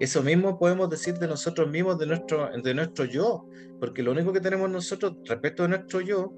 Eso 0.00 0.22
mismo 0.22 0.58
podemos 0.58 0.90
decir 0.90 1.14
de 1.14 1.28
nosotros 1.28 1.70
mismos, 1.70 1.96
de 1.98 2.06
nuestro, 2.06 2.50
de 2.50 2.74
nuestro 2.74 3.04
yo, 3.04 3.46
porque 3.78 4.02
lo 4.02 4.10
único 4.10 4.32
que 4.32 4.40
tenemos 4.40 4.68
nosotros 4.68 5.16
respecto 5.24 5.62
de 5.62 5.68
nuestro 5.68 6.00
yo, 6.00 6.32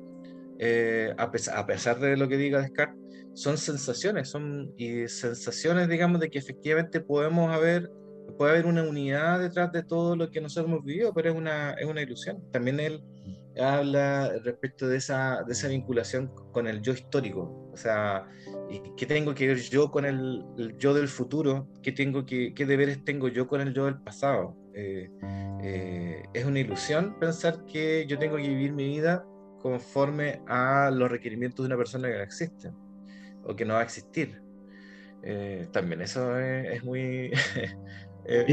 eh, 0.58 1.14
a, 1.16 1.30
pesar, 1.30 1.58
a, 1.58 1.66
pesar, 1.66 1.98
de 1.98 2.16
lo 2.16 2.28
que 2.28 2.36
diga 2.36 2.60
Descartes, 2.60 3.00
son 3.32 3.56
sensaciones, 3.56 4.28
son 4.28 4.72
y 4.76 5.08
sensaciones, 5.08 5.88
digamos, 5.88 6.20
de 6.20 6.30
que 6.30 6.38
efectivamente 6.38 7.00
podemos 7.00 7.50
haber 7.50 7.90
puede 8.36 8.52
haber 8.52 8.66
una 8.66 8.82
unidad 8.82 9.40
detrás 9.40 9.72
de 9.72 9.82
todo 9.82 10.16
lo 10.16 10.30
que 10.30 10.40
nosotros 10.40 10.70
hemos 10.70 10.84
vivido, 10.84 11.12
pero 11.14 11.30
es 11.30 11.36
una, 11.36 11.72
es 11.72 11.86
una 11.86 12.02
ilusión. 12.02 12.42
También 12.50 12.80
él 12.80 13.02
habla 13.60 14.32
respecto 14.42 14.88
de 14.88 14.96
esa, 14.96 15.42
de 15.46 15.52
esa 15.52 15.68
vinculación 15.68 16.32
con 16.52 16.66
el 16.66 16.82
yo 16.82 16.92
histórico, 16.92 17.70
o 17.72 17.76
sea, 17.76 18.28
¿qué 18.96 19.06
tengo 19.06 19.34
que 19.34 19.48
ver 19.48 19.58
yo 19.58 19.90
con 19.90 20.04
el, 20.04 20.44
yo 20.78 20.94
del 20.94 21.08
futuro? 21.08 21.68
¿Qué, 21.82 21.92
tengo 21.92 22.24
que, 22.24 22.54
¿Qué 22.54 22.66
deberes 22.66 23.04
tengo 23.04 23.28
yo 23.28 23.46
con 23.46 23.60
el 23.60 23.74
yo 23.74 23.86
del 23.86 24.00
pasado? 24.00 24.56
Eh, 24.74 25.10
eh, 25.62 26.22
es 26.32 26.44
una 26.44 26.60
ilusión 26.60 27.18
pensar 27.18 27.64
que 27.66 28.06
yo 28.08 28.18
tengo 28.18 28.36
que 28.36 28.48
vivir 28.48 28.72
mi 28.72 28.84
vida 28.84 29.24
conforme 29.60 30.42
a 30.46 30.90
los 30.92 31.10
requerimientos 31.10 31.64
de 31.64 31.66
una 31.68 31.76
persona 31.76 32.08
que 32.08 32.16
no 32.16 32.22
existe 32.22 32.70
o 33.44 33.56
que 33.56 33.64
no 33.64 33.74
va 33.74 33.80
a 33.80 33.84
existir. 33.84 34.40
Eh, 35.22 35.66
también 35.72 36.02
eso 36.02 36.38
es 36.38 36.84
muy 36.84 37.32
Es, 38.26 38.48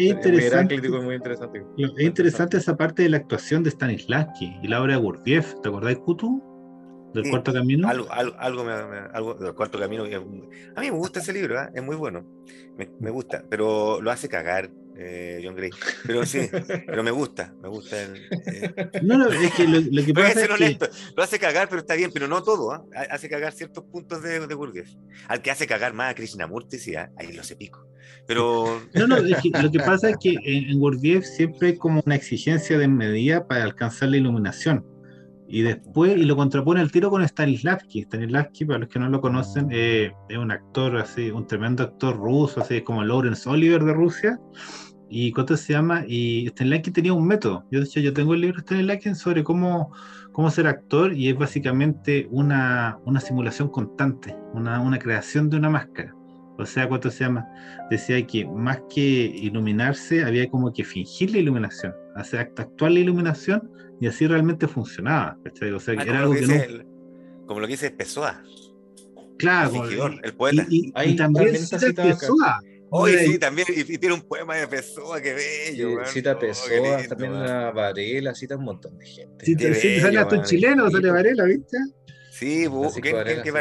interesante, 0.00 0.76
Es 0.76 2.00
interesante 2.00 2.56
esa 2.56 2.76
parte 2.76 3.02
de 3.02 3.10
la 3.10 3.18
actuación 3.18 3.62
de 3.62 3.70
Stanislavski 3.70 4.58
y 4.62 4.68
la 4.68 4.82
obra 4.82 4.94
de 4.94 5.00
Gurdjieff. 5.00 5.54
¿Te 5.62 5.68
acordáis, 5.68 5.98
Kutu? 5.98 6.42
Del 7.14 7.28
cuarto 7.28 7.52
camino. 7.52 7.88
Algo, 7.88 8.06
algo, 8.10 8.64
me, 8.64 8.72
algo, 8.72 9.34
del 9.34 9.54
cuarto 9.54 9.78
camino. 9.78 10.04
A 10.04 10.80
mí 10.80 10.90
me 10.90 10.96
gusta 10.96 11.20
ese 11.20 11.32
libro, 11.32 11.60
¿eh? 11.60 11.68
es 11.74 11.82
muy 11.82 11.96
bueno. 11.96 12.24
Me, 12.78 12.88
me, 13.00 13.10
gusta, 13.10 13.44
pero 13.50 14.00
lo 14.00 14.10
hace 14.12 14.28
cagar 14.28 14.70
eh, 14.96 15.40
John 15.42 15.56
Gray. 15.56 15.70
Pero 16.06 16.24
sí, 16.24 16.48
pero 16.86 17.02
me 17.02 17.10
gusta, 17.10 17.52
me 17.60 17.68
gusta 17.68 18.00
el, 18.00 18.16
eh. 18.16 18.90
No, 19.02 19.18
no, 19.18 19.28
es 19.28 19.52
que 19.54 19.66
lo, 19.66 20.04
que 20.04 20.14
pasa 20.14 20.44
es 20.44 20.48
que... 20.48 20.78
lo 21.16 21.22
hace 21.22 21.38
cagar, 21.38 21.68
pero 21.68 21.80
está 21.80 21.94
bien, 21.94 22.10
pero 22.12 22.28
no 22.28 22.42
todo, 22.42 22.76
¿eh? 22.76 23.06
hace 23.10 23.28
cagar 23.28 23.52
ciertos 23.52 23.84
puntos 23.84 24.22
de, 24.22 24.46
de 24.46 24.54
Burgess. 24.54 24.96
Al 25.26 25.42
que 25.42 25.50
hace 25.50 25.66
cagar 25.66 25.94
más 25.94 26.12
a 26.12 26.14
Krishnamurti, 26.14 26.78
sí, 26.78 26.94
¿eh? 26.94 27.08
ahí 27.16 27.32
lo 27.32 27.42
sé 27.42 27.56
pico. 27.56 27.89
Pero... 28.26 28.80
No, 28.94 29.06
no, 29.06 29.16
lo 29.18 29.70
que 29.70 29.78
pasa 29.78 30.10
es 30.10 30.16
que 30.18 30.36
en, 30.44 30.80
en 30.80 31.22
siempre 31.22 31.68
hay 31.68 31.76
como 31.76 32.02
una 32.04 32.14
exigencia 32.14 32.78
de 32.78 32.88
medida 32.88 33.46
para 33.46 33.64
alcanzar 33.64 34.10
la 34.10 34.18
iluminación. 34.18 34.84
Y 35.52 35.62
después, 35.62 36.16
y 36.16 36.24
lo 36.26 36.36
contrapone 36.36 36.80
el 36.80 36.92
tiro 36.92 37.10
con 37.10 37.26
Stanislavski. 37.26 38.02
Stanislavski, 38.02 38.64
para 38.66 38.78
los 38.78 38.88
que 38.88 39.00
no 39.00 39.08
lo 39.08 39.20
conocen, 39.20 39.66
eh, 39.72 40.12
es 40.28 40.38
un 40.38 40.52
actor 40.52 40.96
así, 40.96 41.32
un 41.32 41.44
tremendo 41.44 41.82
actor 41.82 42.16
ruso, 42.16 42.60
así 42.60 42.82
como 42.82 43.02
Lawrence 43.02 43.48
Oliver 43.48 43.82
de 43.82 43.92
Rusia. 43.92 44.38
¿Y 45.08 45.32
cuánto 45.32 45.56
se 45.56 45.72
llama? 45.72 46.04
Y 46.06 46.46
Stanislavski 46.50 46.92
tenía 46.92 47.14
un 47.14 47.26
método. 47.26 47.64
Yo, 47.72 47.80
de 47.80 47.86
hecho, 47.86 47.98
yo 47.98 48.12
tengo 48.12 48.34
el 48.34 48.42
libro 48.42 48.58
de 48.58 48.62
Stanislavski 48.62 49.16
sobre 49.16 49.42
cómo, 49.42 49.92
cómo 50.30 50.52
ser 50.52 50.68
actor 50.68 51.12
y 51.12 51.28
es 51.28 51.36
básicamente 51.36 52.28
una, 52.30 53.00
una 53.04 53.20
simulación 53.20 53.70
constante, 53.70 54.36
una, 54.54 54.80
una 54.80 55.00
creación 55.00 55.50
de 55.50 55.56
una 55.56 55.68
máscara. 55.68 56.14
O 56.60 56.66
sea, 56.66 56.88
¿cuánto 56.88 57.10
se 57.10 57.24
llama? 57.24 57.46
Decía 57.90 58.24
que 58.26 58.44
más 58.44 58.80
que 58.92 59.00
iluminarse, 59.00 60.22
había 60.22 60.48
como 60.48 60.72
que 60.72 60.84
fingir 60.84 61.30
la 61.30 61.38
iluminación, 61.38 61.94
hacer 62.14 62.40
actuar 62.40 62.92
la 62.92 63.00
iluminación 63.00 63.70
y 64.00 64.06
así 64.06 64.26
realmente 64.26 64.68
funcionaba. 64.68 65.38
O 65.74 65.80
sea, 65.80 65.94
ah, 65.98 66.02
era 66.02 66.20
algo 66.20 66.34
que, 66.34 66.46
no... 66.46 66.84
Como 67.46 67.60
lo 67.60 67.66
que 67.66 67.72
dice 67.72 67.90
Pessoa. 67.90 68.42
Claro, 69.38 69.88
el, 69.88 70.20
el 70.22 70.34
poeta. 70.34 70.66
Y, 70.68 71.16
también, 71.16 71.56
cita 71.56 72.02
Pessoa. 72.02 72.60
Oye, 72.92 73.26
sí, 73.26 73.38
también, 73.38 73.68
y, 73.74 73.98
tiene 73.98 74.14
un 74.16 74.22
poema 74.22 74.56
de 74.56 74.66
Pessoa, 74.66 75.20
qué 75.20 75.32
bello. 75.32 76.04
Sí, 76.04 76.14
cita 76.14 76.38
Pessoa, 76.38 77.02
también 77.08 77.32
una 77.32 77.70
Varela, 77.70 78.34
cita 78.34 78.56
un 78.56 78.64
montón 78.64 78.98
de 78.98 79.06
gente. 79.06 79.46
Sí, 79.46 79.54
sí 79.74 80.00
sale 80.00 80.18
hasta 80.18 80.36
un 80.36 80.42
chileno, 80.42 80.90
sale 80.90 81.10
Varela, 81.10 81.44
¿viste? 81.44 81.78
Sí, 82.32 82.66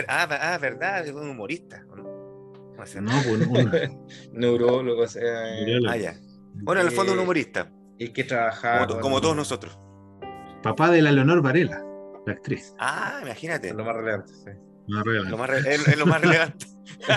ah, 0.08 0.54
ah, 0.54 0.58
verdad, 0.58 1.06
es 1.06 1.14
un 1.14 1.30
humorista. 1.30 1.86
No, 1.95 2.09
no 3.02 3.12
pues, 3.52 3.92
neurólogo, 4.34 5.04
o 5.04 5.08
sea. 5.08 5.44
Ah, 5.88 5.98
ya. 5.98 6.16
Bueno, 6.54 6.82
en 6.82 6.88
el 6.88 6.94
fondo 6.94 7.14
un 7.14 7.20
humorista. 7.20 7.72
Y 7.98 8.10
que 8.10 8.24
trabajaba. 8.24 8.88
Como, 9.00 9.22
todos 9.22 9.36
nosotros. 9.36 9.78
Papá 10.64 10.90
de 10.90 11.02
la 11.02 11.12
Leonor 11.12 11.42
Varela, 11.42 11.84
la 12.26 12.34
actriz. 12.34 12.74
Ah, 12.80 13.20
imagínate. 13.22 13.74
Lo 13.74 13.84
más 13.84 13.96
relevante, 13.96 14.34
sí. 14.34 14.52
Lo 14.90 15.38
más 15.38 15.66
es, 15.66 15.98
lo 15.98 16.06
más 16.06 16.22
relevante. 16.22 16.66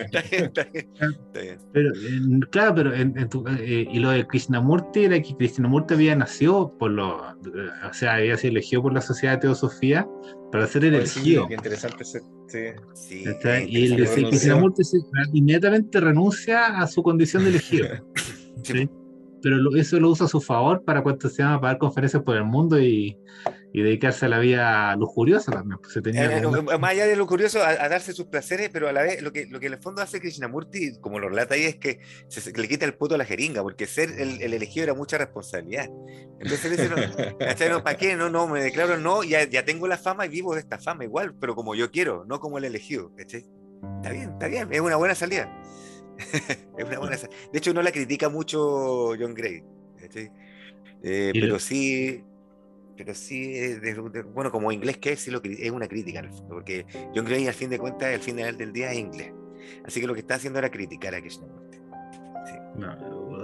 está 0.00 0.22
bien, 0.30 0.44
está 0.44 0.64
bien. 0.64 1.58
Pero, 1.72 1.92
claro, 2.50 2.74
pero 2.74 2.94
en, 2.94 3.14
eh, 3.60 3.86
y 3.90 3.98
lo 4.00 4.10
de 4.10 4.26
Krishnamurti 4.26 5.04
era 5.04 5.22
que 5.22 5.36
Krishnamurti 5.36 5.94
había 5.94 6.16
nacido 6.16 6.76
por 6.78 6.90
lo, 6.90 7.16
o 7.18 7.92
sea, 7.92 8.16
había 8.16 8.36
sido 8.36 8.52
elegido 8.52 8.82
por 8.82 8.92
la 8.92 9.00
Sociedad 9.00 9.34
de 9.34 9.42
Teosofía 9.42 10.06
para 10.50 10.66
ser 10.66 10.84
elegido. 10.84 11.46
Sí, 11.46 11.54
interesante, 11.54 12.04
sí. 12.04 12.18
sí 12.94 13.24
y 13.68 13.92
el, 13.92 14.08
Krishnamurti 14.28 14.82
inmediatamente 15.32 16.00
renuncia 16.00 16.80
a 16.80 16.86
su 16.86 17.02
condición 17.02 17.44
de 17.44 17.50
elegido. 17.50 17.88
¿sí? 18.64 18.90
Pero 19.42 19.76
eso 19.76 19.98
lo 20.00 20.10
usa 20.10 20.26
a 20.26 20.28
su 20.28 20.40
favor 20.40 20.84
para 20.84 21.02
cuando 21.02 21.28
se 21.28 21.42
llama 21.42 21.60
para 21.60 21.72
dar 21.72 21.78
conferencias 21.78 22.22
por 22.22 22.36
el 22.36 22.44
mundo 22.44 22.80
y, 22.80 23.16
y 23.72 23.82
dedicarse 23.82 24.26
a 24.26 24.28
la 24.28 24.38
vida 24.38 24.96
lujuriosa 24.96 25.52
también. 25.52 25.78
Pues 25.80 25.92
se 25.92 26.02
tenía 26.02 26.38
eh, 26.38 26.42
eh, 26.42 26.78
más 26.78 26.90
allá 26.90 27.06
de 27.06 27.16
lo 27.16 27.26
curioso, 27.26 27.62
a, 27.62 27.88
darse 27.88 28.12
sus 28.12 28.26
placeres, 28.26 28.70
pero 28.72 28.88
a 28.88 28.92
la 28.92 29.02
vez 29.02 29.22
lo 29.22 29.32
que, 29.32 29.46
lo 29.46 29.60
que 29.60 29.66
en 29.66 29.74
el 29.74 29.78
fondo 29.78 30.02
hace 30.02 30.20
Krishnamurti, 30.20 30.98
como 31.00 31.18
lo 31.18 31.28
relata 31.28 31.54
ahí, 31.54 31.62
es 31.62 31.76
que 31.76 32.00
se, 32.28 32.52
le 32.52 32.68
quita 32.68 32.84
el 32.84 32.94
puto 32.94 33.14
a 33.14 33.18
la 33.18 33.24
jeringa, 33.24 33.62
porque 33.62 33.86
ser 33.86 34.10
el, 34.18 34.42
el 34.42 34.54
elegido 34.54 34.84
era 34.84 34.94
mucha 34.94 35.18
responsabilidad. 35.18 35.88
Entonces 36.40 36.70
dice, 36.70 36.88
no, 36.88 36.96
¿para 37.84 37.96
qué? 37.96 38.16
No, 38.16 38.28
no, 38.30 38.48
me 38.48 38.60
declaro 38.60 38.98
no, 38.98 39.22
ya, 39.22 39.44
ya 39.44 39.64
tengo 39.64 39.86
la 39.86 39.98
fama 39.98 40.26
y 40.26 40.30
vivo 40.30 40.54
de 40.54 40.60
esta 40.60 40.78
fama 40.78 41.04
igual, 41.04 41.34
pero 41.40 41.54
como 41.54 41.74
yo 41.74 41.90
quiero, 41.90 42.24
no 42.26 42.40
como 42.40 42.58
el 42.58 42.64
elegido. 42.64 43.12
Está 43.16 44.10
bien, 44.10 44.30
está 44.32 44.48
bien, 44.48 44.68
es 44.72 44.80
una 44.80 44.96
buena 44.96 45.14
salida. 45.14 45.48
es 46.78 46.84
una 46.86 46.98
buena. 46.98 47.16
De 47.16 47.58
hecho, 47.58 47.72
no 47.74 47.82
la 47.82 47.92
critica 47.92 48.28
mucho 48.28 49.14
John 49.18 49.34
Gray. 49.34 49.62
Eh, 51.02 51.30
pero 51.32 51.58
sí, 51.58 52.22
pero 52.96 53.14
sí, 53.14 53.54
bueno, 54.34 54.50
como 54.50 54.70
inglés 54.72 54.98
que 54.98 55.12
es, 55.12 55.20
sí 55.20 55.30
lo, 55.30 55.40
es 55.42 55.70
una 55.70 55.88
crítica, 55.88 56.28
porque 56.48 56.84
John 57.14 57.24
Gray 57.24 57.46
al 57.46 57.54
fin 57.54 57.70
de 57.70 57.78
cuentas, 57.78 58.14
al 58.14 58.20
final 58.20 58.56
del 58.56 58.72
día 58.72 58.92
es 58.92 58.98
inglés. 58.98 59.32
Así 59.84 60.00
que 60.00 60.06
lo 60.06 60.14
que 60.14 60.20
está 60.20 60.34
haciendo 60.34 60.58
era 60.58 60.70
criticar 60.70 61.14
a 61.14 61.20
Krishnamurti. 61.20 61.78
Sí. 62.46 62.56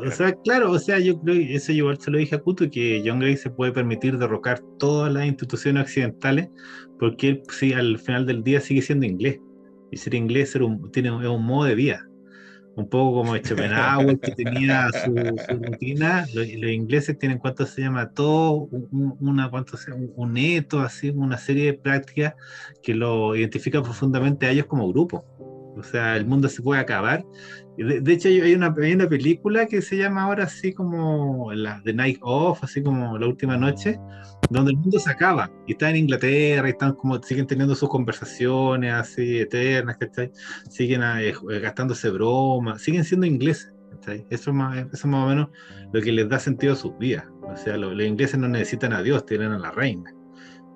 o 0.07 0.11
sea, 0.11 0.33
claro, 0.45 0.73
o 0.73 0.79
sea, 0.79 0.99
yo 0.99 1.21
creo 1.21 1.37
que 1.37 1.55
eso 1.55 1.73
yo 1.73 1.95
se 1.97 2.11
lo 2.11 2.19
dije 2.19 2.35
a 2.35 2.39
Kuto, 2.39 2.69
que 2.71 3.03
John 3.05 3.21
Gray 3.21 3.37
se 3.37 3.51
puede 3.51 3.73
permitir 3.73 4.19
derrocar 4.19 4.61
todas 4.79 5.13
las 5.13 5.27
instituciones 5.27 5.85
occidentales, 5.85 6.49
porque 6.99 7.29
él 7.29 7.43
sí, 7.51 7.73
al 7.73 7.99
final 7.99 8.27
del 8.27 8.43
día 8.43 8.61
sigue 8.61 8.83
siendo 8.83 9.07
inglés. 9.07 9.39
Y 9.91 9.99
ser 9.99 10.15
inglés 10.15 10.59
tiene, 10.93 11.09
es 11.09 11.29
un 11.29 11.45
modo 11.45 11.65
de 11.65 11.75
vida 11.77 12.07
un 12.77 12.89
poco 12.89 13.23
como 13.23 13.37
Schopenhauer 13.37 14.21
que 14.21 14.33
tenía 14.33 14.89
su, 14.93 15.15
rutina, 15.57 16.27
los, 16.35 16.47
ingleses 16.47 17.19
tienen 17.19 17.39
cuánto 17.39 17.65
se 17.65 17.81
llama 17.81 18.11
todo, 18.11 18.69
una, 19.21 19.51
cuánto 19.51 19.79
se, 19.79 19.93
un, 19.93 20.13
un 20.15 20.35
neto, 20.35 20.81
así, 20.81 21.09
una 21.11 21.39
serie 21.39 21.67
de 21.67 21.75
prácticas 21.75 22.35
que 22.83 22.95
lo 22.95 23.35
identifica 23.35 23.83
profundamente 23.83 24.47
a 24.47 24.51
ellos 24.51 24.67
como 24.67 24.89
grupo. 24.93 25.25
O 25.77 25.83
sea, 25.83 26.17
el 26.17 26.27
mundo 26.27 26.49
se 26.49 26.63
puede 26.63 26.81
acabar. 26.81 27.25
De, 27.77 28.01
de 28.01 28.13
hecho, 28.13 28.29
hay 28.29 28.55
una, 28.55 28.75
hay 28.81 28.95
una 28.95 29.09
película 29.09 29.67
que 29.67 29.83
se 29.83 29.97
llama 29.97 30.23
ahora 30.23 30.45
así 30.45 30.73
como 30.73 31.53
la, 31.53 31.81
The 31.85 31.93
Night 31.93 32.19
Off, 32.23 32.65
así 32.65 32.83
como 32.83 33.19
La 33.19 33.27
Última 33.27 33.57
Noche, 33.57 33.99
donde 34.51 34.73
el 34.73 34.79
mundo 34.79 34.99
se 34.99 35.11
acaba. 35.11 35.51
Y 35.67 35.73
está 35.73 35.91
en 35.91 35.97
Inglaterra 35.97 36.69
y 36.69 36.71
están 36.71 36.95
como, 36.95 37.23
siguen 37.23 37.47
teniendo 37.47 37.75
sus 37.75 37.89
conversaciones 37.89 38.93
así 38.93 39.41
eternas, 39.41 39.99
¿cachai? 39.99 40.31
Siguen 40.71 41.03
eh, 41.03 41.29
eh, 41.29 41.61
gastándose 41.61 42.11
bromas, 42.11 42.81
siguen 42.81 43.05
siendo 43.05 43.27
ingleses. 43.27 43.73
Eso 44.31 44.51
es, 44.51 44.57
más, 44.57 44.87
eso 44.93 45.09
más 45.09 45.25
o 45.25 45.29
menos 45.29 45.49
lo 45.93 46.01
que 46.01 46.13
les 46.13 46.29
da 46.29 46.39
sentido 46.39 46.75
a 46.75 46.77
sus 46.77 46.97
vidas. 46.99 47.25
O 47.43 47.57
sea, 47.57 47.77
los, 47.77 47.93
ingleses 48.01 48.39
no 48.39 48.49
necesitan 48.49 48.93
a 48.93 49.03
Dios, 49.03 49.27
tienen 49.27 49.53
a 49.53 49.59
la 49.59 49.71
reina. 49.71 50.15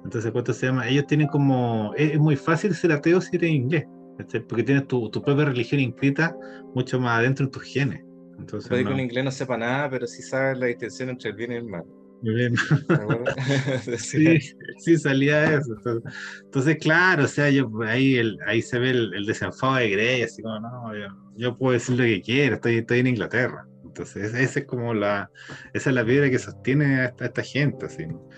Entonces, 0.05 0.33
¿cuánto 0.33 0.53
se 0.53 0.67
llama? 0.67 0.89
Ellos 0.89 1.07
tienen 1.07 1.29
como. 1.29 1.93
Es, 1.97 2.13
es 2.13 2.19
muy 2.19 2.35
fácil 2.37 2.75
ser 2.75 2.93
ateo 2.93 3.21
si 3.21 3.37
eres 3.37 3.51
inglés 3.51 3.85
Porque 4.49 4.63
tienes 4.63 4.87
tu, 4.87 5.11
tu, 5.11 5.23
propia 5.23 5.47
religión 5.47 5.81
inscrita 5.81 6.37
mucho 6.75 7.01
más 7.01 7.19
adentro 7.19 7.45
en 7.45 7.51
tus 7.51 7.63
genes. 7.65 8.03
Entonces, 8.39 8.69
Puede 8.69 8.85
que 8.85 8.93
un 8.93 9.01
inglés 9.01 9.25
no 9.25 9.31
sepa 9.31 9.57
nada, 9.57 9.91
pero 9.91 10.07
sí 10.07 10.23
sabe 10.23 10.57
la 10.57 10.67
distinción 10.67 11.11
entre 11.11 11.31
el 11.31 11.37
bien 11.37 11.53
y 11.53 11.57
el 11.57 11.65
mal. 11.65 11.85
sí, 13.99 14.39
sí, 14.79 14.99
salía 14.99 15.55
eso. 15.55 15.75
Entonces, 16.45 16.77
claro, 16.79 17.25
o 17.25 17.29
sea, 17.29 17.51
yo, 17.51 17.71
ahí, 17.87 18.17
el, 18.17 18.39
ahí 18.47 18.63
se 18.63 18.79
ve 18.79 18.91
el, 18.91 19.15
el 19.15 19.27
desenfado 19.27 19.77
de 19.77 19.91
Grey, 19.91 20.23
así 20.23 20.43
como, 20.43 20.61
no, 20.61 20.95
yo, 20.95 21.09
yo, 21.37 21.57
puedo 21.57 21.73
decir 21.73 21.97
lo 21.97 22.05
que 22.05 22.21
quiero, 22.21 22.57
estoy, 22.57 22.77
estoy 22.79 23.01
en 23.01 23.07
Inglaterra. 23.09 23.67
Entonces, 23.85 24.35
esa 24.35 24.61
es 24.61 24.67
como 24.67 24.95
la, 24.95 25.31
esa 25.73 25.91
es 25.91 25.97
la 25.97 26.05
piedra 26.05 26.31
que 26.31 26.39
sostiene 26.39 27.01
a 27.01 27.05
esta, 27.07 27.25
a 27.25 27.27
esta 27.29 27.43
gente. 27.43 27.87
Así, 27.87 28.07
¿no? 28.07 28.29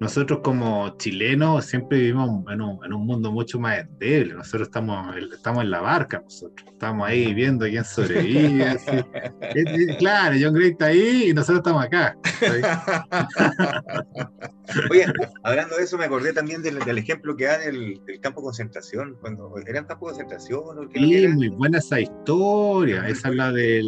Nosotros 0.00 0.40
como 0.42 0.96
chilenos 0.96 1.66
siempre 1.66 1.98
vivimos 1.98 2.30
en 2.50 2.62
un, 2.62 2.82
en 2.82 2.94
un, 2.94 3.06
mundo 3.06 3.30
mucho 3.30 3.60
más 3.60 3.84
débil. 3.98 4.34
Nosotros 4.34 4.68
estamos, 4.68 5.14
estamos 5.30 5.62
en 5.62 5.70
la 5.70 5.82
barca, 5.82 6.22
nosotros 6.24 6.66
estamos 6.72 7.06
ahí 7.06 7.34
viendo 7.34 7.66
quién 7.66 7.84
sobrevive. 7.84 8.78
claro, 9.98 10.36
John 10.40 10.54
Gray 10.54 10.70
está 10.70 10.86
ahí 10.86 11.28
y 11.28 11.34
nosotros 11.34 11.58
estamos 11.58 11.84
acá. 11.84 12.16
Oye, 14.90 15.04
hablando 15.42 15.76
de 15.76 15.82
eso, 15.82 15.98
me 15.98 16.06
acordé 16.06 16.32
también 16.32 16.62
del, 16.62 16.78
del 16.78 16.96
ejemplo 16.96 17.36
que 17.36 17.44
da 17.44 17.58
del, 17.58 18.00
del, 18.06 18.20
campo 18.20 18.40
de 18.40 18.46
concentración, 18.46 19.18
cuando 19.20 19.52
era 19.66 19.82
un 19.82 19.86
campo 19.86 20.06
de 20.06 20.12
concentración. 20.12 20.78
¿o 20.78 20.88
sí, 20.94 21.28
muy 21.28 21.50
buena 21.50 21.76
esa 21.76 22.00
historia. 22.00 23.06
Esa 23.06 23.28
es 23.28 23.34
la 23.34 23.52
del. 23.52 23.84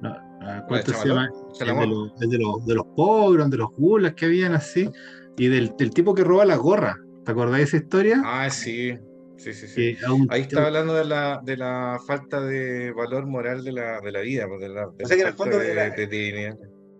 No, 0.00 0.25
¿Cuánto 0.68 0.92
se 0.92 1.08
llama? 1.08 1.30
El 1.60 1.66
de, 1.66 1.86
los, 1.86 2.18
de, 2.18 2.38
los, 2.38 2.66
de 2.66 2.74
los 2.74 2.86
pobres, 2.96 3.50
de 3.50 3.56
los 3.56 3.70
gulas 3.76 4.14
que 4.14 4.26
habían 4.26 4.54
así, 4.54 4.90
y 5.36 5.48
del, 5.48 5.74
del, 5.76 5.90
tipo 5.90 6.14
que 6.14 6.24
roba 6.24 6.44
la 6.44 6.56
gorra. 6.56 6.98
¿Te 7.24 7.32
acordás 7.32 7.58
de 7.58 7.62
esa 7.64 7.76
historia? 7.76 8.22
Ah, 8.24 8.48
sí. 8.50 8.98
Sí, 9.36 9.52
sí, 9.52 9.68
sí. 9.68 9.96
Un, 10.10 10.26
Ahí 10.30 10.42
está 10.42 10.66
hablando 10.66 10.94
de 10.94 11.04
la, 11.04 11.40
de 11.44 11.56
la 11.56 11.98
falta 12.06 12.40
de 12.40 12.92
valor 12.92 13.26
moral 13.26 13.64
de 13.64 13.72
la, 13.72 14.00
de 14.00 14.12
la 14.12 14.20
vida. 14.20 14.46
Pues, 14.48 14.60
de 14.60 14.68
la, 14.68 14.86
de 14.86 15.04
o 15.04 15.06
sea 15.06 15.16
que 15.16 15.22
en 15.22 15.28
el 15.28 15.34
fondo 15.34 15.58
de, 15.58 16.56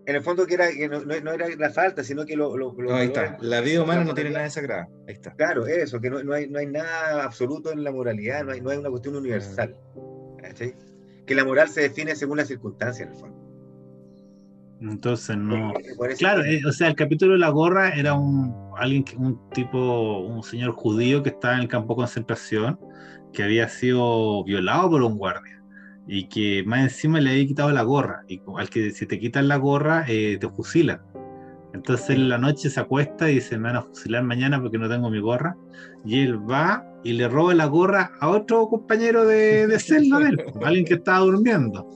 en 0.07 0.15
el 0.15 0.23
fondo 0.23 0.47
que 0.47 0.55
era 0.55 0.71
que 0.71 0.89
no, 0.89 1.01
no, 1.01 1.33
era 1.33 1.49
la 1.57 1.71
falta, 1.71 2.05
sino 2.05 2.25
que 2.25 2.37
lo... 2.37 2.57
lo, 2.57 2.73
lo 2.73 2.91
no, 2.91 2.97
ahí 2.97 3.07
está. 3.07 3.37
La 3.41 3.61
vida 3.61 3.83
humana 3.83 4.05
no 4.05 4.15
tiene 4.15 4.31
nada 4.31 4.45
de 4.45 4.51
sagrada. 4.51 4.89
Ahí 5.09 5.15
está. 5.15 5.33
Claro, 5.33 5.67
eso, 5.67 6.01
que 6.01 6.11
no, 6.11 6.23
no, 6.23 6.33
hay, 6.33 6.49
no 6.49 6.61
hay 6.61 6.67
nada 6.67 7.25
absoluto 7.25 7.73
en 7.73 7.83
la 7.83 7.91
moralidad, 7.91 8.45
no 8.45 8.53
hay, 8.53 8.61
no 8.61 8.71
hay 8.71 8.79
una 8.79 8.91
cuestión 8.91 9.17
universal. 9.17 9.77
¿sí? 10.55 10.73
Que 11.27 11.35
la 11.35 11.45
moral 11.45 11.69
se 11.69 11.83
define 11.83 12.15
según 12.15 12.39
las 12.39 12.49
circunstancias, 12.49 13.09
en 13.09 13.15
el 13.15 13.21
fondo. 13.21 13.47
Entonces 14.81 15.37
no. 15.37 15.73
Claro, 16.19 16.45
eh, 16.45 16.61
o 16.67 16.73
sea, 16.73 16.89
el 16.89 16.95
capítulo 16.95 17.33
de 17.33 17.39
la 17.39 17.49
gorra 17.49 17.91
era 17.91 18.15
un 18.15 18.55
alguien, 18.77 19.05
un 19.17 19.51
tipo, 19.51 20.19
un 20.19 20.43
señor 20.43 20.73
judío 20.73 21.23
que 21.23 21.31
estaba 21.31 21.55
en 21.55 21.63
el 21.63 21.69
campo 21.69 21.95
de 21.95 21.99
concentración, 21.99 22.79
que 23.33 23.43
había 23.43 23.69
sido 23.69 24.45
violado 24.45 24.91
por 24.91 25.03
un 25.03 25.17
guardia 25.17 25.63
y 26.07 26.29
que 26.29 26.63
más 26.65 26.81
encima 26.81 27.21
le 27.21 27.31
había 27.31 27.47
quitado 27.47 27.73
la 27.73 27.83
gorra. 27.83 28.25
Y 28.29 28.41
al 28.57 28.71
que 28.71 28.91
si 28.91 29.07
te 29.07 29.19
quitan 29.19 29.49
la 29.49 29.57
gorra, 29.57 30.05
eh, 30.09 30.39
te 30.41 30.49
fusilan. 30.49 31.01
Entonces 31.73 32.11
en 32.11 32.29
la 32.29 32.39
noche 32.39 32.71
se 32.71 32.81
acuesta 32.81 33.31
y 33.31 33.37
dice, 33.37 33.59
me 33.59 33.65
van 33.65 33.77
a 33.77 33.83
fusilar 33.83 34.23
mañana 34.23 34.61
porque 34.61 34.79
no 34.79 34.89
tengo 34.89 35.11
mi 35.11 35.21
gorra. 35.21 35.57
Y 36.05 36.21
él 36.21 36.39
va 36.51 36.87
y 37.07 37.13
le 37.13 37.29
roba 37.29 37.55
la 37.55 37.67
gorra 37.67 38.13
a 38.19 38.29
otro 38.29 38.67
compañero 38.67 39.25
de, 39.25 39.69
de 39.69 39.79
celda 39.79 40.19
de 40.19 40.31
él, 40.31 40.37
alguien 40.65 40.85
que 40.85 40.95
estaba 40.95 41.21
durmiendo. 41.21 41.89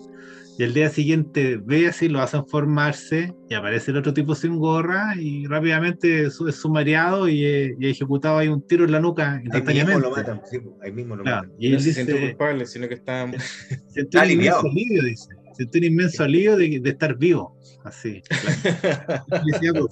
Y 0.56 0.62
el 0.62 0.74
día 0.74 0.88
siguiente 0.90 1.56
ve 1.56 1.88
así, 1.88 2.08
lo 2.08 2.20
hacen 2.20 2.46
formarse 2.46 3.34
y 3.48 3.54
aparece 3.54 3.90
el 3.90 3.96
otro 3.96 4.12
tipo 4.12 4.34
sin 4.34 4.58
gorra 4.58 5.14
y 5.18 5.46
rápidamente 5.46 6.26
es 6.26 6.34
sumariado 6.52 7.28
y, 7.28 7.44
y 7.78 7.88
ejecutado 7.88 8.38
ahí 8.38 8.48
un 8.48 8.64
tiro 8.64 8.84
en 8.84 8.92
la 8.92 9.00
nuca 9.00 9.40
instantáneamente. 9.42 9.92
Ahí 9.92 9.96
mismo 9.96 10.10
lo 10.10 10.16
matan, 10.16 10.42
sí, 10.48 10.58
ahí 10.82 10.92
mismo 10.92 11.16
lo 11.16 11.22
claro. 11.24 11.42
matan. 11.48 11.56
Y 11.58 11.66
él 11.66 11.72
no 11.72 11.78
dice, 11.78 12.04
se 12.04 12.20
culpable, 12.20 12.66
sino 12.66 12.88
que 12.88 12.94
está... 12.94 13.24
Inmenso 13.96 14.20
alivio, 14.20 15.02
dice. 15.02 15.28
Siento 15.60 15.76
un 15.76 15.84
inmenso 15.84 16.24
alivio 16.24 16.56
de, 16.56 16.80
de 16.80 16.88
estar 16.88 17.18
vivo. 17.18 17.54
Así. 17.84 18.22
Claro, 19.60 19.88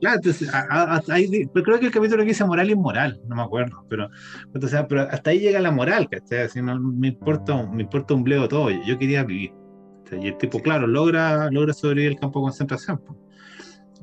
claro 0.00 0.16
entonces, 0.16 0.54
a, 0.54 0.94
a, 0.96 1.02
ahí, 1.08 1.48
pero 1.52 1.64
creo 1.64 1.80
que 1.80 1.86
el 1.86 1.92
capítulo 1.92 2.22
que 2.22 2.28
dice 2.28 2.44
moral 2.44 2.70
y 2.70 2.76
moral, 2.76 3.20
no 3.26 3.34
me 3.34 3.42
acuerdo, 3.42 3.84
pero, 3.88 4.08
entonces, 4.54 4.80
pero 4.88 5.02
hasta 5.02 5.30
ahí 5.30 5.40
llega 5.40 5.58
la 5.60 5.72
moral, 5.72 6.08
¿cachai? 6.08 6.42
Así 6.42 6.62
no 6.62 6.78
me 6.78 7.08
importa, 7.08 7.60
me 7.66 7.82
importa 7.82 8.14
un 8.14 8.22
bledo 8.22 8.46
todo, 8.46 8.70
yo 8.70 8.98
quería 8.98 9.24
vivir. 9.24 9.52
Y 10.12 10.28
el 10.28 10.38
tipo, 10.38 10.60
claro, 10.60 10.86
logra, 10.86 11.50
logra 11.50 11.72
sobrevivir 11.72 12.12
el 12.12 12.20
campo 12.20 12.38
de 12.38 12.44
concentración. 12.44 12.98
Pues. 13.04 13.18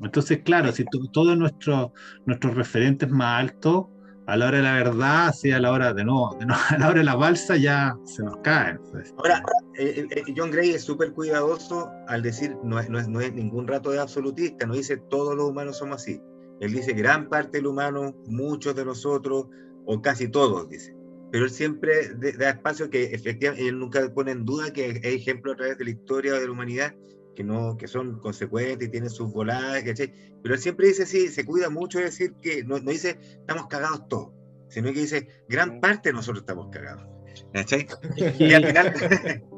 Entonces, 0.02 0.40
claro, 0.44 0.72
si 0.72 0.84
todos 1.12 1.38
nuestros 1.38 1.90
nuestros 2.26 2.54
referentes 2.54 3.08
más 3.08 3.40
altos 3.40 3.86
a 4.26 4.36
la 4.36 4.48
hora 4.48 4.56
de 4.58 4.62
la 4.62 4.74
verdad, 4.74 5.34
sí, 5.34 5.52
a 5.52 5.60
la 5.60 5.70
hora 5.70 5.92
de 5.92 6.04
no, 6.04 6.36
de 6.38 6.46
a 6.70 6.78
la 6.78 6.88
hora 6.88 6.98
de 6.98 7.04
la 7.04 7.14
balsa 7.14 7.56
ya 7.56 7.96
se 8.04 8.22
nos 8.22 8.36
caen. 8.38 8.80
Pues. 8.90 9.14
Ahora, 9.18 9.42
eh, 9.78 10.06
eh, 10.10 10.22
John 10.36 10.50
Gray 10.50 10.70
es 10.70 10.82
súper 10.82 11.12
cuidadoso 11.12 11.90
al 12.08 12.22
decir, 12.22 12.56
no 12.62 12.78
es, 12.78 12.88
no, 12.88 12.98
es, 12.98 13.08
no 13.08 13.20
es 13.20 13.32
ningún 13.32 13.66
rato 13.66 13.90
de 13.90 14.00
absolutista, 14.00 14.66
no 14.66 14.74
dice 14.74 14.96
todos 14.96 15.36
los 15.36 15.50
humanos 15.50 15.78
somos 15.78 16.02
así. 16.02 16.20
Él 16.60 16.72
dice 16.72 16.92
gran 16.92 17.28
parte 17.28 17.58
del 17.58 17.66
humano, 17.66 18.14
muchos 18.26 18.74
de 18.76 18.84
nosotros, 18.84 19.48
o 19.86 20.00
casi 20.00 20.28
todos, 20.28 20.68
dice. 20.68 20.94
Pero 21.32 21.46
él 21.46 21.50
siempre 21.50 22.14
da 22.38 22.50
espacio 22.50 22.88
que 22.88 23.06
efectivamente, 23.06 23.68
él 23.68 23.78
nunca 23.78 24.08
pone 24.14 24.30
en 24.30 24.44
duda 24.44 24.72
que 24.72 25.00
hay 25.02 25.16
ejemplos 25.16 25.54
a 25.54 25.56
través 25.56 25.78
de 25.78 25.84
la 25.84 25.90
historia 25.90 26.34
de 26.34 26.46
la 26.46 26.52
humanidad 26.52 26.94
que, 27.34 27.44
no, 27.44 27.76
que 27.76 27.88
son 27.88 28.18
consecuentes 28.18 28.88
y 28.88 28.90
tienen 28.90 29.10
sus 29.10 29.32
voladas, 29.32 29.82
¿cachai? 29.82 30.12
Pero 30.42 30.54
él 30.54 30.60
siempre 30.60 30.88
dice, 30.88 31.06
sí, 31.06 31.28
se 31.28 31.44
cuida 31.44 31.70
mucho 31.70 31.98
de 31.98 32.04
decir 32.04 32.34
que 32.40 32.64
no, 32.64 32.78
no 32.78 32.90
dice 32.90 33.18
estamos 33.20 33.66
cagados 33.66 34.08
todos, 34.08 34.32
sino 34.68 34.92
que 34.92 35.00
dice 35.00 35.28
gran 35.48 35.80
parte 35.80 36.10
de 36.10 36.14
nosotros 36.14 36.42
estamos 36.42 36.68
cagados. 36.70 37.06
¿Cachai? 37.52 37.86
Y 38.38 38.52
al 38.52 38.66
final... 38.66 38.94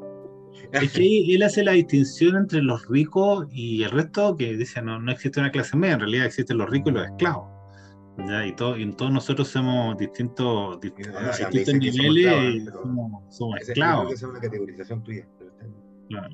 Es 0.71 0.91
que 0.91 1.35
él 1.35 1.43
hace 1.43 1.63
la 1.63 1.71
distinción 1.71 2.35
entre 2.35 2.61
los 2.61 2.87
ricos 2.87 3.47
y 3.51 3.83
el 3.83 3.91
resto, 3.91 4.35
que 4.35 4.53
dice, 4.57 4.81
no, 4.81 4.99
no 4.99 5.11
existe 5.11 5.39
una 5.39 5.51
clase 5.51 5.77
media, 5.77 5.93
en 5.93 5.99
realidad 6.01 6.25
existen 6.25 6.57
los 6.57 6.69
ricos 6.69 6.91
y 6.91 6.95
los 6.95 7.05
esclavos. 7.05 7.49
¿ya? 8.17 8.45
Y, 8.45 8.53
todo, 8.53 8.77
y 8.77 8.91
todos 8.93 9.11
nosotros 9.11 9.47
somos 9.47 9.97
distintos, 9.97 10.81
distintos, 10.81 11.13
no, 11.13 11.21
no, 11.21 11.49
distintos 11.51 11.95
niveles, 11.95 12.65
somos, 12.65 12.83
somos, 12.83 13.35
somos 13.35 13.61
esclavos. 13.61 14.13
Es 14.13 14.23
una 14.23 14.39
categorización 14.39 15.03
tuya. 15.03 15.25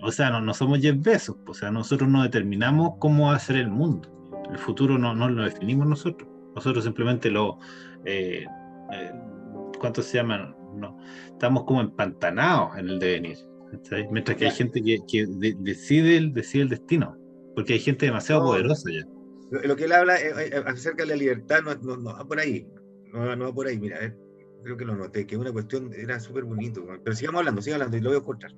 O 0.02 0.12
sea, 0.12 0.30
no, 0.30 0.42
no, 0.42 0.54
somos 0.54 0.80
Jeff 0.80 0.98
Bezos, 1.00 1.38
o 1.48 1.54
sea, 1.54 1.72
nosotros 1.72 2.10
no 2.10 2.24
determinamos 2.24 2.94
cómo 3.00 3.28
va 3.28 3.36
a 3.36 3.40
ser 3.40 3.58
el 3.58 3.70
mundo. 3.70 4.10
El 4.52 4.58
futuro 4.58 4.98
no, 4.98 5.16
no 5.16 5.30
lo 5.30 5.44
definimos 5.44 5.88
nosotros. 5.88 6.30
Nosotros 6.56 6.84
simplemente 6.84 7.32
lo... 7.32 7.58
Eh, 8.06 8.46
eh, 8.92 9.12
¿Cuánto 9.80 10.02
se 10.02 10.18
llaman? 10.18 10.56
No, 10.76 10.98
estamos 11.28 11.64
como 11.64 11.82
empantanados 11.82 12.78
en 12.78 12.90
el 12.90 13.00
devenir. 13.00 13.38
Mientras 14.12 14.38
que 14.38 14.46
hay 14.46 14.52
gente 14.52 14.82
que, 14.82 15.00
que 15.08 15.26
de, 15.28 15.56
decide, 15.60 16.18
el, 16.18 16.34
decide 16.34 16.64
el 16.64 16.70
destino, 16.70 17.18
porque 17.56 17.74
hay 17.74 17.80
gente 17.80 18.06
demasiado 18.06 18.42
no, 18.42 18.48
poderosa 18.48 18.90
ya. 18.92 19.06
Lo, 19.52 19.62
lo, 19.62 19.76
que 19.76 19.86
él 19.86 19.92
habla 19.94 20.16
eh, 20.20 20.64
acerca 20.66 21.04
de 21.04 21.10
la 21.10 21.16
libertad 21.16 21.62
no, 21.64 21.74
no, 21.76 21.98
no, 21.98 22.14
va 22.14 22.26
por 22.26 22.40
ahí, 22.40 22.68
no, 23.12 23.36
no 23.36 23.46
va 23.46 23.54
por 23.54 23.68
ahí, 23.68 23.80
mira, 23.80 24.16
creo 24.64 24.78
que 24.78 24.86
lo 24.86 24.96
noté, 24.96 25.28
que 25.28 25.38
una 25.38 25.52
cuestión 25.52 25.92
era 25.94 26.20
súper 26.20 26.44
bonito. 26.44 26.86
Pero 27.04 27.16
sigamos 27.16 27.40
hablando, 27.40 27.62
sigamos 27.62 27.86
hablando 27.86 27.98
y 27.98 28.02
lo 28.02 28.10
voy 28.10 28.20
a 28.20 28.24
cortar. 28.24 28.52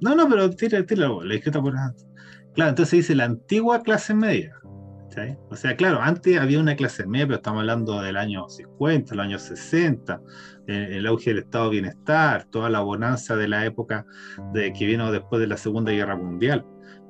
No, 0.00 0.14
no, 0.14 0.28
pero 0.28 0.50
tira, 0.50 0.84
tira 0.84 1.08
la 1.08 1.34
escrita 1.34 1.60
por 1.60 1.74
Claro, 2.54 2.70
entonces 2.70 2.92
dice 2.92 3.14
la 3.14 3.24
antigua 3.24 3.82
clase 3.82 4.14
media. 4.14 4.58
¿sí? 5.10 5.36
O 5.50 5.56
sea, 5.56 5.76
claro, 5.76 6.00
antes 6.00 6.38
había 6.38 6.58
una 6.58 6.76
clase 6.76 7.06
media, 7.06 7.26
pero 7.26 7.36
estamos 7.36 7.60
hablando 7.60 8.00
del 8.00 8.16
año 8.16 8.48
50, 8.48 9.14
el 9.14 9.20
año 9.20 9.38
60, 9.38 10.20
el 10.66 11.06
auge 11.06 11.30
del 11.30 11.40
estado 11.40 11.66
de 11.66 11.70
bienestar, 11.70 12.46
toda 12.50 12.70
la 12.70 12.80
bonanza 12.80 13.36
de 13.36 13.48
la 13.48 13.64
época 13.66 14.06
de, 14.52 14.72
que 14.72 14.86
vino 14.86 15.12
después 15.12 15.40
de 15.40 15.46
la 15.46 15.56
Segunda 15.56 15.92
Guerra 15.92 16.16
Mundial. 16.16 16.64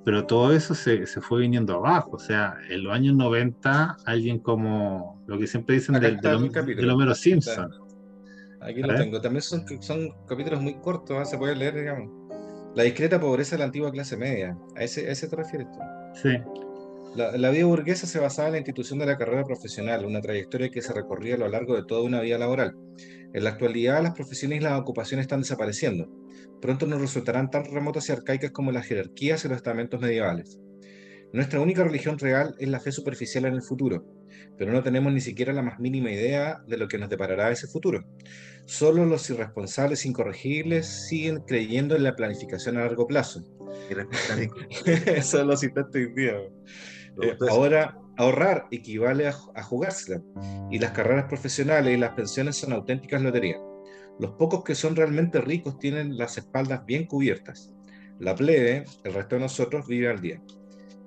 Pero 0.04 0.24
todo 0.24 0.52
eso 0.52 0.72
se, 0.74 1.04
se 1.06 1.20
fue 1.20 1.40
viniendo 1.40 1.74
abajo. 1.74 2.12
O 2.12 2.18
sea, 2.18 2.56
en 2.68 2.84
los 2.84 2.92
años 2.92 3.16
90, 3.16 3.96
alguien 4.04 4.38
como 4.38 5.24
lo 5.26 5.36
que 5.36 5.48
siempre 5.48 5.74
dicen 5.74 5.98
del, 5.98 6.18
del, 6.18 6.52
del 6.52 6.90
Homero 6.90 7.12
Simpson. 7.12 7.85
Aquí 8.66 8.82
lo 8.82 8.94
tengo. 8.96 9.20
También 9.20 9.42
son, 9.42 9.64
son 9.80 10.12
capítulos 10.26 10.60
muy 10.60 10.74
cortos, 10.74 11.22
¿eh? 11.22 11.24
se 11.24 11.38
puede 11.38 11.54
leer, 11.54 11.76
digamos. 11.76 12.10
La 12.74 12.82
discreta 12.82 13.20
pobreza 13.20 13.54
de 13.54 13.60
la 13.60 13.66
antigua 13.66 13.92
clase 13.92 14.16
media. 14.16 14.58
¿A 14.74 14.82
ese, 14.82 15.08
a 15.08 15.12
ese 15.12 15.28
te 15.28 15.36
refieres 15.36 15.68
tú? 15.70 15.78
Sí. 16.20 16.36
La, 17.14 17.36
la, 17.36 17.50
vida 17.50 17.64
burguesa 17.64 18.06
se 18.06 18.18
basaba 18.18 18.48
en 18.48 18.52
la 18.52 18.58
institución 18.58 18.98
de 18.98 19.06
la 19.06 19.16
carrera 19.16 19.44
profesional, 19.44 20.04
una 20.04 20.20
trayectoria 20.20 20.68
que 20.68 20.82
se 20.82 20.92
recorría 20.92 21.36
a 21.36 21.38
lo 21.38 21.48
largo 21.48 21.76
de 21.76 21.84
toda 21.84 22.02
una 22.02 22.20
vida 22.20 22.36
laboral. 22.38 22.76
En 23.32 23.44
la 23.44 23.50
actualidad, 23.50 24.02
las 24.02 24.14
profesiones 24.14 24.60
y 24.60 24.64
las 24.64 24.78
ocupaciones 24.78 25.24
están 25.24 25.40
desapareciendo. 25.40 26.10
Pronto 26.60 26.86
nos 26.86 27.00
resultarán 27.00 27.50
tan 27.50 27.64
remotas 27.64 28.08
y 28.08 28.12
arcaicas 28.12 28.50
como 28.50 28.72
las 28.72 28.86
jerarquías 28.86 29.44
y 29.44 29.48
los 29.48 29.58
estamentos 29.58 30.00
medievales. 30.00 30.58
Nuestra 31.32 31.60
única 31.60 31.84
religión 31.84 32.18
real 32.18 32.54
es 32.58 32.68
la 32.68 32.80
fe 32.80 32.92
superficial 32.92 33.44
en 33.46 33.54
el 33.54 33.62
futuro, 33.62 34.04
pero 34.56 34.72
no 34.72 34.82
tenemos 34.82 35.12
ni 35.12 35.20
siquiera 35.20 35.52
la 35.52 35.62
más 35.62 35.78
mínima 35.78 36.10
idea 36.10 36.62
de 36.66 36.76
lo 36.76 36.88
que 36.88 36.98
nos 36.98 37.10
deparará 37.10 37.50
ese 37.50 37.66
futuro. 37.66 38.04
Solo 38.64 39.04
los 39.04 39.28
irresponsables 39.30 40.06
incorregibles 40.06 40.86
siguen 40.86 41.40
creyendo 41.40 41.94
en 41.96 42.04
la 42.04 42.16
planificación 42.16 42.78
a 42.78 42.80
largo 42.80 43.06
plazo. 43.06 43.44
Eso 45.06 45.44
lo 45.44 45.56
citaste 45.56 45.98
hoy 45.98 46.14
día. 46.14 46.34
Eh, 47.22 47.36
ahora, 47.48 47.98
Ahorrar 48.18 48.66
equivale 48.70 49.28
a, 49.28 49.34
a 49.54 49.62
jugársela, 49.62 50.22
y 50.70 50.78
las 50.78 50.92
carreras 50.92 51.26
profesionales 51.26 51.94
y 51.94 52.00
las 52.00 52.14
pensiones 52.14 52.56
son 52.56 52.72
auténticas 52.72 53.20
loterías. 53.20 53.60
Los 54.18 54.32
pocos 54.32 54.64
que 54.64 54.74
son 54.74 54.96
realmente 54.96 55.38
ricos 55.42 55.78
tienen 55.78 56.16
las 56.16 56.38
espaldas 56.38 56.86
bien 56.86 57.06
cubiertas. 57.06 57.74
La 58.18 58.34
plebe, 58.34 58.84
el 59.04 59.12
resto 59.12 59.34
de 59.34 59.42
nosotros, 59.42 59.86
vive 59.86 60.08
al 60.08 60.22
día. 60.22 60.40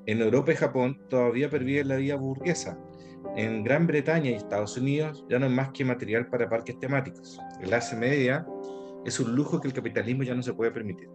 En 0.09 0.21
Europa 0.21 0.51
y 0.51 0.55
Japón 0.55 0.99
todavía 1.07 1.51
pervive 1.51 1.83
la 1.83 1.97
vida 1.97 2.15
burguesa. 2.15 2.79
En 3.35 3.63
Gran 3.63 3.85
Bretaña 3.85 4.31
y 4.31 4.33
Estados 4.33 4.75
Unidos 4.75 5.23
ya 5.29 5.37
no 5.37 5.45
es 5.45 5.51
más 5.51 5.69
que 5.69 5.85
material 5.85 6.27
para 6.31 6.49
parques 6.49 6.79
temáticos. 6.79 7.39
La 7.61 7.67
clase 7.67 7.95
media 7.95 8.43
es 9.05 9.19
un 9.19 9.35
lujo 9.35 9.61
que 9.61 9.67
el 9.67 9.73
capitalismo 9.75 10.23
ya 10.23 10.33
no 10.33 10.41
se 10.41 10.51
puede 10.53 10.71
permitir. 10.71 11.07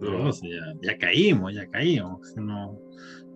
No, 0.00 0.30
o 0.30 0.32
sea, 0.32 0.50
ya, 0.50 0.90
ya 0.90 0.98
caímos, 0.98 1.54
ya 1.54 1.64
caímos. 1.68 2.34
No, 2.36 2.76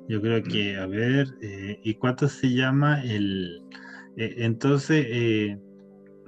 yo 0.08 0.20
creo 0.20 0.42
que, 0.42 0.76
a 0.76 0.86
ver, 0.86 1.28
eh, 1.42 1.78
¿y 1.84 1.94
cuánto 1.94 2.26
se 2.26 2.52
llama 2.52 3.04
el... 3.04 3.62
eh, 4.16 4.34
entonces, 4.38 5.06
eh, 5.08 5.56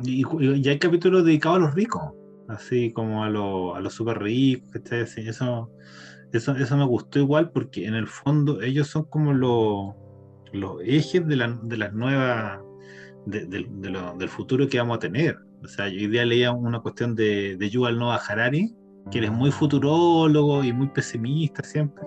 y, 0.04 0.22
y 0.24 0.62
ya 0.62 0.70
hay 0.70 0.78
capítulos 0.78 1.24
dedicados 1.24 1.58
a 1.58 1.62
los 1.62 1.74
ricos, 1.74 2.02
así 2.46 2.92
como 2.92 3.24
a, 3.24 3.30
los 3.30 3.76
a 3.76 3.80
los 3.80 3.94
súper 3.94 4.20
ricos. 4.20 4.68
Así, 4.92 5.22
eso, 5.28 5.72
eso, 6.32 6.52
eso 6.56 6.76
me 6.76 6.84
gustó 6.84 7.18
igual 7.18 7.50
porque 7.50 7.86
en 7.86 7.94
el 7.94 8.06
fondo 8.06 8.60
ellos 8.62 8.88
son 8.88 9.04
como 9.04 9.32
los, 9.32 9.94
los 10.52 10.80
ejes 10.84 11.26
de, 11.26 11.36
la, 11.36 11.58
de 11.62 11.76
las 11.76 11.92
nuevas, 11.92 12.60
de, 13.26 13.46
de- 13.46 13.66
de 13.68 13.90
lo- 13.90 14.14
del 14.16 14.28
futuro 14.28 14.68
que 14.68 14.78
vamos 14.78 14.96
a 14.96 15.00
tener. 15.00 15.38
O 15.62 15.68
sea, 15.68 15.88
yo 15.88 15.96
hoy 15.98 16.06
día 16.08 16.24
leía 16.24 16.52
una 16.52 16.80
cuestión 16.80 17.14
de, 17.14 17.56
de 17.56 17.70
Yuval 17.70 17.98
Noah 17.98 18.20
Harari, 18.28 18.74
que 19.10 19.18
él 19.18 19.24
es 19.24 19.32
muy 19.32 19.50
futurólogo 19.50 20.62
y 20.62 20.72
muy 20.72 20.88
pesimista 20.88 21.62
siempre, 21.62 22.04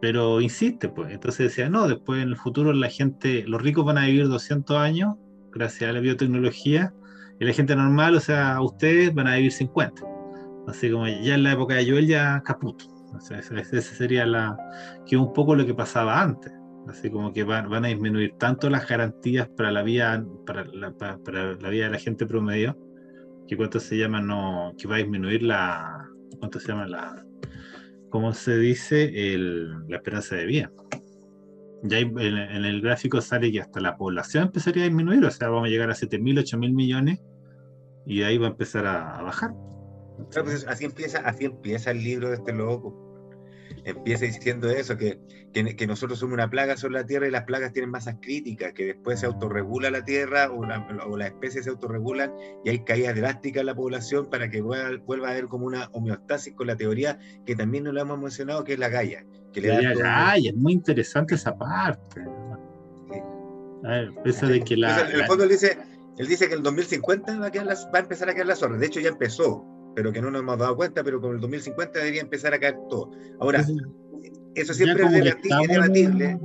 pero 0.00 0.40
insiste, 0.40 0.88
pues. 0.88 1.12
Entonces 1.12 1.48
decía, 1.48 1.68
no, 1.68 1.86
después 1.88 2.22
en 2.22 2.28
el 2.30 2.36
futuro 2.36 2.72
la 2.72 2.88
gente, 2.88 3.44
los 3.46 3.60
ricos 3.60 3.84
van 3.84 3.98
a 3.98 4.06
vivir 4.06 4.28
200 4.28 4.76
años 4.76 5.16
gracias 5.52 5.90
a 5.90 5.92
la 5.92 6.00
biotecnología, 6.00 6.94
y 7.40 7.44
la 7.44 7.52
gente 7.52 7.74
normal, 7.76 8.14
o 8.16 8.20
sea, 8.20 8.60
ustedes 8.60 9.14
van 9.14 9.26
a 9.28 9.36
vivir 9.36 9.52
50. 9.52 10.02
Así 10.66 10.90
como 10.90 11.06
ya 11.06 11.34
en 11.34 11.42
la 11.44 11.52
época 11.52 11.74
de 11.74 11.88
Joel 11.90 12.06
ya 12.06 12.42
caput. 12.44 12.82
Sea, 13.20 13.38
ese, 13.38 13.82
sería 13.82 14.26
la, 14.26 14.56
que 15.06 15.16
un 15.16 15.32
poco 15.32 15.54
lo 15.54 15.66
que 15.66 15.74
pasaba 15.74 16.20
antes. 16.20 16.52
Así 16.88 17.10
como 17.10 17.32
que 17.32 17.44
van, 17.44 17.68
van 17.68 17.84
a 17.84 17.88
disminuir 17.88 18.34
tanto 18.38 18.70
las 18.70 18.88
garantías 18.88 19.48
para 19.48 19.70
la 19.70 19.82
vida, 19.82 20.24
para 20.46 20.64
la, 20.64 20.92
para, 20.92 21.18
para 21.18 21.54
la 21.54 21.68
vida 21.68 21.84
de 21.84 21.90
la 21.90 21.98
gente 21.98 22.26
promedio, 22.26 22.78
que 23.46 23.56
cuánto 23.56 23.78
se 23.80 23.96
llama, 23.96 24.20
no, 24.20 24.72
que 24.78 24.88
va 24.88 24.96
a 24.96 24.98
disminuir 24.98 25.42
la, 25.42 26.08
cuánto 26.38 26.60
se 26.60 26.68
llama 26.68 26.86
la, 26.86 27.24
¿cómo 28.10 28.32
se 28.32 28.58
dice? 28.58 29.34
El, 29.34 29.86
la 29.88 29.96
esperanza 29.96 30.36
de 30.36 30.46
vida. 30.46 30.72
Ya 31.82 31.98
en, 31.98 32.18
en 32.18 32.64
el 32.64 32.80
gráfico 32.80 33.20
sale 33.20 33.52
que 33.52 33.60
hasta 33.60 33.80
la 33.80 33.96
población 33.96 34.44
empezaría 34.44 34.84
a 34.84 34.86
disminuir, 34.86 35.24
o 35.24 35.30
sea, 35.30 35.48
vamos 35.48 35.66
a 35.66 35.70
llegar 35.70 35.90
a 35.90 35.94
7.000, 35.94 36.40
8.000 36.40 36.72
millones 36.72 37.20
y 38.06 38.22
ahí 38.22 38.38
va 38.38 38.46
a 38.46 38.50
empezar 38.50 38.86
a, 38.86 39.16
a 39.18 39.22
bajar. 39.22 39.52
Claro, 40.30 40.44
pues, 40.46 40.66
así 40.68 40.84
empieza, 40.84 41.18
así 41.20 41.44
empieza 41.46 41.90
el 41.90 42.02
libro 42.02 42.28
de 42.28 42.34
este 42.36 42.52
loco. 42.52 43.04
Empieza 43.84 44.24
diciendo 44.24 44.68
eso, 44.70 44.96
que, 44.96 45.20
que, 45.52 45.76
que 45.76 45.86
nosotros 45.86 46.18
somos 46.18 46.34
una 46.34 46.50
plaga 46.50 46.76
sobre 46.76 46.94
la 46.94 47.06
Tierra 47.06 47.28
y 47.28 47.30
las 47.30 47.44
plagas 47.44 47.72
tienen 47.72 47.90
masas 47.90 48.16
críticas, 48.20 48.72
que 48.72 48.86
después 48.86 49.20
se 49.20 49.26
autorregula 49.26 49.90
la 49.90 50.04
Tierra 50.04 50.50
o, 50.50 50.64
la- 50.66 50.86
o 51.06 51.16
las 51.16 51.28
especies 51.28 51.64
se 51.64 51.70
autorregulan 51.70 52.32
y 52.64 52.70
hay 52.70 52.80
caídas 52.84 53.14
drásticas 53.14 53.60
en 53.60 53.66
la 53.66 53.74
población 53.74 54.28
para 54.30 54.50
que 54.50 54.60
vuelva, 54.60 55.02
vuelva 55.06 55.28
a 55.28 55.30
haber 55.32 55.46
como 55.46 55.66
una 55.66 55.88
homeostasis 55.92 56.54
con 56.54 56.66
la 56.66 56.76
teoría 56.76 57.18
que 57.46 57.54
también 57.56 57.84
no 57.84 57.92
lo 57.92 58.00
hemos 58.00 58.18
mencionado, 58.18 58.64
que 58.64 58.74
es 58.74 58.78
la 58.78 58.88
Gaia. 58.88 59.24
Que 59.52 59.60
le 59.62 59.68
todo- 59.94 60.02
ay, 60.04 60.48
es 60.48 60.54
muy 60.56 60.72
interesante 60.72 61.34
esa 61.36 61.56
parte. 61.56 62.20
A 63.84 63.88
ver, 63.88 64.12
esa 64.24 64.46
de 64.46 64.60
que 64.62 64.76
la, 64.76 64.88
Entonces, 64.90 65.08
en 65.08 65.14
el 65.14 65.20
la- 65.20 65.26
fondo 65.26 65.44
él 65.44 65.50
dice, 65.50 65.78
él 66.18 66.26
dice 66.26 66.48
que 66.48 66.54
el 66.54 66.62
2050 66.62 67.38
va 67.38 67.46
a, 67.46 67.50
quedar 67.50 67.68
va 67.68 67.98
a 67.98 67.98
empezar 68.00 68.28
a 68.28 68.34
caer 68.34 68.46
la 68.46 68.56
zorra. 68.56 68.76
De 68.76 68.86
hecho, 68.86 69.00
ya 69.00 69.08
empezó, 69.10 69.64
pero 69.98 70.12
que 70.12 70.22
no 70.22 70.30
nos 70.30 70.42
hemos 70.42 70.56
dado 70.56 70.76
cuenta, 70.76 71.02
pero 71.02 71.20
con 71.20 71.34
el 71.34 71.40
2050 71.40 71.98
debería 71.98 72.20
empezar 72.20 72.54
a 72.54 72.60
caer 72.60 72.76
todo. 72.88 73.10
Ahora, 73.40 73.66
Eso- 74.54 74.72
siempre 74.72 75.02
es, 75.06 75.34
es 75.34 75.68
debatible, 75.68 76.38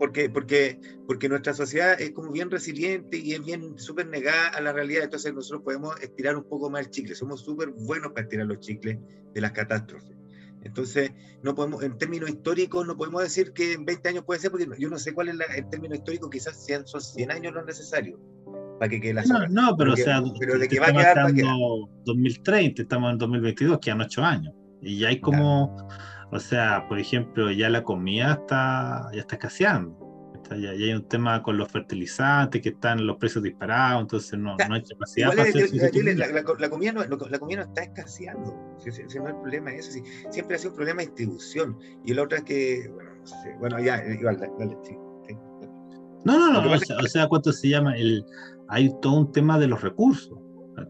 porque, 0.00 0.28
porque, 0.28 0.80
porque 1.06 1.28
nuestra 1.28 1.54
sociedad 1.54 2.00
es 2.00 2.10
como 2.10 2.32
bien 2.32 2.50
resiliente 2.50 3.16
y 3.16 3.34
es 3.34 3.44
bien 3.44 3.78
súper 3.78 4.08
negada 4.08 4.48
a 4.48 4.60
la 4.60 4.72
realidad, 4.72 5.04
entonces 5.04 5.32
nosotros 5.32 5.62
podemos 5.62 5.94
estirar 6.00 6.36
un 6.36 6.42
poco 6.42 6.70
más 6.70 6.86
el 6.86 6.90
chicle, 6.90 7.14
somos 7.14 7.40
súper 7.42 7.68
buenos 7.68 8.10
para 8.10 8.22
estirar 8.22 8.46
los 8.46 8.58
chicles 8.58 8.98
de 9.32 9.40
las 9.40 9.52
catástrofes. 9.52 10.16
Entonces, 10.64 11.12
no 11.44 11.54
podemos, 11.54 11.84
en 11.84 11.96
términos 11.98 12.28
históricos, 12.28 12.84
no 12.84 12.96
podemos 12.96 13.22
decir 13.22 13.52
que 13.52 13.74
en 13.74 13.84
20 13.84 14.08
años 14.08 14.24
puede 14.24 14.40
ser, 14.40 14.50
porque 14.50 14.66
yo 14.76 14.90
no 14.90 14.98
sé 14.98 15.14
cuál 15.14 15.28
es 15.28 15.36
la- 15.36 15.44
el 15.44 15.68
término 15.68 15.94
histórico, 15.94 16.28
quizás 16.28 16.64
sean, 16.64 16.84
son 16.84 17.00
100 17.00 17.30
años 17.30 17.54
lo 17.54 17.64
necesario 17.64 18.18
para 18.78 18.88
que 18.88 19.00
quede 19.00 19.14
la 19.14 19.24
No, 19.24 19.46
no, 19.48 19.76
pero 19.76 19.90
o 19.90 19.94
Porque- 19.94 20.02
sea, 20.02 20.22
pero 20.38 20.58
de 20.58 20.68
que 20.68 20.78
va 20.80 20.86
a 20.88 20.92
quedar, 20.92 21.16
va 21.18 21.22
a 21.22 21.26
hablando 21.26 21.88
2030, 22.04 22.82
estamos 22.82 23.12
en 23.12 23.18
2022, 23.18 23.78
quedan 23.80 24.00
8 24.00 24.24
años. 24.24 24.54
Y 24.80 24.98
ya 24.98 25.08
hay 25.08 25.20
como, 25.20 25.88
o 26.30 26.38
sea, 26.38 26.86
por 26.88 26.98
ejemplo, 26.98 27.50
ya 27.50 27.68
la 27.68 27.82
comida 27.82 28.32
está, 28.34 29.08
ya 29.12 29.20
está 29.20 29.34
escaseando. 29.36 30.06
Está- 30.36 30.56
ya, 30.56 30.72
ya 30.74 30.84
hay 30.86 30.92
un 30.94 31.08
tema 31.08 31.42
con 31.42 31.58
los 31.58 31.68
fertilizantes, 31.68 32.62
que 32.62 32.68
están 32.70 33.04
los 33.06 33.16
precios 33.16 33.42
disparados, 33.42 34.02
entonces 34.02 34.38
no, 34.38 34.56
no 34.68 34.74
hay 34.74 34.82
capacidad 34.84 35.28
para 35.30 35.42
es- 35.42 35.48
hacer 35.48 35.64
es- 35.64 35.72
es- 35.96 36.16
la, 36.16 36.26
la- 36.28 36.42
la 36.58 36.70
comida 36.70 36.92
no, 36.92 37.04
la 37.04 37.38
comida 37.38 37.58
no 37.58 37.64
está 37.64 37.82
escaseando. 37.82 38.56
Si, 38.78 38.92
si- 38.92 39.02
si 39.08 39.18
no 39.18 39.28
el 39.28 39.34
problema 39.36 39.72
es 39.72 39.88
eso. 39.88 39.92
sí. 39.92 40.02
Siempre 40.30 40.54
ha 40.56 40.58
sido 40.58 40.70
un 40.70 40.76
problema 40.76 41.00
de 41.02 41.06
distribución. 41.08 41.76
Y 42.04 42.14
la 42.14 42.22
otra 42.22 42.38
es 42.38 42.44
que, 42.44 42.88
bueno, 42.94 43.10
no 43.20 43.26
sé, 43.26 43.56
bueno 43.58 43.80
ya, 43.80 44.02
igual, 44.06 44.38
dale, 44.38 44.52
dale, 44.58 44.76
sí, 44.84 44.94
sí. 45.26 45.34
No, 46.24 46.38
no, 46.38 46.52
no, 46.62 46.72
o 46.72 46.78
sea, 46.78 46.96
o 46.98 47.06
sea, 47.06 47.26
¿cuánto 47.28 47.52
se 47.52 47.68
llama? 47.68 47.96
El, 47.96 48.24
hay 48.68 48.90
todo 49.00 49.14
un 49.14 49.32
tema 49.32 49.58
de 49.58 49.68
los 49.68 49.82
recursos, 49.82 50.38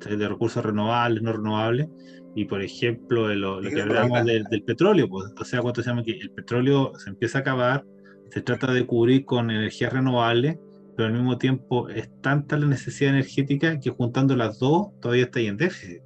de 0.09 0.29
recursos 0.29 0.65
renovables, 0.65 1.23
no 1.23 1.33
renovables, 1.33 1.89
y 2.35 2.45
por 2.45 2.63
ejemplo, 2.63 3.29
de 3.29 3.37
lo, 3.37 3.61
lo 3.61 3.71
que 3.71 3.85
va. 3.85 4.23
del, 4.23 4.45
del 4.45 4.63
petróleo, 4.63 5.09
pues, 5.09 5.33
o 5.41 5.45
sea, 5.45 5.61
¿cuánto 5.61 5.83
se 5.83 5.91
llama? 5.91 6.03
Que 6.03 6.13
el 6.13 6.31
petróleo 6.31 6.93
se 6.99 7.11
empieza 7.11 7.39
a 7.39 7.41
acabar, 7.41 7.85
se 8.31 8.43
trata 8.43 8.73
de 8.73 8.87
cubrir 8.87 9.25
con 9.25 9.51
energías 9.51 9.93
renovables, 9.93 10.59
pero 10.97 11.09
al 11.09 11.15
mismo 11.15 11.39
tiempo 11.39 11.89
es 11.89 12.11
tanta 12.21 12.59
la 12.59 12.67
necesidad 12.67 13.13
energética 13.13 13.79
que 13.79 13.91
juntando 13.91 14.37
las 14.37 14.59
dos 14.59 14.89
todavía 15.01 15.25
está 15.25 15.39
ahí 15.39 15.47
en 15.47 15.57
déficit. 15.57 16.03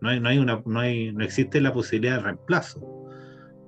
No, 0.00 0.10
hay, 0.10 0.20
no, 0.20 0.28
hay 0.28 0.38
una, 0.38 0.62
no, 0.64 0.80
hay, 0.80 1.12
no 1.12 1.24
existe 1.24 1.60
la 1.60 1.72
posibilidad 1.72 2.16
de 2.16 2.22
reemplazo. 2.22 2.80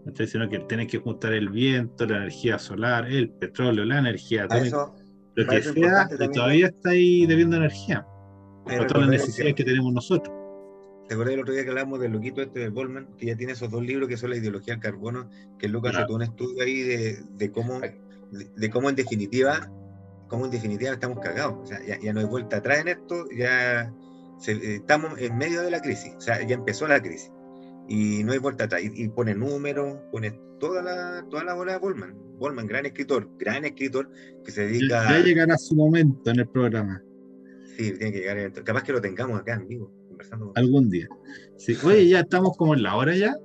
¿cachai? 0.07 0.27
Sino 0.27 0.49
que 0.49 0.61
tienes 0.61 0.87
que 0.89 0.99
juntar 0.99 1.33
el 1.33 1.49
viento, 1.49 2.07
la 2.07 2.19
energía 2.19 2.59
solar, 2.59 3.11
el 3.11 3.31
petróleo, 3.31 3.85
la 3.85 3.99
energía 3.99 4.47
A 4.49 4.59
eso, 4.59 4.95
lo 5.43 5.47
para 5.47 5.61
que 5.61 5.73
sea, 5.73 6.09
todavía 6.33 6.67
está 6.69 6.91
ahí 6.91 7.27
debiendo 7.27 7.57
energía, 7.57 8.07
por 8.65 8.87
todas 8.87 9.03
las 9.03 9.11
necesidades 9.11 9.55
que 9.55 9.65
que- 9.65 9.71
tenemos 9.71 9.93
nosotros. 9.93 10.35
¿Te 11.09 11.15
acuerdas 11.15 11.35
el 11.37 11.41
otro 11.41 11.55
día 11.55 11.65
que 11.65 11.71
hablábamos 11.71 12.01
del 12.01 12.13
loquito 12.13 12.43
este 12.43 12.61
de 12.61 12.69
Goldman, 12.69 13.09
que 13.17 13.27
ya 13.27 13.37
tiene 13.37 13.53
esos 13.55 13.71
dos 13.71 13.83
libros 13.83 14.09
que 14.11 14.19
son 14.19 14.29
la 14.31 14.37
ideología 14.37 14.75
del 14.75 14.83
carbono, 14.83 15.31
que 15.59 15.67
hace 15.67 15.81
Claro. 15.81 16.07
todo 16.07 16.17
un 16.17 16.23
estudio 16.23 16.63
ahí 16.63 16.83
de, 16.83 17.19
de 17.39 17.51
cómo, 17.51 17.81
de, 17.81 17.97
de 18.55 18.71
cómo 18.71 18.91
en 18.91 18.95
definitiva, 18.97 19.71
cómo 20.29 20.45
en 20.45 20.51
definitiva 20.51 20.93
estamos 20.93 21.21
cagados. 21.21 21.55
O 21.63 21.67
sea, 21.67 21.79
ya, 21.87 21.99
ya 21.99 22.13
no 22.13 22.21
hay 22.21 22.27
vuelta 22.27 22.59
atrás 22.59 22.81
en 22.81 22.89
esto, 22.89 23.25
ya 23.35 23.91
se- 24.39 24.53
eh, 24.53 24.75
estamos 24.77 25.19
en 25.19 25.39
medio 25.39 25.63
de 25.63 25.71
la 25.71 25.81
crisis, 25.81 26.13
o 26.15 26.21
sea, 26.21 26.47
ya 26.47 26.55
empezó 26.57 26.87
la 26.87 27.01
crisis. 27.01 27.33
Y 27.89 28.23
no 28.25 28.33
hay 28.33 28.39
vuelta 28.39 28.65
atrás. 28.65 28.83
Y, 28.83 29.05
y 29.05 29.09
pone 29.09 29.35
números, 29.35 29.99
pone 30.13 30.39
toda 30.61 30.83
la, 30.83 31.25
toda 31.31 31.45
la 31.45 31.55
bola 31.55 31.73
de 31.73 31.79
Goldman. 31.79 32.15
Goldman, 32.39 32.67
gran 32.67 32.87
escritor, 32.87 33.29
gran 33.39 33.65
escritor, 33.65 34.11
que 34.45 34.51
se 34.53 34.67
dedica 34.67 35.05
Ya, 35.09 35.19
ya 35.19 35.25
llegará 35.25 35.57
su 35.59 35.75
momento 35.75 36.31
en 36.31 36.41
el 36.41 36.49
programa, 36.49 37.03
Sí, 37.77 37.93
tiene 37.93 38.13
que 38.13 38.19
llegar. 38.21 38.39
eventual- 38.39 38.65
Capaz 38.65 38.83
que 38.85 38.93
lo 38.93 39.01
tengamos 39.01 39.41
acá 39.41 39.55
en 39.55 39.67
vivo, 39.69 39.93
conversando. 40.09 40.53
algún 40.55 40.89
día. 40.91 41.09
Sí, 41.57 41.77
oye, 41.85 42.09
ya 42.09 42.21
estamos 42.21 42.57
como 42.57 42.75
en 42.75 42.83
la 42.83 42.95
hora 42.97 43.15
ya. 43.17 43.37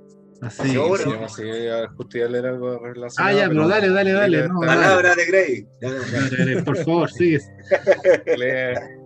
Así. 0.41 0.69
Sí, 0.69 0.75
ahora. 0.75 1.29
Sí, 1.29 1.43
a 1.69 1.85
a 1.85 1.87
justo 1.93 2.17
iba 2.17 2.27
a 2.27 2.29
leer 2.29 2.45
algo 2.47 2.77
relacionado. 2.79 3.37
Ah, 3.37 3.41
ya, 3.41 3.47
pero 3.47 3.67
dale, 3.67 3.89
dale, 3.89 4.11
dale, 4.11 4.47
no, 4.49 4.59
dale. 4.59 4.81
Palabra 4.81 5.15
de 5.15 5.25
Grey. 5.25 5.67
Dale, 5.79 5.97
dale, 6.37 6.63
Por 6.63 6.77
favor, 6.77 7.09
sigue. 7.11 7.39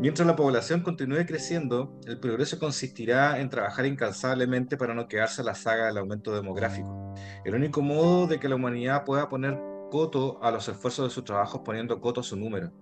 Mientras 0.00 0.26
la 0.26 0.34
población 0.34 0.82
continúe 0.82 1.24
creciendo, 1.24 1.94
el 2.04 2.18
progreso 2.18 2.58
consistirá 2.58 3.38
en 3.38 3.48
trabajar 3.48 3.86
incansablemente 3.86 4.76
para 4.76 4.92
no 4.92 5.06
quedarse 5.06 5.42
a 5.42 5.44
la 5.44 5.54
saga 5.54 5.86
del 5.86 5.98
aumento 5.98 6.34
demográfico. 6.34 7.14
El 7.44 7.54
único 7.54 7.80
modo 7.80 8.26
de 8.26 8.40
que 8.40 8.48
la 8.48 8.56
humanidad 8.56 9.04
pueda 9.04 9.28
poner 9.28 9.56
coto 9.92 10.42
a 10.42 10.50
los 10.50 10.68
esfuerzos 10.68 11.08
de 11.08 11.14
sus 11.14 11.24
trabajos 11.24 11.60
poniendo 11.64 12.00
coto 12.00 12.20
a 12.20 12.24
su 12.24 12.36
número. 12.36 12.72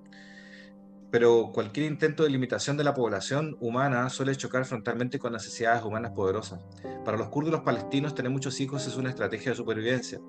Pero 1.13 1.53
cualquier 1.53 1.85
intento 1.85 2.23
de 2.23 2.31
limitación 2.31 2.79
de 2.79 2.85
la 2.85 2.95
población 2.95 3.59
humana 3.61 4.09
suele 4.09 4.35
chocar 4.35 4.65
frontalmente 4.65 5.19
con 5.19 5.35
necesidades 5.35 5.85
humanas 5.85 6.13
poderosas. 6.13 6.65
Para 7.05 7.19
los 7.19 7.29
kurdos 7.29 7.51
y 7.51 7.53
los 7.53 7.61
palestinos, 7.61 8.15
tener 8.15 8.33
muchos 8.33 8.59
hijos 8.63 8.87
es 8.87 8.97
una 8.97 9.11
estrategia 9.11 9.51
de 9.51 9.57
supervivencia. 9.57 10.21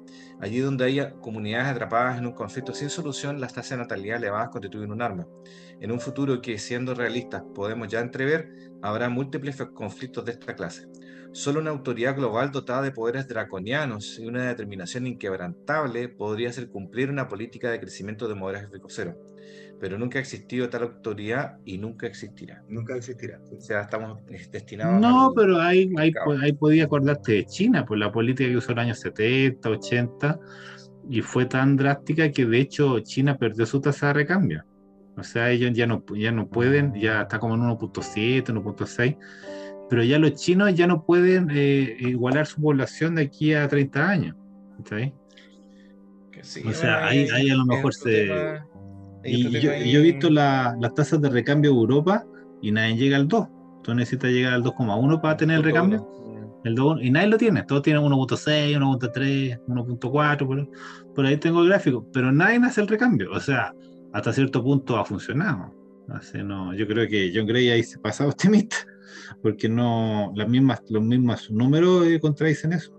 Allí 0.41 0.59
donde 0.59 0.83
haya 0.83 1.13
comunidades 1.13 1.69
atrapadas 1.69 2.17
en 2.17 2.25
un 2.25 2.33
conflicto 2.33 2.73
sin 2.73 2.89
solución, 2.89 3.39
las 3.39 3.53
tasas 3.53 3.69
de 3.69 3.77
natalidad 3.77 4.17
elevadas 4.17 4.49
constituyen 4.49 4.91
un 4.91 5.01
arma. 5.01 5.25
En 5.79 5.89
un 5.89 6.01
futuro 6.01 6.41
que, 6.41 6.59
siendo 6.59 6.93
realistas, 6.93 7.43
podemos 7.55 7.87
ya 7.87 8.01
entrever, 8.01 8.49
habrá 8.81 9.07
múltiples 9.07 9.55
conflictos 9.73 10.25
de 10.25 10.33
esta 10.33 10.53
clase. 10.53 10.89
Solo 11.31 11.61
una 11.61 11.71
autoridad 11.71 12.17
global 12.17 12.51
dotada 12.51 12.81
de 12.81 12.91
poderes 12.91 13.29
draconianos 13.29 14.19
y 14.19 14.25
una 14.25 14.49
determinación 14.49 15.07
inquebrantable 15.07 16.09
podría 16.09 16.49
hacer 16.49 16.67
cumplir 16.67 17.09
una 17.09 17.29
política 17.29 17.71
de 17.71 17.79
crecimiento 17.79 18.27
demográfico 18.27 18.87
cero 18.89 19.17
pero 19.83 19.97
nunca 19.97 20.17
ha 20.17 20.21
existido 20.21 20.69
tal 20.69 20.83
autoridad 20.83 21.57
y 21.65 21.77
nunca 21.77 22.07
existirá. 22.07 22.63
Nunca 22.69 22.95
existirá. 22.95 23.41
O 23.51 23.59
sea, 23.59 23.81
estamos 23.81 24.17
destinados 24.49 25.01
No, 25.01 25.33
pero 25.35 25.59
ahí, 25.59 25.91
ahí, 25.97 26.13
ahí, 26.41 26.53
podía 26.53 26.85
acordarte 26.85 27.33
de 27.33 27.45
China, 27.45 27.83
por 27.83 27.97
la 27.97 28.09
política 28.09 28.49
que 28.49 28.55
usó 28.55 28.71
en 28.71 28.77
los 28.77 28.83
años 28.85 28.99
70, 29.01 29.69
80, 29.69 30.39
y 31.09 31.19
fue 31.19 31.47
tan 31.47 31.75
drástica 31.75 32.31
que 32.31 32.45
de 32.45 32.59
hecho 32.59 32.97
China 33.01 33.37
perdió 33.37 33.65
su 33.65 33.81
tasa 33.81 34.07
de 34.07 34.13
recambio. 34.13 34.63
O 35.17 35.23
sea, 35.23 35.51
ellos 35.51 35.73
ya 35.73 35.85
no, 35.85 36.01
ya 36.15 36.31
no 36.31 36.47
pueden, 36.47 36.93
ya 36.93 37.23
está 37.23 37.37
como 37.37 37.55
en 37.55 37.63
1.7, 37.63 38.53
1.6, 38.53 39.17
pero 39.89 40.01
ya 40.01 40.17
los 40.17 40.35
chinos 40.35 40.73
ya 40.75 40.87
no 40.87 41.05
pueden 41.05 41.49
eh, 41.51 41.97
igualar 41.99 42.45
su 42.45 42.61
población 42.61 43.15
de 43.15 43.23
aquí 43.23 43.53
a 43.53 43.67
30 43.67 44.09
años. 44.09 44.37
¿sí? 44.85 45.13
o 46.65 46.71
sea, 46.71 47.05
ahí, 47.05 47.27
ahí, 47.33 47.49
a 47.49 47.55
lo 47.55 47.65
mejor 47.65 47.93
se... 47.93 48.63
Y 49.23 49.59
yo, 49.59 49.71
he 49.71 50.01
visto 50.01 50.29
las 50.29 50.93
tasas 50.95 51.21
de 51.21 51.29
recambio 51.29 51.71
de 51.71 51.77
Europa 51.77 52.25
y 52.61 52.71
nadie 52.71 52.95
llega 52.95 53.17
al 53.17 53.27
2. 53.27 53.47
Tú 53.83 53.93
necesitas 53.93 54.31
llegar 54.31 54.53
al 54.53 54.63
2,1 54.63 55.21
para 55.21 55.37
tener 55.37 55.57
el 55.57 55.63
recambio. 55.63 56.09
El 56.63 56.75
2, 56.75 56.99
y 57.01 57.11
nadie 57.11 57.27
lo 57.27 57.37
tiene. 57.37 57.63
Todos 57.63 57.81
tienen 57.81 58.03
1.6, 58.03 58.77
1.3, 58.77 59.59
1.4. 59.67 60.47
Por, 60.47 60.69
por 61.13 61.25
ahí 61.25 61.37
tengo 61.37 61.61
el 61.61 61.67
gráfico. 61.67 62.07
Pero 62.13 62.31
nadie 62.31 62.57
hace 62.63 62.81
el 62.81 62.87
recambio. 62.87 63.31
O 63.31 63.39
sea, 63.39 63.73
hasta 64.13 64.31
cierto 64.31 64.63
punto 64.63 64.97
ha 64.97 65.03
funcionado. 65.03 65.73
Así 66.09 66.39
no, 66.43 66.73
yo 66.73 66.87
creo 66.87 67.07
que 67.07 67.31
John 67.33 67.47
Gray 67.47 67.69
ahí 67.69 67.83
se 67.83 67.99
pasa 67.99 68.27
optimista. 68.27 68.77
Porque 69.41 69.67
no, 69.67 70.31
las 70.35 70.47
mismas, 70.47 70.81
los 70.89 71.03
mismos 71.03 71.51
números 71.51 72.07
eh, 72.07 72.19
contradicen 72.19 72.73
eso. 72.73 72.97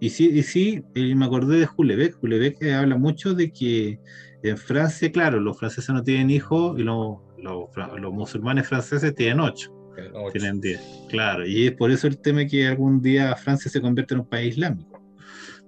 y 0.00 0.08
sí, 0.10 0.30
y 0.32 0.42
sí 0.42 0.82
me 0.94 1.26
acordé 1.26 1.58
de 1.58 1.66
Julebeck. 1.66 2.14
Julebeck 2.18 2.62
habla 2.72 2.96
mucho 2.96 3.34
de 3.34 3.52
que 3.52 4.00
en 4.42 4.56
Francia, 4.56 5.10
claro, 5.10 5.40
los 5.40 5.58
franceses 5.58 5.94
no 5.94 6.02
tienen 6.02 6.30
hijos 6.30 6.78
y 6.78 6.82
los, 6.82 7.18
los, 7.38 8.12
musulmanes 8.12 8.68
franceses 8.68 9.14
tienen 9.14 9.40
ocho. 9.40 9.72
Tienen 10.32 10.60
diez, 10.60 10.80
claro. 11.08 11.46
Y 11.46 11.68
es 11.68 11.72
por 11.72 11.90
eso 11.90 12.06
el 12.06 12.18
tema 12.18 12.44
que 12.46 12.66
algún 12.66 13.00
día 13.00 13.34
Francia 13.34 13.70
se 13.70 13.80
convierte 13.80 14.14
en 14.14 14.20
un 14.20 14.28
país 14.28 14.54
islámico. 14.54 15.00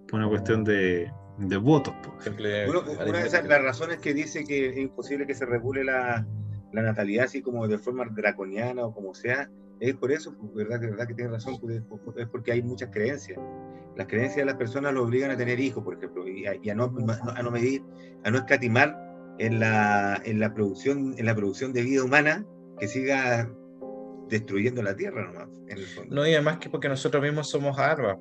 Por 0.06 0.20
una 0.20 0.28
cuestión 0.28 0.64
de, 0.64 1.10
de 1.38 1.56
votos. 1.56 1.94
una 2.26 3.22
de 3.24 3.48
las 3.48 3.62
razones 3.62 3.98
que 3.98 4.12
dice 4.12 4.44
que 4.44 4.68
es 4.68 4.76
imposible 4.76 5.26
que 5.26 5.34
se 5.34 5.46
regule 5.46 5.84
la, 5.84 6.26
la 6.72 6.82
natalidad 6.82 7.26
así 7.26 7.42
como 7.42 7.66
de 7.66 7.78
forma 7.78 8.04
draconiana 8.10 8.84
o 8.84 8.92
como 8.92 9.14
sea, 9.14 9.50
es 9.80 9.94
por 9.94 10.12
eso, 10.12 10.34
¿verdad? 10.54 10.80
verdad 10.80 11.06
que 11.06 11.14
tiene 11.14 11.30
razón, 11.30 11.58
es 12.16 12.28
porque 12.28 12.52
hay 12.52 12.62
muchas 12.62 12.90
creencias. 12.90 13.38
Las 13.98 14.06
creencias 14.06 14.36
de 14.36 14.44
las 14.44 14.54
personas 14.54 14.94
lo 14.94 15.02
obligan 15.02 15.32
a 15.32 15.36
tener 15.36 15.58
hijos, 15.58 15.82
por 15.82 15.96
ejemplo, 15.96 16.26
y 16.26 16.46
a, 16.46 16.74
no, 16.74 16.94
a 17.34 17.42
no 17.42 17.50
medir, 17.50 17.82
a 18.22 18.30
no 18.30 18.38
escatimar 18.38 18.96
en 19.38 19.58
la, 19.58 20.22
en 20.24 20.38
la 20.38 20.54
producción, 20.54 21.16
en 21.18 21.26
la 21.26 21.34
producción 21.34 21.72
de 21.72 21.82
vida 21.82 22.04
humana 22.04 22.46
que 22.78 22.86
siga 22.86 23.50
destruyendo 24.28 24.82
la 24.82 24.94
tierra 24.94 25.26
nomás. 25.26 25.48
No, 26.08 26.24
y 26.24 26.32
además 26.32 26.58
que 26.58 26.70
porque 26.70 26.88
nosotros 26.88 27.20
mismos 27.20 27.50
somos 27.50 27.76
armas 27.76 28.18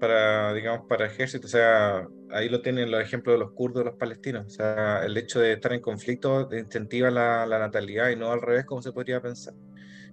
para, 0.00 0.54
digamos, 0.54 0.86
para 0.88 1.04
ejército, 1.04 1.46
o 1.46 1.50
sea, 1.50 2.08
ahí 2.30 2.48
lo 2.48 2.62
tienen 2.62 2.90
los 2.90 3.02
ejemplos 3.02 3.34
de 3.34 3.38
los 3.38 3.52
kurdos 3.52 3.84
los 3.84 3.96
palestinos, 3.96 4.46
o 4.46 4.50
sea, 4.50 5.04
el 5.04 5.14
hecho 5.16 5.40
de 5.40 5.52
estar 5.52 5.74
en 5.74 5.80
conflicto 5.82 6.48
incentiva 6.52 7.10
la, 7.10 7.46
la 7.46 7.58
natalidad 7.58 8.08
y 8.08 8.16
no 8.16 8.32
al 8.32 8.40
revés 8.40 8.64
como 8.64 8.80
se 8.80 8.92
podría 8.92 9.20
pensar. 9.20 9.52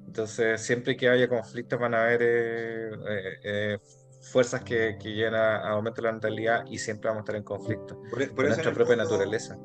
Entonces, 0.05 0.61
siempre 0.61 0.97
que 0.97 1.07
haya 1.07 1.27
conflictos 1.27 1.79
van 1.79 1.93
a 1.93 2.03
haber 2.03 2.21
eh, 2.23 2.91
eh, 2.91 3.37
eh, 3.43 3.77
fuerzas 4.21 4.63
que, 4.63 4.97
que 5.01 5.13
llegan 5.13 5.35
a, 5.35 5.69
aumentar 5.69 6.03
la 6.03 6.11
natalidad 6.11 6.65
y 6.69 6.77
siempre 6.77 7.09
vamos 7.09 7.21
a 7.21 7.23
estar 7.23 7.35
en 7.35 7.43
conflicto 7.43 8.01
por, 8.09 8.35
por 8.35 8.45
nuestra 8.45 8.73
propia 8.73 8.95
naturaleza. 8.95 9.57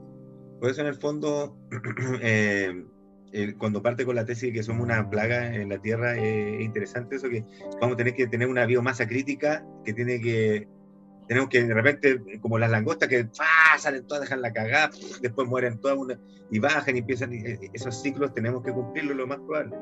Por 0.60 0.70
eso, 0.70 0.80
en 0.80 0.86
el 0.86 0.94
fondo, 0.94 1.58
cuando 3.58 3.82
parte 3.82 4.04
con 4.04 4.14
la 4.14 4.24
tesis 4.24 4.44
de 4.44 4.52
que 4.52 4.62
somos 4.62 4.82
una 4.82 5.10
plaga 5.10 5.54
en 5.54 5.68
la 5.68 5.78
Tierra, 5.78 6.16
es 6.16 6.60
interesante 6.60 7.16
eso 7.16 7.28
que 7.28 7.44
vamos 7.80 7.94
a 7.94 7.96
tener 7.96 8.14
que 8.14 8.26
tener 8.28 8.48
una 8.48 8.64
biomasa 8.64 9.06
crítica 9.06 9.66
que 9.84 9.92
tiene 9.92 10.20
que 10.20 10.68
tenemos 11.26 11.48
que 11.48 11.64
de 11.64 11.74
repente, 11.74 12.40
como 12.40 12.58
las 12.58 12.70
langostas 12.70 13.08
que 13.08 13.28
salen 13.78 14.06
todas, 14.06 14.22
dejan 14.22 14.42
la 14.42 14.52
cagada, 14.52 14.90
después 15.20 15.48
mueren 15.48 15.80
todas 15.80 15.96
una, 15.96 16.18
y 16.50 16.58
bajan 16.58 16.96
y 16.96 16.98
empiezan, 17.00 17.32
esos 17.72 18.02
ciclos 18.02 18.34
tenemos 18.34 18.62
que 18.62 18.72
cumplirlo 18.72 19.14
lo 19.14 19.26
más 19.26 19.38
probable. 19.38 19.76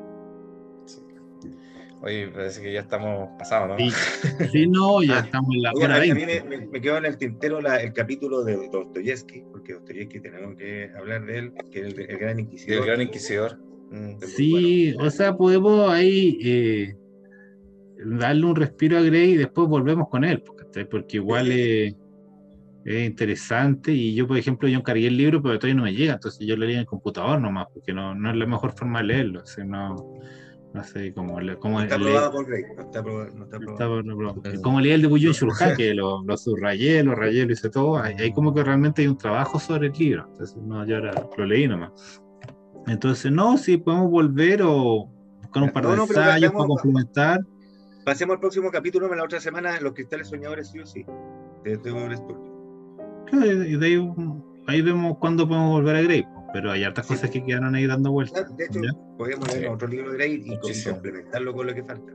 Oye, 2.03 2.27
parece 2.27 2.61
que 2.61 2.73
ya 2.73 2.81
estamos 2.81 3.29
pasados, 3.39 3.79
¿no? 3.79 3.89
Sí, 4.51 4.67
no, 4.67 5.01
ya 5.01 5.19
ah, 5.19 5.19
estamos 5.21 5.55
en 5.55 5.61
la 5.61 5.71
hora 5.73 5.95
A 5.95 5.99
mí 6.01 6.13
me, 6.69 6.81
quedó 6.81 6.97
en 6.97 7.05
el 7.05 7.17
tintero 7.17 7.59
el 7.59 7.93
capítulo 7.93 8.43
de 8.43 8.67
Dostoyevsky, 8.67 9.43
porque 9.49 9.73
Dostoyevsky 9.73 10.19
tenemos 10.19 10.57
que 10.57 10.91
hablar 10.97 11.25
de 11.25 11.37
él, 11.37 11.53
que 11.71 11.79
es 11.79 11.97
el, 11.97 12.17
Gran 12.17 12.39
Inquisidor. 12.41 12.79
El 12.79 12.85
Gran 12.85 13.01
Inquisidor. 13.03 13.57
Mm. 13.89 14.19
Sí, 14.19 14.93
o 14.99 15.09
sea, 15.09 15.37
podemos 15.37 15.89
ahí 15.89 16.39
eh, 16.43 16.95
darle 18.05 18.47
un 18.47 18.57
respiro 18.57 18.97
a 18.97 19.01
Grey 19.01 19.31
y 19.31 19.37
después 19.37 19.69
volvemos 19.69 20.09
con 20.09 20.25
él, 20.25 20.41
porque, 20.41 20.85
porque 20.85 21.17
igual 21.17 21.53
es, 21.53 21.95
interesante. 22.85 23.93
Y 23.93 24.13
yo, 24.13 24.27
por 24.27 24.37
ejemplo, 24.37 24.67
yo 24.67 24.77
encargué 24.77 25.07
el 25.07 25.15
libro, 25.15 25.41
pero 25.41 25.57
todavía 25.57 25.75
no 25.75 25.83
me 25.83 25.93
llega, 25.93 26.15
entonces 26.15 26.45
yo 26.45 26.57
lo 26.57 26.65
leí 26.65 26.73
en 26.73 26.81
el 26.81 26.85
computador 26.85 27.39
nomás, 27.39 27.67
porque 27.73 27.93
no, 27.93 28.13
no 28.13 28.29
es 28.29 28.35
la 28.35 28.45
mejor 28.45 28.73
forma 28.73 28.99
de 28.99 29.05
leerlo. 29.05 29.41
O 29.41 29.45
sea, 29.45 29.63
no, 29.63 30.19
no 30.73 30.83
sé, 30.83 31.13
como, 31.13 31.37
como 31.59 31.81
está 31.81 31.95
aprobado 31.95 32.31
por 32.31 32.45
Grey. 32.47 32.63
No 32.75 32.81
está 32.81 32.99
aprobado. 32.99 33.29
No 33.35 33.43
está 33.43 33.57
aprobado. 33.57 34.61
como 34.63 34.81
leí 34.81 34.91
el 34.91 35.03
de 35.03 35.07
Bullón 35.07 35.33
Shurja, 35.33 35.75
que 35.75 35.93
lo, 35.93 36.23
lo, 36.23 36.35
subrayé, 36.35 37.03
lo 37.03 37.13
rayé, 37.13 37.45
lo 37.45 37.53
hice 37.53 37.69
todo. 37.69 37.97
Hay, 37.99 38.33
como 38.33 38.53
que 38.53 38.63
realmente 38.63 39.03
hay 39.03 39.07
un 39.07 39.17
trabajo 39.17 39.59
sobre 39.59 39.87
el 39.87 39.93
libro. 39.93 40.25
Entonces, 40.31 40.57
no, 40.57 40.85
yo 40.85 40.95
ahora 40.95 41.29
lo 41.37 41.45
leí 41.45 41.67
nomás. 41.67 42.21
Entonces, 42.87 43.31
no, 43.31 43.57
si 43.57 43.77
podemos 43.77 44.09
volver 44.09 44.63
o 44.63 45.09
buscar 45.41 45.63
un 45.63 45.69
par 45.69 45.87
de 45.87 45.93
ensayos 45.93 46.51
para 46.51 46.65
complementar. 46.65 47.39
Pasemos 48.03 48.33
al 48.33 48.39
próximo 48.39 48.71
capítulo, 48.71 49.13
la 49.13 49.23
otra 49.23 49.39
semana, 49.39 49.79
Los 49.79 49.93
Cristales 49.93 50.27
Soñadores, 50.27 50.69
sí 50.69 50.79
o 50.79 50.85
sí. 50.85 51.05
De, 51.63 51.77
de 51.77 52.19
Claro, 53.27 53.45
y 53.45 53.77
de 53.77 53.85
ahí, 53.85 54.13
ahí 54.67 54.81
vemos 54.81 55.17
cuándo 55.19 55.47
podemos 55.47 55.71
volver 55.71 55.95
a 55.95 56.01
Grey 56.01 56.25
pero 56.53 56.71
hay 56.71 56.83
hartas 56.83 57.07
cosas 57.07 57.29
que 57.31 57.43
quedaron 57.43 57.75
ahí 57.75 57.87
dando 57.87 58.11
vueltas. 58.11 58.55
De 58.55 58.65
hecho, 58.65 58.79
podríamos 59.17 59.53
leer 59.53 59.69
otro 59.69 59.87
libro 59.87 60.11
de 60.11 60.17
Gray 60.17 60.43
y 60.45 60.83
complementarlo 60.83 61.53
con 61.53 61.67
lo 61.67 61.73
que 61.73 61.83
falta. 61.83 62.13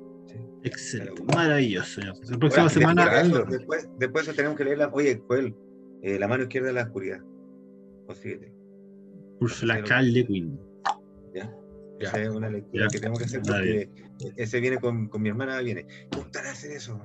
Excelente, 0.62 1.22
maravilloso. 1.34 2.00
Señor. 2.00 2.16
La 2.30 2.38
próxima 2.38 2.68
semana. 2.68 3.22
Después, 3.48 3.88
después, 3.98 4.36
tenemos 4.36 4.56
que 4.56 4.64
leer 4.64 4.78
la. 4.78 4.88
Oye, 4.88 5.20
Joel, 5.26 5.54
eh, 6.02 6.18
la 6.18 6.28
mano 6.28 6.44
izquierda 6.44 6.68
de 6.68 6.74
la 6.74 6.82
oscuridad. 6.84 7.20
O. 8.06 8.14
Ursula 9.40 9.82
K. 9.82 10.02
Le 10.02 10.22
Guin. 10.22 10.60
¿Ya? 11.34 11.52
ya. 12.00 12.08
Esa 12.08 12.22
es 12.22 12.28
una 12.28 12.50
lectura 12.50 12.86
que 12.90 12.98
tenemos 12.98 13.18
que 13.18 13.24
hacer 13.24 13.42
porque 13.42 13.90
ese 14.36 14.60
viene 14.60 14.78
con, 14.78 15.08
con 15.08 15.22
mi 15.22 15.28
hermana, 15.28 15.60
viene. 15.60 15.86
¿Cómo 16.12 16.26
a 16.34 16.50
hacer 16.50 16.72
eso? 16.72 17.00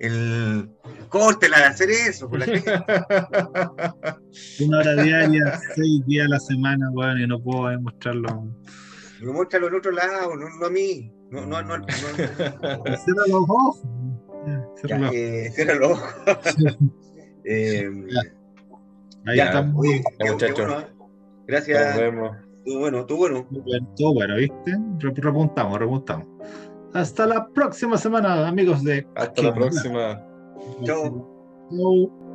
El 0.00 0.70
córtela 1.08 1.58
de 1.58 1.64
hacer 1.64 1.90
eso. 1.90 2.28
Por 2.28 2.40
la 2.40 2.46
Una 4.60 4.78
hora 4.78 5.02
diaria, 5.02 5.60
seis 5.74 6.06
días 6.06 6.26
a 6.26 6.30
la 6.30 6.40
semana, 6.40 6.90
bueno, 6.92 7.20
y 7.20 7.26
no 7.26 7.40
puedo 7.42 7.68
demostrarlo. 7.68 8.48
Me 9.20 9.32
muéstralo 9.32 9.68
en 9.68 9.74
otro 9.74 9.92
lado, 9.92 10.36
no, 10.36 10.48
no 10.58 10.66
a 10.66 10.70
mí. 10.70 11.12
No, 11.30 11.46
no, 11.46 11.62
no. 11.62 11.78
no, 11.78 11.86
Cierra 11.86 13.22
los 13.28 13.42
ojos. 13.48 13.82
Cierra, 14.76 15.10
eh, 15.12 15.50
cierra 15.54 15.74
los 15.74 15.92
ojos. 15.92 16.14
eh, 17.44 17.90
Ahí 19.26 19.36
ya, 19.36 19.46
estamos. 19.46 19.74
Oye, 19.76 20.02
muchachos. 20.20 20.56
Bueno, 20.56 20.80
¿eh? 20.80 20.86
Gracias. 21.46 21.88
Nos 21.88 22.00
vemos. 22.00 22.36
Tú 22.64 22.78
bueno, 22.78 23.06
tú 23.06 23.16
bueno. 23.16 23.48
Tú 23.96 24.14
bueno, 24.14 24.36
¿viste? 24.36 24.76
Repuntamos, 24.98 25.78
repuntamos. 25.78 26.35
Hasta 26.94 27.26
la 27.26 27.48
próxima 27.48 27.96
semana, 27.98 28.48
amigos 28.48 28.82
de. 28.82 29.06
Hasta 29.14 29.42
la 29.42 29.54
próxima. 29.54 30.22
Chao. 30.84 32.25